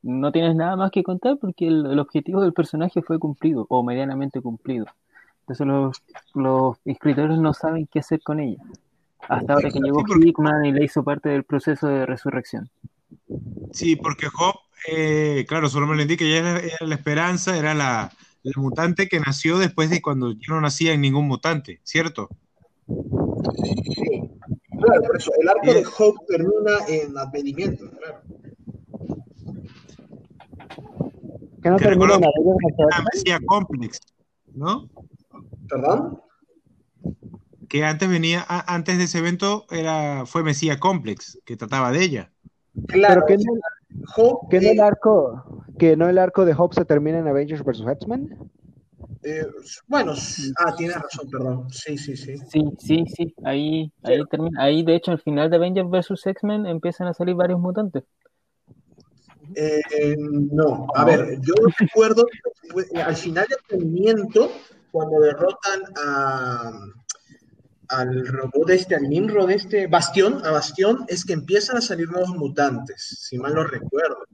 no 0.06 0.32
tienes 0.32 0.56
nada 0.56 0.76
más 0.76 0.92
que 0.92 1.04
contar 1.04 1.38
porque 1.42 1.68
el, 1.68 2.00
objetivo 2.00 2.42
del 2.42 2.54
personaje 2.54 3.02
fue 3.02 3.18
cumplido 3.18 3.66
o 3.70 3.84
medianamente 3.84 4.40
cumplido. 4.40 4.86
Entonces 5.42 5.66
los, 5.66 6.04
los 6.36 6.78
escritores 6.86 7.40
no 7.40 7.54
saben 7.54 7.88
qué 7.92 8.00
hacer 8.00 8.22
con 8.22 8.40
ella. 8.40 8.62
Hasta 9.28 9.54
ahora 9.54 9.72
que 9.72 9.80
llegó 9.80 10.04
Hickman 10.06 10.66
y 10.66 10.72
le 10.72 10.86
hizo 10.86 11.04
parte 11.04 11.30
del 11.30 11.44
proceso 11.44 11.88
de 11.88 12.06
resurrección. 12.06 12.70
Sí, 13.74 13.96
porque 13.96 14.28
Job, 14.28 14.54
eh, 14.92 15.44
claro, 15.48 15.70
solo 15.70 15.88
me 15.88 15.96
lo 15.96 16.04
indica, 16.04 16.24
ella 16.24 16.60
era, 16.60 16.88
la 16.88 16.96
esperanza, 16.96 17.58
era 17.58 17.74
la, 17.74 18.12
mutante 18.56 19.08
que 19.08 19.20
nació 19.20 19.58
después 19.58 19.90
de 19.90 20.04
cuando 20.04 20.34
yo 20.34 20.54
no 20.54 20.62
nacía 20.62 20.94
en 20.94 21.02
ningún 21.02 21.28
mutante, 21.28 21.80
¿cierto? 21.84 22.30
Sí, 22.86 24.22
claro, 24.80 25.02
por 25.02 25.18
eso 25.18 25.32
el 25.42 25.50
arco 25.50 25.74
de 25.74 25.84
Hope 25.98 26.26
termina 26.28 26.78
en 26.88 27.18
advenimiento, 27.18 27.90
claro. 27.90 28.22
Que 31.66 31.72
no 31.72 31.78
termina 31.78 32.20
la 32.20 33.04
Mesía 33.12 33.40
Complex, 33.44 34.00
¿no? 34.54 34.88
¿Perdón? 35.68 36.22
Que 37.68 37.84
antes 37.84 38.08
venía, 38.08 38.46
antes 38.48 39.00
de 39.00 39.06
ese 39.06 39.18
evento 39.18 39.66
era, 39.72 40.28
fue 40.28 40.44
Mesía 40.44 40.80
Complex, 40.80 41.40
que 41.44 41.58
trataba 41.58 41.92
de 41.92 42.04
ella. 42.04 42.32
Claro, 42.86 43.24
que 43.26 43.38
no, 43.38 44.42
que 44.48 44.62
no 44.62 44.70
el 44.70 44.80
arco, 44.80 45.64
que 45.80 45.98
no 45.98 46.08
el 46.08 46.20
arco 46.20 46.46
de 46.46 46.54
Hope 46.56 46.76
se 46.76 46.86
termina 46.86 47.18
en 47.18 47.28
Avengers 47.28 47.64
vs. 47.64 47.82
X-Men. 47.94 48.38
Eh, 49.24 49.48
bueno, 49.88 50.14
ah, 50.60 50.76
tienes 50.78 50.98
razón, 51.02 51.32
perdón. 51.32 51.68
Sí, 51.72 51.98
sí, 51.98 52.16
sí. 52.16 52.38
Sí, 52.48 52.64
sí, 52.78 53.06
sí. 53.08 53.36
Ahí, 53.44 53.92
ahí 54.04 54.24
termina. 54.30 54.62
Ahí, 54.62 54.84
de 54.84 54.94
hecho, 54.94 55.14
al 55.14 55.20
final 55.20 55.50
de 55.50 55.56
Avengers 55.56 55.90
vs. 55.90 56.28
X-Men 56.28 56.68
empiezan 56.68 57.08
a 57.08 57.16
salir 57.16 57.34
varios 57.34 57.60
mutantes. 57.60 58.04
Eh, 59.56 60.16
no, 60.18 60.88
a 60.94 61.06
ver, 61.06 61.40
yo 61.42 61.54
recuerdo 61.80 62.26
al 63.04 63.16
final 63.16 63.48
del 63.48 63.80
movimiento, 63.80 64.52
cuando 64.92 65.20
derrotan 65.20 65.82
a, 66.04 66.72
al 67.90 68.28
robot 68.28 68.70
este, 68.70 68.96
al 68.96 69.04
Nimrod 69.04 69.50
este, 69.52 69.88
Bastión, 69.88 70.46
a 70.46 70.52
Bastión, 70.52 71.06
es 71.08 71.26
que 71.26 71.34
empiezan 71.34 71.78
a 71.78 71.82
salir 71.82 72.10
nuevos 72.10 72.30
mutantes, 72.30 73.18
si 73.22 73.38
mal 73.38 73.54
no 73.54 73.64
recuerdo. 73.64 74.26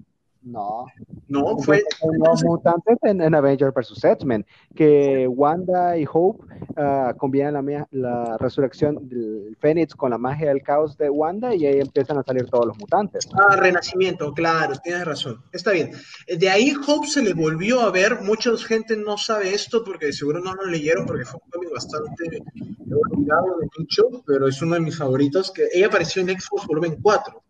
No. 0.43 0.87
No, 1.27 1.57
fue. 1.59 1.83
Los 2.17 2.43
mutantes 2.43 2.97
en, 3.03 3.33
Avengers 3.33 3.73
vs. 3.73 4.03
X-Men, 4.03 4.45
que 4.75 5.27
Wanda 5.27 5.97
y 5.97 6.05
Hope 6.11 6.43
uh, 6.77 7.15
combinan 7.17 7.53
la, 7.53 7.87
la, 7.91 8.37
resurrección 8.37 9.07
del 9.07 9.55
Fénix 9.59 9.95
con 9.95 10.11
la 10.11 10.17
magia 10.17 10.49
del 10.49 10.61
caos 10.61 10.97
de 10.97 11.09
Wanda 11.09 11.55
y 11.55 11.65
ahí 11.65 11.79
empiezan 11.79 12.17
a 12.17 12.23
salir 12.23 12.45
todos 12.49 12.65
los 12.65 12.77
mutantes. 12.77 13.29
Ah, 13.33 13.55
renacimiento, 13.55 14.33
claro, 14.33 14.73
tienes 14.83 15.05
razón. 15.05 15.41
Está 15.51 15.71
bien. 15.71 15.91
De 16.27 16.49
ahí 16.49 16.73
Hope 16.87 17.07
se 17.07 17.21
le 17.21 17.33
volvió 17.33 17.81
a 17.81 17.91
ver. 17.91 18.21
Mucha 18.21 18.51
gente 18.57 18.97
no 18.97 19.17
sabe 19.17 19.53
esto 19.53 19.83
porque 19.83 20.11
seguro 20.11 20.39
no 20.39 20.53
lo 20.55 20.65
leyeron 20.65 21.05
porque 21.05 21.23
fue 21.23 21.39
un 21.43 21.49
cómic 21.51 21.71
bastante 21.71 22.43
olvidado 22.89 23.59
de 23.59 23.67
mucho, 23.77 24.23
pero 24.25 24.47
es 24.47 24.61
uno 24.61 24.73
de 24.73 24.81
mis 24.81 24.97
favoritos. 24.97 25.51
que 25.51 25.67
Ella 25.73 25.87
apareció 25.87 26.21
en 26.21 26.29
Xbox 26.29 26.67
Volumen 26.67 26.97
4 27.01 27.41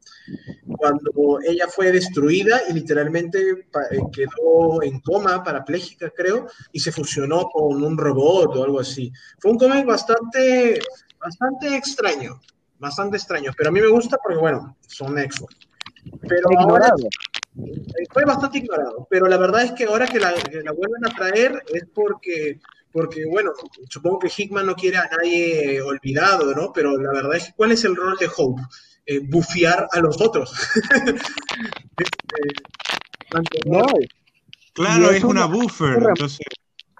cuando 0.77 1.39
ella 1.47 1.67
fue 1.67 1.91
destruida 1.91 2.61
y 2.69 2.73
literalmente 2.73 3.39
eh, 3.41 3.99
quedó 4.11 4.81
en 4.83 4.99
coma, 4.99 5.43
parapléjica 5.43 6.09
creo, 6.09 6.47
y 6.71 6.79
se 6.79 6.91
fusionó 6.91 7.49
con 7.49 7.83
un 7.83 7.97
robot 7.97 8.55
o 8.55 8.63
algo 8.63 8.79
así. 8.79 9.11
Fue 9.39 9.51
un 9.51 9.57
cómic 9.57 9.85
bastante, 9.85 10.79
bastante 11.19 11.75
extraño, 11.75 12.39
bastante 12.79 13.17
extraño, 13.17 13.51
pero 13.57 13.69
a 13.69 13.71
mí 13.71 13.81
me 13.81 13.89
gusta 13.89 14.17
porque, 14.21 14.39
bueno, 14.39 14.77
son 14.87 15.17
x 15.19 15.43
Pero 16.27 16.47
ahora 16.59 16.93
fue 18.11 18.25
bastante 18.25 18.59
ignorado, 18.59 19.07
pero 19.09 19.27
la 19.27 19.37
verdad 19.37 19.63
es 19.63 19.71
que 19.73 19.85
ahora 19.85 20.07
que 20.07 20.19
la, 20.19 20.33
que 20.33 20.61
la 20.61 20.71
vuelven 20.71 21.05
a 21.05 21.15
traer 21.15 21.63
es 21.73 21.83
porque 21.93 22.59
porque 22.91 23.25
bueno, 23.25 23.51
supongo 23.89 24.19
que 24.19 24.31
Hickman 24.35 24.65
no 24.65 24.75
quiere 24.75 24.97
a 24.97 25.09
nadie 25.09 25.81
olvidado, 25.81 26.53
¿no? 26.53 26.71
Pero 26.73 26.97
la 26.97 27.13
verdad 27.13 27.35
es 27.35 27.45
que, 27.45 27.53
¿cuál 27.53 27.71
es 27.71 27.83
el 27.85 27.95
rol 27.95 28.17
de 28.19 28.29
Hope? 28.35 28.61
Eh, 29.05 29.19
bufiar 29.19 29.87
a 29.91 29.99
los 29.99 30.21
otros. 30.21 30.53
Este, 33.33 33.69
no, 33.69 33.85
claro, 34.73 35.11
es, 35.11 35.23
una, 35.23 35.45
buffer. 35.45 35.97
Entonces... 35.97 36.39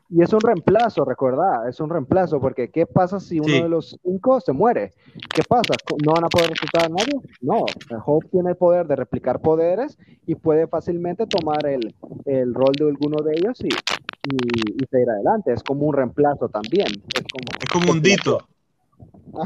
Y 0.09 0.21
es 0.21 0.31
un 0.33 0.41
reemplazo, 0.41 1.05
recordad, 1.05 1.67
es 1.69 1.79
un 1.79 1.89
reemplazo, 1.89 2.39
porque 2.39 2.69
¿qué 2.69 2.85
pasa 2.85 3.19
si 3.19 3.39
uno 3.39 3.63
de 3.63 3.69
los 3.69 3.97
cinco 4.03 4.41
se 4.41 4.51
muere? 4.51 4.93
¿Qué 5.33 5.41
pasa? 5.47 5.73
¿No 6.05 6.13
van 6.13 6.25
a 6.25 6.27
poder 6.27 6.49
resucitar 6.49 6.85
a 6.85 6.89
nadie? 6.89 7.13
No, 7.41 7.65
Hope 8.05 8.27
tiene 8.29 8.51
el 8.51 8.55
poder 8.57 8.87
de 8.87 8.97
replicar 8.97 9.41
poderes 9.41 9.97
y 10.27 10.35
puede 10.35 10.67
fácilmente 10.67 11.25
tomar 11.27 11.65
el, 11.65 11.95
el 12.25 12.53
rol 12.53 12.73
de 12.77 12.89
alguno 12.89 13.23
de 13.23 13.35
ellos 13.37 13.59
y, 13.61 13.69
y, 13.69 14.85
seguir 14.91 15.09
adelante. 15.09 15.53
Es 15.53 15.63
como 15.63 15.85
un 15.85 15.93
reemplazo 15.95 16.49
también. 16.49 16.87
Es 16.87 17.23
como, 17.31 17.45
es 17.57 17.69
como 17.71 17.91
un 17.93 18.01
dito. 18.01 18.47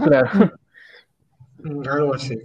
Claro. 0.04 0.52
Algo 1.90 2.14
así. 2.14 2.38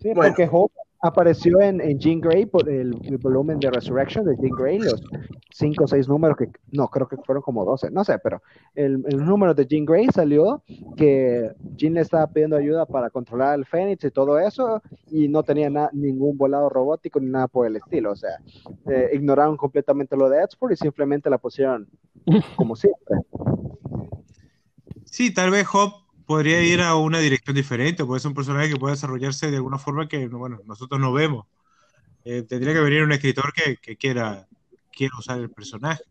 Sí, 0.00 0.12
porque 0.14 0.48
Hope 0.50 0.74
apareció 1.02 1.60
en, 1.60 1.80
en 1.80 1.98
Jean 1.98 2.20
Grey 2.20 2.46
por 2.46 2.68
el, 2.68 2.92
volumen 3.20 3.58
de 3.58 3.70
Resurrection 3.70 4.24
de 4.24 4.36
Jean 4.36 4.50
Grey, 4.50 4.78
los 4.78 5.02
cinco 5.50 5.84
o 5.84 5.86
seis 5.86 6.08
números 6.08 6.36
que, 6.36 6.50
no, 6.72 6.88
creo 6.88 7.08
que 7.08 7.16
fueron 7.18 7.42
como 7.42 7.64
12, 7.64 7.90
no 7.90 8.04
sé, 8.04 8.18
pero 8.18 8.42
el, 8.74 9.02
el 9.08 9.24
número 9.24 9.54
de 9.54 9.66
Jean 9.66 9.84
Grey 9.84 10.08
salió 10.12 10.62
que 10.96 11.50
Jean 11.76 11.94
le 11.94 12.00
estaba 12.00 12.26
pidiendo 12.26 12.56
ayuda 12.56 12.86
para 12.86 13.10
controlar 13.10 13.58
el 13.58 13.64
Fénix 13.64 14.04
y 14.04 14.10
todo 14.10 14.38
eso, 14.38 14.82
y 15.10 15.28
no 15.28 15.42
tenía 15.42 15.70
ningún 15.92 16.36
volado 16.36 16.68
robótico 16.68 17.18
ni 17.18 17.30
nada 17.30 17.48
por 17.48 17.66
el 17.66 17.76
estilo, 17.76 18.12
o 18.12 18.16
sea, 18.16 18.38
eh, 18.90 19.10
ignoraron 19.14 19.56
completamente 19.56 20.16
lo 20.16 20.28
de 20.28 20.38
Edgeworth 20.38 20.74
y 20.74 20.76
simplemente 20.76 21.30
la 21.30 21.38
pusieron 21.38 21.88
como 22.56 22.76
siempre. 22.76 23.16
Sí, 25.04 25.32
tal 25.32 25.50
vez 25.50 25.66
Hope 25.72 26.09
podría 26.30 26.62
ir 26.62 26.80
a 26.80 26.94
una 26.94 27.18
dirección 27.18 27.56
diferente, 27.56 28.04
puede 28.04 28.20
ser 28.20 28.28
un 28.28 28.36
personaje 28.36 28.68
que 28.68 28.76
pueda 28.76 28.94
desarrollarse 28.94 29.50
de 29.50 29.56
alguna 29.56 29.78
forma 29.78 30.06
que 30.06 30.28
bueno, 30.28 30.60
nosotros 30.64 31.00
no 31.00 31.12
vemos. 31.12 31.44
Eh, 32.24 32.44
tendría 32.48 32.72
que 32.72 32.78
venir 32.78 33.02
un 33.02 33.10
escritor 33.10 33.52
que, 33.52 33.78
que, 33.78 33.96
quiera, 33.96 34.46
quiera 34.92 35.12
usar 35.18 35.40
el 35.40 35.50
personaje. 35.50 36.04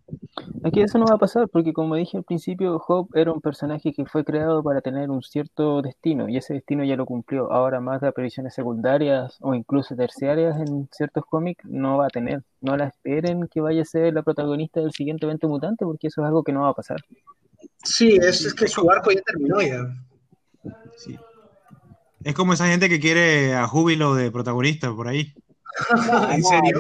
Aquí 0.66 0.82
eso 0.82 0.98
no 0.98 1.06
va 1.06 1.16
a 1.16 1.20
pasar, 1.20 1.48
porque 1.48 1.72
como 1.72 1.96
dije 1.96 2.18
al 2.18 2.26
principio, 2.26 2.84
Hope 2.86 3.18
era 3.18 3.32
un 3.32 3.40
personaje 3.40 3.94
que 3.94 4.06
fue 4.08 4.26
creado 4.26 4.62
para 4.62 4.82
tener 4.82 5.10
un 5.10 5.22
cierto 5.22 5.82
destino, 5.82 6.28
y 6.28 6.36
ese 6.36 6.54
destino 6.54 6.84
ya 6.84 6.98
lo 6.98 7.06
cumplió. 7.06 7.50
Ahora 7.50 7.80
más 7.80 8.02
de 8.02 8.10
apariciones 8.10 8.54
secundarias 8.54 9.38
o 9.40 9.56
incluso 9.56 9.96
terciarias 9.96 10.58
en 10.60 10.90
ciertos 10.92 11.24
cómics 11.28 11.64
no 11.64 11.98
va 11.98 12.08
a 12.08 12.10
tener. 12.10 12.44
No 12.60 12.76
la 12.76 12.88
esperen 12.88 13.48
que 13.48 13.62
vaya 13.62 13.84
a 13.84 13.86
ser 13.86 14.14
la 14.14 14.24
protagonista 14.24 14.82
del 14.82 14.92
siguiente 14.92 15.26
evento 15.26 15.48
mutante, 15.48 15.86
porque 15.86 16.08
eso 16.08 16.20
es 16.20 16.28
algo 16.28 16.44
que 16.44 16.52
no 16.52 16.64
va 16.64 16.72
a 16.72 16.74
pasar. 16.74 16.98
Sí, 17.86 18.18
es, 18.22 18.44
es 18.44 18.54
que 18.54 18.68
su 18.68 18.92
arco 18.92 19.12
ya 19.12 19.22
terminó 19.22 19.62
ya. 19.62 19.88
Es 22.24 22.34
como 22.34 22.54
esa 22.54 22.68
gente 22.68 22.90
que 22.90 23.00
quiere 23.00 23.56
a 23.56 23.68
Júbilo 23.68 24.16
de 24.16 24.32
protagonista 24.32 24.94
por 24.94 25.08
ahí. 25.08 25.34
¿En 26.32 26.44
serio? 26.44 26.80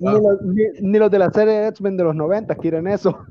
Ni, 0.00 0.98
los, 0.98 1.10
de 1.10 1.18
la 1.18 1.30
serie 1.30 1.68
X-Men 1.68 1.96
de 1.96 2.04
los 2.04 2.14
90 2.14 2.54
quieren 2.56 2.86
eso. 2.86 3.26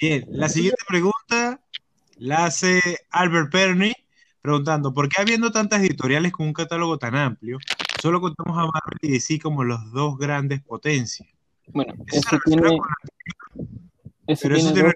Bien, 0.00 0.24
la 0.30 0.48
siguiente 0.48 0.82
pregunta 0.88 1.60
la 2.16 2.46
hace 2.46 2.80
Albert 3.10 3.52
Perny 3.52 3.92
preguntando, 4.40 4.92
¿por 4.92 5.08
qué 5.08 5.22
habiendo 5.22 5.50
tantas 5.50 5.80
editoriales 5.80 6.32
con 6.32 6.46
un 6.46 6.52
catálogo 6.52 6.98
tan 6.98 7.14
amplio, 7.14 7.58
solo 8.00 8.20
contamos 8.20 8.58
a 8.58 8.66
Marvel 8.66 8.98
y 9.00 9.12
DC 9.12 9.38
como 9.40 9.64
los 9.64 9.92
dos 9.92 10.18
grandes 10.18 10.62
potencias? 10.62 11.28
Bueno, 11.68 11.94
eso 12.12 12.38
tiene... 12.44 12.78
Eso 14.26 14.40
Pero 14.42 14.56
eso 14.56 14.72
tiene 14.72 14.92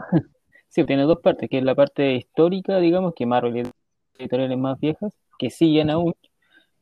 Sí, 0.68 0.84
tiene 0.84 1.02
dos 1.02 1.18
partes, 1.20 1.50
que 1.50 1.58
es 1.58 1.64
la 1.64 1.74
parte 1.74 2.14
histórica, 2.14 2.78
digamos, 2.78 3.12
que 3.14 3.26
Marvel 3.26 3.58
es 3.58 3.70
editoriales 4.18 4.56
más 4.56 4.80
viejas, 4.80 5.12
que 5.38 5.50
siguen 5.50 5.90
aún, 5.90 6.14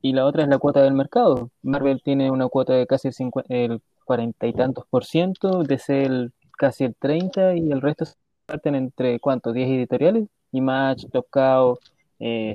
y 0.00 0.12
la 0.12 0.26
otra 0.26 0.44
es 0.44 0.48
la 0.48 0.58
cuota 0.58 0.80
del 0.80 0.94
mercado. 0.94 1.50
Marvel 1.62 2.00
tiene 2.00 2.30
una 2.30 2.46
cuota 2.46 2.72
de 2.74 2.86
casi 2.86 3.08
el, 3.48 3.82
cuarenta 4.04 4.46
y 4.46 4.52
tantos 4.52 4.84
por 4.88 5.04
ciento, 5.04 5.64
DC 5.64 6.04
el, 6.04 6.32
casi 6.56 6.84
el 6.84 6.94
30, 6.94 7.56
y 7.56 7.72
el 7.72 7.80
resto 7.80 8.04
se 8.04 8.14
parten 8.46 8.76
entre, 8.76 9.18
¿cuánto? 9.18 9.52
10 9.52 9.68
editoriales, 9.68 10.28
Image, 10.52 11.08
Top 11.08 11.26
Cow, 11.28 11.76
eh, 12.20 12.54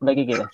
la 0.00 0.14
que 0.16 0.26
quieras. 0.26 0.48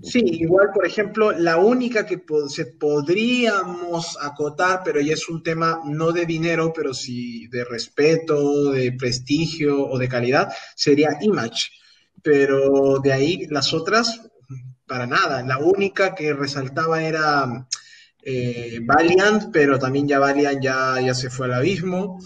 Sí, 0.00 0.20
igual, 0.24 0.68
por 0.72 0.86
ejemplo, 0.86 1.32
la 1.32 1.56
única 1.56 2.06
que 2.06 2.22
se 2.48 2.66
podríamos 2.66 4.16
acotar, 4.22 4.82
pero 4.84 5.00
ya 5.00 5.14
es 5.14 5.28
un 5.28 5.42
tema 5.42 5.80
no 5.84 6.12
de 6.12 6.24
dinero, 6.24 6.72
pero 6.72 6.94
sí 6.94 7.48
de 7.48 7.64
respeto, 7.64 8.70
de 8.70 8.92
prestigio 8.92 9.84
o 9.84 9.98
de 9.98 10.08
calidad, 10.08 10.52
sería 10.76 11.18
Image. 11.20 11.70
Pero 12.22 13.00
de 13.00 13.12
ahí 13.12 13.46
las 13.50 13.74
otras, 13.74 14.22
para 14.86 15.06
nada. 15.06 15.42
La 15.42 15.58
única 15.58 16.14
que 16.14 16.32
resaltaba 16.32 17.02
era 17.02 17.66
eh, 18.22 18.78
Valiant, 18.82 19.50
pero 19.52 19.78
también 19.78 20.06
ya 20.06 20.20
Valiant 20.20 20.62
ya, 20.62 21.00
ya 21.00 21.14
se 21.14 21.28
fue 21.28 21.46
al 21.46 21.54
abismo. 21.54 22.20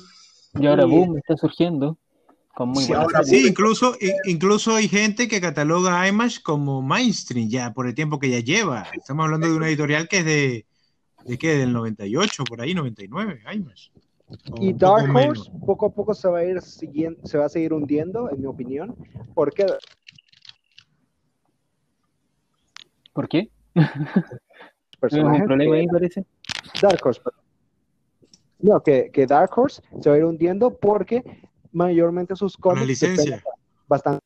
Y 0.54 0.66
ahora 0.66 0.84
Boom 0.84 1.16
está 1.16 1.36
surgiendo 1.36 1.96
sí, 3.24 3.46
incluso, 3.46 3.96
incluso 4.24 4.74
hay 4.74 4.88
gente 4.88 5.28
que 5.28 5.40
cataloga 5.40 6.00
a 6.00 6.08
IMAX 6.08 6.40
como 6.40 6.82
mainstream 6.82 7.48
ya 7.48 7.72
por 7.72 7.86
el 7.86 7.94
tiempo 7.94 8.18
que 8.18 8.30
ya 8.30 8.40
lleva. 8.40 8.86
Estamos 8.92 9.24
hablando 9.24 9.48
de 9.48 9.56
una 9.56 9.68
editorial 9.68 10.08
que 10.08 10.18
es 10.18 10.24
de, 10.24 10.66
de 11.24 11.38
qué, 11.38 11.56
del 11.56 11.72
98, 11.72 12.44
por 12.44 12.60
ahí, 12.60 12.74
99, 12.74 13.42
IMAX. 13.52 13.90
Y 14.60 14.72
Dark 14.72 15.12
Horse 15.14 15.50
poco 15.66 15.86
a 15.86 15.90
poco 15.90 16.14
se 16.14 16.28
va 16.28 16.38
a 16.38 16.44
ir 16.44 16.62
siguiendo, 16.62 17.26
se 17.26 17.36
va 17.36 17.46
a 17.46 17.48
seguir 17.48 17.72
hundiendo, 17.72 18.30
en 18.30 18.40
mi 18.40 18.46
opinión, 18.46 18.94
porque 19.34 19.66
¿Por 23.12 23.28
qué? 23.28 23.50
un 23.74 23.84
problema 25.44 25.76
ahí, 25.76 25.86
parece? 25.86 26.24
Dark 26.80 27.00
Horse. 27.04 27.20
No, 28.60 28.82
que, 28.82 29.10
que 29.12 29.26
Dark 29.26 29.50
Horse 29.56 29.82
se 30.00 30.08
va 30.10 30.16
a 30.16 30.18
ir 30.18 30.24
hundiendo 30.24 30.76
porque 30.76 31.24
mayormente 31.72 32.36
sus 32.36 32.56
cómics. 32.56 32.86
licencia. 32.86 33.42
Bastante. 33.86 34.20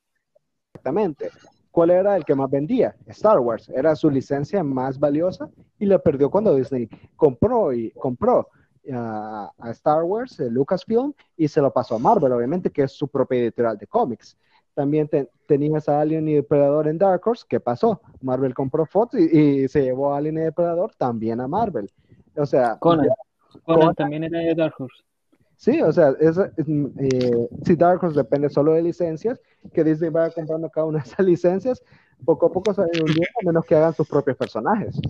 Exactamente. 0.74 1.30
¿Cuál 1.70 1.90
era 1.90 2.16
el 2.16 2.24
que 2.24 2.34
más 2.34 2.50
vendía? 2.50 2.94
Star 3.06 3.40
Wars. 3.40 3.68
Era 3.68 3.96
su 3.96 4.10
licencia 4.10 4.62
más 4.62 4.98
valiosa 4.98 5.48
y 5.78 5.86
la 5.86 5.98
perdió 5.98 6.30
cuando 6.30 6.54
Disney 6.54 6.88
compró 7.16 7.72
y 7.72 7.90
compró 7.92 8.48
a, 8.92 9.50
Star 9.70 10.04
Wars, 10.04 10.38
Lucasfilm, 10.38 11.14
y 11.36 11.48
se 11.48 11.60
lo 11.60 11.72
pasó 11.72 11.96
a 11.96 11.98
Marvel, 11.98 12.32
obviamente, 12.32 12.70
que 12.70 12.82
es 12.82 12.92
su 12.92 13.08
propia 13.08 13.40
editorial 13.40 13.78
de 13.78 13.86
cómics. 13.86 14.36
También 14.74 15.08
tenías 15.46 15.88
a 15.88 16.00
Alien 16.00 16.28
y 16.28 16.34
Depredador 16.34 16.88
en 16.88 16.98
Dark 16.98 17.22
Horse. 17.24 17.44
¿Qué 17.48 17.60
pasó? 17.60 18.00
Marvel 18.20 18.54
compró 18.54 18.86
Fox 18.86 19.14
y, 19.14 19.66
se 19.68 19.82
llevó 19.82 20.12
a 20.12 20.18
Alien 20.18 20.38
y 20.38 20.40
Depredador 20.42 20.94
también 20.96 21.40
a 21.40 21.48
Marvel. 21.48 21.90
O 22.36 22.44
sea, 22.44 22.76
Conan, 22.78 23.08
también 23.96 24.24
era 24.24 24.40
de 24.40 24.54
Dark 24.54 24.74
Horse. 24.78 25.02
Sí, 25.56 25.80
o 25.80 25.92
sea, 25.92 26.14
es, 26.20 26.36
eh, 26.38 27.48
si 27.64 27.76
Dark 27.76 28.02
Horse 28.02 28.18
depende 28.18 28.50
solo 28.50 28.72
de 28.72 28.82
licencias, 28.82 29.40
que 29.72 29.84
Disney 29.84 30.10
vaya 30.10 30.34
comprando 30.34 30.68
cada 30.68 30.86
una 30.86 30.98
de 30.98 31.04
esas 31.04 31.18
licencias, 31.26 31.82
poco 32.24 32.46
a 32.46 32.52
poco 32.52 32.74
se 32.74 32.82
va 32.82 32.86
a 32.86 33.44
menos 33.44 33.64
que 33.64 33.74
hagan 33.74 33.94
sus 33.94 34.08
propios 34.08 34.36
personajes. 34.36 35.00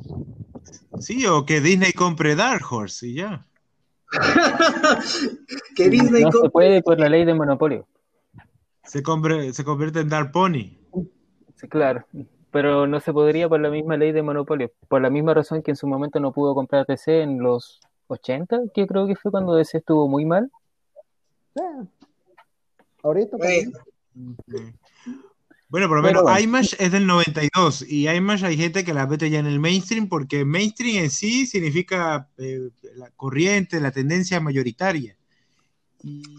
Sí, 0.98 1.26
o 1.26 1.44
que 1.44 1.60
Disney 1.60 1.92
compre 1.92 2.34
Dark 2.34 2.64
Horse 2.70 3.06
y 3.08 3.14
ya. 3.14 3.46
que 5.76 5.88
Disney 5.88 6.24
no 6.24 6.30
se 6.30 6.50
puede 6.50 6.82
por 6.82 6.98
la 7.00 7.08
ley 7.08 7.24
de 7.24 7.34
monopolio. 7.34 7.86
Se, 8.84 9.02
se 9.52 9.64
convierte 9.64 10.00
en 10.00 10.08
Dark 10.08 10.30
Pony. 10.30 10.78
Sí, 11.56 11.68
claro, 11.68 12.04
pero 12.50 12.86
no 12.86 13.00
se 13.00 13.12
podría 13.12 13.48
por 13.48 13.60
la 13.60 13.70
misma 13.70 13.96
ley 13.96 14.12
de 14.12 14.22
monopolio, 14.22 14.70
por 14.88 15.00
la 15.00 15.10
misma 15.10 15.34
razón 15.34 15.62
que 15.62 15.72
en 15.72 15.76
su 15.76 15.86
momento 15.86 16.20
no 16.20 16.32
pudo 16.32 16.54
comprar 16.54 16.86
TC 16.86 17.22
en 17.22 17.40
los 17.40 17.80
80, 18.08 18.60
que 18.74 18.86
creo 18.86 19.06
que 19.06 19.16
fue 19.16 19.30
cuando 19.30 19.54
DC 19.54 19.78
estuvo 19.78 20.08
muy 20.08 20.24
mal. 20.24 20.50
Ahorita. 23.02 23.36
Bueno. 25.68 25.88
por 25.88 25.96
lo 25.96 26.02
menos 26.02 26.40
IMAX 26.40 26.76
es 26.78 26.92
del 26.92 27.06
92 27.06 27.82
y 27.88 28.08
IMAX 28.08 28.42
hay 28.44 28.56
gente 28.56 28.84
que 28.84 28.94
la 28.94 29.06
mete 29.06 29.28
ya 29.28 29.40
en 29.40 29.46
el 29.46 29.60
mainstream 29.60 30.08
porque 30.08 30.44
mainstream 30.44 31.04
en 31.04 31.10
sí 31.10 31.46
significa 31.46 32.28
eh, 32.38 32.70
la 32.96 33.10
corriente, 33.10 33.80
la 33.80 33.90
tendencia 33.90 34.40
mayoritaria. 34.40 35.16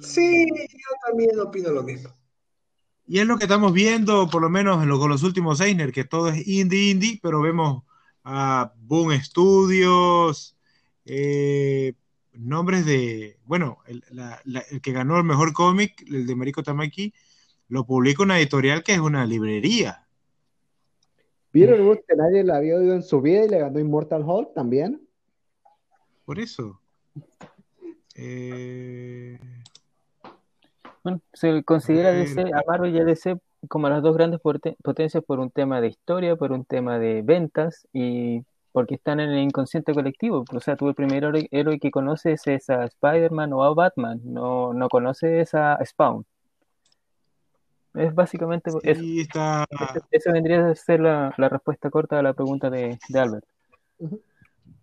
Sí, 0.02 0.46
yo 0.48 1.08
también 1.08 1.40
opino 1.40 1.72
lo 1.72 1.84
mismo. 1.84 2.12
Y 3.08 3.20
es 3.20 3.28
lo 3.28 3.38
que 3.38 3.46
estamos 3.46 3.72
viendo, 3.74 4.28
por 4.30 4.42
lo 4.42 4.50
menos 4.50 4.82
en 4.82 4.90
lo, 4.90 5.00
con 5.00 5.10
los 5.10 5.24
últimos 5.24 5.62
Eisner, 5.62 5.92
que 5.92 6.06
todo 6.06 6.30
es 6.30 6.48
indie, 6.48 6.92
indie, 6.92 7.20
pero 7.22 7.42
vemos 7.42 7.84
a 8.24 8.74
Boom 8.78 9.12
Studios, 9.22 10.55
eh, 11.06 11.94
nombres 12.34 12.86
de, 12.86 13.38
bueno, 13.46 13.80
el, 13.88 14.04
la, 14.12 14.42
la, 14.44 14.62
el, 14.72 14.82
que 14.82 14.92
ganó 14.92 15.18
el 15.18 15.24
mejor 15.24 15.54
cómic, 15.54 16.04
el 16.08 16.26
de 16.28 16.36
Mariko 16.36 16.64
Tamaki, 16.64 17.14
lo 17.68 17.86
publica 17.86 18.24
una 18.24 18.40
editorial 18.40 18.84
que 18.84 18.94
es 18.94 19.00
una 19.00 19.26
librería. 19.26 20.06
¿Vieron 21.54 21.96
que 22.08 22.16
nadie 22.16 22.44
la 22.44 22.58
había 22.58 22.76
oído 22.76 22.94
en 22.94 23.04
su 23.04 23.22
vida 23.22 23.46
y 23.46 23.50
le 23.50 23.60
ganó 23.60 23.80
Immortal 23.80 24.24
Hulk 24.26 24.54
también? 24.54 25.02
Por 26.26 26.40
eso. 26.40 26.82
Eh... 28.16 29.40
Bueno, 31.04 31.22
se 31.34 31.64
considera 31.64 32.12
DC, 32.12 32.42
a 32.42 32.64
Marvel 32.68 32.94
y 32.94 33.00
a 33.00 33.06
DC 33.06 33.38
como 33.70 33.90
las 33.90 34.02
dos 34.02 34.16
grandes 34.18 34.42
potencias 34.42 35.24
por 35.24 35.40
un 35.40 35.50
tema 35.50 35.80
de 35.80 35.88
historia, 35.88 36.36
por 36.36 36.52
un 36.52 36.66
tema 36.66 37.00
de 37.00 37.22
ventas 37.22 37.88
y 37.94 38.44
porque 38.76 38.96
están 38.96 39.22
en 39.22 39.30
el 39.30 39.40
inconsciente 39.40 39.94
colectivo. 39.94 40.44
O 40.54 40.60
sea, 40.60 40.76
tú 40.76 40.90
el 40.90 40.96
primer 40.96 41.24
héroe 41.50 41.80
que 41.80 41.92
conoces 41.92 42.46
es 42.46 42.70
a 42.70 42.84
Spider-Man 42.84 43.54
o 43.54 43.64
a 43.64 43.74
Batman, 43.74 44.20
no, 44.26 44.74
no 44.74 44.90
conoces 44.90 45.54
a 45.54 45.80
Spawn. 45.86 46.26
Es 47.94 48.14
básicamente 48.14 48.72
sí, 48.72 48.78
eso. 48.84 49.02
Está... 49.02 49.66
Esa 50.12 50.34
vendría 50.34 50.68
a 50.68 50.76
ser 50.76 51.00
la, 51.00 51.34
la, 51.38 51.48
respuesta 51.48 51.90
corta 51.90 52.20
a 52.20 52.22
la 52.22 52.34
pregunta 52.34 52.70
de, 52.70 53.00
de 53.08 53.18
Albert. 53.20 53.46
Uh 54.00 54.10
-huh. 54.10 54.22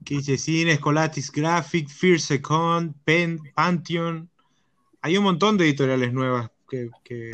Que 0.06 0.14
dice 0.14 0.39
Cine, 0.39 0.77
Scholatis 0.77 1.31
Graphic, 1.31 1.90
Fear 1.90 2.19
Second, 2.19 2.94
Pen, 3.05 3.40
Pantheon. 3.55 4.31
Hay 5.02 5.19
un 5.19 5.24
montón 5.24 5.59
de 5.59 5.64
editoriales 5.64 6.14
nuevas 6.14 6.51
que, 6.66 6.89
que, 7.05 7.31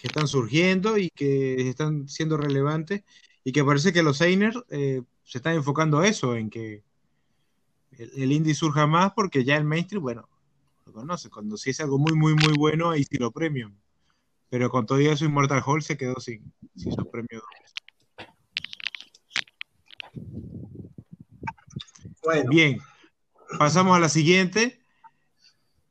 que, 0.00 0.06
están 0.06 0.28
surgiendo 0.28 0.96
y 0.96 1.10
que 1.10 1.68
están 1.68 2.08
siendo 2.08 2.38
relevantes 2.38 3.04
y 3.44 3.52
que 3.52 3.62
parece 3.62 3.92
que 3.92 4.02
los 4.02 4.22
Einer 4.22 4.54
eh, 4.70 5.02
se 5.28 5.38
están 5.38 5.54
enfocando 5.54 5.98
a 5.98 6.08
eso, 6.08 6.34
en 6.34 6.48
que 6.48 6.82
el, 7.98 8.10
el, 8.16 8.32
indie 8.32 8.54
surja 8.54 8.86
más 8.86 9.12
porque 9.12 9.44
ya 9.44 9.56
el 9.56 9.64
mainstream, 9.64 10.02
bueno, 10.02 10.26
lo 10.86 10.92
conoce. 10.94 11.28
Cuando 11.28 11.58
si 11.58 11.68
es 11.68 11.80
algo 11.80 11.98
muy, 11.98 12.14
muy, 12.14 12.32
muy 12.32 12.54
bueno, 12.56 12.88
ahí 12.88 13.04
sí 13.04 13.18
lo 13.18 13.30
premium. 13.30 13.74
Pero 14.48 14.70
con 14.70 14.86
todo 14.86 14.98
eso, 14.98 15.26
Immortal 15.26 15.62
Hulk 15.64 15.82
se 15.82 15.98
quedó 15.98 16.18
sin, 16.18 16.50
sin 16.74 16.92
su 16.92 17.10
premio. 17.10 17.42
Bueno. 22.24 22.50
Bien, 22.50 22.78
pasamos 23.58 23.94
a 23.94 24.00
la 24.00 24.08
siguiente, 24.08 24.80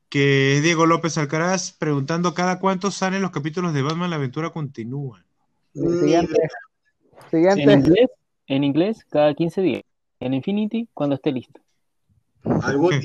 que 0.08 0.56
es 0.56 0.62
Diego 0.64 0.84
López 0.86 1.16
Alcaraz 1.16 1.70
preguntando 1.70 2.34
cada 2.34 2.58
cuánto 2.58 2.90
salen 2.90 3.22
los 3.22 3.30
capítulos 3.30 3.72
de 3.72 3.82
Batman, 3.82 4.10
la 4.10 4.16
aventura 4.16 4.50
continúa. 4.50 5.24
Siguiente. 5.74 6.34
Siguiente. 7.30 8.08
En 8.48 8.64
inglés, 8.64 9.04
cada 9.04 9.34
15 9.34 9.60
días. 9.62 9.82
En 10.20 10.34
Infinity, 10.34 10.88
cuando 10.94 11.14
esté 11.14 11.30
listo. 11.32 11.60
Algo 12.62 12.90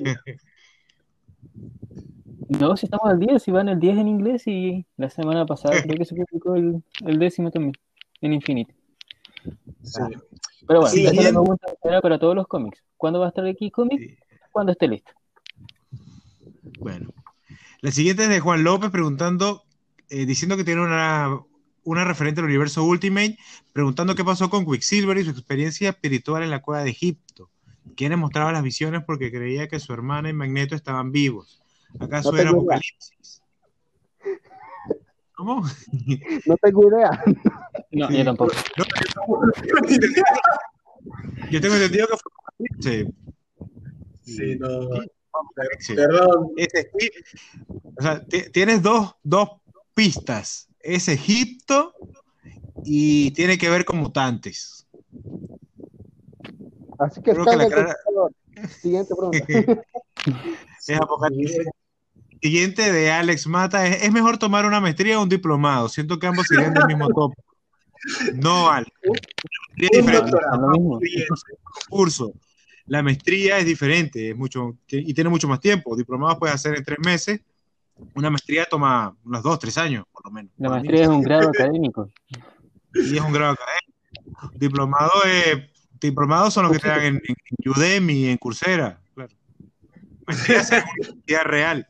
No, 2.60 2.76
si 2.78 2.86
estamos 2.86 3.10
al 3.10 3.20
10, 3.20 3.42
si 3.42 3.52
van 3.52 3.70
el 3.70 3.80
10 3.80 3.98
en 3.98 4.08
inglés 4.08 4.48
y 4.48 4.86
la 4.98 5.10
semana 5.10 5.46
pasada 5.46 5.82
creo 5.82 5.98
que 5.98 6.06
se 6.06 6.16
publicó 6.16 6.56
el, 6.56 6.84
el 7.06 7.20
décimo 7.20 7.50
también, 7.52 7.74
en 8.22 8.34
Infinity. 8.34 8.74
Sí. 9.82 10.02
Pero 10.68 10.82
bueno, 10.82 10.94
Sí, 10.94 11.06
es 11.06 11.16
la 11.16 11.30
pregunta 11.30 11.74
era 11.84 12.02
para 12.02 12.20
todos 12.20 12.36
los 12.36 12.48
cómics. 12.48 12.84
¿Cuándo 12.98 13.20
va 13.20 13.26
a 13.28 13.30
estar 13.30 13.46
aquí 13.46 13.72
cómic? 13.72 14.00
Sí. 14.00 14.18
Cuando 14.52 14.72
esté 14.72 14.88
listo. 14.88 15.12
Bueno, 16.80 17.10
la 17.82 17.92
siguiente 17.92 18.24
es 18.24 18.30
de 18.30 18.40
Juan 18.40 18.64
López 18.64 18.92
preguntando, 18.92 19.64
eh, 20.10 20.26
diciendo 20.26 20.58
que 20.58 20.64
tiene 20.64 20.82
una, 20.82 21.42
una 21.84 22.04
referente 22.06 22.40
al 22.42 22.46
universo 22.46 22.84
Ultimate, 22.84 23.38
preguntando 23.74 24.16
qué 24.16 24.24
pasó 24.24 24.50
con 24.50 24.66
Quicksilver 24.66 25.18
y 25.18 25.24
su 25.24 25.32
experiencia 25.32 25.90
espiritual 25.90 26.44
en 26.44 26.52
la 26.52 26.62
cueva 26.62 26.84
de 26.84 26.92
Egipto. 26.92 27.50
Quienes 27.96 28.18
mostraba 28.18 28.52
las 28.52 28.64
visiones 28.64 29.04
porque 29.06 29.32
creía 29.32 29.68
que 29.68 29.80
su 29.80 29.94
hermana 29.94 30.30
y 30.30 30.34
Magneto 30.34 30.76
estaban 30.76 31.12
vivos. 31.12 31.62
¿Acaso 32.00 32.32
No 32.32 32.38
era 32.38 32.50
idea. 32.50 32.60
Apocalipsis? 32.60 33.42
¿Cómo? 35.36 35.64
No 36.46 36.58
tengo 36.58 36.88
idea. 36.90 37.24
No, 37.92 38.08
Sí. 38.08 38.18
yo 38.18 38.24
tampoco. 38.26 38.54
No, 39.18 39.52
yo 41.52 41.62
tengo 41.62 41.76
entendido 41.76 42.08
que 42.08 42.18
fue 42.18 42.32
Apocalipsis. 42.32 43.14
Sí, 44.22 44.56
no. 44.58 44.90
Sí. 45.80 45.96
Perdón. 45.96 46.52
Es 46.58 46.68
Egip- 46.74 47.26
o 47.98 48.02
sea, 48.02 48.24
ti- 48.26 48.50
tienes 48.52 48.82
dos, 48.82 49.16
dos 49.24 49.50
pistas. 49.94 50.70
Es 50.84 51.08
Egipto 51.08 51.94
y 52.86 53.32
tiene 53.32 53.58
que 53.58 53.70
ver 53.70 53.86
con 53.86 53.98
mutantes. 53.98 54.86
Así 57.00 57.22
que 57.22 57.32
Creo 57.32 57.44
está 57.46 57.52
que 57.52 57.52
en 57.52 57.58
la 57.58 57.64
el 57.66 57.72
cara- 57.72 57.96
computador. 58.06 58.34
Siguiente 58.82 59.14
pregunta. 59.16 59.86
es 60.88 60.98
Apocalipsis. 61.02 61.68
Siguiente 62.42 62.92
de 62.92 63.10
Alex 63.12 63.48
Mata 63.48 63.88
es, 63.88 64.04
¿es 64.04 64.12
mejor 64.12 64.38
tomar 64.38 64.66
una 64.66 64.82
maestría 64.82 65.18
o 65.18 65.24
un 65.24 65.30
diplomado? 65.30 65.88
Siento 65.90 66.20
que 66.20 66.28
ambos 66.28 66.46
serían 66.48 66.74
del 66.74 66.86
mismo 66.88 67.08
top. 67.10 67.34
No, 68.36 68.70
Alex. 68.70 68.92
Es 69.78 69.90
diferente, 69.92 70.38
curso. 71.90 72.34
La 72.88 73.02
maestría 73.02 73.60
es 73.60 73.66
diferente, 73.66 74.32
es 74.32 74.36
mucho, 74.36 74.78
y 74.90 75.14
tiene 75.14 75.30
mucho 75.30 75.48
más 75.48 75.62
tiempo. 75.62 75.96
Diplomados 75.96 76.38
puedes 76.38 76.54
hacer 76.54 76.76
en 76.78 76.84
tres 76.84 77.00
meses. 77.00 77.40
Una 78.16 78.30
maestría 78.30 78.66
toma 78.66 79.16
unos 79.24 79.44
dos, 79.44 79.60
tres 79.60 79.78
años, 79.78 80.06
por 80.12 80.26
lo 80.26 80.32
menos. 80.32 80.52
La 80.58 80.70
maestría 80.70 81.04
es 81.04 81.08
un 81.08 81.22
grado 81.22 81.50
académico. 81.50 82.12
y 82.94 83.18
es 83.18 83.22
un 83.22 83.32
grado 83.32 83.54
académico. 83.54 84.52
Diplomado 84.56 85.12
es, 85.26 85.70
diplomados 86.00 86.54
son 86.54 86.64
los 86.64 86.74
que 86.74 86.80
te 86.80 86.88
dan 86.88 87.02
en, 87.02 87.22
en 87.26 87.72
Udemy, 87.72 88.28
en 88.28 88.38
Coursera, 88.38 89.00
claro. 89.14 89.34
Maestría 90.26 90.62
es 90.62 90.72
en 90.72 90.84
universidad 90.98 91.44
real. 91.44 91.88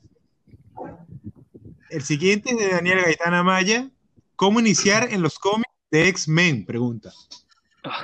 El 1.90 2.04
siguiente 2.04 2.52
es 2.52 2.58
de 2.58 2.70
Daniel 2.70 3.02
Gaitán 3.04 3.34
Amaya. 3.34 3.90
¿Cómo 4.36 4.60
iniciar 4.60 5.10
en 5.12 5.22
los 5.22 5.38
cómics 5.38 5.70
de 5.92 6.08
X-Men? 6.10 6.66
Pregunta. 6.66 7.12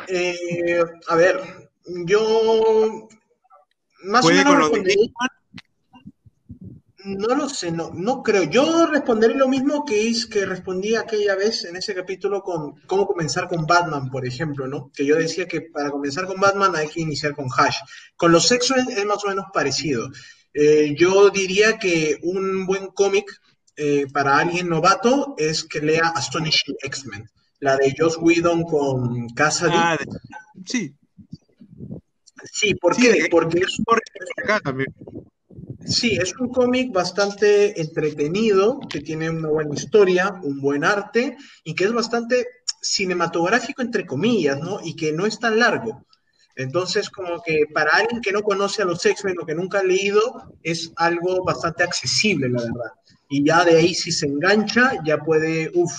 Eh, 0.07 0.83
a 1.07 1.15
ver, 1.15 1.71
yo 2.05 3.07
más 4.03 4.23
o 4.23 4.27
¿Puede 4.27 4.37
menos 4.37 4.53
con 4.53 4.59
los 4.59 4.71
de 4.71 4.77
respondería, 4.77 5.05
Hickman? 5.05 5.29
No 7.05 7.35
lo 7.35 7.47
sé, 7.49 7.71
no, 7.71 7.91
no 7.93 8.21
creo. 8.23 8.43
Yo 8.43 8.85
responderé 8.87 9.35
lo 9.35 9.47
mismo 9.47 9.85
que, 9.85 10.07
es, 10.09 10.25
que 10.25 10.45
respondí 10.45 10.95
aquella 10.95 11.35
vez 11.35 11.63
en 11.65 11.75
ese 11.75 11.95
capítulo 11.95 12.41
con 12.41 12.75
cómo 12.87 13.07
comenzar 13.07 13.47
con 13.47 13.65
Batman, 13.65 14.09
por 14.09 14.25
ejemplo, 14.25 14.67
¿no? 14.67 14.91
Que 14.93 15.05
yo 15.05 15.15
decía 15.15 15.47
que 15.47 15.61
para 15.61 15.91
comenzar 15.91 16.25
con 16.27 16.39
Batman 16.39 16.75
hay 16.75 16.87
que 16.89 17.01
iniciar 17.01 17.35
con 17.35 17.47
Hash. 17.55 17.77
Con 18.15 18.31
los 18.31 18.51
X-Men 18.51 18.87
es 18.89 19.05
más 19.05 19.23
o 19.23 19.29
menos 19.29 19.45
parecido. 19.53 20.09
Eh, 20.53 20.93
yo 20.97 21.29
diría 21.29 21.77
que 21.77 22.17
un 22.23 22.65
buen 22.65 22.87
cómic 22.87 23.31
eh, 23.77 24.07
para 24.11 24.37
alguien 24.37 24.67
novato 24.67 25.35
es 25.37 25.63
que 25.63 25.79
lea 25.79 26.11
Astonishing 26.15 26.75
X-Men, 26.81 27.29
la 27.59 27.77
de 27.77 27.95
Joss 27.97 28.17
Whedon 28.19 28.63
con 28.63 29.29
Cassidy. 29.29 29.71
Ah, 29.73 29.97
de- 29.97 30.05
sí, 30.65 30.93
sí, 32.51 32.75
¿por 32.75 32.95
sí, 32.95 33.03
qué? 33.03 33.27
Porque 33.31 33.59
es 33.59 33.77
por 33.85 34.01
acá 34.43 34.59
también. 34.59 34.93
Sí, 35.85 36.17
es 36.21 36.35
un 36.37 36.49
cómic 36.49 36.91
bastante 36.91 37.79
entretenido, 37.79 38.79
que 38.89 38.99
tiene 38.99 39.29
una 39.29 39.49
buena 39.49 39.73
historia, 39.73 40.39
un 40.43 40.59
buen 40.59 40.83
arte 40.83 41.37
y 41.63 41.73
que 41.73 41.85
es 41.85 41.93
bastante 41.93 42.47
cinematográfico, 42.81 43.81
entre 43.81 44.05
comillas, 44.05 44.59
¿no? 44.59 44.79
Y 44.83 44.95
que 44.95 45.11
no 45.13 45.25
es 45.25 45.39
tan 45.39 45.57
largo. 45.59 46.05
Entonces, 46.55 47.09
como 47.09 47.41
que 47.41 47.63
para 47.73 47.91
alguien 47.91 48.21
que 48.21 48.33
no 48.33 48.41
conoce 48.41 48.81
a 48.81 48.85
los 48.85 49.05
X-Men 49.05 49.37
o 49.41 49.45
que 49.45 49.55
nunca 49.55 49.79
ha 49.79 49.83
leído, 49.83 50.53
es 50.61 50.91
algo 50.97 51.43
bastante 51.45 51.83
accesible, 51.83 52.49
la 52.49 52.61
verdad. 52.61 52.91
Y 53.29 53.45
ya 53.45 53.63
de 53.63 53.77
ahí, 53.77 53.93
si 53.93 54.11
se 54.11 54.25
engancha, 54.25 54.93
ya 55.05 55.19
puede, 55.19 55.71
uff, 55.73 55.93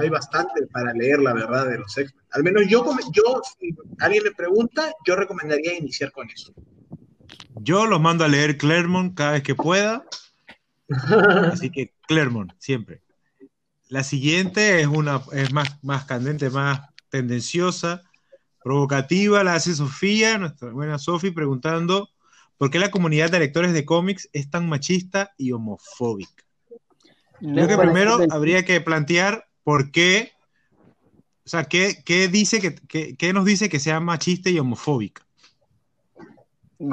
hay 0.00 0.08
bastante 0.08 0.66
para 0.68 0.92
leer, 0.92 1.18
la 1.18 1.34
verdad, 1.34 1.68
de 1.68 1.78
los 1.78 1.96
X-Men. 1.98 2.24
Al 2.30 2.44
menos 2.44 2.62
yo, 2.68 2.84
yo, 3.12 3.40
si 3.58 3.74
alguien 3.98 4.22
me 4.22 4.30
pregunta, 4.30 4.92
yo 5.04 5.16
recomendaría 5.16 5.76
iniciar 5.76 6.12
con 6.12 6.30
eso. 6.30 6.54
Yo 7.60 7.86
los 7.86 8.00
mando 8.00 8.24
a 8.24 8.28
leer 8.28 8.56
Claremont 8.56 9.14
cada 9.16 9.32
vez 9.32 9.42
que 9.42 9.54
pueda. 9.54 10.04
Así 11.52 11.70
que 11.70 11.92
Claremont, 12.06 12.52
siempre. 12.58 13.02
La 13.88 14.04
siguiente 14.04 14.80
es 14.80 14.86
una 14.86 15.22
es 15.32 15.52
más, 15.52 15.82
más 15.82 16.04
candente, 16.04 16.50
más 16.50 16.80
tendenciosa, 17.10 18.02
provocativa. 18.62 19.42
La 19.44 19.54
hace 19.54 19.74
Sofía, 19.74 20.38
nuestra 20.38 20.70
buena 20.70 20.98
Sofi, 20.98 21.30
preguntando 21.30 22.10
por 22.58 22.70
qué 22.70 22.78
la 22.78 22.90
comunidad 22.90 23.30
de 23.30 23.38
lectores 23.38 23.72
de 23.72 23.84
cómics 23.84 24.28
es 24.32 24.50
tan 24.50 24.68
machista 24.68 25.32
y 25.38 25.52
homofóbica. 25.52 26.44
Creo 27.40 27.68
que 27.68 27.76
primero 27.92 28.18
habría 28.30 28.64
que 28.64 28.80
plantear 28.80 29.48
por 29.62 29.90
qué, 29.90 30.32
o 31.44 31.48
sea, 31.48 31.64
qué, 31.64 32.02
qué 32.04 32.28
dice 32.28 32.60
que, 32.60 32.74
qué- 32.74 33.16
qué 33.16 33.32
nos 33.32 33.44
dice 33.44 33.68
que 33.68 33.78
sea 33.80 34.00
machista 34.00 34.50
y 34.50 34.58
homofóbica. 34.58 35.24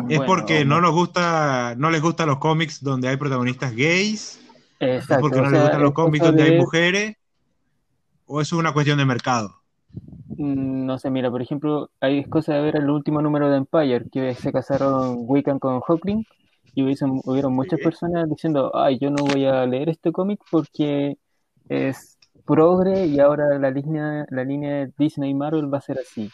¿Es 0.10 0.20
porque 0.22 0.66
no 0.66 0.82
nos 0.82 0.92
gusta, 0.94 1.76
no 1.78 1.92
les 1.92 2.02
gustan 2.02 2.28
los 2.28 2.40
cómics 2.40 2.84
donde 2.84 3.08
hay 3.08 3.18
protagonistas 3.18 3.76
gays? 3.76 4.42
¿Es 4.80 5.06
porque 5.08 5.38
no 5.38 5.44
les 5.44 5.52
sea, 5.52 5.62
gustan 5.62 5.84
los 5.84 5.94
cómics 5.94 6.24
donde 6.24 6.44
hay 6.44 6.58
mujeres? 6.58 7.16
o 8.28 8.42
eso 8.42 8.56
es 8.56 8.60
una 8.60 8.74
cuestión 8.74 8.98
de 8.98 9.06
mercado? 9.06 9.56
Mm, 10.38 10.86
No 10.86 10.98
sé, 10.98 11.10
mira, 11.10 11.30
por 11.30 11.42
ejemplo, 11.42 11.90
hay 12.02 12.24
cosas 12.26 12.56
de 12.56 12.62
ver 12.62 12.78
el 12.78 12.90
último 12.90 13.22
número 13.22 13.50
de 13.50 13.58
Empire, 13.58 14.06
que 14.12 14.34
se 14.36 14.52
casaron 14.52 15.18
Wiccan 15.28 15.60
con 15.60 15.82
Hawkling, 15.82 16.26
y 16.74 16.84
hubiesen- 16.84 17.22
hubieron 17.24 17.54
muchas 17.54 17.80
personas 17.80 18.30
diciendo, 18.30 18.72
ay, 18.76 18.98
yo 19.00 19.10
no 19.10 19.24
voy 19.24 19.46
a 19.46 19.66
leer 19.66 19.90
este 19.90 20.12
cómic 20.12 20.40
porque 20.52 21.18
es 21.70 22.18
progre 22.46 23.06
y 23.08 23.20
ahora 23.20 23.58
la 23.60 23.72
línea, 23.72 24.26
la 24.30 24.44
línea 24.44 24.72
de 24.86 24.94
Disney 24.98 25.34
Marvel 25.34 25.74
va 25.74 25.78
a 25.80 25.82
ser 25.82 26.00
así. 26.00 26.30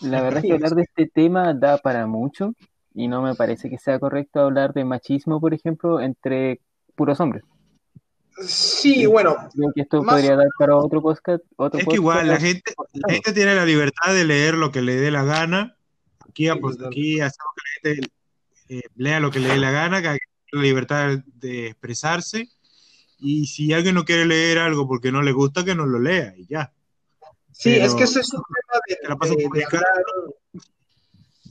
La 0.00 0.22
verdad 0.22 0.38
es 0.38 0.44
que 0.44 0.52
hablar 0.54 0.74
de 0.74 0.82
este 0.82 1.06
tema 1.06 1.54
da 1.54 1.78
para 1.78 2.06
mucho, 2.06 2.54
y 2.94 3.08
no 3.08 3.22
me 3.22 3.34
parece 3.34 3.68
que 3.70 3.78
sea 3.78 3.98
correcto 3.98 4.40
hablar 4.40 4.72
de 4.72 4.84
machismo, 4.84 5.40
por 5.40 5.54
ejemplo, 5.54 6.00
entre 6.00 6.60
puros 6.94 7.20
hombres. 7.20 7.44
Sí, 8.40 9.06
bueno, 9.06 9.36
Creo 9.52 9.72
que 9.74 9.82
esto 9.82 10.02
Más- 10.02 10.14
podría 10.14 10.36
dar 10.36 10.46
para 10.58 10.76
otro 10.76 11.02
podcast. 11.02 11.42
Otro 11.56 11.80
Es 11.80 11.86
que 11.86 11.94
igual 11.94 12.28
la 12.28 12.38
gente, 12.38 12.72
la 12.92 13.12
gente 13.12 13.32
tiene 13.32 13.54
la 13.54 13.64
libertad 13.64 14.14
de 14.14 14.24
leer 14.24 14.54
lo 14.54 14.70
que 14.70 14.80
le 14.80 14.94
dé 14.96 15.10
la 15.10 15.24
gana. 15.24 15.76
Aquí, 16.28 16.48
Sí, 16.48 16.58
pues, 16.60 16.76
aquí 16.80 17.20
hacemos 17.20 17.52
que 17.56 17.88
la 17.88 17.94
gente 17.96 18.10
eh, 18.68 18.82
lea 18.96 19.18
lo 19.18 19.30
que 19.30 19.40
le 19.40 19.48
dé 19.48 19.56
la 19.56 19.70
gana, 19.72 20.00
que 20.02 20.08
hay 20.08 20.18
la 20.52 20.62
libertad 20.62 21.18
de 21.34 21.68
expresarse. 21.68 22.48
Y 23.18 23.46
si 23.46 23.72
alguien 23.72 23.96
no 23.96 24.04
quiere 24.04 24.24
leer 24.24 24.58
algo 24.58 24.86
porque 24.86 25.10
no 25.10 25.22
le 25.22 25.32
gusta, 25.32 25.64
que 25.64 25.74
no 25.74 25.86
lo 25.86 25.98
lea 25.98 26.34
y 26.36 26.46
ya. 26.46 26.72
Sí, 27.60 27.72
Pero- 27.72 27.86
es 27.86 27.94
que 27.96 28.04
ese 28.04 28.20
es 28.20 28.32
un 28.32 28.42
tema 28.42 28.80
de, 28.88 28.96
Te 29.02 29.08
la 29.08 29.16
paso 29.16 29.32
de- 29.32 29.38
de 29.42 29.48
publicando. 29.48 29.86
hablar- 29.86 30.34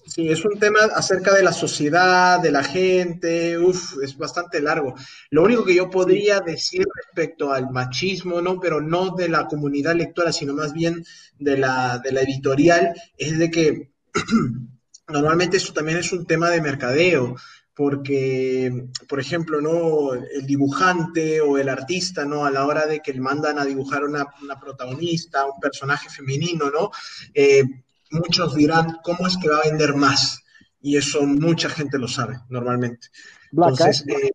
Sí, 0.10 0.30
es 0.30 0.44
un 0.46 0.58
tema 0.58 0.80
acerca 0.96 1.34
de 1.36 1.44
la 1.44 1.52
sociedad, 1.52 2.40
de 2.40 2.50
la 2.50 2.64
gente, 2.64 3.58
uf, 3.60 3.98
es 4.02 4.18
bastante 4.18 4.62
largo. 4.62 4.96
Lo 5.32 5.44
único 5.44 5.66
que 5.66 5.76
yo 5.76 5.90
podría 5.90 6.40
decir 6.40 6.88
respecto 6.96 7.52
al 7.52 7.70
machismo, 7.72 8.42
¿no? 8.42 8.58
Pero 8.60 8.80
no 8.80 9.14
de 9.16 9.28
la 9.28 9.46
comunidad 9.48 9.96
lectora, 9.96 10.32
sino 10.32 10.54
más 10.54 10.72
bien 10.72 11.04
de 11.40 11.58
la, 11.58 12.00
de 12.02 12.14
la 12.14 12.22
editorial, 12.22 12.94
es 13.18 13.38
de 13.38 13.52
que 13.52 13.92
normalmente 15.10 15.58
eso 15.58 15.74
también 15.74 15.98
es 15.98 16.12
un 16.14 16.26
tema 16.26 16.50
de 16.50 16.62
mercadeo, 16.62 17.36
porque, 17.78 18.88
por 19.08 19.20
ejemplo, 19.20 19.62
¿no? 19.62 20.16
El 20.16 20.48
dibujante 20.48 21.41
o 21.41 21.60
el 21.60 21.70
artista, 21.70 22.26
¿no? 22.26 22.44
A 22.44 22.49
la 22.49 22.66
hora 22.66 22.88
de 22.88 23.02
que 23.02 23.14
le 23.14 23.22
mandan 23.22 23.60
a 23.60 23.66
dibujar 23.66 24.04
una, 24.04 24.26
una 24.41 24.60
protagonista, 24.60 25.45
un 25.45 25.60
personaje 25.60 26.10
femenino, 26.10 26.72
¿no? 26.72 26.90
Eh, 27.36 27.64
muchos 28.10 28.56
dirán, 28.56 28.98
¿cómo 29.04 29.28
es 29.28 29.38
que 29.38 29.49
va 29.49 29.60
a 29.60 29.70
vender 29.70 29.94
más? 29.94 30.40
Y 30.82 30.98
eso 30.98 31.22
mucha 31.22 31.70
gente 31.70 31.99
lo 31.99 32.08
sabe 32.08 32.40
normalmente. 32.49 33.10
Entonces, 33.52 34.04
eh, 34.08 34.32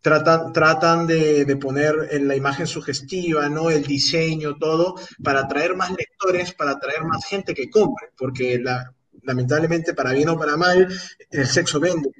tratan, 0.00 0.50
tratan 0.54 1.06
de, 1.06 1.44
de 1.44 1.56
poner 1.56 2.08
en 2.12 2.28
la 2.28 2.34
imagen 2.34 2.66
sugestiva, 2.66 3.50
¿no? 3.50 3.68
El 3.68 3.84
diseño, 3.84 4.56
todo, 4.56 4.94
para 5.22 5.40
atraer 5.40 5.76
más 5.76 5.90
lectores, 5.90 6.54
para 6.54 6.70
atraer 6.70 7.04
más 7.04 7.26
gente 7.26 7.52
que 7.52 7.68
compre, 7.68 8.08
porque 8.16 8.58
la, 8.58 8.90
lamentablemente, 9.24 9.92
para 9.92 10.12
bien 10.12 10.30
o 10.30 10.38
para 10.38 10.56
mal, 10.56 10.88
el 11.30 11.46
sexo 11.46 11.78
vende. 11.78 12.10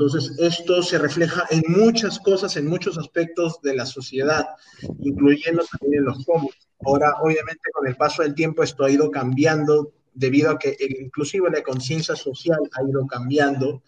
Entonces, 0.00 0.34
esto 0.38 0.82
se 0.82 0.98
refleja 0.98 1.44
en 1.50 1.62
muchas 1.68 2.18
cosas, 2.20 2.56
en 2.56 2.66
muchos 2.66 2.96
aspectos 2.96 3.60
de 3.60 3.74
la 3.76 3.84
sociedad, 3.84 4.46
incluyendo 5.00 5.62
también 5.78 6.00
en 6.00 6.04
los 6.06 6.24
cómics. 6.24 6.56
Ahora, 6.86 7.12
obviamente, 7.22 7.60
con 7.74 7.86
el 7.86 7.96
paso 7.96 8.22
del 8.22 8.34
tiempo 8.34 8.62
esto 8.62 8.84
ha 8.84 8.90
ido 8.90 9.10
cambiando 9.10 9.92
debido 10.14 10.52
a 10.52 10.58
que 10.58 10.74
inclusive 11.00 11.50
la 11.50 11.62
conciencia 11.62 12.16
social 12.16 12.58
ha 12.72 12.82
ido 12.88 13.06
cambiando, 13.06 13.82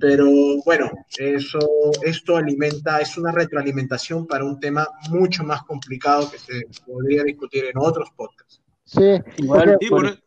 pero 0.00 0.26
bueno, 0.64 0.90
eso, 1.16 1.60
esto 2.02 2.36
alimenta, 2.36 2.98
es 3.00 3.16
una 3.16 3.30
retroalimentación 3.30 4.26
para 4.26 4.44
un 4.44 4.58
tema 4.58 4.88
mucho 5.10 5.44
más 5.44 5.62
complicado 5.62 6.28
que 6.28 6.38
se 6.40 6.66
podría 6.84 7.22
discutir 7.22 7.66
en 7.66 7.78
otros 7.78 8.10
podcasts. 8.16 8.60
sí. 8.84 9.20
Igual, 9.36 9.78
por- 9.88 10.18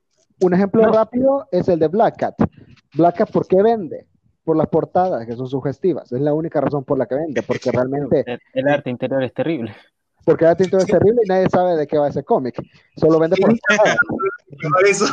un 0.41 0.53
ejemplo 0.53 0.81
No. 0.81 0.93
rápido 0.93 1.45
es 1.51 1.67
el 1.67 1.79
de 1.79 1.87
Black 1.89 2.17
Cat. 2.19 2.35
Black 2.93 3.17
Cat, 3.17 3.31
¿por 3.31 3.45
qué 3.47 3.61
vende? 3.61 4.07
Por 4.45 4.55
las 4.57 4.67
portadas, 4.69 5.25
que 5.25 5.35
son 5.35 5.47
sugestivas. 5.49 6.11
Es 6.13 6.21
la 6.21 6.33
única 6.33 6.61
razón 6.61 6.85
por 6.85 6.97
la 6.97 7.07
que 7.07 7.15
vende, 7.15 7.43
porque 7.43 7.71
realmente, 7.71 8.23
el, 8.25 8.39
el 8.53 8.67
arte 8.69 8.89
interior 8.91 9.21
es 9.23 9.33
terrible. 9.33 9.75
porque 10.23 10.45
la 10.45 10.55
tinta 10.55 10.77
es 10.77 10.85
terrible 10.85 11.21
y 11.25 11.27
nadie 11.27 11.49
sabe 11.49 11.75
de 11.75 11.85
qué 11.87 11.97
va 11.97 12.07
ese 12.09 12.23
cómic. 12.23 12.55
Solo 12.95 13.19
vende 13.19 13.35
por 13.37 13.51
las 13.51 13.59
portadas. 13.67 13.97
Por 14.71 14.87
eso, 14.87 15.05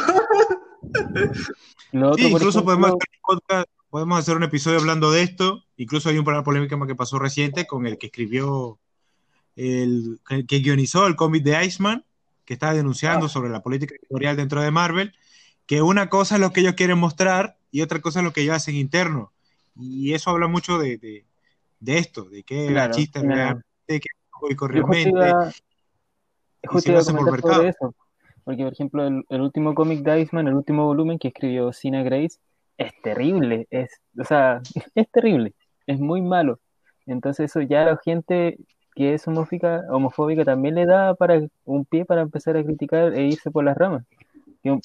Lo 1.92 2.10
otro, 2.12 2.24
Sí, 2.24 2.30
por 2.30 2.40
incluso 2.40 2.64
podemos 2.64 2.88
ejemplo, 2.88 3.04
hacer 3.04 3.08
un 3.16 3.38
podcast, 3.38 3.68
podemos 3.90 4.18
hacer 4.18 4.36
un 4.36 4.42
episodio 4.44 4.78
hablando 4.78 5.10
de 5.10 5.22
esto. 5.22 5.64
Incluso 5.76 6.08
hay 6.08 6.18
un 6.18 6.28
una 6.28 6.44
polémica 6.44 6.78
que 6.86 6.94
pasó 6.94 7.18
reciente 7.18 7.66
con 7.66 7.86
el 7.86 7.98
que 7.98 8.06
escribió, 8.06 8.78
el 9.56 10.20
que, 10.28 10.46
que 10.46 10.58
guionizó 10.60 11.06
el 11.06 11.16
cómic 11.16 11.42
de 11.42 11.64
Iceman, 11.64 12.04
que 12.44 12.54
estaba 12.54 12.74
denunciando 12.74 13.28
sobre 13.28 13.50
la 13.50 13.62
política 13.62 13.94
editorial 13.94 14.36
dentro 14.36 14.60
de 14.60 14.70
Marvel, 14.70 15.14
que 15.66 15.82
una 15.82 16.08
cosa 16.08 16.34
es 16.36 16.40
lo 16.40 16.52
que 16.52 16.60
ellos 16.60 16.74
quieren 16.74 16.98
mostrar 16.98 17.56
y 17.72 17.80
otra 17.82 18.00
cosa 18.00 18.20
es 18.20 18.24
lo 18.24 18.32
que 18.32 18.42
ellos 18.42 18.54
hacen 18.54 18.76
interno. 18.76 19.32
Y 19.74 20.12
eso 20.12 20.30
habla 20.30 20.46
mucho 20.46 20.78
de, 20.78 20.98
de, 20.98 21.24
de 21.80 21.98
esto, 21.98 22.24
de 22.24 22.44
que 22.44 22.68
Claro, 22.68 22.94
chiste 22.94 23.20
mira, 23.20 23.34
realmente, 23.34 23.64
que 23.88 24.08
público 24.38 24.68
realmente. 24.68 25.08
iba, 25.08 25.50
y 26.62 26.80
se 26.80 27.12
por 27.12 27.30
mercado. 27.32 27.62
eso. 27.62 27.94
Porque, 28.44 28.62
por 28.64 28.72
ejemplo, 28.72 29.06
el, 29.06 29.24
el 29.28 29.40
último 29.40 29.74
cómic 29.74 30.00
de 30.00 30.20
Iceman, 30.20 30.48
el 30.48 30.54
último 30.54 30.84
volumen 30.84 31.18
que 31.18 31.28
escribió 31.28 31.72
Sina 31.72 32.02
Grace, 32.02 32.38
es 32.76 32.92
terrible. 33.02 33.66
Es, 33.70 34.00
o 34.18 34.24
sea, 34.24 34.60
es 34.94 35.10
terrible. 35.10 35.54
Es 35.86 35.98
muy 35.98 36.20
malo. 36.20 36.60
Entonces, 37.06 37.50
eso 37.50 37.62
ya 37.62 37.82
a 37.82 37.86
la 37.86 38.00
gente 38.04 38.58
que 38.94 39.14
es 39.14 39.26
homofóbica, 39.26 39.82
homofóbica 39.90 40.44
también 40.44 40.74
le 40.74 40.86
da 40.86 41.14
para 41.14 41.40
un 41.64 41.84
pie 41.84 42.04
para 42.04 42.20
empezar 42.20 42.56
a 42.56 42.64
criticar 42.64 43.14
e 43.14 43.22
irse 43.28 43.50
por 43.50 43.64
las 43.64 43.76
ramas. 43.76 44.04
Sí, 44.62 44.68
ah, 44.70 44.74
un 44.74 44.80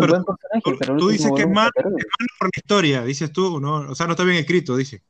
pero 0.00 0.12
buen 0.12 0.24
personaje, 0.24 0.62
tú- 0.64 0.76
pero 0.78 1.06
dices 1.08 1.30
que 1.36 1.42
es 1.42 1.48
malo, 1.48 1.70
por 1.74 2.46
la 2.48 2.50
historia, 2.56 3.04
dices 3.04 3.32
tú, 3.32 3.60
¿no? 3.60 3.90
O 3.90 3.94
sea, 3.94 4.06
no 4.06 4.12
está 4.12 4.24
bien 4.24 4.36
escrito, 4.38 4.76
dice. 4.76 5.02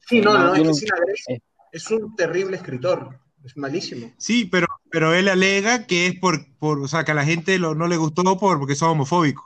sí, 0.00 0.20
no, 0.20 0.32
no, 0.36 0.46
No, 0.48 0.54
es 0.54 0.62
que 0.62 0.74
Sina 0.74 0.96
Grace 0.96 1.32
eh. 1.34 1.40
es 1.72 1.90
un 1.90 2.16
terrible 2.16 2.56
escritor, 2.56 3.18
es 3.44 3.56
malísimo. 3.56 4.12
Sí, 4.18 4.44
pero, 4.46 4.66
pero 4.90 5.14
él 5.14 5.28
alega 5.28 5.86
que 5.86 6.06
es 6.08 6.18
por, 6.18 6.44
por, 6.58 6.80
o 6.80 6.88
sea, 6.88 7.04
que 7.04 7.12
a 7.12 7.14
la 7.14 7.24
gente 7.24 7.58
lo- 7.58 7.74
no 7.76 7.86
le 7.86 7.96
gustó 7.96 8.22
por, 8.38 8.58
porque 8.58 8.74
son 8.74 8.90
homofóbicos. 8.90 9.44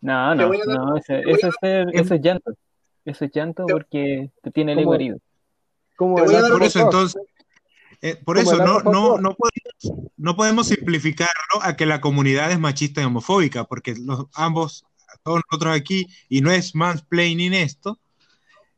No, 0.00 0.34
no, 0.34 0.48
dar- 0.48 0.66
no, 0.66 0.96
eso, 0.96 1.14
eso 1.14 1.48
es, 1.48 1.86
eso 1.92 2.14
es 2.14 2.20
llanto. 2.22 2.52
Eso 3.04 3.24
es 3.26 3.30
llanto 3.32 3.66
Te- 3.66 3.72
porque 3.74 4.30
te 4.42 4.50
tiene 4.50 4.72
el 4.72 4.78
ego 4.78 4.90
¿Cómo? 4.90 4.94
herido. 4.94 5.18
Last 6.32 6.50
Por 6.50 6.62
eso, 6.62 6.80
entonces, 6.80 7.22
eh, 8.02 8.16
por 8.16 8.38
eso 8.38 8.56
no, 8.56 8.80
no, 8.80 9.18
no, 9.18 9.34
podemos, 9.34 10.10
no 10.16 10.36
podemos 10.36 10.68
simplificarlo 10.68 11.62
a 11.62 11.76
que 11.76 11.84
la 11.86 12.00
comunidad 12.00 12.50
es 12.50 12.58
machista 12.58 13.02
y 13.02 13.04
homofóbica, 13.04 13.64
porque 13.64 13.94
los, 13.94 14.26
ambos, 14.34 14.86
todos 15.22 15.42
nosotros 15.50 15.76
aquí, 15.76 16.06
y 16.28 16.40
no 16.40 16.50
es 16.50 16.74
mansplaining 16.74 17.52
esto, 17.52 17.98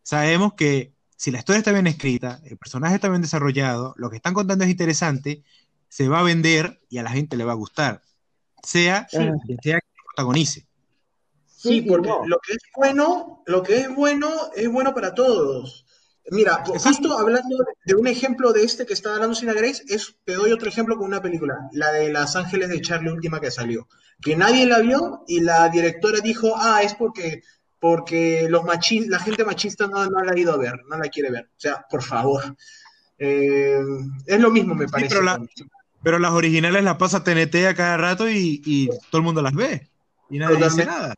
sabemos 0.02 0.54
que 0.54 0.92
si 1.16 1.30
la 1.30 1.38
historia 1.38 1.58
está 1.58 1.70
bien 1.72 1.86
escrita, 1.86 2.40
el 2.44 2.56
personaje 2.56 2.96
está 2.96 3.08
bien 3.08 3.22
desarrollado, 3.22 3.94
lo 3.96 4.10
que 4.10 4.16
están 4.16 4.34
contando 4.34 4.64
es 4.64 4.70
interesante, 4.70 5.44
se 5.88 6.08
va 6.08 6.18
a 6.18 6.24
vender 6.24 6.80
y 6.88 6.98
a 6.98 7.04
la 7.04 7.10
gente 7.10 7.36
le 7.36 7.44
va 7.44 7.52
a 7.52 7.56
gustar, 7.56 8.02
sea 8.62 9.06
Sí. 9.08 9.18
quien 9.18 9.58
sea 9.62 9.78
que 9.78 9.86
lo 9.98 10.04
protagonice. 10.06 10.66
Sí, 11.46 11.82
porque 11.82 12.08
no. 12.08 12.26
lo 12.26 12.38
que 12.40 12.54
es 12.54 12.62
bueno, 12.74 13.44
lo 13.46 13.62
que 13.62 13.76
es 13.76 13.94
bueno 13.94 14.30
es 14.56 14.68
bueno 14.68 14.92
para 14.94 15.14
todos. 15.14 15.86
Mira, 16.30 16.62
justo 16.64 17.18
hablando 17.18 17.56
de 17.84 17.94
un 17.94 18.06
ejemplo 18.06 18.52
de 18.52 18.62
este 18.62 18.86
que 18.86 18.92
estaba 18.92 19.16
hablando 19.16 19.34
Sina 19.34 19.52
Grace, 19.54 19.82
es, 19.88 20.14
te 20.24 20.34
doy 20.34 20.52
otro 20.52 20.68
ejemplo 20.68 20.96
con 20.96 21.06
una 21.06 21.20
película, 21.20 21.56
la 21.72 21.90
de 21.92 22.12
Las 22.12 22.36
Ángeles 22.36 22.68
de 22.68 22.80
Charlie 22.80 23.10
última 23.10 23.40
que 23.40 23.50
salió, 23.50 23.88
que 24.20 24.36
nadie 24.36 24.66
la 24.66 24.78
vio 24.78 25.24
y 25.26 25.40
la 25.40 25.68
directora 25.68 26.20
dijo, 26.20 26.54
ah, 26.56 26.80
es 26.82 26.94
porque, 26.94 27.42
porque 27.80 28.46
los 28.48 28.62
machi 28.64 29.00
la 29.08 29.18
gente 29.18 29.44
machista 29.44 29.88
no, 29.88 30.06
no 30.06 30.22
la 30.22 30.32
ha 30.32 30.38
ido 30.38 30.52
a 30.54 30.58
ver, 30.58 30.74
no 30.88 30.96
la 30.96 31.08
quiere 31.08 31.30
ver. 31.30 31.46
O 31.56 31.60
sea, 31.60 31.84
por 31.90 32.02
favor. 32.02 32.56
Eh, 33.18 33.80
es 34.26 34.40
lo 34.40 34.50
mismo, 34.50 34.74
me 34.74 34.86
parece. 34.88 35.10
pero 35.10 35.22
la- 35.22 35.40
Pero 36.02 36.18
las 36.18 36.32
originales 36.32 36.82
las 36.84 36.96
pasa 36.96 37.22
TNT 37.22 37.66
a 37.66 37.74
cada 37.74 37.96
rato 37.96 38.28
y, 38.28 38.62
y 38.64 38.88
todo 39.10 39.18
el 39.18 39.22
mundo 39.22 39.42
las 39.42 39.54
ve 39.54 39.88
y 40.30 40.38
nadie 40.38 40.56
dice 40.56 40.68
Totalmente. 40.70 40.86
nada. 41.00 41.14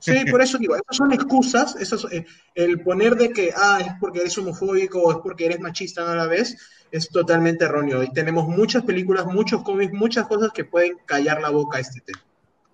Sí, 0.00 0.24
por 0.30 0.42
eso 0.42 0.58
digo, 0.58 0.74
esas 0.74 0.96
son 0.96 1.12
excusas, 1.12 1.76
esas, 1.76 2.04
eh, 2.10 2.24
el 2.54 2.80
poner 2.82 3.16
de 3.16 3.30
que, 3.30 3.52
ah, 3.54 3.78
es 3.80 3.92
porque 4.00 4.20
eres 4.20 4.36
homofóbico 4.38 5.00
o 5.00 5.12
es 5.12 5.18
porque 5.18 5.46
eres 5.46 5.60
machista 5.60 6.04
no 6.04 6.14
la 6.14 6.26
vez, 6.26 6.56
es 6.90 7.08
totalmente 7.08 7.66
erróneo. 7.66 8.02
Y 8.02 8.10
tenemos 8.12 8.48
muchas 8.48 8.82
películas, 8.82 9.26
muchos 9.26 9.62
cómics, 9.62 9.92
muchas 9.92 10.26
cosas 10.26 10.50
que 10.52 10.64
pueden 10.64 10.96
callar 11.06 11.40
la 11.40 11.50
boca 11.50 11.78
a 11.78 11.80
este 11.80 12.00
tema. 12.00 12.20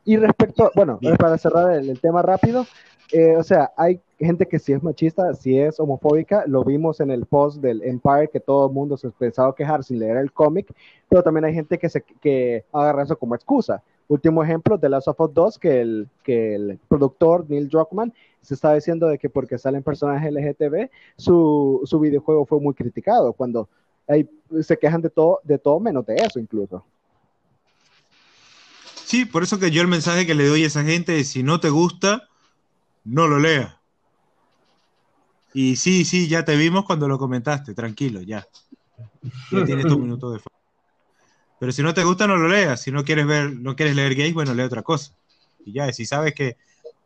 Y 0.05 0.17
respecto, 0.17 0.71
bueno, 0.75 0.99
Bien. 1.01 1.17
para 1.17 1.37
cerrar 1.37 1.73
el, 1.73 1.91
el 1.91 2.01
tema 2.01 2.23
rápido, 2.23 2.65
eh, 3.13 3.37
o 3.37 3.43
sea, 3.43 3.73
hay 3.77 4.01
gente 4.19 4.47
que 4.47 4.59
sí 4.59 4.73
es 4.73 4.83
machista, 4.83 5.33
sí 5.35 5.59
es 5.59 5.79
homofóbica, 5.79 6.45
lo 6.47 6.65
vimos 6.65 7.01
en 7.01 7.11
el 7.11 7.27
post 7.27 7.61
del 7.61 7.83
Empire, 7.83 8.31
que 8.33 8.41
todo 8.41 8.67
el 8.67 8.73
mundo 8.73 8.97
se 8.97 9.09
empezaba 9.09 9.51
a 9.51 9.55
quejar 9.55 9.85
sin 9.85 9.99
leer 9.99 10.17
el 10.17 10.33
cómic, 10.33 10.73
pero 11.09 11.23
también 11.23 11.45
hay 11.45 11.55
gente 11.55 11.79
que, 11.79 11.89
se, 11.89 12.03
que 12.03 12.65
agarra 12.73 13.05
eso 13.05 13.17
como 13.17 13.35
excusa. 13.35 13.83
Último 14.09 14.43
ejemplo, 14.43 14.79
de 14.79 14.89
Last 14.89 15.09
of 15.09 15.21
Us 15.21 15.35
2, 15.35 15.59
que 15.59 15.81
el, 15.81 16.09
que 16.23 16.55
el 16.55 16.79
productor 16.89 17.49
Neil 17.49 17.69
Druckmann 17.69 18.13
se 18.41 18.55
está 18.55 18.73
diciendo 18.75 19.09
de 19.09 19.19
que 19.19 19.29
porque 19.29 19.59
salen 19.59 19.83
personajes 19.83 20.33
LGTB, 20.33 20.91
su, 21.17 21.81
su 21.85 21.99
videojuego 21.99 22.47
fue 22.47 22.61
muy 22.61 22.75
criticado, 22.75 23.33
cuando 23.33 23.69
hay, 24.07 24.29
se 24.63 24.79
quejan 24.79 25.03
de 25.03 25.11
todo, 25.11 25.41
de 25.43 25.59
todo 25.59 25.81
menos 25.81 26.07
de 26.07 26.15
eso 26.17 26.39
incluso. 26.39 26.85
Sí, 29.05 29.25
por 29.25 29.43
eso 29.43 29.59
que 29.59 29.71
yo 29.71 29.83
el 29.83 29.89
mensaje 29.89 30.27
que 30.27 30.35
le 30.35 30.47
doy 30.47 30.65
a 30.65 30.67
esa 30.67 30.85
gente 30.85 31.19
es, 31.19 31.29
si 31.29 31.43
no 31.43 31.61
te 31.61 31.71
gusta, 31.71 32.29
no 33.05 33.29
lo 33.29 33.39
leas. 33.39 33.77
Y 35.55 35.77
sí, 35.77 36.05
sí, 36.05 36.29
ya 36.29 36.45
te 36.45 36.57
vimos 36.57 36.85
cuando 36.85 37.09
lo 37.09 37.19
comentaste, 37.19 37.73
tranquilo, 37.73 38.21
ya. 38.21 38.47
Ya 39.51 39.65
tienes 39.65 39.87
tu 39.87 39.99
minuto 39.99 40.31
de 40.31 40.39
fama. 40.39 40.56
Pero 41.59 41.73
si 41.73 41.83
no 41.83 41.95
te 41.95 42.05
gusta, 42.05 42.27
no 42.27 42.37
lo 42.37 42.49
leas. 42.49 42.81
Si 42.83 42.93
no 42.93 43.05
quieres 43.05 43.27
ver, 43.27 43.53
no 43.53 43.75
quieres 43.77 43.97
leer 43.97 44.15
gays, 44.15 44.35
bueno, 44.35 44.53
lee 44.55 44.63
otra 44.63 44.83
cosa. 44.83 45.13
Y 45.65 45.73
ya, 45.73 45.93
si 45.93 46.05
sabes 46.05 46.35
que 46.35 46.57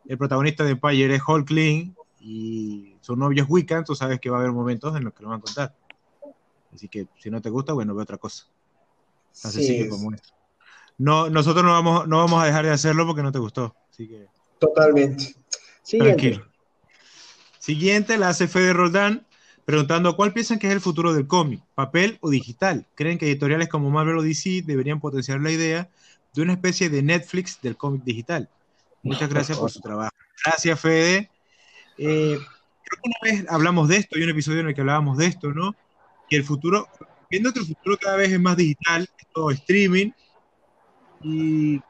el 0.06 0.18
protagonista 0.18 0.64
de 0.64 0.70
Empire 0.72 1.14
es 1.14 1.22
Hulkling 1.26 1.94
y 2.20 2.96
su 3.00 3.16
novio 3.16 3.44
es 3.44 3.48
Wiccan, 3.48 3.84
tú 3.84 3.94
sabes 3.94 4.20
que 4.20 4.28
va 4.30 4.38
a 4.38 4.40
haber 4.40 4.52
momentos 4.52 4.96
en 4.96 5.04
los 5.04 5.14
que 5.14 5.22
lo 5.22 5.28
van 5.30 5.38
a 5.38 5.42
contar. 5.42 5.74
Así 6.74 6.88
que 6.88 7.06
si 7.18 7.30
no 7.30 7.40
te 7.40 7.50
gusta, 7.50 7.72
bueno, 7.72 7.94
ve 7.94 8.02
otra 8.02 8.18
cosa. 8.18 8.46
Tan 9.40 9.52
Sí, 9.52 9.58
sencillo 9.64 9.90
como 9.90 10.12
es. 10.12 10.22
No, 10.98 11.30
nosotros 11.30 11.64
no 11.64 11.70
vamos, 11.70 12.06
no 12.08 12.18
vamos 12.18 12.42
a 12.42 12.46
dejar 12.46 12.64
de 12.66 12.72
hacerlo 12.72 13.06
porque 13.06 13.22
no 13.22 13.32
te 13.32 13.38
gustó. 13.38 13.74
Así 13.90 14.06
que 14.08 14.26
Totalmente. 14.58 15.34
Siguiente. 15.82 16.16
tranquilo. 16.28 16.46
Siguiente, 17.58 18.18
la 18.18 18.28
hace 18.28 18.48
Fede 18.48 18.72
Roldán 18.72 19.26
preguntando 19.64 20.16
cuál 20.16 20.32
piensan 20.32 20.58
que 20.58 20.66
es 20.66 20.72
el 20.72 20.80
futuro 20.80 21.12
del 21.12 21.26
cómic, 21.26 21.60
papel 21.74 22.18
o 22.20 22.30
digital. 22.30 22.86
¿Creen 22.94 23.18
que 23.18 23.26
editoriales 23.26 23.68
como 23.68 23.90
Marvel 23.90 24.18
o 24.18 24.22
DC 24.22 24.62
deberían 24.66 25.00
potenciar 25.00 25.40
la 25.40 25.50
idea 25.50 25.88
de 26.34 26.42
una 26.42 26.52
especie 26.52 26.90
de 26.90 27.02
Netflix 27.02 27.60
del 27.60 27.76
cómic 27.76 28.02
digital? 28.04 28.48
Muchas 29.02 29.28
gracias 29.28 29.58
por 29.58 29.70
su 29.70 29.80
trabajo. 29.80 30.14
Gracias, 30.44 30.78
Fede. 30.80 31.30
Eh, 31.98 32.38
creo 32.38 33.02
que 33.02 33.08
una 33.08 33.16
vez 33.22 33.46
hablamos 33.48 33.88
de 33.88 33.96
esto, 33.96 34.16
hay 34.16 34.22
un 34.22 34.30
episodio 34.30 34.60
en 34.60 34.68
el 34.68 34.74
que 34.74 34.80
hablábamos 34.80 35.18
de 35.18 35.26
esto, 35.26 35.52
¿no? 35.52 35.74
Que 36.28 36.36
el 36.36 36.44
futuro, 36.44 36.88
viendo 37.30 37.52
que 37.52 37.60
el 37.60 37.66
futuro 37.66 37.98
cada 37.98 38.16
vez 38.16 38.32
es 38.32 38.40
más 38.40 38.56
digital, 38.56 39.08
es 39.18 39.26
todo 39.32 39.50
streaming, 39.50 40.10
y 41.22 41.80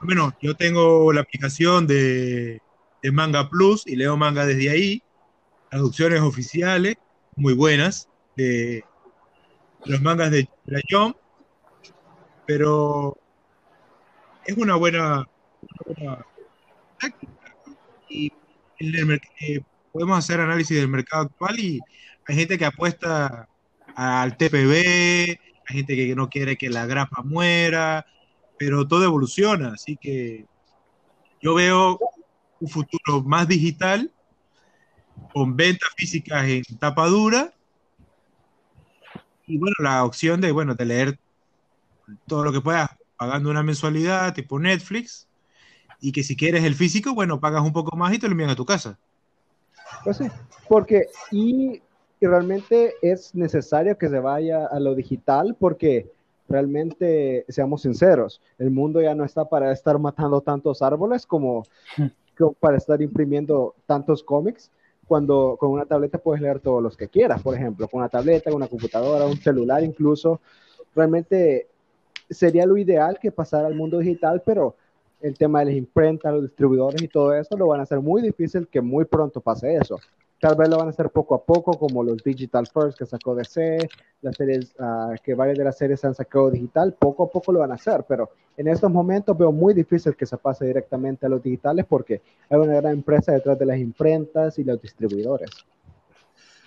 bueno, 0.00 0.34
yo 0.40 0.54
tengo 0.54 1.12
la 1.12 1.20
aplicación 1.20 1.86
de, 1.86 2.60
de 3.02 3.12
Manga 3.12 3.48
Plus 3.48 3.86
y 3.86 3.96
leo 3.96 4.16
manga 4.16 4.46
desde 4.46 4.70
ahí, 4.70 5.02
traducciones 5.72 6.20
oficiales 6.20 6.96
muy 7.34 7.54
buenas 7.54 8.06
de 8.36 8.84
los 9.86 10.02
mangas 10.02 10.30
de 10.30 10.46
Rayón, 10.66 11.16
pero 12.46 13.16
es 14.44 14.54
una 14.58 14.76
buena, 14.76 15.26
táctica. 17.00 17.56
Y 18.10 18.30
en 18.80 18.94
el 18.94 19.20
eh, 19.40 19.62
podemos 19.90 20.18
hacer 20.18 20.40
análisis 20.40 20.76
del 20.76 20.88
mercado 20.88 21.22
actual 21.24 21.58
y 21.58 21.80
hay 22.28 22.36
gente 22.36 22.58
que 22.58 22.66
apuesta 22.66 23.48
al 23.96 24.36
TPB, 24.36 24.74
hay 24.74 25.38
gente 25.66 25.96
que 25.96 26.14
no 26.14 26.28
quiere 26.28 26.58
que 26.58 26.68
la 26.68 26.84
grapa 26.84 27.22
muera, 27.22 28.04
pero 28.58 28.86
todo 28.86 29.04
evoluciona, 29.04 29.72
así 29.72 29.96
que 29.96 30.44
yo 31.40 31.54
veo 31.54 31.98
un 32.60 32.68
futuro 32.68 33.22
más 33.22 33.48
digital, 33.48 34.12
con 35.32 35.56
ventas 35.56 35.88
físicas 35.96 36.46
en 36.46 36.62
tapa 36.78 37.06
dura, 37.06 37.52
y 39.46 39.58
bueno, 39.58 39.74
la 39.80 40.04
opción 40.04 40.40
de, 40.40 40.52
bueno, 40.52 40.74
de 40.74 40.84
leer 40.84 41.18
todo 42.26 42.44
lo 42.44 42.52
que 42.52 42.60
puedas 42.60 42.90
pagando 43.16 43.50
una 43.50 43.62
mensualidad 43.62 44.34
tipo 44.34 44.58
Netflix, 44.58 45.26
y 46.00 46.12
que 46.12 46.22
si 46.22 46.36
quieres 46.36 46.64
el 46.64 46.74
físico, 46.74 47.14
bueno, 47.14 47.40
pagas 47.40 47.62
un 47.62 47.72
poco 47.72 47.96
más 47.96 48.12
y 48.12 48.18
te 48.18 48.26
lo 48.26 48.32
envían 48.32 48.50
a 48.50 48.56
tu 48.56 48.66
casa. 48.66 48.98
Pues 50.04 50.16
sí, 50.16 50.24
porque 50.68 51.06
y, 51.30 51.80
y 52.20 52.26
realmente 52.26 52.94
es 53.02 53.34
necesario 53.34 53.96
que 53.96 54.08
se 54.08 54.18
vaya 54.18 54.66
a 54.66 54.80
lo 54.80 54.94
digital 54.94 55.56
porque 55.58 56.10
realmente, 56.48 57.44
seamos 57.48 57.82
sinceros, 57.82 58.40
el 58.58 58.70
mundo 58.70 59.00
ya 59.00 59.14
no 59.14 59.24
está 59.24 59.44
para 59.44 59.72
estar 59.72 59.98
matando 59.98 60.40
tantos 60.40 60.82
árboles 60.82 61.24
como 61.24 61.64
para 62.60 62.76
estar 62.76 63.00
imprimiendo 63.00 63.74
tantos 63.86 64.22
cómics. 64.22 64.70
Cuando 65.06 65.56
con 65.58 65.70
una 65.70 65.84
tableta 65.84 66.18
puedes 66.18 66.40
leer 66.40 66.60
todos 66.60 66.82
los 66.82 66.96
que 66.96 67.08
quieras, 67.08 67.42
por 67.42 67.54
ejemplo, 67.54 67.88
con 67.88 67.98
una 67.98 68.08
tableta, 68.08 68.50
con 68.50 68.56
una 68.56 68.68
computadora, 68.68 69.26
un 69.26 69.36
celular 69.36 69.82
incluso. 69.82 70.40
Realmente 70.94 71.68
sería 72.30 72.66
lo 72.66 72.76
ideal 72.76 73.18
que 73.20 73.32
pasara 73.32 73.66
al 73.66 73.74
mundo 73.74 73.98
digital, 73.98 74.42
pero 74.44 74.76
el 75.20 75.36
tema 75.36 75.60
de 75.60 75.66
las 75.66 75.74
imprentas, 75.74 76.32
los 76.32 76.42
distribuidores 76.42 77.00
y 77.02 77.08
todo 77.08 77.34
eso 77.34 77.56
lo 77.56 77.68
van 77.68 77.80
a 77.80 77.84
hacer 77.84 78.00
muy 78.00 78.22
difícil 78.22 78.66
que 78.68 78.80
muy 78.80 79.04
pronto 79.04 79.40
pase 79.40 79.76
eso. 79.76 79.98
Tal 80.42 80.56
vez 80.56 80.68
lo 80.68 80.76
van 80.76 80.88
a 80.88 80.90
hacer 80.90 81.08
poco 81.10 81.36
a 81.36 81.44
poco, 81.44 81.78
como 81.78 82.02
los 82.02 82.16
Digital 82.24 82.66
First 82.66 82.98
que 82.98 83.06
sacó 83.06 83.36
DC, 83.36 83.78
las 84.22 84.34
series, 84.34 84.74
uh, 84.80 85.14
que 85.22 85.36
varias 85.36 85.56
de 85.56 85.62
las 85.62 85.78
series 85.78 86.00
se 86.00 86.08
han 86.08 86.16
sacado 86.16 86.50
digital, 86.50 86.96
poco 86.98 87.22
a 87.22 87.30
poco 87.30 87.52
lo 87.52 87.60
van 87.60 87.70
a 87.70 87.76
hacer, 87.76 88.04
pero 88.08 88.28
en 88.56 88.66
estos 88.66 88.90
momentos 88.90 89.38
veo 89.38 89.52
muy 89.52 89.72
difícil 89.72 90.16
que 90.16 90.26
se 90.26 90.36
pase 90.38 90.66
directamente 90.66 91.26
a 91.26 91.28
los 91.28 91.40
digitales 91.40 91.86
porque 91.88 92.22
hay 92.50 92.58
una 92.58 92.74
gran 92.74 92.94
empresa 92.94 93.30
detrás 93.30 93.56
de 93.56 93.66
las 93.66 93.78
imprentas 93.78 94.58
y 94.58 94.64
los 94.64 94.82
distribuidores. 94.82 95.48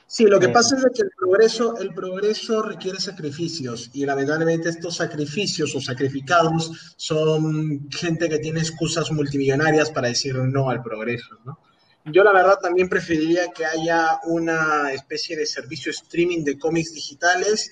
Sí, 0.07 0.23
lo 0.23 0.39
que 0.39 0.47
pasa 0.47 0.77
es 0.77 0.85
que 0.93 1.01
el 1.01 1.11
progreso, 1.17 1.77
el 1.77 1.93
progreso 1.93 2.61
requiere 2.61 3.01
sacrificios 3.01 3.89
y 3.93 4.05
lamentablemente 4.05 4.69
estos 4.69 4.95
sacrificios 4.95 5.75
o 5.75 5.81
sacrificados 5.81 6.95
son 6.95 7.89
gente 7.91 8.29
que 8.29 8.39
tiene 8.39 8.61
excusas 8.61 9.11
multimillonarias 9.11 9.91
para 9.91 10.07
decir 10.07 10.37
no 10.37 10.69
al 10.69 10.81
progreso, 10.81 11.35
¿no? 11.43 11.59
Yo 12.05 12.23
la 12.23 12.31
verdad 12.31 12.59
también 12.61 12.87
preferiría 12.87 13.51
que 13.51 13.65
haya 13.65 14.19
una 14.25 14.91
especie 14.93 15.35
de 15.35 15.45
servicio 15.45 15.91
streaming 15.91 16.43
de 16.43 16.59
cómics 16.59 16.93
digitales 16.93 17.71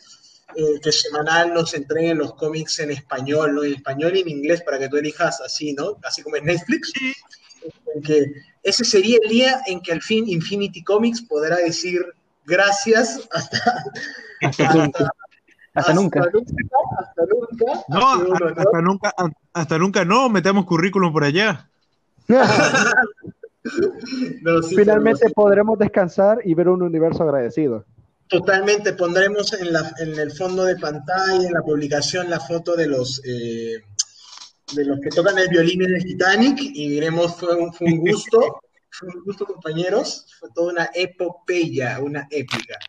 eh, 0.56 0.80
que 0.82 0.92
semanal 0.92 1.54
nos 1.54 1.74
entreguen 1.74 2.18
los 2.18 2.34
cómics 2.34 2.80
en 2.80 2.92
español, 2.92 3.56
¿no? 3.56 3.64
En 3.64 3.74
español 3.74 4.16
y 4.16 4.22
en 4.22 4.30
inglés 4.30 4.62
para 4.62 4.80
que 4.80 4.90
tú 4.90 4.98
elijas 4.98 5.40
así, 5.42 5.74
¿no? 5.74 5.98
Así 6.04 6.22
como 6.24 6.36
en 6.36 6.46
Netflix. 6.46 6.92
En 7.96 8.02
que 8.02 8.26
ese 8.62 8.84
sería 8.84 9.18
el 9.24 9.30
día 9.30 9.62
en 9.68 9.82
que 9.82 9.94
al 9.94 10.02
fin 10.02 10.28
Infinity 10.28 10.84
Comics 10.84 11.22
podrá 11.22 11.58
decir 11.58 12.04
gracias 12.46 13.28
hasta, 13.32 13.58
hasta, 14.42 14.64
hasta, 14.64 14.84
hasta, 14.84 15.10
hasta 15.74 15.94
nunca. 15.94 16.20
nunca. 16.32 16.52
Hasta 17.00 17.24
nunca. 17.26 17.66
No, 17.88 18.34
hasta, 18.34 18.62
hasta, 18.62 18.82
nunca, 18.82 19.14
hasta 19.54 19.78
nunca 19.78 20.06
no, 20.06 20.30
metemos 20.30 20.66
currículum 20.66 21.14
por 21.14 21.24
allá. 21.24 21.70
no, 24.42 24.62
sí, 24.62 24.76
Finalmente 24.76 25.28
sí. 25.28 25.34
podremos 25.34 25.80
descansar 25.80 26.40
y 26.44 26.54
ver 26.54 26.70
un 26.70 26.82
universo 26.82 27.24
agradecido. 27.24 27.86
Totalmente, 28.28 28.94
pondremos 28.94 29.54
en, 29.54 29.72
la, 29.72 29.94
en, 30.00 30.18
el 30.18 30.32
fondo 30.32 30.66
de 30.66 30.76
pantalla, 30.78 31.48
en 31.48 31.54
la 31.54 31.62
publicación, 31.62 32.30
la 32.30 32.40
foto 32.40 32.76
de 32.76 32.88
los, 32.88 33.22
eh, 33.26 33.82
de 34.74 34.86
los 34.86 35.00
que 35.00 35.10
tocan 35.10 35.38
el 35.38 35.50
violín 35.50 35.84
en 35.84 35.96
el 35.96 36.04
Titanic 36.04 36.60
y 36.60 36.90
diremos, 36.90 37.36
fue 37.36 37.56
un, 37.56 37.74
fue 37.74 37.88
un 37.88 38.00
gusto, 38.00 38.62
fue 38.90 39.10
un 39.10 39.24
gusto 39.24 39.46
compañeros, 39.46 40.26
fue 40.40 40.50
toda 40.54 40.74
una 40.74 40.90
epopeya, 40.94 42.00
una 42.02 42.28
épica. 42.32 42.80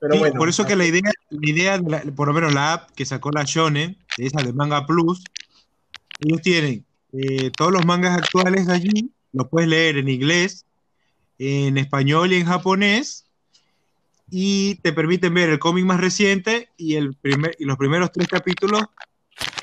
Pero 0.00 0.14
sí, 0.14 0.20
bueno, 0.20 0.36
por 0.36 0.48
eso 0.48 0.66
que 0.66 0.76
la 0.76 0.84
idea, 0.84 1.10
la 1.30 1.50
idea 1.50 1.78
de 1.78 1.90
la, 1.90 2.02
por 2.14 2.28
lo 2.28 2.34
menos 2.34 2.52
la 2.52 2.74
app 2.74 2.90
que 2.90 3.06
sacó 3.06 3.30
la 3.30 3.44
Shonen, 3.44 3.96
esa 4.18 4.42
de 4.42 4.52
Manga 4.52 4.86
Plus, 4.86 5.24
ellos 6.20 6.42
tienen 6.42 6.84
eh, 7.12 7.50
todos 7.56 7.72
los 7.72 7.86
mangas 7.86 8.18
actuales 8.18 8.68
allí, 8.68 9.10
los 9.34 9.48
puedes 9.48 9.68
leer 9.68 9.98
en 9.98 10.08
inglés, 10.08 10.64
en 11.38 11.76
español 11.76 12.32
y 12.32 12.36
en 12.36 12.46
japonés, 12.46 13.26
y 14.30 14.76
te 14.76 14.92
permiten 14.92 15.34
ver 15.34 15.50
el 15.50 15.58
cómic 15.58 15.84
más 15.84 16.00
reciente 16.00 16.70
y, 16.76 16.94
el 16.94 17.14
primer, 17.14 17.54
y 17.58 17.64
los 17.64 17.76
primeros 17.76 18.10
tres 18.10 18.28
capítulos 18.28 18.82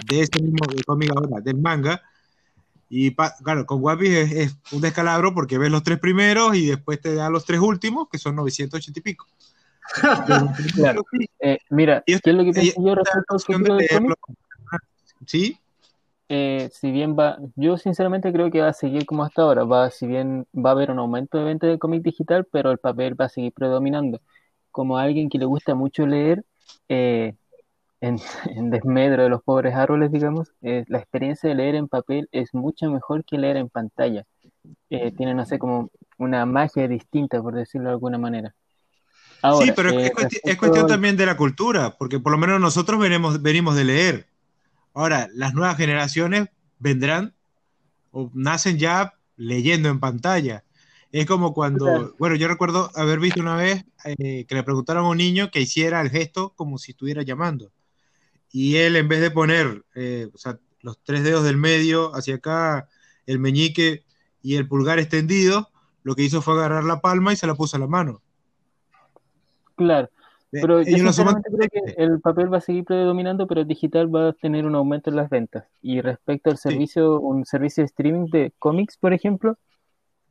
de 0.06 0.22
ese 0.22 0.42
mismo 0.42 0.60
cómic 0.86 1.12
ahora, 1.16 1.42
del 1.42 1.58
manga. 1.58 2.02
Y 2.90 3.12
pa, 3.12 3.34
claro, 3.44 3.66
con 3.66 3.82
Piece 3.98 4.22
es, 4.22 4.32
es, 4.32 4.58
un 4.72 4.82
descalabro 4.82 5.34
porque 5.34 5.58
ves 5.58 5.72
los 5.72 5.82
tres 5.82 5.98
primeros 5.98 6.56
y 6.56 6.68
después 6.68 7.00
te 7.00 7.16
da 7.16 7.30
los 7.30 7.46
tres 7.46 7.62
últimos, 7.62 8.10
que 8.10 8.18
son 8.18 8.36
980 8.36 9.00
y 9.00 9.02
pico. 9.02 9.26
claro. 10.76 11.06
eh, 11.40 11.58
mira, 11.70 12.04
¿qué 12.06 12.14
es 12.14 12.22
lo 12.26 12.44
que 12.44 12.52
pienso 12.52 12.86
yo 12.86 12.96
respecto 12.96 13.34
al 13.34 13.40
futuro 13.40 13.76
del 13.78 13.88
cómic? 13.90 14.18
¿Sí? 15.26 15.58
Eh, 16.34 16.70
si 16.72 16.92
bien 16.92 17.18
va, 17.20 17.38
yo 17.58 17.78
sinceramente 17.78 18.32
creo 18.32 18.50
que 18.50 18.62
va 18.62 18.70
a 18.70 18.74
seguir 18.74 19.06
como 19.06 19.26
hasta 19.26 19.42
ahora, 19.42 19.66
va, 19.66 19.92
si 19.92 20.08
bien 20.08 20.48
va 20.56 20.70
a 20.70 20.72
haber 20.72 20.90
un 20.90 21.00
aumento 21.00 21.38
de 21.38 21.44
venta 21.44 21.68
de 21.68 21.78
cómic 21.78 22.04
digital, 22.04 22.48
pero 22.50 22.72
el 22.72 22.78
papel 22.78 23.20
va 23.20 23.26
a 23.26 23.30
seguir 23.30 23.52
predominando. 23.52 24.22
Como 24.72 24.98
alguien 24.98 25.28
que 25.28 25.38
le 25.40 25.44
gusta 25.44 25.76
mucho 25.76 26.08
leer, 26.08 26.46
eh, 26.88 27.36
en, 28.00 28.16
en, 28.56 28.70
desmedro 28.70 29.24
de 29.24 29.30
los 29.30 29.44
pobres 29.44 29.76
árboles, 29.76 30.10
digamos, 30.10 30.54
eh, 30.62 30.86
la 30.88 31.00
experiencia 31.00 31.50
de 31.50 31.56
leer 31.56 31.76
en 31.76 31.90
papel 31.90 32.30
es 32.32 32.54
mucho 32.54 32.90
mejor 32.90 33.26
que 33.26 33.38
leer 33.38 33.58
en 33.58 33.68
pantalla. 33.68 34.24
Tiene, 34.88 35.34
no 35.34 35.46
sé, 35.46 35.60
como 35.60 35.90
una 36.18 36.46
magia 36.46 36.88
distinta, 36.88 37.42
por 37.42 37.56
decirlo 37.56 37.90
de 37.90 37.96
alguna 37.96 38.18
manera. 38.18 38.56
Ahora, 39.42 39.66
sí, 39.66 39.74
pero 39.76 39.90
es, 39.90 40.12
cuestión, 40.12 40.42
es, 40.46 40.58
cuestión, 40.58 40.88
también 40.88 41.18
de 41.18 41.26
la 41.26 41.36
cultura, 41.36 41.98
porque 42.00 42.22
por 42.22 42.32
lo 42.32 42.38
menos 42.38 42.62
nosotros 42.62 43.02
venimos, 43.02 43.42
venimos 43.42 43.76
de 43.76 43.84
leer. 43.84 44.31
Ahora, 44.94 45.30
las 45.34 45.54
nuevas 45.54 45.78
generaciones 45.78 46.50
vendrán 46.80 47.36
o 48.12 48.30
nacen 48.34 48.78
ya 48.78 49.14
leyendo 49.36 49.90
en 49.90 50.00
pantalla. 50.00 50.64
Es 51.12 51.26
como 51.26 51.54
cuando, 51.54 52.16
bueno, 52.18 52.36
yo 52.36 52.48
recuerdo 52.48 52.90
haber 52.96 53.20
visto 53.20 53.42
una 53.42 53.56
vez 53.56 53.84
eh, 54.06 54.46
que 54.46 54.56
le 54.56 54.64
preguntaron 54.64 55.06
a 55.06 55.10
un 55.10 55.18
niño 55.18 55.52
que 55.52 55.62
hiciera 55.62 56.00
el 56.02 56.10
gesto 56.10 56.54
como 56.56 56.78
si 56.78 56.92
estuviera 56.92 57.22
llamando. 57.24 57.72
Y 58.52 58.78
él, 58.78 58.96
en 58.96 59.08
vez 59.08 59.22
de 59.22 59.32
poner, 59.32 59.84
eh, 59.96 60.30
o 60.34 60.38
sea, 60.38 60.60
los 60.82 61.02
tres 61.04 61.24
dedos 61.24 61.44
del 61.44 61.58
medio 61.58 62.16
hacia 62.16 62.36
acá, 62.36 62.88
el 63.26 63.40
meñique 63.40 64.06
y 64.42 64.56
el 64.56 64.68
pulgar 64.68 65.00
extendido, 65.00 65.70
lo 66.04 66.16
que 66.16 66.24
hizo 66.24 66.42
fue 66.42 66.54
agarrar 66.56 66.84
la 66.84 67.02
palma 67.02 67.34
y 67.34 67.36
se 67.36 67.48
la 67.48 67.56
puso 67.56 67.78
a 67.78 67.80
la 67.80 67.88
mano. 67.88 68.22
Claro. 69.76 70.10
Pero 70.52 70.82
yo 70.82 70.98
sinceramente 70.98 71.50
creo 71.50 71.70
que 71.70 71.94
el 72.04 72.20
papel 72.20 72.54
va 72.54 72.58
a 72.58 72.62
seguir 72.62 72.84
predominando, 72.84 73.48
pero 73.48 73.62
el 73.62 73.68
digital 73.68 74.14
va 74.14 74.30
a 74.30 74.34
tener 74.34 74.66
un 74.66 74.76
aumento 74.76 75.10
en 75.10 75.16
las 75.16 75.30
ventas. 75.30 75.66
Y 75.82 76.02
respecto 76.02 76.50
al 76.50 76.58
servicio, 76.58 77.22
un 77.22 77.46
servicio 77.46 77.84
de 77.84 77.86
streaming 77.86 78.30
de 78.30 78.52
cómics, 78.60 78.98
por 78.98 79.14
ejemplo, 79.14 79.58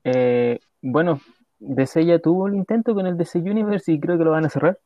eh, 0.05 0.61
bueno, 0.83 1.21
DC 1.59 2.05
ya 2.05 2.19
tuvo 2.19 2.49
el 2.49 2.55
intento 2.55 2.95
con 2.95 3.07
el 3.07 3.17
DC 3.17 3.39
Universe 3.39 3.93
y 3.93 3.99
creo 3.99 4.19
que 4.19 4.25
lo 4.25 4.33
van 4.33 4.45
a 4.45 4.51
cerrar. 4.51 4.79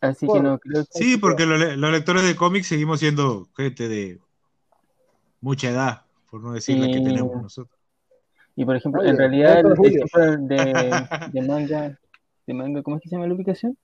Así 0.00 0.26
que 0.26 0.40
no 0.40 0.58
creo 0.58 0.84
que... 0.84 0.98
Sí, 0.98 1.16
porque 1.16 1.46
los, 1.46 1.58
lectores 1.90 2.26
de 2.26 2.36
cómics 2.36 2.66
seguimos 2.66 3.00
siendo 3.00 3.48
gente 3.56 3.88
de 3.88 4.18
mucha 5.40 5.70
edad, 5.70 6.02
por 6.30 6.42
no 6.42 6.52
decir 6.52 6.78
la 6.78 6.86
que 6.86 7.00
tenemos 7.00 7.42
nosotros. 7.42 7.78
Y 8.56 8.64
por 8.64 8.76
ejemplo, 8.76 9.02
en 9.04 9.16
realidad 9.16 9.60
el 9.60 9.72
ejemplo 9.72 10.36
de, 10.46 10.56
de, 11.32 11.42
manga, 11.42 11.98
de 12.46 12.54
manga, 12.54 12.82
¿cómo 12.82 12.96
es 12.96 13.02
que 13.02 13.08
se 13.08 13.16
llama 13.16 13.26
la 13.26 13.34
ubicación? 13.34 13.76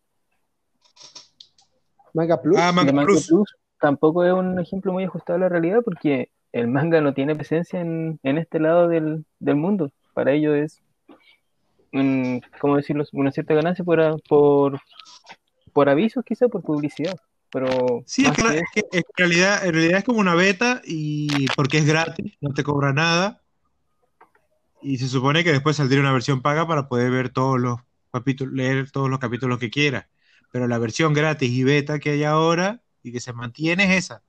Manga 2.13 2.41
Plus. 2.41 2.57
Ah, 2.59 2.73
manga, 2.73 3.05
Plus. 3.05 3.31
tampoco 3.81 4.25
es 4.25 4.33
un 4.33 4.59
ejemplo 4.59 4.93
muy 4.93 5.05
ajustado 5.05 5.37
a 5.37 5.41
la 5.41 5.49
realidad 5.49 5.81
porque 5.85 6.31
el 6.53 6.67
manga 6.67 7.01
no 7.01 7.15
tiene 7.15 7.37
presencia 7.37 7.81
en, 7.81 8.19
en 8.23 8.39
este 8.39 8.59
lado 8.59 8.89
del, 8.89 9.25
del 9.39 9.57
mundo. 9.57 9.93
Para 10.13 10.33
ello 10.33 10.55
es 10.55 10.83
¿cómo 12.61 12.77
decirlo? 12.77 13.05
Una 13.13 13.33
cierta 13.33 13.55
ganancia 13.55 13.85
por, 13.85 14.23
por, 14.29 14.81
por 15.73 15.89
avisos, 15.89 16.25
quizá 16.25 16.49
por 16.49 16.63
publicidad. 16.63 17.17
Pero 17.53 18.03
sí, 18.07 18.25
es 18.25 18.33
que, 18.73 18.85
en, 18.93 19.03
realidad, 19.17 19.67
en 19.67 19.73
realidad 19.73 19.99
es 19.99 20.05
como 20.05 20.21
una 20.21 20.37
beta 20.37 20.81
y 20.85 21.47
porque 21.57 21.79
es 21.79 21.87
gratis, 21.87 22.35
no 22.41 22.55
te 22.55 22.63
cobra 22.63 22.93
nada. 22.93 23.43
Y 24.83 24.99
se 24.99 25.09
supone 25.09 25.43
que 25.43 25.53
después 25.53 25.77
saldría 25.77 26.01
una 26.01 26.13
versión 26.13 26.43
paga 26.43 26.67
para 26.67 26.89
poder 26.89 27.11
ver 27.11 27.31
todos 27.31 27.61
los 27.61 27.81
capítulos, 28.11 28.55
leer 28.55 28.91
todos 28.91 29.09
los 29.09 29.19
capítulos 29.19 29.59
que 29.59 29.71
quieras. 29.71 30.07
Pero 30.53 30.67
la 30.67 30.79
versión 30.79 31.13
gratis 31.13 31.51
y 31.51 31.65
beta 31.65 31.99
que 31.99 32.11
hay 32.11 32.25
ahora 32.25 32.83
y 33.03 33.13
que 33.13 33.21
se 33.21 33.33
mantiene 33.33 33.85
es 33.85 34.05
esa. 34.05 34.23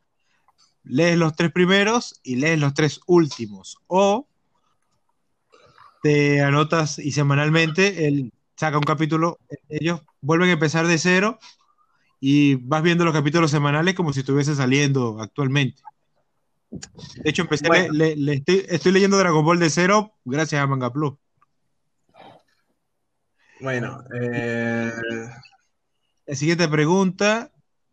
Lees 0.83 1.17
los 1.17 1.35
tres 1.35 1.51
primeros 1.51 2.19
y 2.23 2.35
lees 2.35 2.59
los 2.59 2.73
tres 2.73 3.01
últimos. 3.05 3.77
O 3.87 4.27
te 6.01 6.41
anotas 6.41 6.99
y 6.99 7.11
semanalmente 7.11 8.07
él 8.07 8.33
saca 8.55 8.77
un 8.77 8.83
capítulo, 8.83 9.39
ellos 9.69 10.01
vuelven 10.21 10.49
a 10.49 10.53
empezar 10.53 10.87
de 10.87 10.97
cero 10.97 11.39
y 12.19 12.55
vas 12.55 12.83
viendo 12.83 13.05
los 13.05 13.13
capítulos 13.13 13.51
semanales 13.51 13.95
como 13.95 14.13
si 14.13 14.19
estuviese 14.19 14.55
saliendo 14.55 15.19
actualmente. 15.19 15.81
De 16.69 17.29
hecho, 17.29 17.41
empecé 17.41 17.67
estoy, 18.69 18.91
leyendo 18.91 19.17
Dragon 19.17 19.43
Ball 19.43 19.59
de 19.59 19.69
cero 19.69 20.13
gracias 20.23 20.61
a 20.61 20.67
Manga 20.67 20.91
Plus. 20.91 21.13
Bueno, 23.61 24.03
eh, 24.13 24.91
la 26.25 26.35
siguiente 26.35 26.67
pregunta 26.67 27.51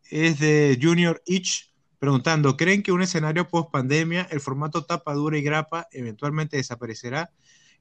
es 0.09 0.39
de 0.39 0.79
Junior 0.81 1.21
Itch 1.25 1.71
preguntando: 1.99 2.57
¿Creen 2.57 2.81
que 2.81 2.91
un 2.91 3.01
escenario 3.01 3.47
post 3.47 3.71
pandemia, 3.71 4.27
el 4.31 4.39
formato 4.39 4.85
tapa 4.85 5.13
dura 5.13 5.37
y 5.37 5.41
grapa 5.41 5.87
eventualmente 5.91 6.57
desaparecerá 6.57 7.31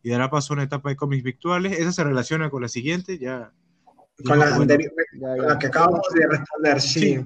y 0.03 0.11
dará 0.11 0.31
paso 0.31 0.53
a 0.53 0.55
una 0.55 0.65
etapa 0.65 0.91
de 0.91 0.97
cómics 0.97 1.23
virtuales. 1.23 1.79
Esa 1.79 1.93
se 1.93 2.05
relaciona 2.05 2.51
con 2.51 2.63
la 2.63 2.69
siguiente, 2.69 3.19
ya. 3.19 3.53
Con 4.25 4.39
la, 4.39 5.59
que 5.59 5.67
acabamos 5.69 6.03
de 6.13 6.27
responder, 6.27 6.81
sí. 6.81 7.25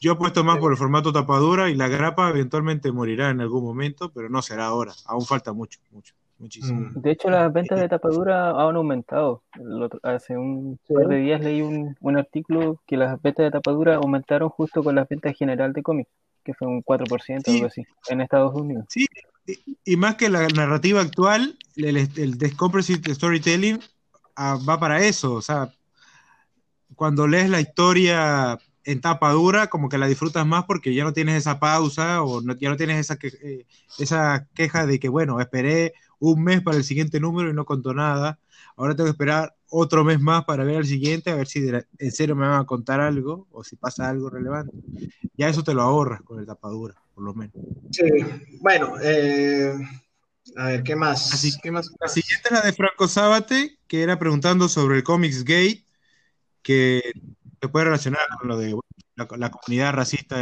Yo 0.00 0.12
he 0.12 0.16
puesto 0.16 0.42
más 0.42 0.58
por 0.58 0.72
el 0.72 0.78
formato 0.78 1.12
tapadura 1.12 1.70
y 1.70 1.76
la 1.76 1.86
grapa 1.86 2.28
eventualmente 2.28 2.90
morirá 2.90 3.30
en 3.30 3.40
algún 3.40 3.62
momento, 3.62 4.12
pero 4.12 4.28
no 4.28 4.42
será 4.42 4.66
ahora. 4.66 4.92
Aún 5.06 5.24
falta 5.24 5.52
mucho, 5.52 5.78
mucho, 5.90 6.14
muchísimo. 6.42 6.90
De 6.94 7.10
hecho, 7.10 7.30
las 7.30 7.52
ventas 7.52 7.80
de 7.80 7.88
tapadura 7.88 8.50
han 8.50 8.76
aumentado. 8.76 9.42
hace 10.02 10.36
un 10.36 10.78
par 10.88 11.06
de 11.06 11.16
días 11.16 11.40
leí 11.40 11.62
un, 11.62 11.96
un, 12.00 12.18
artículo 12.18 12.80
que 12.86 12.96
las 12.96 13.20
ventas 13.22 13.44
de 13.44 13.50
tapadura 13.50 13.96
aumentaron 13.96 14.48
justo 14.50 14.82
con 14.82 14.94
las 14.94 15.08
ventas 15.08 15.36
general 15.36 15.72
de 15.72 15.82
cómics, 15.82 16.10
que 16.44 16.52
fue 16.54 16.68
un 16.68 16.82
4% 16.82 17.48
o 17.48 17.52
algo 17.52 17.66
así, 17.66 17.84
en 18.08 18.20
Estados 18.20 18.54
Unidos. 18.54 18.84
Sí, 18.88 19.06
y, 19.84 19.96
más 19.96 20.16
que 20.16 20.28
la 20.28 20.46
narrativa 20.48 21.00
actual, 21.00 21.56
el, 21.76 21.96
el 21.96 23.14
storytelling 23.14 23.80
ah, 24.36 24.58
va 24.68 24.78
para 24.78 25.04
eso. 25.04 25.34
O 25.34 25.42
sea, 25.42 25.72
cuando 26.94 27.26
lees 27.26 27.50
la 27.50 27.60
historia 27.60 28.58
en 28.84 29.00
tapa 29.00 29.30
dura, 29.32 29.68
como 29.68 29.88
que 29.88 29.98
la 29.98 30.06
disfrutas 30.06 30.46
más 30.46 30.64
porque 30.64 30.94
ya 30.94 31.04
no 31.04 31.12
tienes 31.12 31.36
esa 31.36 31.58
pausa 31.58 32.22
o 32.22 32.42
ya 32.56 32.68
no 32.68 32.76
tienes 32.76 32.98
esa, 32.98 33.18
eh, 33.22 33.66
esa 33.98 34.48
queja 34.54 34.86
de 34.86 34.98
que, 34.98 35.08
bueno, 35.08 35.40
esperé 35.40 35.94
un 36.22 36.44
mes 36.44 36.62
para 36.62 36.76
el 36.76 36.84
siguiente 36.84 37.18
número 37.18 37.50
y 37.50 37.52
no 37.52 37.64
contó 37.64 37.92
nada. 37.94 38.38
Ahora 38.76 38.94
tengo 38.94 39.06
que 39.06 39.12
esperar 39.12 39.56
otro 39.68 40.04
mes 40.04 40.20
más 40.20 40.44
para 40.44 40.62
ver 40.62 40.76
el 40.76 40.86
siguiente, 40.86 41.30
a 41.30 41.34
ver 41.34 41.48
si 41.48 41.68
en 41.98 42.12
serio 42.12 42.36
me 42.36 42.46
van 42.46 42.60
a 42.60 42.64
contar 42.64 43.00
algo 43.00 43.48
o 43.50 43.64
si 43.64 43.74
pasa 43.74 44.08
algo 44.08 44.30
relevante. 44.30 44.76
Ya 45.36 45.48
eso 45.48 45.64
te 45.64 45.74
lo 45.74 45.82
ahorras 45.82 46.22
con 46.22 46.38
el 46.38 46.46
tapadura 46.46 46.94
por 47.14 47.24
lo 47.24 47.34
menos. 47.34 47.54
Sí, 47.90 48.04
bueno, 48.60 48.94
eh, 49.02 49.74
a 50.56 50.66
ver, 50.66 50.82
¿qué 50.82 50.96
más? 50.96 51.34
Así, 51.34 51.52
¿Qué 51.60 51.70
más? 51.70 51.90
La 52.00 52.08
siguiente 52.08 52.48
es 52.48 52.52
la 52.52 52.62
de 52.62 52.72
Franco 52.72 53.08
Sábate, 53.08 53.78
que 53.86 54.02
era 54.02 54.18
preguntando 54.18 54.68
sobre 54.68 54.98
el 54.98 55.02
Comics 55.02 55.44
Gate, 55.44 55.84
que 56.62 57.02
se 57.60 57.68
puede 57.68 57.86
relacionar 57.86 58.22
con 58.38 58.48
lo 58.48 58.58
de 58.58 58.76
la, 59.16 59.50
comunidad 59.50 59.92
racista 59.92 60.36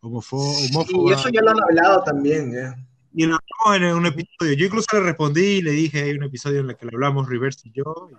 homofóbica. 0.00 0.84
Sí, 0.86 1.12
eso 1.12 1.28
ya 1.30 1.40
lo 1.40 1.50
han 1.50 1.62
hablado 1.62 2.02
también, 2.04 2.86
Y 3.18 3.24
lo 3.24 3.38
hablamos 3.64 3.88
en 3.88 3.96
un 3.96 4.04
episodio. 4.04 4.52
Yo 4.52 4.66
incluso 4.66 4.88
le 4.92 5.00
respondí 5.00 5.40
y 5.40 5.62
le 5.62 5.70
dije, 5.70 6.02
hay 6.02 6.10
un 6.10 6.24
episodio 6.24 6.60
en 6.60 6.68
el 6.68 6.76
que 6.76 6.84
le 6.84 6.90
hablamos 6.92 7.26
Reverse 7.26 7.66
y 7.66 7.72
yo. 7.72 8.10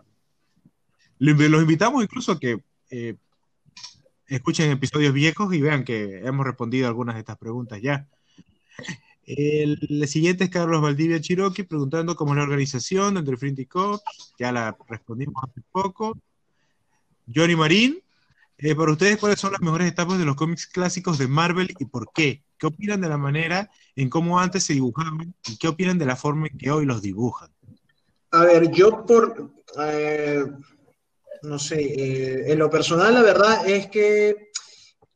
Los 1.20 1.62
invitamos 1.62 2.04
incluso 2.04 2.32
a 2.32 2.40
que 2.40 2.64
eh, 2.90 3.16
escuchen 4.26 4.72
episodios 4.72 5.14
viejos 5.14 5.54
y 5.54 5.62
vean 5.62 5.84
que 5.84 6.22
hemos 6.26 6.48
respondido 6.48 6.88
algunas 6.88 7.14
de 7.14 7.20
estas 7.20 7.38
preguntas 7.38 7.80
ya. 7.80 8.08
El, 9.28 10.08
siguiente 10.08 10.46
es 10.46 10.50
Carlos 10.50 10.82
Valdivia 10.82 11.22
Chiroqui 11.22 11.62
preguntando 11.62 12.16
cómo 12.16 12.32
es 12.32 12.38
la 12.38 12.44
organización 12.44 13.14
dentro 13.14 13.30
del 13.34 13.38
Frinity 13.38 13.68
Cops. 13.68 14.34
Ya 14.40 14.52
la 14.52 14.76
respondimos 14.88 15.44
hace 15.44 15.62
poco. 15.72 16.18
Johnny 17.32 17.56
Marín, 17.56 18.02
eh, 18.58 18.74
para 18.74 18.94
ustedes, 18.94 19.18
¿cuáles 19.18 19.40
son 19.40 19.52
las 19.52 19.62
mejores 19.62 19.90
etapas 19.90 20.18
de 20.18 20.26
los 20.26 20.36
cómics 20.36 20.66
clásicos 20.66 21.20
de 21.20 21.28
Marvel 21.28 21.72
y 21.78 21.86
por 21.86 22.10
qué? 22.16 22.47
¿Qué 22.58 22.68
opinan 22.68 23.02
de 23.02 23.10
la 23.10 23.18
manera 23.18 23.70
en 23.96 24.10
cómo 24.10 24.40
antes 24.40 24.64
se 24.64 24.74
dibujaban 24.74 25.34
y 25.48 25.58
qué 25.58 25.68
opinan 25.68 25.98
de 25.98 26.06
la 26.06 26.16
forma 26.16 26.48
en 26.48 26.58
que 26.58 26.72
hoy 26.72 26.86
los 26.86 27.02
dibujan? 27.02 27.50
A 28.32 28.44
ver, 28.44 28.72
yo 28.72 29.06
por... 29.06 29.52
Eh, 29.80 30.44
no 31.44 31.60
sé, 31.60 31.82
eh, 31.82 32.52
en 32.52 32.60
lo 32.60 32.70
personal 32.70 33.14
la 33.14 33.22
verdad 33.22 33.68
es 33.68 33.88
que 33.88 34.50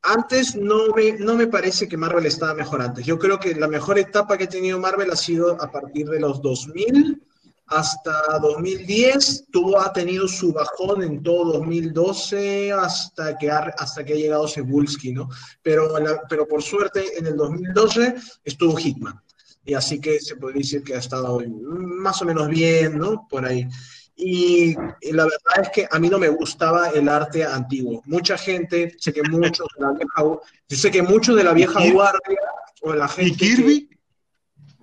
antes 0.02 0.56
no 0.56 0.88
me, 0.94 1.12
no 1.12 1.34
me 1.34 1.46
parece 1.46 1.88
que 1.88 1.96
Marvel 1.96 2.26
estaba 2.26 2.54
mejor 2.54 2.82
antes. 2.82 3.04
Yo 3.04 3.18
creo 3.18 3.38
que 3.38 3.54
la 3.54 3.68
mejor 3.68 3.98
etapa 3.98 4.36
que 4.36 4.44
ha 4.44 4.48
tenido 4.48 4.78
Marvel 4.78 5.10
ha 5.10 5.16
sido 5.16 5.60
a 5.60 5.70
partir 5.70 6.08
de 6.08 6.20
los 6.20 6.42
2000 6.42 7.22
hasta 7.66 8.38
2010. 8.40 9.46
Tuvo, 9.50 9.80
ha 9.80 9.92
tenido 9.92 10.28
su 10.28 10.52
bajón 10.52 11.02
en 11.02 11.22
todo 11.22 11.52
2012 11.54 12.72
hasta 12.72 13.36
que 13.38 13.50
ha, 13.50 13.72
hasta 13.78 14.04
que 14.04 14.14
ha 14.14 14.16
llegado 14.16 14.48
Cebulski, 14.48 15.12
¿no? 15.12 15.28
Pero, 15.62 15.94
pero 16.28 16.46
por 16.46 16.62
suerte 16.62 17.18
en 17.18 17.26
el 17.26 17.36
2012 17.36 18.14
estuvo 18.44 18.76
Hitman. 18.76 19.20
Y 19.64 19.74
así 19.74 20.00
que 20.00 20.18
se 20.20 20.36
puede 20.36 20.58
decir 20.58 20.82
que 20.82 20.94
ha 20.94 20.98
estado 20.98 21.40
más 21.48 22.20
o 22.20 22.24
menos 22.24 22.48
bien, 22.48 22.98
¿no? 22.98 23.26
Por 23.28 23.46
ahí. 23.46 23.68
Y, 24.16 24.74
la 24.74 25.24
verdad 25.24 25.62
es 25.62 25.68
que 25.70 25.88
a 25.90 25.98
mí 25.98 26.08
no 26.08 26.18
me 26.18 26.28
gustaba 26.28 26.90
el 26.90 27.08
arte 27.08 27.44
antiguo. 27.44 28.02
Mucha 28.06 28.36
gente, 28.36 28.94
sé 28.98 29.12
que 29.12 29.22
muchos 29.22 29.66
de 29.76 29.84
la 29.84 29.92
vieja, 29.92 30.40
sé 30.68 30.90
que 30.90 31.02
muchos 31.02 31.36
de 31.36 31.44
la 31.44 31.52
vieja 31.52 31.80
guardia 31.90 32.38
o 32.82 32.92
la 32.92 33.08
gente. 33.08 33.32
¿Y 33.32 33.36
Kirby? 33.36 33.88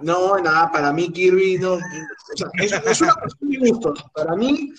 No, 0.01 0.37
nada, 0.37 0.71
para 0.71 0.93
mí 0.93 1.11
Kirby 1.11 1.57
no. 1.57 1.77
es, 2.59 3.01
una 3.01 3.13
cuestión 3.13 3.49
de 3.49 3.57
gustos. 3.57 4.05
Para 4.15 4.35
mí. 4.35 4.71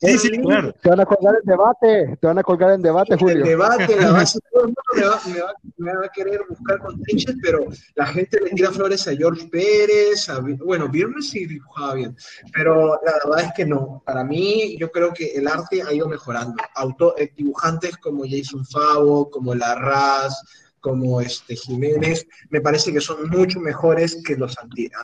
Sí, 0.00 0.18
sí, 0.18 0.30
claro. 0.30 0.72
Te 0.80 0.90
van 0.90 1.00
a 1.00 1.06
colgar 1.06 1.34
en 1.42 1.46
debate, 1.46 2.18
te 2.20 2.26
van 2.26 2.38
a 2.38 2.42
colgar 2.42 2.70
en 2.72 2.82
debate, 2.82 3.16
Julio. 3.16 3.38
En 3.38 3.44
debate, 3.44 3.96
la 4.00 4.12
base, 4.12 4.38
todo 4.52 4.62
el 4.62 4.68
mundo 4.68 4.82
me 4.94 5.02
va, 5.02 5.20
me, 5.26 5.40
va, 5.40 5.54
me 5.76 5.94
va, 5.94 6.06
a 6.06 6.08
querer 6.08 6.40
buscar 6.48 6.78
con 6.78 7.02
trinches, 7.02 7.34
pero 7.42 7.66
la 7.96 8.06
gente 8.06 8.40
le 8.40 8.50
tira 8.50 8.70
flores 8.70 9.06
a 9.08 9.16
George 9.16 9.48
Pérez, 9.48 10.28
a, 10.28 10.40
bueno, 10.40 10.88
Viernes 10.88 11.30
sí 11.30 11.46
dibujaba 11.46 11.94
bien, 11.94 12.16
pero 12.54 13.00
la 13.04 13.12
verdad 13.24 13.46
es 13.46 13.52
que 13.54 13.66
no. 13.66 14.02
Para 14.06 14.24
mí, 14.24 14.76
yo 14.78 14.90
creo 14.90 15.12
que 15.12 15.32
el 15.32 15.48
arte 15.48 15.82
ha 15.82 15.92
ido 15.92 16.08
mejorando. 16.08 16.54
Auto, 16.76 17.16
eh, 17.18 17.32
dibujantes 17.36 17.96
como 17.96 18.24
Jason 18.24 18.64
Favo, 18.64 19.28
como 19.30 19.54
Larraz, 19.54 20.34
como 20.80 21.20
este 21.20 21.56
Jiménez, 21.56 22.26
me 22.48 22.60
parece 22.60 22.92
que 22.92 23.00
son 23.00 23.28
mucho 23.28 23.60
mejores 23.60 24.22
que 24.24 24.36
los 24.36 24.58
antiguos, 24.58 25.00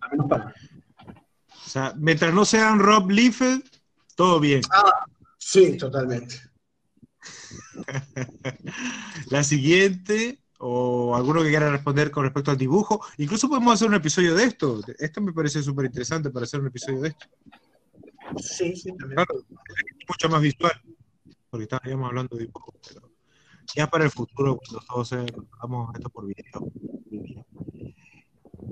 al 0.00 0.10
menos 0.12 0.26
para 0.28 0.54
O 1.06 1.68
sea, 1.68 1.94
mientras 1.96 2.32
no 2.32 2.44
sean 2.44 2.78
Rob 2.78 3.10
Liefeld, 3.10 3.64
todo 4.14 4.40
bien. 4.40 4.62
Ah, 4.72 5.04
sí, 5.38 5.76
totalmente. 5.76 6.36
La 9.30 9.42
siguiente, 9.42 10.40
o 10.58 11.16
alguno 11.16 11.42
que 11.42 11.48
quiera 11.48 11.70
responder 11.70 12.10
con 12.10 12.24
respecto 12.24 12.50
al 12.50 12.58
dibujo. 12.58 13.04
Incluso 13.16 13.48
podemos 13.48 13.74
hacer 13.74 13.88
un 13.88 13.94
episodio 13.94 14.34
de 14.34 14.44
esto. 14.44 14.80
Esto 14.98 15.20
me 15.22 15.32
parece 15.32 15.62
súper 15.62 15.86
interesante 15.86 16.30
para 16.30 16.44
hacer 16.44 16.60
un 16.60 16.66
episodio 16.66 17.00
de 17.00 17.08
esto. 17.08 17.26
Sí, 18.36 18.76
sí, 18.76 18.90
también. 18.96 19.16
Claro, 19.16 19.40
es 19.40 20.08
mucho 20.08 20.28
más 20.28 20.42
visual, 20.42 20.72
porque 21.48 21.64
estábamos 21.64 22.08
hablando 22.08 22.36
de 22.36 22.44
dibujo, 22.44 22.74
pero 22.86 23.09
ya 23.74 23.86
para 23.88 24.04
el 24.04 24.10
futuro, 24.10 24.56
cuando 24.58 24.86
todos 24.86 25.12
hagamos 25.12 25.94
esto 25.94 26.08
por 26.10 26.26
video. 26.26 26.70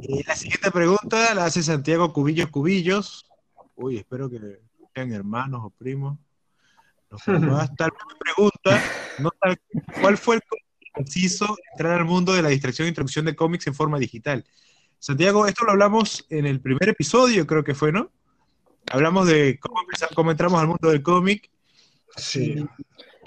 Y 0.02 0.22
la 0.24 0.34
siguiente 0.36 0.70
pregunta 0.70 1.34
la 1.34 1.46
hace 1.46 1.62
Santiago 1.62 2.12
Cubillos 2.12 2.48
Cubillos. 2.50 3.26
Uy, 3.76 3.96
espero 3.98 4.28
que 4.30 4.60
sean 4.94 5.12
hermanos 5.12 5.62
o 5.64 5.70
primos. 5.70 6.18
Nos 7.10 7.20
estar 7.70 7.90
pregunta, 8.18 8.82
no 9.18 9.30
tal- 9.40 9.58
¿cuál 10.00 10.18
fue 10.18 10.36
el 10.36 10.42
conciso 10.92 11.56
entrar 11.72 11.98
al 12.00 12.04
mundo 12.04 12.32
de 12.32 12.42
la 12.42 12.48
distracción 12.50 12.86
e 12.86 12.88
introducción 12.90 13.24
de 13.24 13.34
cómics 13.36 13.66
en 13.66 13.74
forma 13.74 13.98
digital? 13.98 14.44
Santiago, 14.98 15.46
esto 15.46 15.64
lo 15.64 15.70
hablamos 15.72 16.26
en 16.28 16.44
el 16.46 16.60
primer 16.60 16.88
episodio, 16.88 17.46
creo 17.46 17.62
que 17.64 17.74
fue, 17.74 17.92
¿no? 17.92 18.10
Hablamos 18.90 19.26
de 19.28 19.58
cómo, 19.60 19.80
empezamos- 19.82 20.14
cómo 20.14 20.30
entramos 20.32 20.60
al 20.60 20.66
mundo 20.68 20.90
del 20.90 21.02
cómic, 21.02 21.50
Sí. 22.16 22.66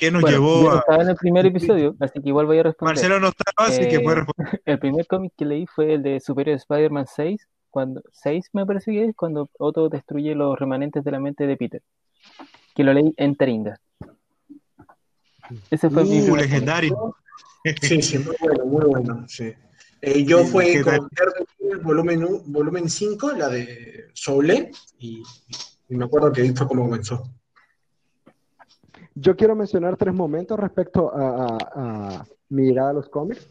Qué 0.01 0.09
nos 0.09 0.23
Bueno, 0.23 0.35
llevó 0.35 0.63
yo 0.63 0.69
no 0.71 0.79
estaba 0.79 1.03
en 1.03 1.09
el 1.09 1.15
primer 1.15 1.45
episodio, 1.45 1.95
así 1.99 2.19
que 2.19 2.29
igual 2.29 2.47
voy 2.47 2.57
a 2.57 2.63
responder. 2.63 2.95
Marcelo 2.95 3.19
no 3.19 3.27
estaba, 3.27 3.69
así 3.69 3.87
que 3.87 3.97
Eh, 3.97 3.99
puede 3.99 4.15
responder. 4.15 4.61
El 4.65 4.79
primer 4.79 5.05
cómic 5.05 5.31
que 5.37 5.45
leí 5.45 5.67
fue 5.67 5.93
el 5.93 6.01
de 6.01 6.19
Superior 6.19 6.57
Spider-Man 6.57 7.05
6, 7.05 7.47
cuando 7.69 8.01
6 8.11 8.49
me 8.53 8.65
parece 8.65 8.91
que 8.91 9.05
es, 9.05 9.15
cuando 9.15 9.49
Otto 9.59 9.89
destruye 9.89 10.33
los 10.33 10.57
remanentes 10.57 11.03
de 11.03 11.11
la 11.11 11.19
mente 11.19 11.45
de 11.45 11.55
Peter. 11.55 11.81
Que 12.75 12.83
lo 12.83 12.93
leí 12.93 13.13
en 13.15 13.35
Taringa. 13.35 13.79
Ese 15.69 15.89
fue 15.91 16.03
mi 16.03 16.19
Uh, 16.19 16.23
primer 16.23 16.41
legendario. 16.41 17.15
Sí, 17.83 18.01
sí, 18.01 18.17
muy 18.17 18.35
bueno, 18.39 18.65
muy 18.65 18.85
bueno. 18.87 19.25
Sí. 19.27 19.53
Eh, 20.01 20.25
yo 20.25 20.39
Sí, 20.39 20.45
fue 20.47 20.81
con 20.81 21.07
Daredevil 21.11 21.79
volumen, 21.83 22.27
volumen 22.47 22.89
5, 22.89 23.33
la 23.33 23.49
de 23.49 24.07
Soule, 24.13 24.71
y, 24.97 25.21
y 25.89 25.95
me 25.95 26.05
acuerdo 26.05 26.31
que 26.31 26.41
ahí 26.41 26.49
fue 26.55 26.67
como 26.67 26.85
comenzó. 26.85 27.23
Yo 29.15 29.35
quiero 29.35 29.55
mencionar 29.55 29.97
tres 29.97 30.13
momentos 30.13 30.59
respecto 30.59 31.11
a, 31.13 31.45
a- 31.45 31.57
a 31.75 32.25
mi 32.49 32.67
llegada 32.67 32.91
a 32.91 32.93
los 32.93 33.09
cómics. 33.09 33.47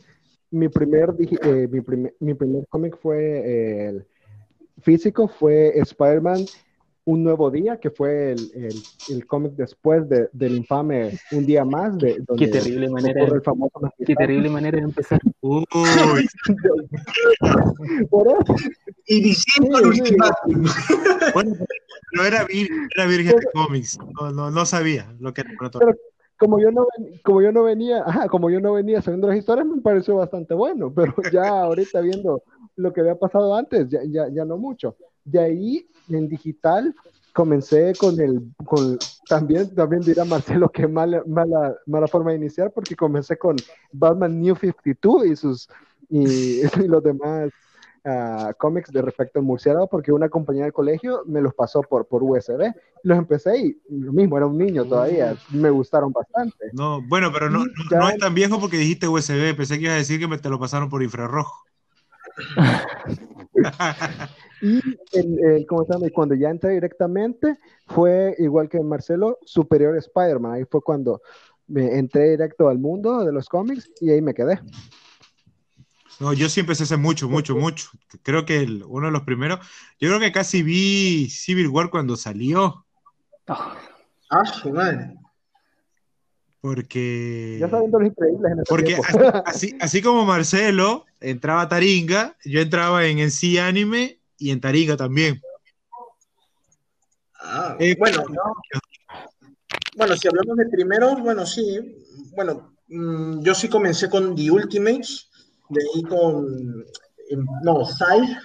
Mi 0.51 0.69
primer, 0.69 1.15
eh, 1.19 1.69
mi 1.71 1.81
primer, 1.81 2.15
mi 2.19 2.35
primer 2.35 2.67
cómic 2.69 2.99
fue 3.01 3.19
eh, 3.19 3.89
el 3.89 4.07
físico, 4.83 5.29
fue 5.29 5.79
Spider-Man 5.79 6.45
Un 7.05 7.23
Nuevo 7.25 7.51
Día, 7.51 7.79
que 7.79 7.91
fue 7.91 8.33
el, 8.33 8.51
el- 8.55 8.83
el 9.15 9.27
cómic 9.27 9.53
después 9.53 10.09
de- 10.09 10.29
del 10.33 10.57
infame 10.57 11.13
Un 11.33 11.47
Día 11.47 11.65
Más, 11.65 11.97
de, 11.99 12.19
donde 12.27 12.47
Qué 12.47 12.51
terrible 12.53 12.89
manera, 12.89 13.23
el 13.25 13.43
famoso 13.43 13.81
qué 14.05 14.15
terrible 14.17 14.49
manera 14.51 14.79
de 14.79 14.85
empezar. 14.85 15.21
Uy, 15.41 15.65
Por 18.11 18.27
eso, 18.29 18.55
Y 19.07 19.23
diciendo 19.23 19.79
Sí, 19.79 19.85
el 19.85 19.95
sí. 19.95 20.01
ultimátum. 20.01 20.65
bueno, 21.35 21.57
pero 22.11 22.25
era, 22.25 22.47
vir- 22.47 22.89
era 22.95 23.07
virgen 23.07 23.37
de 23.37 23.47
cómics, 23.53 23.99
no, 24.21 24.31
no, 24.31 24.51
no 24.51 24.67
sabía 24.67 25.15
lo 25.21 25.33
que 25.33 25.43
era. 25.43 25.51
Pero- 25.79 25.95
como 26.39 26.59
yo 26.59 26.71
no 26.71 26.87
como 27.23 27.43
yo 27.43 27.53
no 27.53 27.65
venía, 27.65 28.03
ajá, 28.03 28.27
como 28.27 28.49
yo 28.49 28.61
no 28.61 28.73
venía 28.73 29.03
sabiendo 29.03 29.29
las 29.29 29.37
historias, 29.37 29.67
me 29.67 29.83
pareció 29.83 30.17
bastante 30.17 30.55
bueno, 30.55 30.91
pero 30.93 31.13
ya 31.33 31.49
ahorita 31.61 32.01
viendo 32.01 32.43
lo 32.77 32.93
que 32.95 33.03
había 33.03 33.19
pasado 33.19 33.55
antes, 33.55 33.91
ya, 33.91 34.01
ya, 34.05 34.27
ya 34.29 34.45
no 34.47 34.57
mucho. 34.57 34.97
De 35.23 35.39
ahí, 35.39 35.87
en 36.09 36.29
digital, 36.29 36.95
comencé 37.35 37.93
con 37.99 38.19
el, 38.19 38.41
con, 38.65 38.99
también, 39.29 39.75
también 39.75 40.01
dirá 40.01 40.25
Marcelo 40.25 40.71
que 40.71 40.89
mala, 40.89 41.23
mala, 41.27 41.77
mala 41.85 42.09
forma 42.09 42.31
de 42.31 42.39
iniciar, 42.39 42.73
porque 42.73 42.97
comencé 42.97 43.37
con 43.37 43.57
Batman 43.93 44.41
New 44.41 44.57
52 44.57 45.27
y 45.27 45.37
sus, 45.37 45.69
y, 46.09 46.63
y 46.85 46.89
los 46.89 47.03
demás 47.03 47.51
ah, 48.05 48.53
cómics 48.59 48.93
de 48.93 49.03
respecto 49.03 49.39
al 49.39 49.45
murciélago, 49.45 49.87
porque 49.89 50.13
una 50.13 50.29
compañía 50.29 50.65
del 50.65 50.73
colegio 50.73 51.23
me 51.27 51.41
los 51.41 51.55
pasó 51.55 51.83
por, 51.83 52.07
por 52.07 52.23
USB. 52.23 52.73
Los 53.03 53.19
empecé 53.19 53.59
y 53.59 53.81
lo 53.91 54.13
mismo, 54.13 54.37
era 54.37 54.47
un 54.47 54.59
niño 54.59 54.85
todavía, 54.85 55.35
me 55.53 55.71
gustaron 55.71 56.13
bastante. 56.13 56.71
No, 56.73 57.01
bueno, 57.03 57.31
pero 57.33 57.51
no, 57.51 57.59
no, 57.59 57.99
no 57.99 58.09
es 58.09 58.19
tan 58.19 58.35
viejo 58.35 58.61
porque 58.61 58.77
dijiste 58.79 59.09
USB, 59.09 59.55
pensé 59.57 59.77
que 59.79 59.85
ibas 59.85 59.95
a 59.95 59.99
decir 59.99 60.19
que 60.21 60.29
me 60.29 60.39
te 60.39 60.49
lo 60.49 60.59
pasaron 60.59 60.89
por 60.89 61.03
infrarrojo. 61.03 61.65
Y 64.63 64.79
el, 65.13 65.39
el- 65.45 65.67
¿cómo 65.67 65.85
se 65.85 65.93
llama? 65.95 66.07
Y 66.07 66.11
cuando 66.11 66.35
ya 66.35 66.51
entré 66.51 66.71
directamente, 66.71 67.59
fue 67.87 68.35
igual 68.39 68.69
que 68.69 68.81
Marcelo, 68.81 69.39
Superior 69.45 69.97
Spider-Man. 69.97 70.53
Ahí 70.53 70.65
fue 70.65 70.83
cuando 70.83 71.23
me 71.67 71.99
entré 71.99 72.31
directo 72.31 72.69
al 72.69 72.79
mundo 72.79 73.25
de 73.25 73.33
los 73.33 73.49
cómics 73.49 73.91
y 74.01 74.11
ahí 74.11 74.21
me 74.21 74.35
quedé. 74.35 74.61
No, 76.21 76.35
yo 76.35 76.49
sí 76.51 76.61
empecé 76.61 76.83
hace 76.83 76.99
mucho, 76.99 77.29
mucho, 77.31 77.57
mucho. 77.57 77.89
Creo 78.23 78.45
que 78.45 78.59
el- 78.59 78.85
uno 78.87 79.07
de 79.07 79.13
los 79.13 79.23
primeros, 79.23 79.59
yo 79.99 80.09
creo 80.09 80.21
que 80.21 80.31
casi 80.33 80.63
vi 80.63 81.29
Civil 81.31 81.69
War 81.69 81.89
cuando 81.91 82.17
salió, 82.17 82.85
Ah, 83.47 84.45
su 84.45 84.71
madre. 84.71 85.15
porque... 86.61 87.57
Ya 87.59 87.69
sabiendo 87.71 87.99
los 87.99 88.09
increíbles 88.11 88.53
en 88.53 88.59
ese 88.61 88.69
Porque 88.69 88.97
así, 89.47 89.75
así 89.81 90.03
como 90.03 90.25
Marcelo 90.27 91.07
entraba 91.21 91.63
a 91.63 91.69
Taringa, 91.69 92.37
yo 92.45 92.61
entraba 92.61 93.07
en 93.07 93.19
en 93.19 93.31
sí 93.31 93.59
anime 93.59 94.21
y 94.37 94.51
en 94.51 94.61
Taringa 94.61 94.97
también. 94.97 95.41
Ah, 97.43 97.77
Eh, 97.81 97.97
bueno, 97.99 98.23
bueno, 99.97 100.17
si 100.17 100.29
hablamos 100.29 100.57
de 100.59 100.67
primeros, 100.67 101.21
bueno, 101.21 101.47
sí. 101.47 101.97
Bueno, 102.37 102.75
mm, 102.89 103.43
yo 103.43 103.55
sí 103.55 103.69
comencé 103.69 104.09
con 104.11 104.37
The 104.37 104.51
Ultimates, 104.51 105.30
de 105.71 105.81
ahí 105.83 106.03
con, 106.03 106.85
em, 107.31 107.47
no, 107.63 107.85
Scythe, 107.85 108.37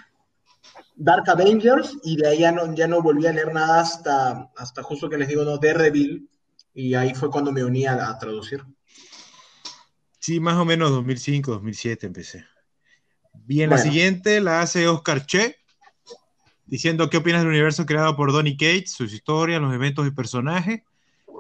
Dark 0.96 1.30
Avengers, 1.30 1.98
y 2.04 2.16
de 2.18 2.28
ahí 2.28 2.40
ya 2.40 2.52
no, 2.52 2.74
ya 2.74 2.88
no 2.88 3.02
volví 3.02 3.28
a 3.28 3.34
leer 3.34 3.54
nada 3.54 3.82
hasta, 3.82 4.50
hasta 4.56 4.84
justo 4.84 5.10
que 5.10 5.18
les 5.18 5.28
digo, 5.28 5.44
no, 5.44 5.58
Daredevil, 5.58 6.30
y 6.74 6.94
ahí 6.94 7.14
fue 7.14 7.30
cuando 7.30 7.52
me 7.52 7.64
uní 7.64 7.86
a, 7.86 8.10
a 8.10 8.18
traducir. 8.18 8.64
Sí, 10.20 10.40
más 10.40 10.56
o 10.56 10.66
menos 10.66 10.90
2005, 10.92 11.52
2007 11.52 12.08
empecé. 12.08 12.46
Bien, 13.44 13.70
la 13.70 13.78
siguiente 13.78 14.42
la 14.42 14.62
hace 14.62 14.88
Oscar 14.88 15.26
Che, 15.26 15.58
diciendo 16.66 17.10
qué 17.10 17.18
opinas 17.18 17.42
del 17.42 17.50
universo 17.50 17.86
creado 17.86 18.16
por 18.16 18.32
Donny 18.32 18.58
Cates, 18.58 18.92
sus 18.92 19.14
historias, 19.14 19.62
los 19.62 19.74
eventos 19.74 20.08
y 20.08 20.12
personajes. 20.12 20.82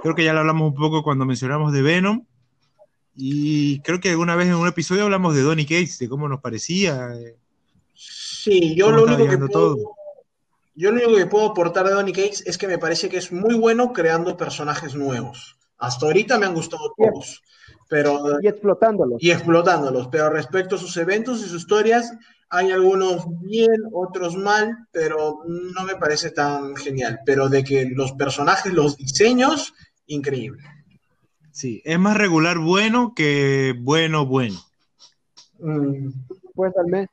Creo 0.01 0.13
que 0.13 0.23
ya 0.23 0.33
lo 0.33 0.41
hablamos 0.41 0.69
un 0.69 0.75
poco 0.75 1.03
cuando 1.03 1.25
mencionamos 1.25 1.73
de 1.73 1.81
Venom. 1.81 2.25
Y 3.15 3.79
creo 3.79 3.99
que 3.99 4.09
alguna 4.09 4.35
vez 4.35 4.47
en 4.47 4.55
un 4.55 4.67
episodio 4.67 5.03
hablamos 5.03 5.35
de 5.35 5.41
Donny 5.41 5.65
Cates, 5.65 5.99
de 5.99 6.09
cómo 6.09 6.27
nos 6.27 6.41
parecía. 6.41 7.13
Sí, 7.93 8.75
yo 8.75 8.91
lo 8.91 9.03
único 9.03 9.27
que 9.29 9.37
puedo, 9.37 9.49
todo. 9.49 9.77
yo 10.75 10.91
lo 10.91 10.97
único 10.97 11.15
que 11.15 11.25
puedo 11.25 11.45
aportar 11.45 11.87
de 11.87 11.93
Donny 11.93 12.11
Cates 12.11 12.43
es 12.45 12.57
que 12.57 12.67
me 12.67 12.77
parece 12.77 13.07
que 13.09 13.17
es 13.17 13.31
muy 13.31 13.55
bueno 13.55 13.93
creando 13.93 14.35
personajes 14.35 14.95
nuevos. 14.95 15.57
Hasta 15.77 16.05
ahorita 16.05 16.37
me 16.39 16.45
han 16.45 16.53
gustado 16.53 16.93
todos, 16.97 17.41
pero 17.89 18.39
Y 18.41 18.47
explotándolos. 18.47 19.21
y 19.23 19.31
explotándolos. 19.31 20.07
Pero 20.09 20.29
respecto 20.29 20.75
a 20.75 20.79
sus 20.79 20.95
eventos 20.97 21.39
y 21.39 21.43
sus 21.49 21.61
historias, 21.61 22.11
hay 22.49 22.71
algunos 22.71 23.25
bien, 23.41 23.81
otros 23.91 24.35
mal, 24.35 24.87
pero 24.91 25.39
no 25.45 25.83
me 25.83 25.95
parece 25.95 26.31
tan 26.31 26.75
genial. 26.75 27.19
Pero 27.25 27.49
de 27.49 27.63
que 27.63 27.89
los 27.93 28.11
personajes, 28.13 28.73
los 28.73 28.97
diseños, 28.97 29.73
increíble. 30.07 30.63
Sí, 31.55 31.81
es 31.85 31.97
más 31.97 32.17
regular 32.17 32.59
bueno 32.59 33.13
que 33.15 33.73
bueno 33.79 34.25
bueno. 34.25 34.59
Mm, 35.59 36.09
Pues 36.53 36.73
al, 36.75 36.87
me- 36.87 37.07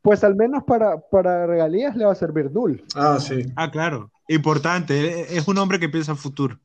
pues 0.00 0.22
al 0.22 0.36
menos 0.36 0.62
para, 0.62 1.00
para 1.00 1.44
regalías 1.48 1.96
le 1.96 2.04
va 2.04 2.12
a 2.12 2.14
servir 2.14 2.52
Null. 2.52 2.84
Ah, 2.94 3.18
sí. 3.18 3.42
Ah, 3.56 3.72
claro, 3.72 4.12
importante, 4.28 5.22
e- 5.22 5.38
es 5.38 5.48
un 5.48 5.58
hombre 5.58 5.80
que 5.80 5.88
piensa 5.88 6.12
en 6.12 6.18
futuro. 6.18 6.60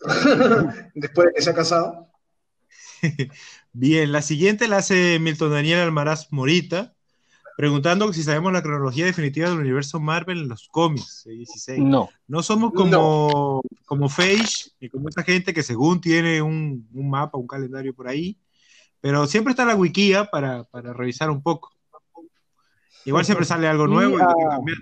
Después 0.94 1.26
de 1.28 1.34
que 1.34 1.42
se 1.42 1.50
ha 1.50 1.54
casado. 1.54 2.08
Bien, 3.74 4.10
la 4.10 4.22
siguiente 4.22 4.68
la 4.68 4.78
hace 4.78 5.18
Milton 5.18 5.50
Daniel 5.52 5.80
Almaraz 5.80 6.28
Morita, 6.32 6.94
preguntando 7.58 8.12
si 8.12 8.22
sabemos 8.22 8.52
la 8.52 8.62
cronología 8.62 9.04
definitiva 9.04 9.50
del 9.50 9.58
universo 9.58 9.98
Marvel 9.98 10.42
en 10.42 10.48
los 10.48 10.68
cómics 10.68 11.24
de 11.24 11.32
16. 11.32 11.80
No, 11.80 12.08
No 12.28 12.40
somos 12.40 12.72
como, 12.72 13.62
como 13.84 14.08
Feige 14.08 14.70
y 14.78 14.88
como 14.88 15.08
esa 15.08 15.24
gente 15.24 15.52
que 15.52 15.64
según 15.64 16.00
tiene 16.00 16.40
un, 16.40 16.88
un 16.94 17.10
mapa, 17.10 17.36
un 17.36 17.48
calendario 17.48 17.92
por 17.92 18.06
ahí, 18.06 18.38
pero 19.00 19.26
siempre 19.26 19.50
está 19.50 19.64
la 19.64 19.74
wikia 19.74 20.26
para, 20.26 20.62
para 20.70 20.92
revisar 20.92 21.30
un 21.30 21.42
poco. 21.42 21.72
Igual 23.04 23.24
siempre 23.24 23.44
sale 23.44 23.66
algo 23.66 23.88
nuevo 23.88 24.18
y 24.18 24.22
hay 24.22 24.28
que 24.28 24.48
cambiar. 24.48 24.78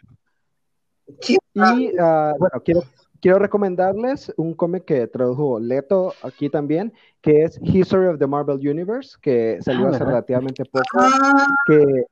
¿Quién? 1.22 1.38
Y 1.80 1.98
ah, 1.98 2.34
bueno, 2.38 2.62
quiero, 2.62 2.82
quiero 3.22 3.38
recomendarles 3.38 4.34
un 4.36 4.52
cómic 4.52 4.84
que 4.84 5.06
tradujo 5.06 5.58
Leto 5.58 6.12
aquí 6.22 6.50
también, 6.50 6.92
que 7.22 7.44
es 7.44 7.58
History 7.62 8.08
of 8.08 8.18
the 8.18 8.26
Marvel 8.26 8.56
Universe, 8.58 9.16
que 9.22 9.58
salió 9.62 9.86
Ah, 9.86 9.90
hace 9.90 10.04
relativamente 10.04 10.64
poco, 10.66 10.84
que, 11.66 12.04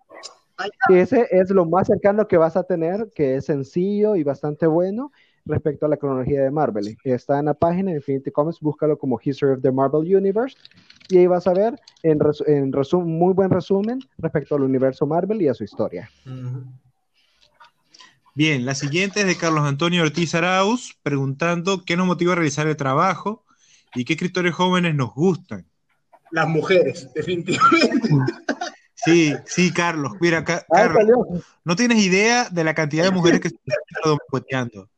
que 0.88 1.00
ese 1.00 1.26
es 1.30 1.50
lo 1.50 1.64
más 1.64 1.86
cercano 1.86 2.26
que 2.28 2.36
vas 2.36 2.56
a 2.56 2.64
tener, 2.64 3.10
que 3.14 3.36
es 3.36 3.46
sencillo 3.46 4.16
y 4.16 4.22
bastante 4.22 4.66
bueno. 4.66 5.12
respecto 5.46 5.84
a 5.84 5.90
la 5.90 5.98
cronología 5.98 6.42
de 6.42 6.50
Marvel. 6.50 6.96
Está 7.04 7.38
en 7.38 7.44
la 7.44 7.52
página 7.54 7.90
de 7.90 7.98
Infinity 7.98 8.30
Comics, 8.30 8.60
búscalo 8.60 8.96
como 8.96 9.20
History 9.22 9.52
of 9.52 9.60
the 9.60 9.70
Marvel 9.70 10.16
Universe 10.16 10.56
y 11.10 11.18
ahí 11.18 11.26
vas 11.26 11.46
a 11.46 11.52
ver 11.52 11.78
en, 12.02 12.18
resu- 12.18 12.48
en 12.48 12.72
resum- 12.72 13.04
muy 13.04 13.34
buen 13.34 13.50
resumen 13.50 13.98
respecto 14.16 14.54
al 14.54 14.62
universo 14.62 15.04
Marvel 15.06 15.42
y 15.42 15.48
a 15.48 15.52
su 15.54 15.62
historia. 15.64 16.10
Bien, 18.34 18.64
la 18.64 18.74
siguiente 18.74 19.20
es 19.20 19.26
de 19.26 19.36
Carlos 19.36 19.64
Antonio 19.64 20.02
Ortiz 20.02 20.34
Arauz, 20.34 20.96
preguntando 21.02 21.84
qué 21.84 21.96
nos 21.96 22.06
motiva 22.06 22.32
a 22.32 22.36
realizar 22.36 22.66
el 22.66 22.76
trabajo 22.76 23.44
y 23.94 24.04
qué 24.06 24.14
escritores 24.14 24.54
jóvenes 24.54 24.94
nos 24.94 25.12
gustan. 25.14 25.66
Las 26.30 26.48
mujeres, 26.48 27.12
definitivamente. 27.14 28.08
Sí, 29.04 29.34
sí, 29.46 29.72
Carlos. 29.72 30.12
Mira, 30.20 30.44
Ca- 30.44 30.64
Ah, 30.70 30.74
Carlos, 30.76 30.98
salió. 31.02 31.44
no 31.64 31.76
tienes 31.76 31.98
idea 31.98 32.48
de 32.50 32.64
la 32.64 32.74
cantidad 32.74 33.04
de 33.04 33.10
mujeres 33.10 33.40
que 33.40 33.48
se 33.50 33.56
están 33.56 34.16
boicoteando. 34.30 34.88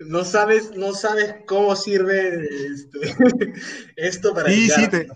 No 0.00 0.24
sabes, 0.24 0.72
no 0.76 0.92
sabes 0.92 1.36
cómo 1.46 1.74
sirve 1.76 2.46
este, 2.72 2.98
esto 3.96 4.34
para 4.34 4.50
Sí, 4.50 4.68
sí, 4.68 4.88
te, 4.88 5.08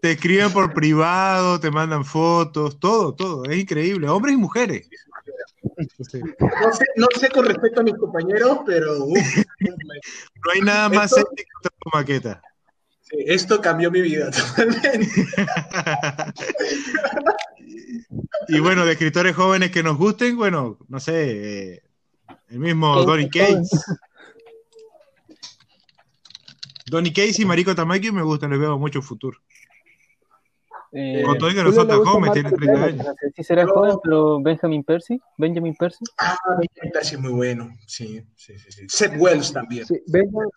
te 0.00 0.12
escriben 0.12 0.52
por 0.52 0.72
privado, 0.74 1.60
te 1.60 1.70
mandan 1.70 2.04
fotos, 2.04 2.78
todo, 2.80 3.14
todo. 3.14 3.44
Es 3.44 3.58
increíble. 3.58 4.08
Hombres 4.08 4.34
y 4.34 4.38
mujeres. 4.38 4.88
Sí. 6.10 6.20
No 6.20 6.72
sé, 6.72 6.84
no 6.96 7.06
sé 7.18 7.28
con 7.30 7.44
respecto 7.46 7.80
a 7.80 7.84
mis 7.84 7.94
compañeros, 7.94 8.60
pero 8.66 9.04
uf, 9.04 9.18
No 9.60 10.52
hay 10.52 10.60
nada 10.60 10.88
más 10.88 11.12
ético 11.12 11.58
que 11.62 11.68
maqueta. 11.92 12.42
Sí, 13.04 13.16
esto 13.26 13.60
cambió 13.60 13.90
mi 13.90 14.00
vida 14.02 14.30
totalmente. 14.30 15.08
y 18.48 18.58
bueno, 18.60 18.84
de 18.84 18.92
escritores 18.92 19.34
jóvenes 19.36 19.70
que 19.70 19.82
nos 19.82 19.96
gusten, 19.96 20.36
bueno, 20.36 20.78
no 20.88 21.00
sé, 21.00 21.72
eh, 21.74 21.82
el 22.48 22.58
mismo 22.58 23.02
Donny 23.04 23.28
Cates. 23.30 23.70
Donny 26.86 27.12
Cates 27.12 27.38
y 27.40 27.44
Mariko 27.44 27.74
Tamaki 27.74 28.12
me 28.12 28.22
gustan, 28.22 28.50
les 28.50 28.60
veo 28.60 28.78
mucho 28.78 29.00
futuro. 29.00 29.38
Eh, 30.96 31.22
Con 31.24 31.38
todo 31.38 31.50
que 31.50 31.64
no 31.64 31.72
son 31.72 31.88
tan 31.88 32.04
jóvenes, 32.04 32.32
tienen 32.34 32.54
30 32.54 32.72
Pérez. 32.72 32.92
años. 32.94 33.06
no 33.06 33.14
sé 33.14 33.32
si 33.34 33.42
será 33.42 33.66
joven, 33.66 33.96
pero 34.02 34.40
Benjamin 34.40 34.84
Percy, 34.84 35.20
Benjamin 35.36 35.74
Percy. 35.74 36.04
Ah, 36.18 36.36
Benjamin 36.50 36.92
Percy 36.92 37.14
es 37.16 37.20
muy 37.20 37.32
bueno. 37.32 37.68
Sí, 37.86 38.22
sí, 38.36 38.56
sí, 38.58 38.70
sí. 38.70 38.86
Seth 38.88 39.14
Wells 39.18 39.52
también. 39.52 39.86
Sí, 39.86 39.94
Benjamin- 40.06 40.50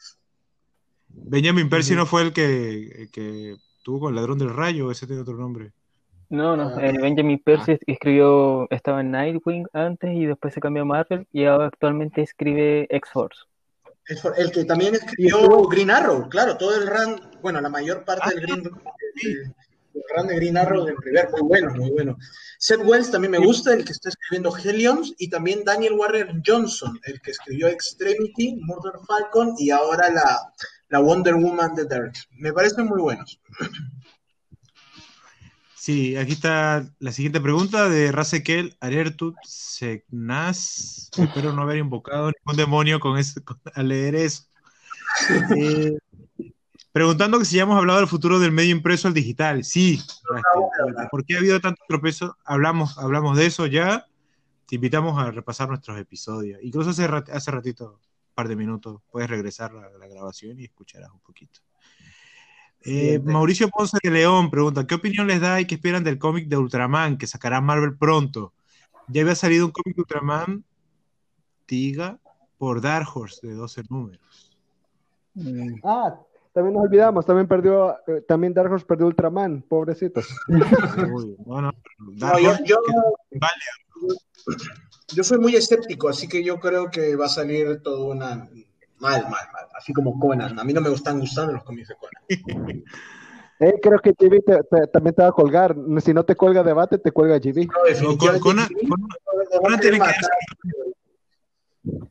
Benjamin 1.10 1.70
Percy 1.70 1.96
no 1.96 2.06
fue 2.06 2.22
el 2.22 2.34
que, 2.34 2.88
el 2.88 3.12
que 3.12 3.56
tuvo 3.84 4.02
con 4.02 4.10
el 4.10 4.16
ladrón 4.16 4.38
del 4.38 4.54
rayo, 4.54 4.92
ese 4.92 5.08
tiene 5.08 5.22
otro 5.22 5.38
nombre. 5.38 5.72
No, 6.30 6.58
no, 6.58 6.78
eh, 6.80 6.94
Benjamin 7.02 7.42
Percy 7.42 7.78
escribió, 7.88 8.68
estaba 8.70 9.00
en 9.00 9.12
Nightwing 9.12 9.68
antes 9.72 10.14
y 10.14 10.26
después 10.26 10.54
se 10.54 10.60
cambió 10.60 10.84
a 10.84 10.86
Marvel 10.86 11.26
y 11.32 11.46
ahora 11.46 11.68
actualmente 11.68 12.22
escribe 12.22 12.88
X-Force. 12.90 13.42
El 14.38 14.52
que 14.52 14.66
también 14.66 14.96
escribió 14.96 15.68
Green 15.68 15.92
Arrow, 15.92 16.28
claro, 16.30 16.58
todo 16.58 16.76
el 16.76 16.88
run, 16.88 17.22
bueno, 17.42 17.62
la 17.62 17.70
mayor 17.70 18.04
parte 18.04 18.30
del 18.30 18.42
Green 18.42 18.64
el, 19.24 19.54
el 19.94 20.04
run 20.16 20.28
de 20.28 20.36
Green 20.36 20.58
Arrow 20.58 20.86
del 20.86 20.96
primer, 20.96 21.30
muy 21.32 21.42
bueno, 21.42 21.74
muy 21.76 21.92
bueno. 21.92 22.18
Seth 22.60 22.82
Wells 22.84 23.12
también 23.12 23.32
me 23.32 23.38
gusta, 23.38 23.74
el 23.74 23.86
que 23.86 23.92
está 23.92 24.10
escribiendo 24.10 24.56
Hellions, 24.56 25.14
y 25.18 25.30
también 25.30 25.64
Daniel 25.64 25.94
Warren 25.94 26.42
Johnson, 26.46 27.00
el 27.04 27.22
que 27.22 27.32
escribió 27.32 27.68
Extremity, 27.68 28.56
Murder 28.62 28.94
Falcon 29.08 29.54
y 29.58 29.70
ahora 29.70 30.10
la, 30.10 30.54
la 30.90 31.00
Wonder 31.00 31.36
Woman 31.36 31.76
de 31.76 31.86
Dark. 31.86 32.14
Me 32.32 32.54
parecen 32.54 32.86
muy 32.86 33.02
buenos. 33.02 33.40
Sí, 35.76 36.18
aquí 36.18 36.34
está 36.34 36.86
la 37.00 37.12
siguiente 37.12 37.40
pregunta 37.40 37.88
de 37.88 38.12
Rasekel 38.12 38.76
Arertut 38.82 39.36
Segnas. 39.46 41.10
Espero 41.18 41.54
no 41.54 41.62
haber 41.62 41.78
invocado 41.78 42.32
ningún 42.32 42.58
demonio 42.58 43.00
con 43.00 43.18
ese, 43.18 43.42
con- 43.42 43.60
al 43.74 43.88
leer 43.88 44.16
eso. 44.16 44.44
Eh, 45.56 45.98
preguntando 46.92 47.40
que 47.40 47.46
si 47.46 47.56
ya 47.56 47.64
hemos 47.64 47.78
hablado 47.78 48.00
del 48.00 48.08
futuro 48.10 48.40
del 48.40 48.52
medio 48.52 48.72
impreso 48.76 49.08
al 49.08 49.14
digital. 49.14 49.64
Sí, 49.64 50.02
Raquel. 50.30 51.08
¿por 51.10 51.24
qué 51.26 51.36
ha 51.36 51.40
habido 51.40 51.62
tanto 51.62 51.82
tropezo? 51.88 52.36
Hablamos, 52.44 52.98
hablamos 52.98 53.38
de 53.38 53.46
eso 53.46 53.66
ya. 53.66 54.06
Te 54.66 54.76
invitamos 54.76 55.18
a 55.18 55.32
repasar 55.32 55.70
nuestros 55.70 55.98
episodios. 55.98 56.60
Incluso 56.62 56.90
hace, 56.90 57.06
hace 57.06 57.52
ratito, 57.52 58.02
par 58.38 58.48
de 58.48 58.56
minutos, 58.56 59.02
puedes 59.10 59.28
regresar 59.28 59.72
a 59.72 59.98
la 59.98 60.08
grabación 60.08 60.60
y 60.60 60.66
escucharás 60.66 61.10
un 61.12 61.20
poquito. 61.22 61.60
Eh. 62.82 63.20
Mauricio 63.24 63.68
Ponce 63.68 63.98
de 64.04 64.12
León 64.12 64.52
pregunta: 64.52 64.86
¿Qué 64.86 64.94
opinión 64.94 65.26
les 65.26 65.42
da 65.42 65.60
y 65.60 65.66
qué 65.66 65.74
esperan 65.74 66.04
del 66.04 66.20
cómic 66.20 66.48
de 66.48 66.56
Ultraman 66.56 67.18
que 67.18 67.26
sacará 67.26 67.60
Marvel 67.62 67.98
pronto? 67.98 68.54
Ya 69.08 69.24
había 69.24 69.34
salido 69.34 69.66
un 69.66 69.72
cómic 69.72 69.96
de 69.96 70.02
Ultraman, 70.02 70.64
Tiga, 71.66 72.20
por 72.60 72.80
Dark 72.80 73.08
Horse 73.12 73.48
de 73.48 73.56
12 73.56 73.82
números. 73.90 74.56
Ah, 75.84 76.16
también 76.54 76.76
nos 76.76 76.84
olvidamos, 76.84 77.26
también 77.26 77.48
perdió, 77.48 77.98
eh, 78.06 78.22
también 78.28 78.54
Dark 78.54 78.72
Horse 78.72 78.86
perdió 78.86 79.08
Ultraman, 79.08 79.64
pobrecitos. 79.64 80.28
Uy, 81.12 81.36
no, 81.44 81.62
no, 81.62 81.72
Dark 82.18 82.36
No, 82.36 82.40
yo, 82.40 82.50
Horse, 82.52 82.64
yo, 82.68 82.78
que- 82.86 83.40
vale, 83.40 83.64
yo 85.16 85.24
soy 85.24 85.38
muy 85.40 85.56
escéptico, 85.56 86.10
así 86.10 86.28
que 86.28 86.44
yo 86.44 86.60
creo 86.60 86.90
que 86.92 87.16
va 87.16 87.26
a 87.26 87.30
salir 87.30 87.82
todo 87.82 88.06
una 88.08 88.36
mal, 89.00 89.22
mal, 89.24 89.24
mal, 89.30 89.68
así 89.78 89.94
como 89.94 90.20
Conan. 90.20 90.60
A 90.60 90.64
mí 90.64 90.74
no 90.74 90.82
me 90.82 90.90
gustan 90.90 91.20
gustando 91.20 91.54
los 91.54 91.64
cómics 91.64 91.90
de 91.90 91.96
Conan. 91.96 92.84
Eh, 93.60 93.74
creo 93.82 93.98
que 93.98 94.12
GB 94.12 94.44
te- 94.46 94.64
te- 94.70 94.86
también 94.94 95.16
te 95.16 95.24
va 95.24 95.30
a 95.30 95.32
colgar. 95.32 95.76
Si 96.06 96.14
no 96.14 96.24
te 96.24 96.36
cuelga 96.36 96.62
debate, 96.62 97.00
te 97.00 97.12
cuelga 97.12 97.40
GB. 97.40 97.66
No, 97.66 97.74
no, 97.74 97.84
definitivamente 97.90 98.40
Conan, 98.44 98.68
Conan- 99.60 99.76
a 99.78 99.80
tiene 99.80 99.98
que. 100.00 100.06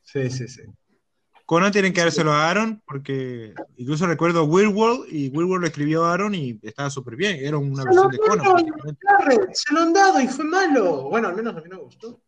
Sí, 0.02 0.28
sí, 0.28 0.48
sí. 0.48 0.62
Conan 1.44 1.70
tienen 1.70 1.93
que 1.93 2.01
dárselo 2.01 2.32
a 2.32 2.51
Aaron, 2.51 2.82
porque 2.85 3.55
incluso 3.77 4.09
recuerdo 4.09 4.43
Weird 4.47 4.74
World, 4.74 5.06
y 5.09 5.28
Weird 5.28 5.48
World 5.48 5.60
lo 5.60 5.66
escribió 5.68 6.05
Aaron 6.05 6.35
y 6.35 6.59
estaba 6.64 6.90
súper 6.90 7.14
bien. 7.14 7.36
Era 7.39 7.59
una 7.59 7.82
Se 7.82 7.89
versión 7.90 8.10
de 8.10 8.18
Conan. 8.18 8.66
se 9.52 9.73
lo 9.73 9.81
han 9.82 9.93
dado 9.93 10.20
y 10.20 10.27
fue 10.27 10.44
malo. 10.47 11.05
Bueno, 11.10 11.28
al 11.28 11.36
menos 11.36 11.55
a 11.56 11.60
mí 11.60 11.68
no 11.70 11.77
me 11.77 11.82
gustó. 11.85 12.20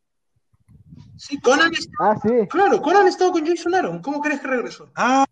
Sí, 1.18 1.38
Conan, 1.40 1.70
Ah, 2.00 2.14
sí. 2.22 2.46
claro, 2.48 2.80
Conan 2.80 3.06
ha 3.06 3.08
estado 3.08 3.32
con 3.32 3.44
Jason 3.46 3.74
Aaron. 3.74 4.00
¿Cómo 4.00 4.20
crees 4.20 4.40
que 4.40 4.46
regresó? 4.46 4.90
Ah, 4.94 5.26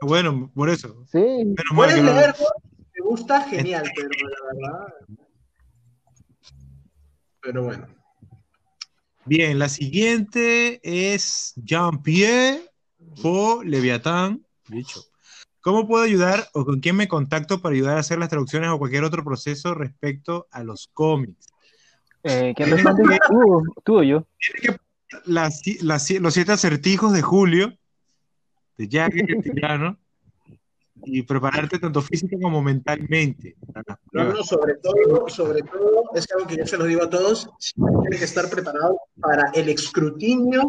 bueno, 0.00 0.50
por 0.54 0.70
eso. 0.70 1.04
Sí. 1.10 1.18
Menos 1.18 1.54
mal 1.72 1.74
Puedes 1.74 1.94
que 1.96 2.02
no- 2.02 2.14
te 2.92 3.00
gusta, 3.02 3.42
genial, 3.42 3.90
pero 3.94 4.08
la 4.08 4.70
verdad. 4.70 4.94
Pero 7.40 7.64
bueno. 7.64 7.86
Bien, 9.24 9.58
la 9.58 9.68
siguiente 9.68 10.80
es 10.82 11.52
Jean-Pierre 11.56 12.70
Po 13.22 13.62
Leviatán. 13.64 14.44
Dicho. 14.68 15.00
¿Cómo 15.60 15.86
puedo 15.86 16.02
ayudar 16.04 16.48
o 16.54 16.64
con 16.64 16.80
quién 16.80 16.96
me 16.96 17.06
contacto 17.08 17.60
para 17.62 17.74
ayudar 17.74 17.96
a 17.96 18.00
hacer 18.00 18.18
las 18.18 18.28
traducciones 18.28 18.70
o 18.70 18.78
cualquier 18.78 19.04
otro 19.04 19.22
proceso 19.24 19.74
respecto 19.74 20.48
a 20.50 20.64
los 20.64 20.88
cómics? 20.92 21.51
Eh, 22.24 22.52
¿Quién 22.56 22.70
responde? 22.70 23.02
¿Tú, 23.28 23.62
tú 23.84 23.98
o 23.98 24.02
yo? 24.02 24.26
Las, 25.24 25.62
las- 25.82 26.10
los 26.10 26.34
siete 26.34 26.52
acertijos 26.52 27.12
de 27.12 27.22
Julio, 27.22 27.76
de 28.78 28.84
y 28.84 28.88
Tirano, 29.42 29.98
y 31.04 31.22
prepararte 31.22 31.78
tanto 31.78 32.00
física 32.00 32.36
como 32.40 32.62
mentalmente. 32.62 33.56
No, 34.12 34.24
no, 34.24 34.42
sobre 34.44 34.74
todo, 34.74 35.28
sobre 35.28 35.62
todo, 35.62 36.04
es 36.14 36.26
algo 36.32 36.46
que 36.46 36.56
yo 36.56 36.66
se 36.66 36.76
los 36.78 36.86
digo 36.88 37.02
a 37.02 37.10
todos, 37.10 37.50
tienen 37.74 38.18
que 38.18 38.24
estar 38.24 38.48
preparados 38.48 38.96
para 39.20 39.50
el 39.54 39.68
escrutinio 39.68 40.62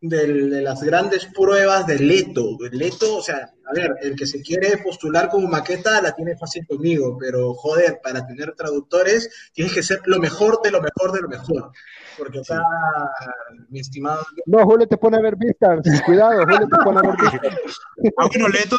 del- 0.00 0.50
de 0.50 0.62
las 0.62 0.82
grandes 0.82 1.26
pruebas 1.26 1.86
de 1.86 1.98
Leto. 1.98 2.56
Leto, 2.70 3.16
o 3.16 3.22
sea, 3.22 3.50
a 3.66 3.72
ver, 3.74 3.94
el 4.02 4.14
que 4.16 4.26
se 4.26 4.40
quiere 4.42 4.78
postular 4.78 5.28
como 5.28 5.48
maqueta 5.48 6.00
la 6.00 6.12
tiene 6.14 6.36
fácil 6.36 6.66
conmigo, 6.66 7.16
pero 7.18 7.52
joder, 7.54 8.00
para 8.02 8.26
tener 8.26 8.54
traductores 8.54 9.50
tienes 9.52 9.74
que 9.74 9.82
ser 9.82 10.00
lo 10.06 10.18
mejor 10.18 10.60
de 10.62 10.70
lo 10.70 10.80
mejor 10.80 11.12
de 11.12 11.20
lo 11.22 11.28
mejor. 11.28 11.72
Porque 12.16 12.40
acá, 12.40 12.62
mi 13.68 13.80
estimado, 13.80 14.24
No, 14.46 14.64
Julio 14.64 14.86
te 14.88 14.96
pone 14.96 15.18
a 15.18 15.20
ver 15.20 15.36
vistas. 15.36 15.80
Cuidado, 16.04 16.42
Julio 16.44 16.68
te 16.68 16.76
pone 16.84 16.98
a 16.98 17.02
ver 17.02 17.16
vistas. 17.20 17.58
Ah, 18.18 18.26
bueno, 18.28 18.48
Leto, 18.48 18.76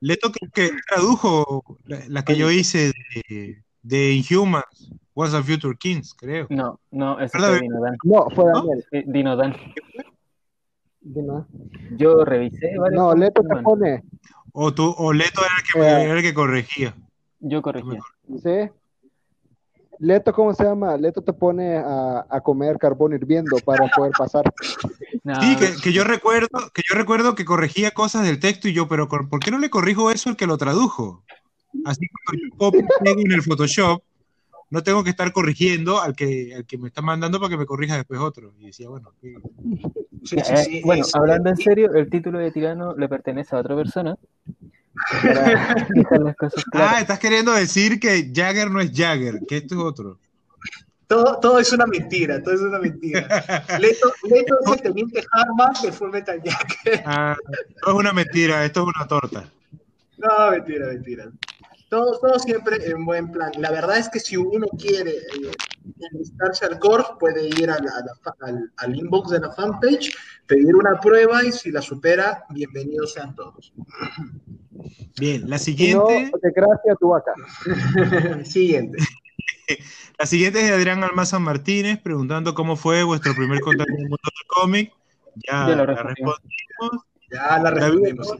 Leto 0.00 0.32
creo 0.32 0.50
que 0.52 0.70
tradujo 0.88 1.78
la, 1.84 2.00
la 2.08 2.24
que 2.24 2.36
yo 2.36 2.50
hice 2.50 2.92
de, 3.28 3.62
de 3.82 4.12
Inhumans, 4.12 4.90
Once 5.14 5.36
and 5.36 5.44
Future 5.46 5.76
Kings, 5.78 6.14
creo. 6.18 6.46
No, 6.50 6.80
no, 6.90 7.16
¿Verdad? 7.16 7.30
fue 7.50 7.60
Dinodan. 7.60 7.96
No, 8.02 8.26
fue 8.34 8.44
¿No? 8.46 8.52
Daniel. 8.60 8.84
Eh, 8.90 9.04
No, 11.04 11.46
Yo 11.96 12.24
revisé 12.24 12.72
No, 12.92 13.14
Leto 13.14 13.42
te 13.42 13.56
pone. 13.62 14.02
O, 14.52 14.72
tú, 14.72 14.94
o 14.96 15.12
Leto 15.12 15.40
era 15.40 15.54
el, 15.56 15.62
que, 15.72 15.78
Eh. 15.80 16.04
era 16.04 16.14
el 16.18 16.22
que 16.22 16.34
corregía. 16.34 16.94
Yo 17.40 17.60
corregía. 17.62 18.00
¿Sí? 18.42 18.70
Leto, 19.98 20.32
¿cómo 20.32 20.52
se 20.52 20.64
llama? 20.64 20.96
Leto 20.96 21.22
te 21.22 21.32
pone 21.32 21.76
a, 21.76 22.26
a 22.28 22.40
comer 22.40 22.76
carbón 22.78 23.12
hirviendo 23.14 23.56
para 23.64 23.88
poder 23.88 24.12
pasar. 24.16 24.44
No, 25.24 25.40
Sí, 25.40 25.56
que, 25.56 25.68
que 25.80 25.92
yo 25.92 26.02
recuerdo, 26.02 26.48
que 26.74 26.82
yo 26.88 26.96
recuerdo 26.98 27.36
que 27.36 27.44
corregía 27.44 27.92
cosas 27.92 28.24
del 28.24 28.40
texto 28.40 28.66
y 28.66 28.72
yo, 28.72 28.88
pero 28.88 29.08
¿por 29.08 29.38
qué 29.38 29.52
no 29.52 29.58
le 29.58 29.70
corrijo 29.70 30.10
eso 30.10 30.30
al 30.30 30.36
que 30.36 30.48
lo 30.48 30.58
tradujo? 30.58 31.22
Así 31.84 32.08
cuando 32.08 32.42
yo 32.42 32.56
copio 32.56 32.80
en 33.04 33.30
el 33.30 33.42
Photoshop, 33.42 34.02
no 34.72 34.82
tengo 34.82 35.04
que 35.04 35.10
estar 35.10 35.30
corrigiendo 35.32 36.00
al 36.00 36.16
que, 36.16 36.54
al 36.56 36.64
que 36.64 36.78
me 36.78 36.88
está 36.88 37.02
mandando 37.02 37.38
para 37.38 37.50
que 37.50 37.58
me 37.58 37.66
corrija 37.66 37.94
después 37.96 38.18
otro. 38.20 38.54
Y 38.58 38.66
decía, 38.68 38.88
bueno, 38.88 39.12
eh, 39.22 39.34
sí, 40.24 40.80
bueno, 40.82 41.04
es- 41.04 41.14
hablando 41.14 41.50
en 41.50 41.56
serio, 41.58 41.92
el 41.94 42.08
título 42.08 42.38
de 42.38 42.50
tirano 42.50 42.96
le 42.96 43.06
pertenece 43.06 43.54
a 43.54 43.58
otra 43.58 43.76
persona. 43.76 44.16
Para 45.22 45.44
dejar 45.94 46.20
las 46.22 46.36
cosas 46.36 46.64
Ah, 46.72 46.98
estás 47.00 47.18
queriendo 47.18 47.52
decir 47.52 48.00
que 48.00 48.30
Jagger 48.34 48.70
no 48.70 48.80
es 48.80 48.90
Jagger, 48.94 49.40
que 49.46 49.58
esto 49.58 49.74
es 49.74 49.80
otro. 49.80 50.18
Todo, 51.06 51.38
todo 51.38 51.58
es 51.58 51.70
una 51.74 51.84
mentira, 51.84 52.42
todo 52.42 52.54
es 52.54 52.60
una 52.62 52.78
mentira. 52.78 53.20
Leto, 53.78 54.10
Leto 54.30 54.54
es 54.64 54.72
el 54.72 54.80
teniente 54.82 55.22
Harman 55.32 55.72
de 55.82 55.92
Full 55.92 56.08
Metal 56.10 56.40
Jacket. 56.42 57.02
Ah, 57.04 57.36
es 57.86 57.92
una 57.92 58.14
mentira, 58.14 58.64
esto 58.64 58.80
es 58.88 58.94
una 58.96 59.06
torta. 59.06 59.44
No, 60.16 60.50
mentira, 60.50 60.86
mentira. 60.86 61.24
Todo, 61.92 62.18
todo 62.20 62.38
siempre 62.38 62.78
en 62.90 63.04
buen 63.04 63.30
plan. 63.30 63.52
La 63.58 63.70
verdad 63.70 63.98
es 63.98 64.08
que 64.08 64.18
si 64.18 64.34
uno 64.38 64.66
quiere 64.78 65.10
eh, 65.10 65.50
enlistarse 66.10 66.64
al 66.64 66.78
course, 66.78 67.06
puede 67.20 67.46
ir 67.48 67.68
a 67.68 67.74
la- 67.78 67.92
a 67.92 68.00
la 68.00 68.14
fa- 68.22 68.34
al, 68.40 68.72
al 68.78 68.96
inbox 68.96 69.28
de 69.28 69.40
la 69.40 69.52
fanpage, 69.52 70.10
pedir 70.46 70.74
una 70.74 70.98
prueba 70.98 71.44
y 71.44 71.52
si 71.52 71.70
la 71.70 71.82
supera, 71.82 72.46
bienvenidos 72.48 73.12
sean 73.12 73.34
todos. 73.34 73.74
Bien, 75.20 75.42
la 75.50 75.58
Si 75.58 75.72
no, 75.92 76.06
siguiente, 76.06 76.32
desgracia 76.42 76.94
tu 76.98 77.08
vaca. 77.10 77.32
Siguiente. 78.46 78.96
la 80.18 80.24
siguiente 80.24 80.60
es 80.62 80.68
de 80.68 80.74
Adrián 80.74 81.04
Almazán 81.04 81.42
Martínez, 81.42 82.00
preguntando 82.00 82.54
cómo 82.54 82.76
fue 82.76 83.02
vuestro 83.02 83.34
primer 83.34 83.60
contacto 83.60 83.92
en 83.92 83.98
el 84.04 84.08
mundo 84.08 84.16
del 84.24 84.46
cómic. 84.48 84.92
Ya, 85.46 85.66
la 85.76 85.84
respondimos. 85.84 86.36
Ya 87.30 87.58
la 87.58 87.70
respondimos. 87.70 88.32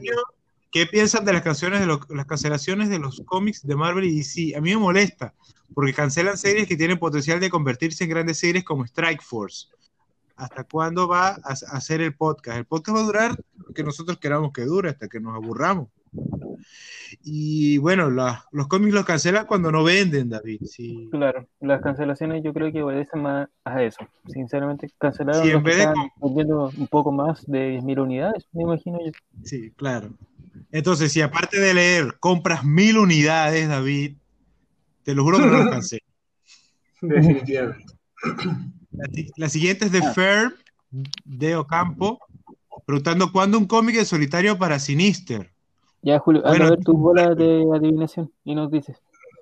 ¿Qué 0.73 0.87
piensan 0.87 1.23
de 1.23 1.33
las 1.33 1.43
canciones 1.43 1.79
de 1.79 1.85
los- 1.85 2.09
las 2.09 2.25
cancelaciones 2.25 2.89
de 2.89 2.99
los 2.99 3.21
cómics 3.25 3.65
de 3.65 3.75
Marvel 3.75 4.05
y 4.05 4.17
DC? 4.17 4.55
A 4.57 4.61
mí 4.61 4.71
me 4.71 4.77
molesta, 4.77 5.33
porque 5.73 5.93
cancelan 5.93 6.35
series 6.37 6.67
que 6.67 6.75
tienen 6.75 6.97
potencial 6.97 7.39
de 7.39 7.49
convertirse 7.49 8.03
en 8.03 8.09
grandes 8.09 8.39
series 8.39 8.63
como 8.63 8.83
Strike 8.83 9.21
Force. 9.21 9.67
¿Hasta 10.35 10.63
cuándo 10.63 11.07
va 11.07 11.27
a 11.29 11.35
a 11.43 11.77
hacer 11.77 12.01
el 12.01 12.15
podcast? 12.15 12.57
El 12.57 12.65
podcast 12.65 12.97
va 12.97 13.01
a 13.01 13.05
durar 13.05 13.39
lo 13.55 13.73
que 13.73 13.83
nosotros 13.83 14.17
queramos 14.17 14.51
que 14.51 14.63
dure, 14.65 14.89
hasta 14.89 15.07
que 15.07 15.19
nos 15.19 15.35
aburramos. 15.35 15.89
Y 17.23 17.77
bueno, 17.77 18.09
la- 18.09 18.45
los 18.51 18.67
cómics 18.67 18.93
los 18.93 19.05
cancelan 19.05 19.45
cuando 19.45 19.71
no 19.71 19.83
venden, 19.83 20.29
David. 20.29 20.61
Sí. 20.65 21.07
Claro, 21.11 21.47
las 21.61 21.81
cancelaciones 21.81 22.43
yo 22.43 22.51
creo 22.53 22.71
que 22.71 22.81
obedecen 22.81 23.21
más 23.21 23.47
a 23.63 23.83
eso. 23.83 23.99
Sinceramente, 24.27 24.89
cancelaron 24.97 25.43
Sí, 25.43 25.51
en 25.51 25.61
vez 25.63 25.77
de 25.77 25.93
vendiendo 26.21 26.71
un 26.75 26.87
poco 26.87 27.11
más 27.11 27.45
de 27.45 27.69
10.000 27.71 27.99
unidades, 27.99 28.47
me 28.53 28.63
imagino 28.63 28.97
yo. 29.05 29.11
Sí, 29.43 29.71
claro. 29.75 30.09
Entonces, 30.71 31.11
si 31.11 31.21
aparte 31.21 31.59
de 31.59 31.73
leer 31.73 32.17
compras 32.19 32.63
mil 32.63 32.97
unidades, 32.97 33.67
David, 33.67 34.15
te 35.03 35.13
lo 35.15 35.23
juro 35.23 35.37
que 35.39 35.45
no 35.45 35.57
los 35.57 35.69
cancelan. 35.69 36.07
Definitivamente. 37.01 37.85
La, 38.91 39.05
si- 39.13 39.31
la 39.35 39.49
siguiente 39.49 39.85
es 39.85 39.91
de 39.91 40.01
Fer 40.13 40.53
de 41.25 41.55
Ocampo, 41.55 42.19
preguntando 42.85 43.31
cuándo 43.31 43.57
un 43.57 43.65
cómic 43.65 43.95
de 43.95 44.05
solitario 44.05 44.57
para 44.57 44.79
Sinister. 44.79 45.51
Ya, 46.01 46.19
Julio, 46.19 46.41
Bueno, 46.43 46.65
a 46.65 46.69
ver 46.71 46.79
tus 46.83 46.95
bolas 46.95 47.35
de 47.37 47.65
adivinación 47.73 48.31
y 48.43 48.55
nos 48.55 48.69
dices. 48.71 48.97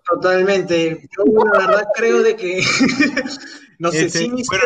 Totalmente. 0.06 1.08
Yo 1.18 1.24
la 1.54 1.68
verdad 1.68 1.88
creo 1.96 2.22
de 2.24 2.36
que, 2.36 2.62
no 3.80 3.92
sé, 3.92 4.06
Este, 4.06 4.20
Sinister, 4.20 4.60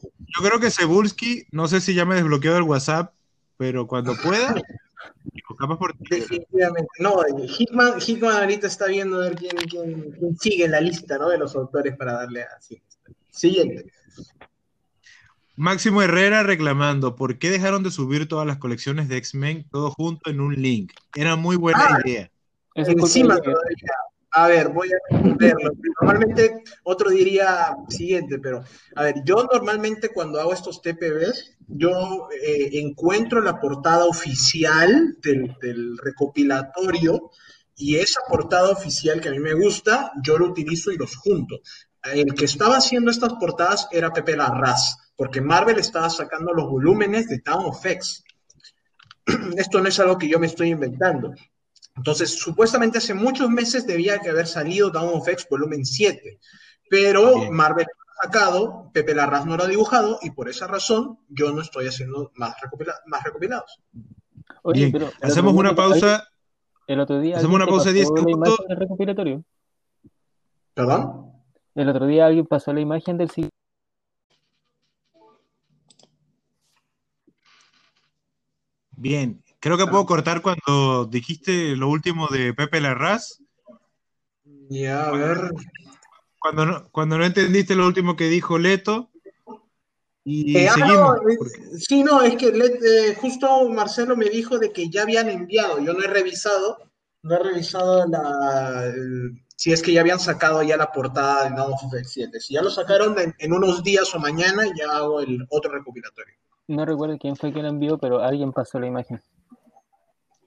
Yo 0.00 0.42
creo 0.46 0.60
que 0.60 0.70
Cebulski, 0.70 1.44
no 1.50 1.68
sé 1.68 1.80
si 1.80 1.94
ya 1.94 2.04
me 2.04 2.14
desbloqueó 2.16 2.56
el 2.56 2.62
WhatsApp, 2.64 3.12
pero 3.56 3.86
cuando 3.86 4.14
pueda, 4.16 4.54
capaz 5.56 5.78
por 5.78 5.96
definitivamente. 5.98 6.88
No, 6.98 7.22
Hitman, 7.46 8.00
Hitman 8.00 8.36
ahorita 8.36 8.66
está 8.66 8.86
viendo 8.86 9.16
a 9.20 9.28
ver 9.28 9.36
quién, 9.36 9.56
quién, 9.68 10.12
quién 10.12 10.36
sigue 10.38 10.64
en 10.64 10.70
la 10.72 10.80
lista, 10.80 11.18
¿no? 11.18 11.28
De 11.28 11.38
los 11.38 11.54
autores 11.56 11.96
para 11.96 12.12
darle 12.14 12.42
a 12.42 12.60
Sinister. 12.60 13.14
Siguiente. 13.30 13.90
Máximo 15.56 16.02
Herrera 16.02 16.42
reclamando, 16.42 17.14
¿por 17.14 17.38
qué 17.38 17.48
dejaron 17.50 17.82
de 17.84 17.90
subir 17.92 18.26
todas 18.26 18.46
las 18.46 18.58
colecciones 18.58 19.08
de 19.08 19.16
X-Men 19.18 19.66
todo 19.70 19.90
junto 19.92 20.30
en 20.30 20.40
un 20.40 20.54
link? 20.60 20.92
Era 21.14 21.36
muy 21.36 21.56
buena 21.56 21.78
Ah. 21.80 22.00
idea. 22.04 22.30
Encima 22.74 23.36
todavía. 23.36 23.86
A 24.36 24.48
ver, 24.48 24.70
voy 24.70 24.88
a 24.92 24.96
responderlo. 25.08 25.70
Normalmente 26.00 26.64
otro 26.82 27.10
diría 27.10 27.76
siguiente, 27.88 28.40
pero 28.40 28.64
a 28.96 29.04
ver, 29.04 29.22
yo 29.24 29.44
normalmente 29.44 30.08
cuando 30.08 30.40
hago 30.40 30.52
estos 30.52 30.82
TPBs, 30.82 31.56
yo 31.68 32.28
eh, 32.32 32.70
encuentro 32.72 33.40
la 33.40 33.60
portada 33.60 34.06
oficial 34.06 35.16
del, 35.22 35.96
recopilatorio 35.98 37.30
y 37.76 37.94
esa 37.96 38.22
portada 38.28 38.70
oficial 38.70 39.20
que 39.20 39.28
a 39.28 39.32
mí 39.32 39.38
me 39.38 39.54
gusta, 39.54 40.10
yo 40.20 40.36
lo 40.36 40.46
utilizo 40.46 40.90
y 40.90 40.96
los 40.96 41.14
junto. 41.14 41.60
El 42.02 42.34
que 42.34 42.46
estaba 42.46 42.78
haciendo 42.78 43.12
estas 43.12 43.34
portadas 43.34 43.86
era 43.92 44.12
Pepe 44.12 44.36
Larraz, 44.36 45.12
porque 45.14 45.40
Marvel 45.40 45.78
estaba 45.78 46.10
sacando 46.10 46.52
los 46.52 46.68
volúmenes 46.68 47.28
de 47.28 47.38
Town 47.38 47.66
of 47.66 47.86
X. 47.86 48.24
Esto 49.56 49.80
no 49.80 49.88
es 49.88 50.00
algo 50.00 50.18
que 50.18 50.28
yo 50.28 50.40
me 50.40 50.48
estoy 50.48 50.70
inventando. 50.70 51.34
Entonces, 51.96 52.30
supuestamente 52.38 52.98
hace 52.98 53.14
muchos 53.14 53.48
meses 53.50 53.86
debía 53.86 54.18
que 54.18 54.28
haber 54.30 54.46
salido 54.46 54.90
Dawn 54.90 55.10
of 55.14 55.28
X 55.28 55.46
volumen 55.48 55.84
7, 55.86 56.38
pero 56.90 57.36
Bien. 57.36 57.52
Marvel 57.54 57.86
lo 57.86 58.04
ha 58.12 58.24
sacado, 58.26 58.90
Pepe 58.92 59.14
Larraz 59.14 59.46
no 59.46 59.56
lo 59.56 59.62
ha 59.64 59.68
dibujado 59.68 60.18
y 60.22 60.30
por 60.30 60.48
esa 60.48 60.66
razón 60.66 61.18
yo 61.28 61.52
no 61.52 61.60
estoy 61.62 61.86
haciendo 61.86 62.32
más, 62.34 62.56
recopila- 62.60 63.00
más 63.06 63.22
recopilados. 63.22 63.80
Oye, 64.62 64.80
Bien, 64.80 64.92
pero 64.92 65.12
hacemos 65.22 65.54
una 65.54 65.74
pausa. 65.74 66.26
El 66.86 67.00
otro 67.00 67.20
día 67.20 67.36
hacemos 67.38 67.54
una 67.56 67.66
pausa 67.66 67.88
de 67.90 67.94
10 67.94 68.08
pasó 68.10 68.14
la 68.16 68.20
segundos. 68.30 68.48
imagen 68.48 68.68
del 68.68 68.78
recopilatorio. 68.78 69.44
¿Perdón? 70.74 71.32
El 71.76 71.88
otro 71.88 72.06
día 72.06 72.26
alguien 72.26 72.46
pasó 72.46 72.72
la 72.72 72.80
imagen 72.80 73.16
del 73.18 73.30
siguiente. 73.30 73.54
Bien, 78.96 79.42
creo 79.64 79.78
que 79.78 79.86
puedo 79.86 80.04
cortar 80.04 80.42
cuando 80.42 81.06
dijiste 81.06 81.74
lo 81.74 81.88
último 81.88 82.28
de 82.28 82.52
Pepe 82.52 82.82
Larraz. 82.82 83.40
Ya, 84.68 85.06
a 85.06 85.10
ver. 85.12 85.52
Cuando 86.38 86.66
no, 86.66 86.88
cuando 86.90 87.16
no 87.16 87.24
entendiste 87.24 87.74
lo 87.74 87.86
último 87.86 88.14
que 88.14 88.28
dijo 88.28 88.58
Leto. 88.58 89.10
Y 90.22 90.54
Eh, 90.58 90.68
ah, 90.68 90.76
no, 90.76 91.16
eh, 91.16 91.36
porque- 91.38 91.78
sí, 91.78 92.02
no, 92.04 92.20
es 92.20 92.36
que 92.36 92.48
eh, 92.48 93.14
justo 93.18 93.68
Marcelo 93.70 94.16
me 94.16 94.26
dijo 94.28 94.58
de 94.58 94.70
que 94.70 94.90
ya 94.90 95.02
habían 95.02 95.30
enviado, 95.30 95.80
yo 95.80 95.94
no 95.94 96.02
he 96.02 96.08
revisado, 96.08 96.76
no 97.22 97.34
he 97.36 97.42
revisado 97.42 98.06
la, 98.06 98.84
el- 98.86 99.42
si 99.56 99.72
es 99.72 99.82
que 99.82 99.92
ya 99.94 100.02
habían 100.02 100.20
sacado 100.20 100.62
ya 100.62 100.76
la 100.76 100.92
portada 100.92 101.48
de 101.48 101.56
Dawn 101.56 101.72
of 101.72 101.94
X 101.94 102.10
7. 102.12 102.38
Si 102.40 102.52
ya 102.52 102.60
lo 102.62 102.68
sacaron 102.70 103.18
en, 103.18 103.34
en 103.38 103.52
unos 103.54 103.82
días 103.82 104.14
o 104.14 104.18
mañana, 104.18 104.64
ya 104.78 104.94
hago 104.96 105.20
el 105.22 105.46
otro 105.48 105.72
recopilatorio. 105.72 106.34
No 106.68 106.84
recuerdo 106.84 107.16
quién 107.18 107.36
fue 107.36 107.50
quien 107.52 107.64
la 107.64 107.70
envió, 107.70 107.96
pero 107.96 108.20
alguien 108.22 108.52
pasó 108.52 108.78
la 108.78 108.86
imagen. 108.86 109.22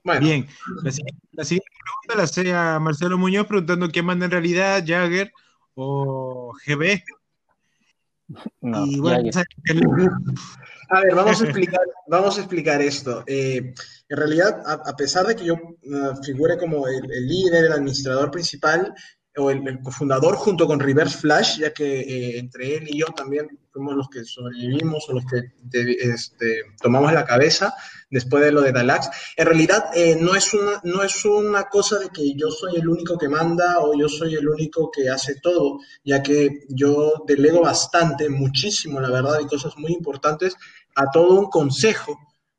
Bueno, 0.07 0.21
Bien, 0.21 0.47
la, 0.83 0.91
si- 0.91 1.01
la 1.33 1.43
siguiente 1.43 1.69
pregunta 1.83 2.15
la 2.15 2.23
hace 2.23 2.53
a 2.53 2.79
Marcelo 2.79 3.17
Muñoz 3.17 3.45
preguntando 3.45 3.89
quién 3.89 4.05
manda 4.05 4.23
en 4.23 4.31
realidad, 4.31 4.81
Jagger 4.87 5.33
o 5.75 6.53
GB. 6.65 7.03
No, 8.61 8.85
y 8.85 8.99
bueno, 9.01 9.29
A 10.89 11.01
ver, 11.01 11.13
vamos 11.13 11.41
a 11.41 11.43
explicar, 11.43 11.81
vamos 12.07 12.37
a 12.37 12.39
explicar 12.39 12.81
esto. 12.81 13.25
Eh, 13.27 13.73
en 14.07 14.17
realidad, 14.17 14.63
a, 14.65 14.89
a 14.89 14.95
pesar 14.95 15.27
de 15.27 15.35
que 15.35 15.43
yo 15.43 15.55
uh, 15.55 16.23
figure 16.23 16.57
como 16.57 16.87
el, 16.87 17.11
el 17.11 17.27
líder, 17.27 17.65
el 17.65 17.73
administrador 17.73 18.31
principal 18.31 18.93
o 19.37 19.51
el, 19.51 19.79
cofundador 19.81 20.35
junto 20.35 20.67
con 20.67 20.79
Reverse 20.79 21.17
Flash, 21.19 21.59
ya 21.59 21.73
que 21.73 21.99
eh, 22.01 22.39
entre 22.39 22.77
él 22.77 22.87
y 22.89 22.99
yo 22.99 23.05
también 23.07 23.47
fuimos 23.71 23.95
los 23.95 24.09
que 24.09 24.23
sobrevivimos 24.25 25.07
o 25.09 25.13
los 25.13 25.25
que 25.25 25.53
de- 25.61 25.97
este, 25.99 26.61
tomamos 26.81 27.13
la 27.13 27.25
cabeza 27.25 27.73
después 28.09 28.43
de 28.43 28.51
lo 28.51 28.61
de 28.61 28.71
Dalax, 28.71 29.09
en 29.35 29.45
realidad 29.45 29.85
eh, 29.93 30.17
no, 30.19 30.33
es 30.35 30.53
una, 30.53 30.79
no 30.83 31.03
es 31.03 31.25
una 31.25 31.65
cosa 31.65 31.99
de 31.99 32.09
que 32.09 32.33
yo 32.35 32.49
soy 32.49 32.77
el 32.77 32.87
único 32.87 33.17
que 33.17 33.27
manda 33.27 33.79
o 33.81 33.97
yo 33.99 34.07
soy 34.07 34.35
el 34.35 34.47
único 34.47 34.89
que 34.89 35.09
hace 35.09 35.35
todo, 35.41 35.79
ya 36.03 36.23
que 36.23 36.65
yo 36.69 37.23
delego 37.27 37.61
bastante, 37.61 38.29
muchísimo, 38.29 38.99
la 39.01 39.09
verdad, 39.09 39.39
y 39.41 39.45
cosas 39.47 39.77
muy 39.77 39.91
importantes 39.93 40.55
a 40.95 41.11
todo 41.11 41.37
un 41.39 41.49
consejo, 41.49 42.17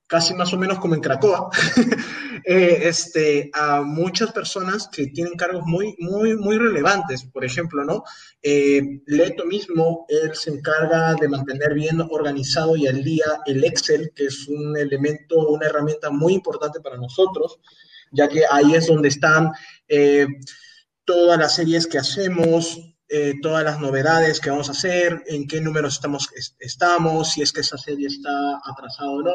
casi 0.09 0.35
más 0.35 0.53
o 0.55 0.59
menos 0.59 0.79
como 0.81 0.95
en 0.95 1.01
Cracoa, 1.03 1.51
eh, 2.45 2.79
este, 2.85 3.51
a 3.53 3.83
muchas 3.83 4.33
personas 4.33 4.89
que 4.89 5.09
tienen 5.09 5.35
cargos 5.37 5.63
muy, 5.67 5.95
muy, 5.99 6.35
muy 6.37 6.57
relevantes. 6.59 7.25
Por 7.25 7.45
ejemplo, 7.45 7.85
¿no? 7.85 8.03
Eh, 8.43 8.81
Leto 9.07 9.45
mismo, 9.45 10.07
él 10.09 10.35
se 10.35 10.51
encarga 10.51 11.15
de 11.15 11.29
mantener 11.29 11.75
bien 11.75 12.01
organizado 12.11 12.75
y 12.75 12.87
al 12.87 13.05
día 13.05 13.27
el 13.47 13.63
Excel, 13.65 14.11
que 14.17 14.27
es 14.27 14.49
un 14.49 14.77
elemento, 14.77 15.37
una 15.49 15.67
herramienta 15.67 16.11
muy 16.11 16.33
importante 16.35 16.81
para 16.81 16.97
nosotros, 16.97 17.61
ya 18.11 18.29
que 18.29 18.43
ahí 18.51 18.75
es 18.75 18.87
donde 18.87 19.09
están 19.09 19.53
eh, 19.89 20.27
todas 21.05 21.39
las 21.39 21.55
series 21.55 21.87
que 21.87 21.99
hacemos, 21.99 22.81
todas 23.41 23.65
las 23.65 23.81
novedades 23.81 24.39
que 24.39 24.51
vamos 24.51 24.69
a 24.69 24.73
hacer, 24.73 25.23
en 25.29 25.47
qué 25.49 25.63
números 25.63 25.95
estamos, 25.95 26.29
es- 26.37 26.55
estamos, 26.59 27.31
si 27.33 27.41
es 27.41 27.53
que 27.53 27.61
esa 27.63 27.79
serie 27.79 28.07
está 28.07 28.61
atrasada 28.65 29.11
o 29.11 29.23
no. 29.23 29.33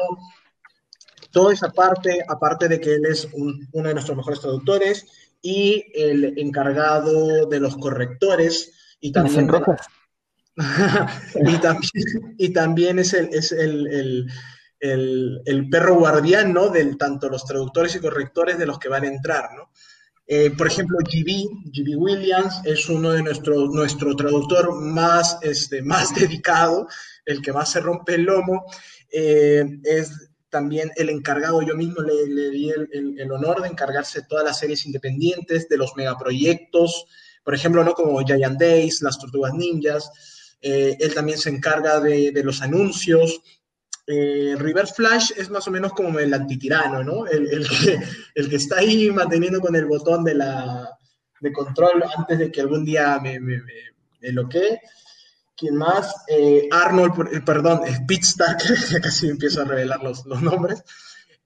Toda 1.34 1.52
esa 1.52 1.70
parte, 1.70 2.20
aparte 2.28 2.68
de 2.68 2.80
que 2.80 2.94
él 2.94 3.04
es 3.06 3.26
un- 3.32 3.68
uno 3.72 3.88
de 3.88 3.94
nuestros 3.94 4.16
mejores 4.16 4.40
traductores 4.40 5.04
y 5.42 5.84
el 5.94 6.38
encargado 6.38 7.46
de 7.46 7.58
los 7.58 7.76
correctores 7.76 8.72
y 9.00 9.10
también 9.10 9.50
y, 11.34 11.58
también, 11.58 12.34
y 12.38 12.52
también 12.52 12.98
es 13.00 13.12
el, 13.12 13.28
es 13.32 13.50
el, 13.50 14.28
el, 14.80 15.42
el, 15.44 15.68
perro 15.68 15.96
guardián, 15.96 16.52
¿no? 16.52 16.68
De 16.68 16.94
tanto 16.94 17.28
los 17.28 17.44
traductores 17.44 17.96
y 17.96 18.00
correctores 18.00 18.56
de 18.56 18.66
los 18.66 18.78
que 18.78 18.88
van 18.88 19.02
a 19.02 19.08
entrar, 19.08 19.50
¿no? 19.56 19.72
Eh, 20.26 20.52
por 20.56 20.68
ejemplo, 20.68 20.96
GB, 21.00 21.48
GB 21.72 21.96
Williams 21.98 22.62
es 22.64 22.88
uno 22.88 23.10
de 23.10 23.22
nuestros, 23.22 23.68
nuestro 23.70 24.14
traductor 24.14 24.80
más, 24.80 25.38
este, 25.42 25.82
más 25.82 26.14
dedicado, 26.14 26.86
el 27.26 27.42
que 27.42 27.52
más 27.52 27.72
se 27.72 27.80
rompe 27.80 28.14
el 28.14 28.22
lomo. 28.22 28.64
Eh, 29.10 29.64
es 29.82 30.30
también 30.54 30.92
el 30.94 31.10
encargado, 31.10 31.62
yo 31.62 31.74
mismo 31.74 32.00
le, 32.00 32.28
le 32.28 32.50
di 32.50 32.70
el, 32.70 32.88
el, 33.18 33.32
honor 33.32 33.60
de 33.60 33.66
encargarse 33.66 34.20
de 34.20 34.26
todas 34.28 34.44
las 34.44 34.56
series 34.56 34.86
independientes, 34.86 35.68
de 35.68 35.76
los 35.76 35.96
megaproyectos, 35.96 37.06
por 37.42 37.56
ejemplo, 37.56 37.82
¿no? 37.82 37.92
como 37.92 38.24
Giant 38.24 38.56
Days, 38.56 39.02
las 39.02 39.18
Tortugas 39.18 39.52
Ninjas. 39.52 40.08
Eh, 40.62 40.96
él 41.00 41.12
también 41.12 41.38
se 41.38 41.50
encarga 41.50 41.98
de, 41.98 42.30
de 42.30 42.44
los 42.44 42.62
anuncios, 42.62 43.42
eh, 44.06 44.54
Reverse 44.56 44.94
Flash 44.94 45.32
es 45.36 45.50
más 45.50 45.66
o 45.66 45.72
menos 45.72 45.92
como 45.92 46.20
el 46.20 46.32
antitirano, 46.32 47.02
¿no? 47.02 47.26
El, 47.26 47.48
el, 47.50 47.68
que, 47.68 47.98
el, 48.36 48.48
que, 48.48 48.56
está 48.56 48.78
ahí 48.78 49.10
manteniendo 49.10 49.60
con 49.60 49.74
el 49.74 49.86
botón 49.86 50.22
de, 50.22 50.34
la, 50.34 50.88
de 51.40 51.52
control 51.52 52.04
antes 52.16 52.38
de 52.38 52.52
que 52.52 52.60
algún 52.60 52.84
día 52.84 53.18
me, 53.20 53.40
me, 53.40 53.56
me, 53.58 53.72
me 54.20 54.30
bloquee. 54.30 54.78
¿Quién 55.56 55.76
más? 55.76 56.14
Eh, 56.26 56.68
Arnold, 56.70 57.32
eh, 57.32 57.40
perdón, 57.40 57.82
Pete 58.08 58.24
Starker, 58.24 58.76
ya 58.90 59.00
casi 59.00 59.28
empiezo 59.28 59.62
a 59.62 59.64
revelar 59.64 60.02
los, 60.02 60.26
nombres. 60.26 60.82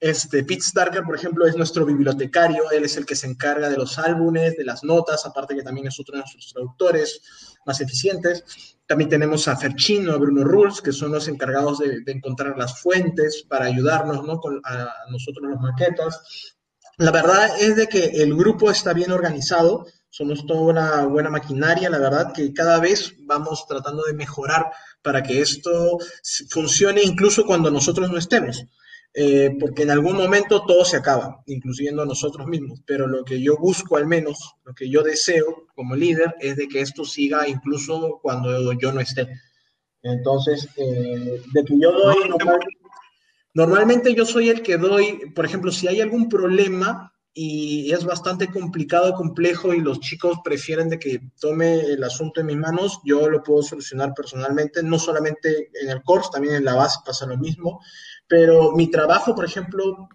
Este, 0.00 0.44
Pete 0.44 0.62
Starker, 0.62 1.02
por 1.02 1.16
ejemplo, 1.16 1.46
es 1.46 1.56
nuestro 1.56 1.84
bibliotecario, 1.84 2.70
él 2.70 2.84
es 2.84 2.96
el 2.96 3.04
que 3.04 3.16
se 3.16 3.26
encarga 3.26 3.68
de 3.68 3.76
los 3.76 3.98
álbumes, 3.98 4.56
de 4.56 4.64
las 4.64 4.82
notas, 4.82 5.26
aparte 5.26 5.54
que 5.54 5.62
también 5.62 5.88
es 5.88 6.00
otro 6.00 6.12
de 6.12 6.20
nuestros 6.20 6.52
traductores 6.52 7.20
más 7.66 7.80
eficientes. 7.80 8.76
También 8.86 9.10
tenemos 9.10 9.46
a 9.48 9.56
Ferchino, 9.56 10.12
a 10.12 10.16
Bruno 10.16 10.44
Rules, 10.44 10.80
que 10.80 10.92
son 10.92 11.12
los 11.12 11.28
encargados 11.28 11.78
de, 11.80 12.00
de 12.00 12.12
encontrar 12.12 12.56
las 12.56 12.80
fuentes 12.80 13.44
para 13.46 13.66
ayudarnos 13.66 14.24
¿no? 14.24 14.40
Con, 14.40 14.62
a 14.64 14.88
nosotros 15.10 15.46
los 15.50 15.60
maquetas. 15.60 16.56
La 16.96 17.10
verdad 17.10 17.50
es 17.60 17.76
de 17.76 17.86
que 17.86 18.06
el 18.06 18.34
grupo 18.34 18.70
está 18.70 18.92
bien 18.92 19.12
organizado, 19.12 19.86
somos 20.10 20.46
toda 20.46 20.60
una 20.60 21.06
buena 21.06 21.30
maquinaria, 21.30 21.90
la 21.90 21.98
verdad 21.98 22.32
que 22.32 22.52
cada 22.52 22.80
vez 22.80 23.14
vamos 23.20 23.66
tratando 23.66 24.04
de 24.04 24.14
mejorar 24.14 24.70
para 25.02 25.22
que 25.22 25.40
esto 25.40 25.98
funcione 26.50 27.02
incluso 27.02 27.44
cuando 27.44 27.70
nosotros 27.70 28.10
no 28.10 28.18
estemos 28.18 28.66
eh, 29.14 29.56
porque 29.58 29.82
en 29.82 29.90
algún 29.90 30.16
momento 30.16 30.64
todo 30.64 30.84
se 30.84 30.96
acaba, 30.96 31.42
incluyendo 31.46 32.04
nosotros 32.04 32.46
mismos, 32.46 32.82
pero 32.86 33.06
lo 33.06 33.24
que 33.24 33.42
yo 33.42 33.56
busco 33.56 33.96
al 33.96 34.06
menos, 34.06 34.54
lo 34.64 34.74
que 34.74 34.88
yo 34.88 35.02
deseo 35.02 35.66
como 35.74 35.96
líder 35.96 36.36
es 36.40 36.56
de 36.56 36.68
que 36.68 36.80
esto 36.80 37.04
siga 37.04 37.48
incluso 37.48 38.20
cuando 38.22 38.72
yo 38.74 38.92
no 38.92 39.00
esté. 39.00 39.28
Entonces, 40.02 40.68
eh, 40.76 41.42
de 41.52 41.64
que 41.64 41.80
yo 41.80 41.90
doy, 41.90 42.28
normalmente, 42.28 42.66
normalmente 43.54 44.14
yo 44.14 44.24
soy 44.24 44.50
el 44.50 44.62
que 44.62 44.76
doy, 44.76 45.32
por 45.34 45.44
ejemplo, 45.44 45.72
si 45.72 45.88
hay 45.88 46.00
algún 46.00 46.28
problema, 46.28 47.12
y 47.40 47.92
es 47.92 48.04
bastante 48.04 48.48
complicado, 48.48 49.14
complejo 49.14 49.72
y 49.72 49.80
los 49.80 50.00
chicos 50.00 50.40
prefieren 50.42 50.88
de 50.88 50.98
que 50.98 51.20
tome 51.40 51.78
el 51.78 52.02
asunto 52.02 52.40
en 52.40 52.48
mis 52.48 52.56
manos, 52.56 52.98
yo 53.04 53.28
lo 53.28 53.44
puedo 53.44 53.62
solucionar 53.62 54.12
personalmente, 54.12 54.82
no 54.82 54.98
solamente 54.98 55.70
en 55.80 55.88
el 55.88 56.02
course, 56.02 56.30
también 56.32 56.56
en 56.56 56.64
la 56.64 56.74
base 56.74 56.98
pasa 57.06 57.26
lo 57.26 57.38
mismo, 57.38 57.80
pero 58.26 58.72
mi 58.72 58.90
trabajo, 58.90 59.36
por 59.36 59.44
ejemplo, 59.44 60.08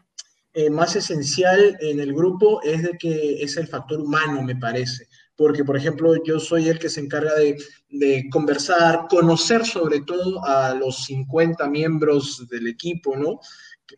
eh, 0.51 0.69
más 0.69 0.97
esencial 0.97 1.77
en 1.79 2.01
el 2.01 2.13
grupo 2.13 2.61
es 2.61 2.83
de 2.83 2.97
que 2.99 3.41
es 3.41 3.55
el 3.55 3.69
factor 3.69 4.01
humano, 4.01 4.43
me 4.43 4.57
parece, 4.57 5.07
porque, 5.37 5.63
por 5.63 5.77
ejemplo, 5.77 6.21
yo 6.25 6.41
soy 6.41 6.67
el 6.67 6.77
que 6.77 6.89
se 6.89 6.99
encarga 6.99 7.31
de, 7.35 8.25
conversar, 8.31 9.07
conocer 9.09 9.65
sobre 9.65 10.01
todo 10.01 10.43
a 10.43 10.73
los 10.73 11.05
50 11.05 11.69
miembros 11.69 12.45
del 12.49 12.67
equipo, 12.67 13.15
¿no? 13.15 13.39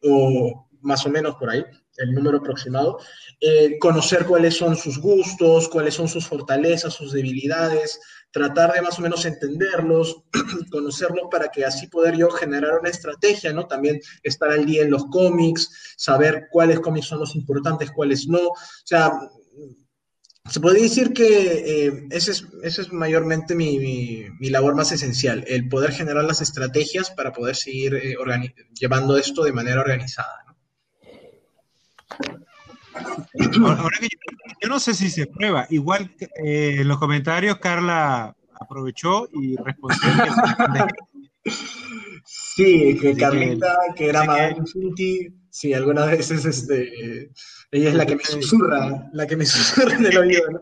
O 0.04 0.68
más 0.82 1.04
o 1.08 1.10
menos 1.10 1.34
por 1.38 1.50
ahí 1.50 1.66
el 1.98 2.14
número 2.14 2.38
aproximado, 2.38 3.00
eh, 3.40 3.78
conocer 3.80 4.26
cuáles 4.26 4.58
son 4.58 4.76
sus 4.76 5.00
gustos, 5.00 5.68
cuáles 5.70 5.94
son 5.94 6.08
sus 6.08 6.28
fortalezas, 6.28 6.94
sus 6.94 7.14
debilidades, 7.14 8.00
tratar 8.32 8.74
de 8.74 8.82
más 8.82 9.00
o 9.00 9.02
menos 9.02 9.26
entenderlos, 9.26 10.24
conocerlos 10.72 11.28
para 11.32 11.48
que 11.48 11.64
así 11.64 11.88
poder 11.88 12.18
yo 12.18 12.30
generar 12.30 12.80
una 12.80 12.90
estrategia, 12.90 13.54
¿no? 13.54 13.66
También 13.66 14.00
estar 14.24 14.52
al 14.52 14.66
día 14.66 14.84
en 14.84 14.92
los 14.92 15.06
cómics, 15.06 15.96
saber 15.98 16.48
cuáles 16.52 16.82
cómics 16.82 17.08
son 17.08 17.20
los 17.20 17.36
importantes, 17.36 17.92
cuáles 17.92 18.28
no. 18.28 18.48
O 18.48 18.56
sea, 18.84 19.12
se 20.50 20.60
puede 20.60 20.82
decir 20.82 21.14
que 21.14 21.88
eh, 21.88 22.08
ese, 22.12 22.32
es, 22.32 22.46
ese 22.62 22.82
es 22.84 22.94
mayormente 22.94 23.56
mi, 23.56 23.80
mi, 23.80 24.50
labor 24.50 24.76
más 24.76 24.92
esencial, 24.92 25.44
el 25.48 25.68
poder 25.70 25.92
generar 25.92 26.24
las 26.24 26.42
estrategias 26.42 27.10
para 27.12 27.32
poder 27.32 27.56
seguir 27.56 27.96
eh, 27.96 28.16
llevando 28.80 29.18
esto 29.18 29.44
de 29.44 29.54
manera 29.54 29.82
organizada. 29.82 30.46
Ahora 33.66 33.98
que 34.00 34.08
yo, 34.08 34.38
yo, 34.62 34.70
no 34.70 34.80
sé 34.80 34.94
si 34.94 35.10
se 35.10 35.28
prueba. 35.28 35.68
Igual 35.70 36.16
eh, 36.44 36.78
en 36.80 36.88
los 36.88 36.98
comentarios 36.98 37.58
Carla 37.58 38.36
aprovechó 38.60 39.28
y 39.34 39.56
respondió. 39.58 40.00
Que... 41.44 41.52
sí, 42.24 42.98
que 43.00 43.16
Carlita, 43.16 43.76
que, 43.90 43.96
que 43.96 44.10
era 44.10 44.24
Madame 44.24 44.58
Infinity, 44.60 45.34
sí, 45.50 45.74
algunas 45.74 46.10
veces 46.10 46.46
este, 46.46 47.30
ella 47.72 47.90
es 47.90 47.96
la 47.96 48.06
que 48.06 48.16
me 48.16 48.24
susurra, 48.24 49.10
la 49.12 49.28
que 49.28 49.36
me 49.36 49.46
susurra 49.46 49.96
en 49.96 50.06
el 50.06 50.18
oído. 50.18 50.44
¿no? 50.52 50.62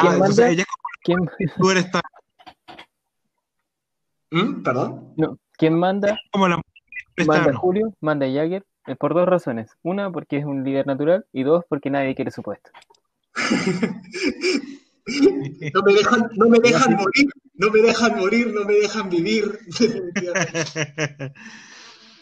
¿Quién 0.00 0.18
manda? 0.18 0.48
Ella 0.48 0.64
¿Quién? 1.02 1.18
Tú 1.58 1.70
eres 1.70 1.90
tan... 1.90 2.02
¿Mm? 4.30 4.62
¿Perdón? 4.62 5.14
No. 5.16 5.38
¿Quién 5.56 5.78
manda? 5.78 6.18
Como 6.32 6.48
la 6.48 6.60
Manda 7.26 7.54
Julio, 7.54 7.94
manda 8.00 8.26
Jagger, 8.26 8.64
eh, 8.86 8.96
por 8.96 9.14
dos 9.14 9.26
razones. 9.26 9.70
Una, 9.82 10.10
porque 10.10 10.38
es 10.38 10.44
un 10.44 10.64
líder 10.64 10.86
natural, 10.86 11.26
y 11.32 11.42
dos, 11.42 11.64
porque 11.68 11.90
nadie 11.90 12.14
quiere 12.14 12.30
su 12.30 12.42
puesto. 12.42 12.70
no, 15.74 15.82
me 15.82 15.92
dejan, 15.92 16.30
no 16.34 16.48
me 16.48 16.58
dejan 16.58 16.94
morir, 16.96 17.28
no 17.54 17.70
me 17.70 17.80
dejan 17.80 18.18
morir, 18.18 18.52
no 18.54 18.64
me 18.64 18.74
dejan 18.74 19.10
vivir. 19.10 19.58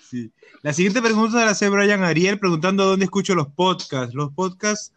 sí. 0.03 0.33
La 0.63 0.73
siguiente 0.73 1.03
pregunta 1.03 1.45
la 1.45 1.51
hace 1.51 1.69
Brian 1.69 2.05
Ariel 2.05 2.39
preguntando 2.39 2.85
dónde 2.85 3.07
escucho 3.07 3.35
los 3.35 3.49
podcasts. 3.49 4.15
Los 4.15 4.33
podcasts 4.33 4.93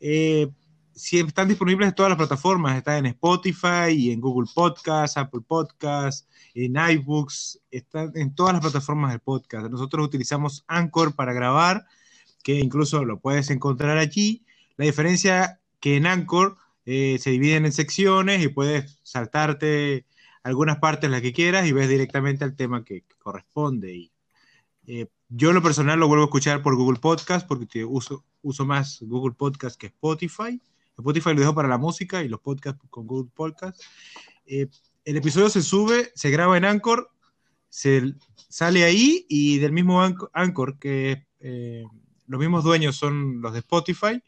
eh, 0.00 0.48
si 0.96 1.18
están 1.20 1.48
disponibles 1.48 1.88
en 1.88 1.94
todas 1.94 2.08
las 2.08 2.16
plataformas, 2.16 2.78
están 2.78 3.04
en 3.04 3.06
Spotify 3.06 3.90
y 3.90 4.12
en 4.12 4.20
Google 4.20 4.48
Podcasts, 4.52 5.18
Apple 5.18 5.42
Podcasts, 5.46 6.26
en 6.54 6.74
iBooks, 6.74 7.60
están 7.70 8.12
en 8.14 8.34
todas 8.34 8.54
las 8.54 8.62
plataformas 8.62 9.12
de 9.12 9.18
podcast. 9.18 9.66
Nosotros 9.68 10.06
utilizamos 10.06 10.64
Anchor 10.66 11.14
para 11.14 11.34
grabar, 11.34 11.84
que 12.42 12.54
incluso 12.54 13.04
lo 13.04 13.20
puedes 13.20 13.50
encontrar 13.50 13.98
allí. 13.98 14.46
La 14.78 14.86
diferencia 14.86 15.60
que 15.80 15.96
en 15.96 16.06
Anchor 16.06 16.56
eh, 16.86 17.18
se 17.20 17.30
dividen 17.30 17.66
en 17.66 17.72
secciones 17.72 18.42
y 18.42 18.48
puedes 18.48 18.98
saltarte 19.02 20.06
algunas 20.42 20.78
partes 20.78 21.10
las 21.10 21.20
que 21.20 21.34
quieras 21.34 21.66
y 21.66 21.72
ves 21.72 21.90
directamente 21.90 22.42
al 22.42 22.56
tema 22.56 22.84
que, 22.84 23.04
corresponde. 23.18 24.10
Eh, 24.86 25.08
yo 25.28 25.50
en 25.50 25.56
lo 25.56 25.62
personal 25.62 26.00
lo 26.00 26.08
vuelvo 26.08 26.24
a 26.24 26.26
escuchar 26.26 26.62
por 26.62 26.74
Google 26.74 27.00
Podcast 27.00 27.46
porque 27.46 27.84
uso 27.84 28.24
más 28.64 29.00
Google 29.02 29.34
Podcast 29.34 29.78
que 29.78 29.88
Spotify. 29.88 30.58
Spotify 30.98 31.34
lo 31.34 31.40
dejo 31.40 31.54
para 31.54 31.68
la 31.68 31.78
música 31.78 32.22
y 32.22 32.28
los 32.28 32.40
podcasts 32.40 32.82
con 32.90 33.06
Google 33.06 33.30
Podcast. 33.34 33.80
Eh, 34.46 34.68
el 35.04 35.16
episodio 35.16 35.50
se 35.50 35.62
sube, 35.62 36.10
se 36.14 36.30
graba 36.30 36.56
en 36.56 36.64
Anchor, 36.64 37.10
se 37.68 38.14
sale 38.48 38.84
ahí 38.84 39.26
y 39.28 39.58
del 39.58 39.72
mismo 39.72 40.02
Anchor, 40.32 40.78
que 40.78 41.26
eh, 41.40 41.84
los 42.26 42.40
mismos 42.40 42.64
dueños 42.64 42.96
son 42.96 43.40
los 43.40 43.52
de 43.52 43.60
Spotify, 43.60 44.22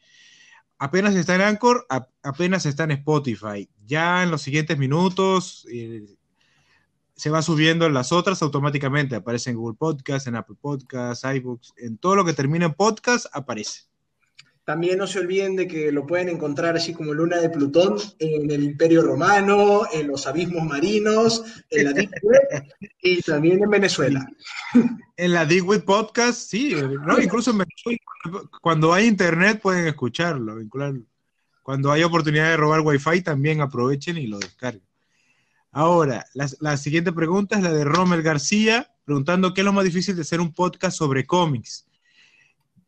apenas 0.79 1.15
está 1.15 1.35
en 1.35 1.41
Anchor, 1.43 1.87
apenas 2.23 2.67
está 2.67 2.85
en 2.85 2.93
Spotify. 2.93 3.69
Ya 3.87 4.23
en 4.23 4.31
los 4.31 4.43
siguientes 4.43 4.79
minutos 4.79 5.67
eh, 5.71 6.07
se 7.17 7.31
va 7.31 7.43
subiendo 7.43 7.87
en 7.87 7.95
las 7.95 8.13
otras 8.13 8.43
automáticamente. 8.43 9.17
Aparece 9.17 9.51
en 9.51 9.57
Google 9.57 9.77
Podcast, 9.77 10.29
en 10.29 10.37
Apple 10.37 10.57
Podcast, 10.61 11.25
iBooks, 11.25 11.75
en 11.79 11.99
todo 11.99 12.15
lo 12.15 12.25
que 12.25 12.33
termina 12.33 12.67
en 12.67 12.75
podcast 12.75 13.27
aparece. 13.33 13.88
También 14.69 14.99
no 14.99 15.07
se 15.07 15.21
olviden 15.21 15.57
de 15.57 15.67
que 15.67 15.91
lo 15.91 16.07
pueden 16.07 16.29
encontrar 16.29 16.77
así 16.77 16.93
como 16.93 17.15
Luna 17.15 17.39
de 17.39 17.49
Plutón 17.49 17.97
en 18.19 18.51
el 18.51 18.63
Imperio 18.63 19.01
Romano, 19.01 19.85
en 19.91 20.09
los 20.09 20.27
abismos 20.27 20.63
marinos, 20.63 21.43
en 21.71 21.85
la 21.87 21.93
Deep 21.95 22.11
Web 22.21 22.67
y 23.03 23.23
también 23.23 23.63
en 23.63 23.71
Venezuela. 23.71 24.29
En 25.17 25.33
la 25.33 25.47
Deep 25.47 25.65
Web 25.65 25.87
Podcast, 25.87 26.51
sí, 26.51 26.75
¿no? 26.75 27.19
incluso 27.19 27.53
en 27.53 27.65
Venezuela, 27.65 27.99
cuando 28.61 28.93
hay 28.93 29.07
internet 29.07 29.59
pueden 29.63 29.87
escucharlo. 29.87 30.59
Cuando 31.63 31.91
hay 31.91 32.03
oportunidad 32.03 32.51
de 32.51 32.59
robar 32.59 32.83
Wi-Fi 32.83 33.23
también 33.23 33.63
aprovechen 33.63 34.19
y 34.19 34.27
lo 34.27 34.39
descarguen. 34.39 34.85
Ahora, 35.73 36.27
la, 36.35 36.47
la 36.61 36.77
siguiente 36.77 37.11
pregunta 37.15 37.57
es 37.57 37.63
la 37.63 37.73
de 37.73 37.87
Rommel 37.87 38.21
García, 38.21 38.95
preguntando 39.07 39.55
qué 39.55 39.63
es 39.63 39.65
lo 39.65 39.73
más 39.73 39.87
difícil 39.87 40.15
de 40.15 40.21
hacer 40.21 40.43
un 40.43 40.53
podcast 40.53 40.99
sobre 40.99 41.25
cómics. 41.25 41.87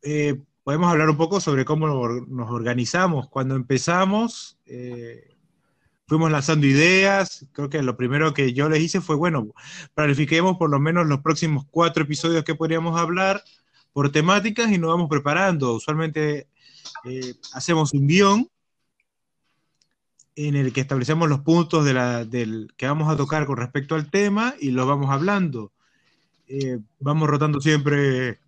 Eh, 0.03 0.39
podemos 0.71 0.93
hablar 0.93 1.11
un 1.11 1.17
poco 1.17 1.41
sobre 1.41 1.65
cómo 1.65 1.89
nos 2.29 2.49
organizamos. 2.49 3.29
Cuando 3.29 3.57
empezamos, 3.57 4.57
eh, 4.67 5.35
fuimos 6.07 6.31
lanzando 6.31 6.65
ideas. 6.65 7.45
Creo 7.51 7.69
que 7.69 7.83
lo 7.83 7.97
primero 7.97 8.33
que 8.35 8.53
yo 8.53 8.69
les 8.69 8.81
hice 8.81 9.01
fue, 9.01 9.17
bueno, 9.17 9.49
planifiquemos 9.95 10.59
por 10.59 10.71
lo 10.71 10.79
menos 10.79 11.09
los 11.09 11.23
próximos 11.23 11.67
cuatro 11.73 12.05
episodios 12.05 12.45
que 12.45 12.55
podríamos 12.55 13.01
hablar 13.01 13.43
por 13.93 14.13
temáticas 14.13 14.71
y 14.71 14.79
nos 14.79 14.91
vamos 14.91 15.09
preparando. 15.09 15.75
Usualmente 15.75 16.47
eh, 17.05 17.35
hacemos 17.53 17.93
un 17.93 18.07
guion 18.07 18.49
en 20.37 20.55
el 20.55 20.73
que 20.73 20.83
establecemos 20.83 21.29
los 21.29 21.41
puntos 21.41 21.85
de 21.85 21.95
la, 21.95 22.25
del, 22.25 22.73
que 22.77 22.87
vamos 22.87 23.13
a 23.13 23.17
tocar 23.17 23.45
con 23.45 23.57
respecto 23.57 23.97
al 23.97 24.09
tema 24.09 24.55
y 24.61 24.71
los 24.71 24.87
vamos 24.87 25.11
hablando. 25.11 25.73
Eh, 26.47 26.79
vamos 27.01 27.29
rotando 27.29 27.61
siempre 27.61 28.39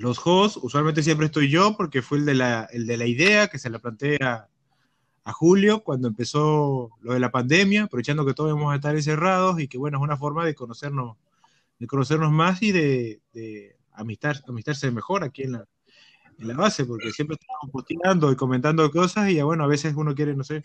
los 0.00 0.20
hosts, 0.24 0.58
usualmente 0.62 1.02
siempre 1.02 1.26
estoy 1.26 1.48
yo 1.48 1.76
porque 1.76 2.02
fue 2.02 2.18
el 2.18 2.24
de 2.26 2.34
la, 2.34 2.68
el 2.72 2.86
de 2.86 2.96
la 2.96 3.06
idea 3.06 3.48
que 3.48 3.58
se 3.58 3.70
la 3.70 3.78
plantea 3.78 4.48
a 5.24 5.32
Julio 5.32 5.82
cuando 5.82 6.08
empezó 6.08 6.90
lo 7.00 7.14
de 7.14 7.20
la 7.20 7.30
pandemia, 7.32 7.84
aprovechando 7.84 8.24
que 8.24 8.34
todos 8.34 8.52
vamos 8.52 8.72
a 8.72 8.76
estar 8.76 8.94
encerrados 8.94 9.60
y 9.60 9.68
que 9.68 9.78
bueno, 9.78 9.98
es 9.98 10.02
una 10.04 10.16
forma 10.16 10.44
de 10.44 10.54
conocernos, 10.54 11.16
de 11.78 11.86
conocernos 11.86 12.30
más 12.30 12.62
y 12.62 12.72
de, 12.72 13.20
de 13.32 13.76
amistar, 13.92 14.42
amistarse 14.46 14.90
mejor 14.90 15.24
aquí 15.24 15.42
en 15.42 15.52
la, 15.52 15.66
en 16.38 16.48
la 16.48 16.54
base, 16.54 16.84
porque 16.84 17.10
siempre 17.12 17.36
estamos 17.40 17.72
posteando 17.72 18.30
y 18.30 18.36
comentando 18.36 18.90
cosas 18.90 19.30
y 19.30 19.40
bueno, 19.42 19.64
a 19.64 19.68
veces 19.68 19.94
uno 19.96 20.14
quiere, 20.14 20.34
no 20.34 20.44
sé, 20.44 20.62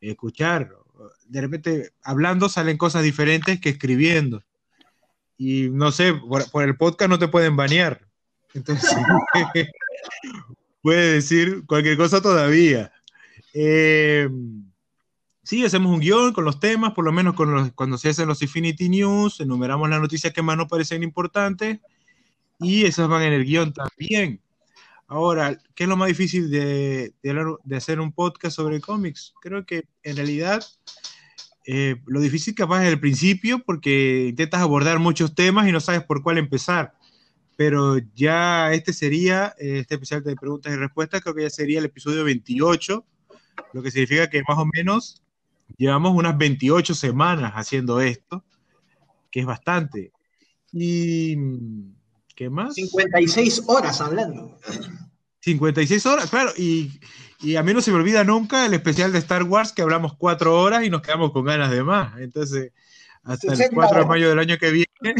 escuchar. 0.00 0.72
De 1.26 1.40
repente, 1.40 1.92
hablando 2.02 2.48
salen 2.48 2.76
cosas 2.76 3.02
diferentes 3.02 3.60
que 3.60 3.68
escribiendo. 3.68 4.42
Y 5.36 5.68
no 5.70 5.92
sé, 5.92 6.14
por, 6.14 6.62
el 6.62 6.76
podcast 6.76 7.10
no 7.10 7.18
te 7.18 7.28
pueden 7.28 7.56
banear. 7.56 8.06
Entonces, 8.54 8.96
puede 10.82 11.14
decir 11.14 11.64
cualquier 11.66 11.96
cosa 11.96 12.20
todavía. 12.20 12.92
Eh, 13.52 14.28
sí, 15.42 15.64
hacemos 15.64 15.92
un 15.92 16.00
guion 16.00 16.32
con 16.32 16.44
los 16.44 16.60
temas, 16.60 16.92
por 16.92 17.04
lo 17.04 17.12
menos 17.12 17.34
con 17.34 17.70
cuando 17.70 17.98
se 17.98 18.10
hacen 18.10 18.28
los 18.28 18.42
Infinity 18.42 18.88
News, 18.88 19.40
enumeramos 19.40 19.88
las 19.88 20.00
noticias 20.00 20.32
que 20.32 20.42
más 20.42 20.56
nos 20.56 20.68
parecen 20.68 21.02
importantes 21.02 21.78
y 22.58 22.84
esas 22.84 23.08
van 23.08 23.22
en 23.22 23.32
el 23.32 23.44
guion 23.44 23.72
también. 23.72 24.40
Ahora, 25.08 25.56
¿qué 25.74 25.84
es 25.84 25.88
lo 25.88 25.96
más 25.96 26.08
difícil 26.08 26.50
de, 26.50 27.14
de, 27.22 27.76
hacer 27.76 28.00
un 28.00 28.12
podcast 28.12 28.56
sobre 28.56 28.80
cómics? 28.80 29.34
Creo 29.40 29.64
que 29.64 29.86
en 30.02 30.16
realidad 30.16 30.64
eh, 31.64 31.96
lo 32.06 32.20
difícil 32.20 32.54
capaz 32.54 32.82
es 32.82 32.88
el 32.88 32.98
principio 32.98 33.60
porque 33.64 34.26
intentas 34.30 34.60
abordar 34.60 34.98
muchos 34.98 35.34
temas 35.34 35.68
y 35.68 35.72
no 35.72 35.80
sabes 35.80 36.02
por 36.02 36.22
cuál 36.22 36.38
empezar. 36.38 36.94
Pero 37.56 37.98
ya 38.14 38.72
este 38.72 38.92
sería, 38.92 39.54
eh, 39.58 39.80
este 39.80 39.94
especial 39.94 40.22
de 40.22 40.36
preguntas 40.36 40.72
y 40.72 40.76
respuestas, 40.76 41.22
creo 41.22 41.34
que 41.34 41.42
ya 41.42 41.50
sería 41.50 41.78
el 41.78 41.86
episodio 41.86 42.22
28, 42.24 43.04
lo 43.72 43.82
que 43.82 43.90
significa 43.90 44.28
que 44.28 44.42
más 44.46 44.58
o 44.58 44.66
menos 44.66 45.22
llevamos 45.76 46.12
unas 46.14 46.36
28 46.36 46.94
semanas 46.94 47.52
haciendo 47.54 48.00
esto, 48.00 48.44
que 49.30 49.40
es 49.40 49.46
bastante. 49.46 50.12
Y 50.72 51.36
¿Qué 52.36 52.50
más? 52.50 52.74
56 52.74 53.62
horas 53.66 54.00
hablando. 54.02 54.58
56 55.40 56.06
horas, 56.06 56.28
claro, 56.28 56.52
y, 56.56 57.00
a 57.56 57.62
mí 57.62 57.72
no 57.72 57.80
se 57.80 57.90
me 57.90 57.96
olvida 57.96 58.24
nunca 58.24 58.66
el 58.66 58.74
especial 58.74 59.12
de 59.12 59.18
Star 59.18 59.44
Wars 59.44 59.72
que 59.72 59.80
hablamos 59.80 60.14
cuatro 60.16 60.60
horas 60.60 60.84
y 60.84 60.90
nos 60.90 61.00
quedamos 61.00 61.32
con 61.32 61.44
ganas 61.46 61.70
de 61.70 61.82
más. 61.82 62.18
Entonces, 62.20 62.72
hasta 63.22 63.54
el 63.54 63.70
4 63.72 64.00
de 64.00 64.06
mayo 64.06 64.28
del 64.28 64.38
año 64.38 64.58
que 64.58 64.70
viene, 64.70 65.14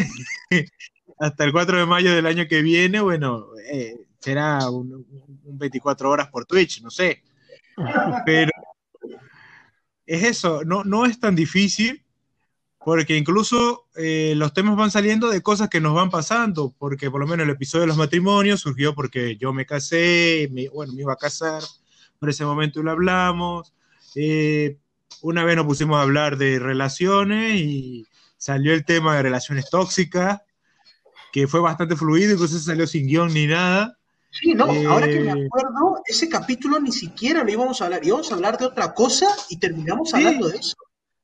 hasta 1.19 1.45
el 1.45 1.53
4 1.53 1.79
de 1.79 1.87
mayo 1.87 2.15
del 2.15 2.27
año 2.27 2.47
que 2.49 2.63
viene, 2.63 3.01
bueno, 3.01 3.47
eh, 3.71 4.07
será 4.19 4.69
un, 4.71 5.07
24 5.45 6.11
horas 6.11 6.29
por 6.29 6.45
Twitch, 6.45 6.83
no 6.83 6.91
sé. 6.91 7.23
Pero 8.25 8.51
es 10.07 10.23
eso, 10.23 10.63
no, 10.65 10.85
no 10.85 11.07
es 11.07 11.19
tan 11.19 11.35
difícil 11.35 12.07
porque 12.87 13.17
incluso 13.17 13.89
eh, 13.97 14.35
los 14.37 14.53
temas 14.53 14.77
van 14.77 14.93
saliendo 14.93 15.29
de 15.29 15.43
cosas 15.43 15.69
que 15.69 15.81
nos 15.81 15.93
van 15.93 16.09
pasando, 16.09 16.73
porque 16.79 17.11
por 17.11 17.21
lo 17.21 17.27
menos 17.27 17.43
el 17.43 17.51
episodio 17.51 17.81
de 17.81 17.89
los 17.89 17.97
matrimonios 17.97 18.61
surgió 18.61 18.95
porque 18.95 19.37
yo 19.37 19.53
me 19.53 19.67
casé, 19.67 20.49
bueno, 20.73 20.93
me 20.93 21.03
iba 21.03 21.13
a 21.13 21.17
casar, 21.17 21.65
por 22.21 22.31
ese 22.31 22.45
momento 22.45 22.85
lo 22.85 22.93
hablamos, 22.93 23.75
eh, 24.15 24.79
una 25.21 25.43
vez 25.43 25.57
nos 25.57 25.67
pusimos 25.67 25.97
a 25.97 26.03
hablar 26.03 26.39
de 26.39 26.61
relaciones 26.61 27.57
y 27.57 28.07
salió 28.37 28.73
el 28.73 28.85
tema 28.85 29.17
de 29.17 29.23
relaciones 29.25 29.69
tóxicas, 29.69 30.43
que 31.37 31.47
fue 31.47 31.61
bastante 31.61 31.97
fluido, 31.97 32.33
incluso 32.33 32.59
salió 32.59 32.87
sin 32.87 33.07
guion 33.07 33.31
ni 33.35 33.47
nada. 33.47 33.99
Sí, 34.31 34.55
no, 34.55 34.65
ahora 34.65 35.07
que 35.07 35.21
me 35.21 35.43
eh, 35.43 35.47
acuerdo, 35.47 36.01
ese 36.07 36.31
capítulo 36.31 36.81
ni 36.81 36.93
siquiera 36.93 37.45
lo 37.45 37.53
íbamos 37.53 37.83
a 37.83 37.85
hablar, 37.85 38.01
íbamos 38.03 38.33
a 38.33 38.37
hablar 38.37 38.57
de 38.57 38.65
otra 38.65 38.95
cosa 38.95 39.27
y 39.51 39.59
terminamos 39.59 40.15
hablando 40.15 40.49
de 40.49 40.57
eso. 40.57 40.75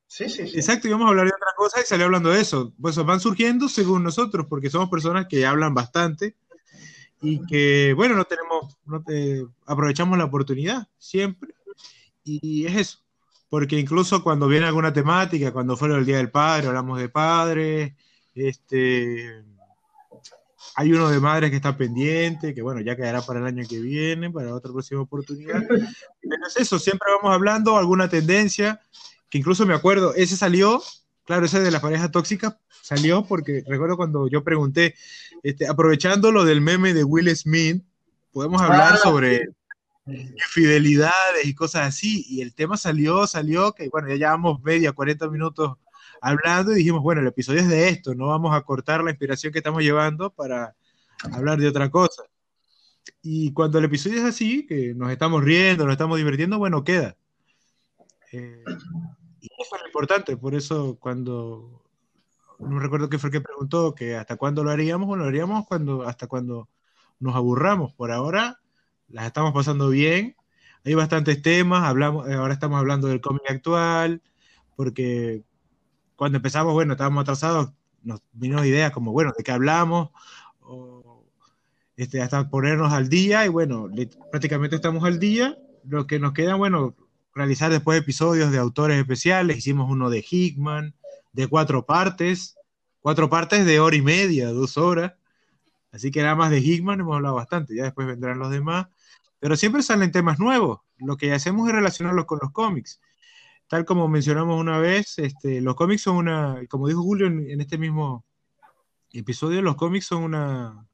Sí, 0.07 0.29
sí, 0.29 0.43
Exacto, 0.43 0.87
íbamos 0.87 1.07
a 1.07 1.09
hablar 1.09 1.25
de 1.25 1.33
otra 1.35 1.53
cosa 1.57 1.81
y 1.81 1.85
salió 1.87 2.05
hablando 2.05 2.29
de 2.29 2.43
eso. 2.43 2.75
Pues 2.79 2.95
van 2.97 3.21
surgiendo 3.21 3.71
según 3.71 4.03
nosotros, 4.03 4.45
porque 4.51 4.69
somos 4.69 4.91
personas 4.91 5.29
que 5.31 5.47
hablan 5.47 5.73
bastante 5.73 6.37
y 7.23 7.47
que, 7.47 7.95
bueno, 7.97 8.15
no 8.15 8.27
tenemos, 8.27 8.77
no 8.85 9.03
te, 9.03 9.47
aprovechamos 9.65 10.19
la 10.19 10.27
oportunidad 10.27 10.89
siempre. 10.99 11.55
Y 12.23 12.67
es 12.67 12.77
eso, 12.77 12.99
porque 13.49 13.79
incluso 13.79 14.23
cuando 14.23 14.47
viene 14.47 14.67
alguna 14.67 14.93
temática, 14.93 15.55
cuando 15.55 15.75
fue 15.75 15.89
el 15.89 16.05
Día 16.05 16.19
del 16.19 16.31
Padre, 16.31 16.67
hablamos 16.67 17.01
de 17.01 17.09
padres, 17.09 17.95
este, 18.35 19.43
hay 20.77 20.93
uno 20.93 21.09
de 21.11 21.21
madres 21.21 21.51
que 21.51 21.57
está 21.57 21.77
pendiente, 21.77 22.55
que 22.55 22.63
bueno, 22.63 22.81
ya 22.81 22.97
quedará 22.97 23.23
para 23.23 23.41
el 23.41 23.47
año 23.47 23.65
que 23.69 23.79
viene, 23.81 24.31
para 24.31 24.55
otra 24.55 24.73
próxima 24.73 25.03
oportunidad. 25.03 25.63
Pero 25.69 26.47
es 26.47 26.57
eso, 26.57 26.79
siempre 26.79 27.09
vamos 27.17 27.35
hablando 27.35 27.77
alguna 27.77 28.09
tendencia 28.09 28.81
que 29.29 29.39
incluso 29.39 29.65
me 29.65 29.75
acuerdo, 29.75 30.15
ese 30.15 30.37
salió, 30.37 30.83
claro, 31.25 31.47
ese 31.47 31.61
de 31.61 31.71
la 31.71 31.81
pareja 31.81 32.11
tóxica 32.11 32.59
salió 32.83 33.25
porque 33.25 33.65
recuerdo 33.67 33.97
cuando 33.97 34.29
yo 34.29 34.45
pregunté, 34.45 34.95
este, 35.43 35.67
aprovechando 35.67 36.31
lo 36.31 36.45
del 36.45 36.61
meme 36.61 36.93
de 36.93 37.05
Will 37.05 37.35
Smith, 37.35 37.83
podemos 38.31 38.61
hablar 38.61 38.99
sobre 38.99 39.49
fidelidades 40.51 41.45
y 41.45 41.55
cosas 41.55 41.87
así, 41.87 42.27
y 42.29 42.43
el 42.43 42.55
tema 42.55 42.77
salió, 42.77 43.27
salió, 43.27 43.73
que 43.73 43.89
bueno, 43.89 44.09
ya 44.09 44.17
llevamos 44.17 44.63
media, 44.63 44.93
40 44.93 45.29
minutos 45.29 45.79
hablando 46.23 46.73
y 46.73 46.77
dijimos, 46.77 47.03
bueno, 47.03 47.21
el 47.21 47.27
episodio 47.27 47.61
es 47.61 47.69
de 47.69 47.89
esto, 47.89 48.15
no 48.15 48.29
vamos 48.29 48.55
a 48.55 48.63
cortar 48.63 49.03
la 49.03 49.11
inspiración 49.11 49.53
que 49.53 49.59
estamos 49.59 49.83
llevando 49.83 50.31
para 50.31 50.75
hablar 51.33 51.59
de 51.59 51.69
otra 51.69 51.91
cosa. 51.91 52.23
Y 53.21 53.53
cuando 53.53 53.79
el 53.79 53.87
episodio 53.87 54.19
es 54.19 54.25
así, 54.25 54.65
que 54.65 54.95
nos 54.95 55.11
estamos 55.11 55.43
riendo, 55.43 55.85
nos 55.85 55.93
estamos 55.93 56.17
divirtiendo, 56.19 56.59
bueno, 56.59 56.85
queda. 56.85 57.17
Eh, 58.31 58.63
y 59.41 59.47
eso 59.61 59.75
es 59.75 59.81
lo 59.81 59.87
importante, 59.89 60.37
por 60.37 60.55
eso 60.55 60.97
cuando, 61.01 61.83
no 62.61 62.79
recuerdo 62.79 63.09
qué 63.09 63.19
fue 63.19 63.29
el 63.29 63.33
que 63.33 63.41
preguntó, 63.41 63.93
que 63.93 64.15
hasta 64.15 64.37
cuándo 64.37 64.63
lo 64.63 64.71
haríamos, 64.71 65.09
bueno, 65.09 65.25
lo 65.25 65.29
haríamos 65.29 65.67
cuando, 65.67 66.07
hasta 66.07 66.29
cuando 66.29 66.69
nos 67.19 67.35
aburramos. 67.35 67.93
Por 67.95 68.13
ahora 68.13 68.61
las 69.09 69.27
estamos 69.27 69.53
pasando 69.53 69.89
bien, 69.89 70.37
hay 70.85 70.95
bastantes 70.95 71.43
temas, 71.43 71.83
hablamos, 71.83 72.29
eh, 72.29 72.35
ahora 72.35 72.55
estamos 72.55 72.79
hablando 72.79 73.09
del 73.09 73.21
cómic 73.21 73.43
actual, 73.51 74.23
porque 74.77 75.43
cuando 76.23 76.37
empezamos, 76.37 76.73
bueno, 76.73 76.93
estábamos 76.93 77.23
atrasados, 77.23 77.73
nos 78.05 78.23
vino 78.31 78.65
ideas 78.65 78.93
como, 78.93 79.11
bueno, 79.11 79.33
¿de 79.37 79.43
qué 79.43 79.51
hablamos? 79.51 80.11
O, 80.61 81.27
este, 81.97 82.23
hasta 82.23 82.49
ponernos 82.49 82.93
al 82.93 83.09
día, 83.09 83.45
y 83.45 83.49
bueno, 83.49 83.91
prácticamente 84.31 84.77
estamos 84.77 85.03
al 85.03 85.19
día. 85.19 85.59
Lo 85.83 86.07
que 86.07 86.21
nos 86.21 86.33
queda, 86.33 86.55
bueno, 86.55 86.95
realizar 87.35 87.73
después 87.73 87.99
episodios 87.99 88.53
de 88.53 88.59
autores 88.59 89.01
especiales. 89.01 89.57
Hicimos 89.57 89.91
uno 89.91 90.11
de 90.11 90.25
Hickman, 90.25 90.95
de 91.33 91.49
cuatro 91.49 91.87
partes, 91.87 92.57
cuatro 93.01 93.29
partes 93.29 93.67
de 93.67 93.81
hora 93.81 93.97
y 93.97 94.03
media, 94.03 94.53
dos 94.53 94.79
horas. 94.79 95.15
Así 95.91 96.13
que 96.13 96.23
nada 96.23 96.37
más 96.37 96.53
de 96.53 96.61
Hickman 96.61 97.01
hemos 97.01 97.17
hablado 97.17 97.35
bastante, 97.35 97.75
ya 97.75 97.83
después 97.83 98.07
vendrán 98.07 98.39
los 98.39 98.53
demás. 98.53 98.87
Pero 99.41 99.57
siempre 99.57 99.83
salen 99.83 100.13
temas 100.13 100.39
nuevos. 100.39 100.83
Lo 100.99 101.17
que 101.17 101.33
hacemos 101.33 101.67
es 101.67 101.75
relacionarlos 101.75 102.27
con 102.27 102.39
los 102.41 102.53
cómics. 102.53 103.01
Tal 103.73 103.87
como 103.87 104.07
mencionamos 104.07 104.61
una 104.61 104.79
vez, 104.79 105.19
este, 105.19 105.63
los 105.63 105.77
cómics 105.77 106.03
son 106.03 106.17
una, 106.17 106.61
como 106.69 106.89
dijo 106.89 107.03
Julio 107.03 107.27
en, 107.27 107.59
este 107.59 107.79
mismo 107.79 108.23
episodio, 109.15 109.63
los 109.63 109.77
cómics 109.77 110.05
son 110.05 110.25
una 110.25 110.87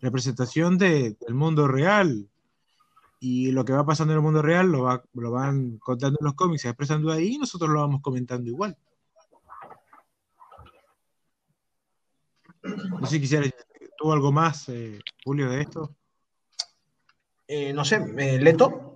representación 0.00 0.76
del 0.76 1.16
mundo 1.28 1.68
real 1.68 2.28
y 3.20 3.52
lo 3.52 3.64
que 3.64 3.72
va 3.72 3.86
pasando 3.86 4.14
en 4.14 4.16
el 4.16 4.24
mundo 4.24 4.42
real 4.42 4.66
lo, 4.72 4.82
va, 4.82 5.04
lo 5.12 5.30
van 5.30 5.78
contando 5.78 6.18
los 6.22 6.34
cómics, 6.34 6.64
expresando 6.64 7.12
ahí 7.12 7.34
y 7.34 7.38
nosotros 7.38 7.70
lo 7.70 7.78
vamos 7.78 8.02
comentando 8.02 8.50
igual. 8.50 8.76
No 12.64 13.06
sé 13.06 13.14
si 13.14 13.20
quisiera, 13.20 13.48
¿tuvo 13.96 14.12
algo 14.12 14.32
más, 14.32 14.68
eh, 14.70 14.98
Julio, 15.24 15.48
de 15.50 15.60
esto? 15.60 15.94
Eh, 17.46 17.72
no 17.72 17.84
sé, 17.84 18.04
eh, 18.18 18.40
¿Leto? 18.40 18.93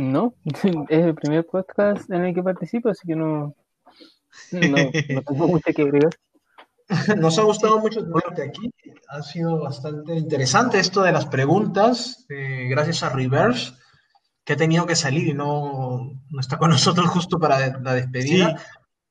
No, 0.00 0.34
es 0.88 1.04
el 1.04 1.14
primer 1.14 1.46
podcast 1.46 2.10
en 2.10 2.24
el 2.24 2.34
que 2.34 2.42
participo, 2.42 2.88
así 2.88 3.06
que 3.06 3.14
no, 3.14 3.54
no, 4.52 4.76
no 5.10 5.22
tengo 5.22 5.48
mucho 5.48 5.72
que 5.74 5.82
agregar. 5.82 6.12
Nos 7.18 7.38
ha 7.38 7.42
gustado 7.42 7.78
mucho 7.78 8.02
tenerte 8.02 8.42
aquí. 8.42 8.72
Ha 9.10 9.22
sido 9.22 9.60
bastante 9.60 10.14
interesante 10.14 10.78
esto 10.78 11.02
de 11.02 11.12
las 11.12 11.26
preguntas, 11.26 12.24
eh, 12.30 12.66
gracias 12.70 13.02
a 13.02 13.10
Reverse, 13.10 13.74
que 14.42 14.54
ha 14.54 14.56
tenido 14.56 14.86
que 14.86 14.96
salir 14.96 15.28
y 15.28 15.34
no, 15.34 16.18
no 16.30 16.40
está 16.40 16.56
con 16.56 16.70
nosotros 16.70 17.06
justo 17.08 17.38
para 17.38 17.78
la 17.80 17.94
despedida. 17.94 18.58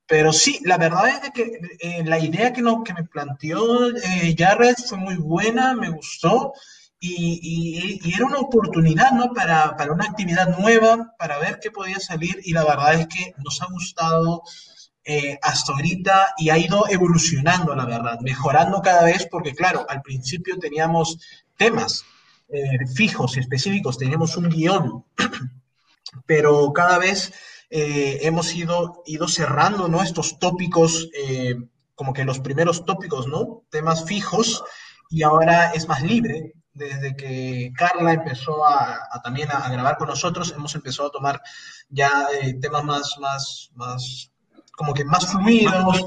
Pero 0.07 0.33
sí, 0.33 0.59
la 0.65 0.79
verdad 0.79 1.07
es 1.07 1.29
que 1.29 1.59
eh, 1.81 2.03
la 2.03 2.17
idea 2.17 2.51
que, 2.51 2.63
no, 2.63 2.83
que 2.83 2.95
me 2.95 3.03
planteó 3.03 3.89
eh, 3.95 4.35
Jared 4.35 4.75
fue 4.87 4.97
muy 4.97 5.17
buena, 5.17 5.75
me 5.75 5.89
gustó 5.89 6.53
y, 6.99 7.99
y, 8.03 8.13
era 8.13 8.25
una 8.25 8.39
oportunidad 8.39 9.11
¿no? 9.11 9.33
para, 9.33 9.77
para, 9.77 9.93
una 9.93 10.05
actividad 10.05 10.57
nueva, 10.57 11.15
para 11.17 11.39
ver 11.39 11.59
qué 11.61 11.71
podía 11.71 11.99
salir 11.99 12.39
y 12.43 12.51
la 12.51 12.65
verdad 12.65 12.95
es 12.95 13.07
que 13.07 13.33
nos 13.37 13.61
ha 13.61 13.67
gustado 13.67 14.43
eh, 15.05 15.39
hasta 15.41 15.73
ahorita 15.73 16.33
y 16.37 16.49
ha 16.49 16.57
ido 16.57 16.87
evolucionando, 16.89 17.73
la 17.73 17.85
verdad, 17.85 18.19
mejorando 18.19 18.81
cada 18.81 19.05
vez 19.05 19.27
porque 19.31 19.55
claro, 19.55 19.85
al 19.89 20.01
principio 20.01 20.59
teníamos 20.59 21.17
temas 21.55 22.03
eh, 22.49 22.87
fijos, 22.95 23.37
específicos, 23.37 23.97
teníamos 23.97 24.35
un 24.35 24.49
guion, 24.49 25.05
pero 26.25 26.73
cada 26.73 26.97
vez 26.97 27.31
eh, 27.69 28.19
hemos 28.23 28.55
ido, 28.55 29.03
ido 29.05 29.27
cerrando 29.27 29.87
¿no? 29.87 30.01
estos 30.01 30.39
tópicos, 30.39 31.09
eh, 31.13 31.55
como 31.93 32.13
que 32.13 32.25
los 32.25 32.39
primeros 32.39 32.85
tópicos, 32.85 33.27
¿no? 33.27 33.63
Temas 33.69 34.05
fijos, 34.05 34.63
y 35.09 35.21
ahora 35.23 35.71
es 35.71 35.87
más 35.87 36.01
libre. 36.01 36.53
Desde 36.79 37.13
que 37.13 37.73
Carla 37.75 38.13
empezó 38.13 38.65
a, 38.65 39.21
también 39.21 39.49
a, 39.51 39.69
grabar 39.69 39.97
con 39.97 40.07
nosotros, 40.07 40.53
hemos 40.55 40.73
empezado 40.75 41.09
a 41.09 41.11
tomar 41.11 41.41
ya 41.89 42.09
eh, 42.41 42.53
temas 42.53 42.85
más, 42.85 43.15
más, 43.19 43.69
más, 43.75 44.31
como 44.77 44.93
que 44.93 45.03
más 45.03 45.29
fluidos, 45.29 46.05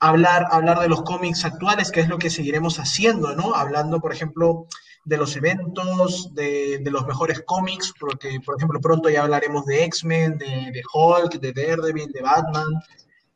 hablar, 0.00 0.46
hablar 0.50 0.80
de 0.80 0.88
los 0.88 1.02
cómics 1.02 1.44
actuales, 1.44 1.90
que 1.90 2.00
es 2.00 2.08
lo 2.08 2.16
que 2.16 2.30
seguiremos 2.30 2.78
haciendo, 2.78 3.36
¿no? 3.36 3.54
Hablando, 3.54 4.00
por 4.00 4.14
ejemplo, 4.14 4.66
de 5.04 5.18
los 5.18 5.36
eventos, 5.36 6.34
de, 6.34 6.78
de, 6.78 6.90
los 6.90 7.06
mejores 7.06 7.42
cómics, 7.44 7.92
porque, 8.00 8.40
por 8.40 8.56
ejemplo, 8.56 8.80
pronto 8.80 9.10
ya 9.10 9.24
hablaremos 9.24 9.66
de 9.66 9.84
X-Men, 9.84 10.38
de, 10.38 10.70
de, 10.72 10.82
Hulk, 10.90 11.38
de 11.38 11.52
Daredevil, 11.52 12.10
de 12.12 12.22
Batman, 12.22 12.82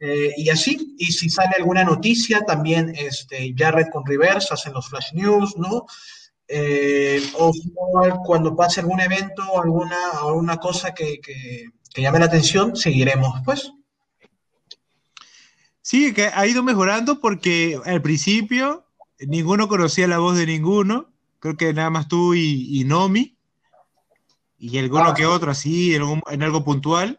eh, 0.01 0.33
y 0.39 0.49
así. 0.49 0.97
Y 0.99 1.13
si 1.13 1.29
sale 1.29 1.57
alguna 1.59 1.85
noticia, 1.85 2.41
también 2.41 2.95
este, 2.97 3.55
Jared 3.55 3.89
con 3.93 4.07
Reverse 4.07 4.55
hacen 4.55 4.73
los 4.73 4.89
flash 4.89 5.13
news, 5.13 5.55
¿no? 5.59 5.85
Eh, 6.53 7.23
o 7.39 7.53
cuando 8.25 8.57
pase 8.57 8.81
algún 8.81 9.01
evento 9.01 9.43
o 9.53 9.63
alguna, 9.63 9.97
alguna 10.21 10.57
cosa 10.57 10.93
que, 10.93 11.21
que, 11.21 11.67
que 11.95 12.03
llame 12.03 12.19
la 12.19 12.25
atención, 12.25 12.75
seguiremos, 12.75 13.41
pues. 13.45 13.73
Sí, 15.81 16.13
que 16.13 16.27
ha 16.27 16.47
ido 16.47 16.63
mejorando 16.63 17.21
porque 17.21 17.81
al 17.85 18.03
principio 18.03 18.85
ninguno 19.21 19.69
conocía 19.69 20.07
la 20.09 20.19
voz 20.19 20.37
de 20.37 20.47
ninguno 20.47 21.11
creo 21.41 21.57
que 21.57 21.73
nada 21.73 21.91
más 21.91 22.07
tú 22.07 22.35
y, 22.35 22.85
Nomi, 22.85 23.37
y 24.59 24.79
alguno 24.79 25.07
ah, 25.07 25.15
que 25.15 25.27
otro 25.27 25.51
así, 25.51 25.95
en, 25.95 26.43
algo 26.43 26.65
puntual. 26.65 27.19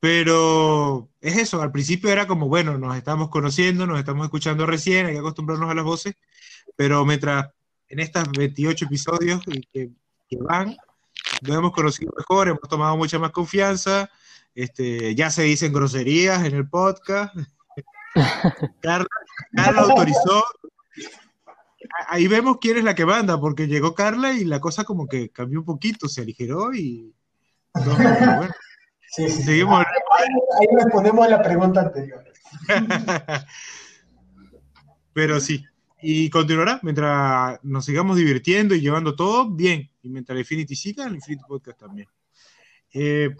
Pero 0.00 1.08
es 1.20 1.36
eso, 1.38 1.60
al 1.60 1.72
principio 1.72 2.10
era 2.10 2.28
como, 2.28 2.48
bueno, 2.48 2.78
nos 2.78 2.96
estamos 2.96 3.30
conociendo, 3.30 3.86
nos 3.86 3.98
estamos 3.98 4.24
escuchando 4.26 4.66
recién, 4.66 5.06
hay 5.06 5.14
que 5.14 5.18
acostumbrarnos 5.18 5.70
a 5.70 5.74
las 5.74 5.84
voces, 5.84 6.14
pero 6.76 7.04
mientras 7.04 7.46
en 7.88 8.00
estos 8.00 8.24
28 8.30 8.84
episodios 8.84 9.42
que, 9.44 9.90
que 10.28 10.36
van, 10.40 10.76
nos 11.42 11.56
hemos 11.56 11.72
conocido 11.72 12.12
mejor, 12.16 12.48
hemos 12.48 12.68
tomado 12.68 12.96
mucha 12.96 13.18
más 13.18 13.30
confianza, 13.30 14.10
este, 14.54 15.14
ya 15.14 15.30
se 15.30 15.42
dicen 15.42 15.72
groserías 15.72 16.44
en 16.44 16.54
el 16.54 16.68
podcast. 16.68 17.34
Carla, 18.80 19.06
Carla 19.54 19.82
autorizó 19.82 20.44
ahí 22.08 22.28
vemos 22.28 22.58
quién 22.60 22.78
es 22.78 22.84
la 22.84 22.94
que 22.94 23.06
manda, 23.06 23.40
porque 23.40 23.66
llegó 23.66 23.94
Carla 23.94 24.32
y 24.32 24.44
la 24.44 24.60
cosa 24.60 24.84
como 24.84 25.06
que 25.06 25.30
cambió 25.30 25.60
un 25.60 25.64
poquito, 25.64 26.08
se 26.08 26.22
aligeró 26.22 26.72
y... 26.74 27.14
bueno, 27.74 28.48
sí, 29.10 29.28
sí, 29.28 29.42
seguimos. 29.42 29.84
Ahí, 30.18 30.66
respondemos 30.76 31.26
a 31.26 31.30
la 31.30 31.42
pregunta 31.42 31.82
anterior. 31.82 32.24
Pero 35.12 35.40
sí, 35.40 35.64
y 36.00 36.30
continuará 36.30 36.80
mientras 36.82 37.58
nos 37.62 37.84
sigamos 37.84 38.16
divirtiendo 38.16 38.74
y 38.74 38.80
llevando 38.80 39.16
todo 39.16 39.50
bien. 39.50 39.90
Y 40.02 40.08
mientras 40.08 40.38
Infinity 40.38 40.76
siga, 40.76 41.06
el 41.06 41.16
Infinity 41.16 41.44
Podcast 41.46 41.80
también. 41.80 42.08
Eh, 42.92 43.34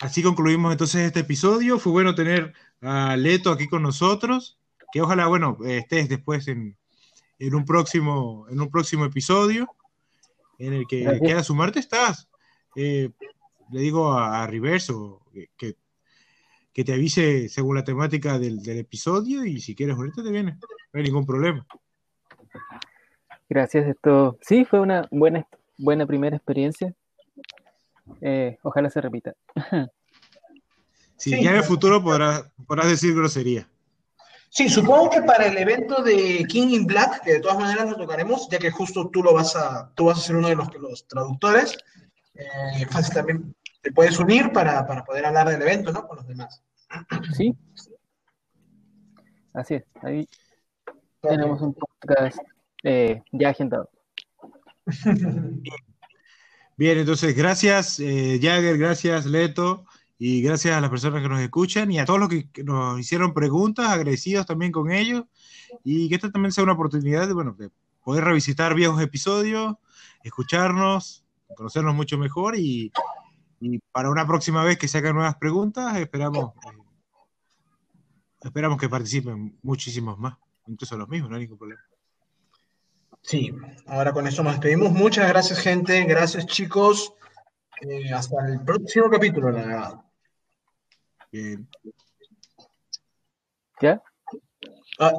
así 0.00 0.22
concluimos 0.22 0.72
entonces 0.72 1.02
este 1.02 1.20
episodio. 1.20 1.78
Fue 1.78 1.92
bueno 1.92 2.14
tener 2.14 2.54
a 2.80 3.16
Leto 3.16 3.50
aquí 3.50 3.66
con 3.66 3.82
nosotros. 3.82 4.58
Que 4.92 5.00
ojalá, 5.00 5.26
bueno, 5.26 5.58
estés 5.64 6.08
después 6.08 6.46
en, 6.48 6.76
en 7.38 7.54
un 7.54 7.64
próximo, 7.64 8.46
en 8.48 8.60
un 8.60 8.70
próximo 8.70 9.04
episodio 9.04 9.68
en 10.58 10.72
el 10.72 10.86
que 10.86 11.00
Gracias. 11.02 11.22
queda 11.28 11.42
sumarte 11.42 11.80
estás. 11.80 12.28
Eh, 12.74 13.10
le 13.72 13.80
digo 13.80 14.12
a, 14.12 14.42
a 14.42 14.46
Riverso 14.46 15.22
que, 15.56 15.76
que, 16.72 16.84
te 16.84 16.92
avise 16.92 17.48
según 17.48 17.76
la 17.76 17.84
temática 17.84 18.38
del, 18.38 18.62
del 18.62 18.78
episodio 18.78 19.44
y 19.44 19.60
si 19.60 19.74
quieres 19.74 19.96
ahorita 19.96 20.22
te 20.22 20.30
viene, 20.30 20.58
no 20.96 21.00
hay 21.00 21.04
ningún 21.04 21.26
problema. 21.26 21.66
Gracias, 23.50 23.86
esto 23.86 24.38
sí 24.40 24.64
fue 24.64 24.80
una 24.80 25.06
buena, 25.10 25.46
buena 25.76 26.06
primera 26.06 26.36
experiencia. 26.36 26.94
Eh, 28.22 28.56
ojalá 28.62 28.88
se 28.88 29.02
repita. 29.02 29.34
sí, 31.16 31.30
sí, 31.36 31.42
ya 31.42 31.50
en 31.50 31.56
el 31.56 31.64
futuro 31.64 32.02
podrás, 32.02 32.50
podrás 32.66 32.88
decir 32.88 33.14
grosería. 33.14 33.68
Sí, 34.48 34.70
supongo 34.70 35.10
que 35.10 35.20
para 35.20 35.46
el 35.46 35.58
evento 35.58 36.02
de 36.02 36.46
King 36.48 36.68
in 36.68 36.86
Black, 36.86 37.22
que 37.22 37.34
de 37.34 37.40
todas 37.40 37.58
maneras 37.58 37.90
lo 37.90 37.96
tocaremos, 37.96 38.48
ya 38.48 38.58
que 38.58 38.70
justo 38.70 39.10
tú 39.10 39.22
lo 39.22 39.34
vas 39.34 39.54
a, 39.54 39.92
tú 39.94 40.06
vas 40.06 40.18
a 40.18 40.22
ser 40.22 40.36
uno 40.36 40.48
de 40.48 40.56
los, 40.56 40.74
los 40.76 41.06
traductores, 41.06 41.76
eh, 42.34 42.86
fácil 42.90 43.14
también 43.14 43.54
te 43.82 43.92
puedes 43.92 44.18
unir 44.18 44.50
para, 44.50 44.86
para, 44.86 45.04
poder 45.04 45.26
hablar 45.26 45.50
del 45.50 45.60
evento, 45.60 45.92
¿no? 45.92 46.06
Con 46.08 46.16
los 46.16 46.26
demás. 46.26 46.62
Sí. 47.36 47.54
Así 49.52 49.74
es, 49.74 49.84
ahí 50.02 50.26
tenemos 51.28 51.60
un 51.62 51.74
podcast 51.74 52.38
eh, 52.82 53.22
ya 53.32 53.50
agendado. 53.50 53.90
Bien, 56.76 56.98
entonces 56.98 57.34
gracias 57.34 57.98
eh, 58.00 58.38
Jagger, 58.40 58.78
gracias 58.78 59.26
Leto. 59.26 59.84
Y 60.18 60.40
gracias 60.40 60.74
a 60.74 60.80
las 60.80 60.88
personas 60.88 61.22
que 61.22 61.28
nos 61.28 61.40
escuchan 61.40 61.92
y 61.92 61.98
a 61.98 62.06
todos 62.06 62.18
los 62.18 62.30
que 62.30 62.48
nos 62.64 62.98
hicieron 62.98 63.34
preguntas, 63.34 63.88
agradecidos 63.88 64.46
también 64.46 64.72
con 64.72 64.90
ellos. 64.90 65.24
Y 65.84 66.08
que 66.08 66.14
esta 66.14 66.30
también 66.30 66.52
sea 66.52 66.64
una 66.64 66.72
oportunidad 66.72 67.28
de, 67.28 67.34
bueno, 67.34 67.52
de 67.52 67.70
poder 68.02 68.24
revisitar 68.24 68.74
viejos 68.74 69.02
episodios, 69.02 69.76
escucharnos, 70.22 71.22
conocernos 71.54 71.94
mucho 71.94 72.16
mejor 72.16 72.56
y, 72.56 72.90
y 73.60 73.78
para 73.92 74.10
una 74.10 74.26
próxima 74.26 74.64
vez 74.64 74.78
que 74.78 74.88
se 74.88 74.98
hagan 74.98 75.16
nuevas 75.16 75.36
preguntas, 75.36 75.96
esperamos, 75.98 76.52
eh, 76.66 76.78
esperamos 78.42 78.78
que 78.78 78.88
participen 78.88 79.58
muchísimos 79.62 80.18
más, 80.18 80.38
incluso 80.66 80.96
los 80.96 81.08
mismos, 81.08 81.30
no 81.30 81.36
hay 81.36 81.42
ningún 81.42 81.58
problema. 81.58 81.82
Sí, 83.22 83.52
ahora 83.86 84.12
con 84.12 84.26
eso 84.26 84.42
nos 84.42 84.52
despedimos. 84.52 84.92
Muchas 84.92 85.28
gracias, 85.28 85.58
gente. 85.58 86.04
Gracias, 86.04 86.46
chicos. 86.46 87.12
Eh, 87.80 88.12
hasta 88.12 88.36
el 88.46 88.62
próximo 88.64 89.10
capítulo, 89.10 89.50
la 89.50 89.66
verdad. 89.66 89.94
Bien. 91.32 91.68
¿Ya? 93.80 94.00
Ah. 94.98 95.12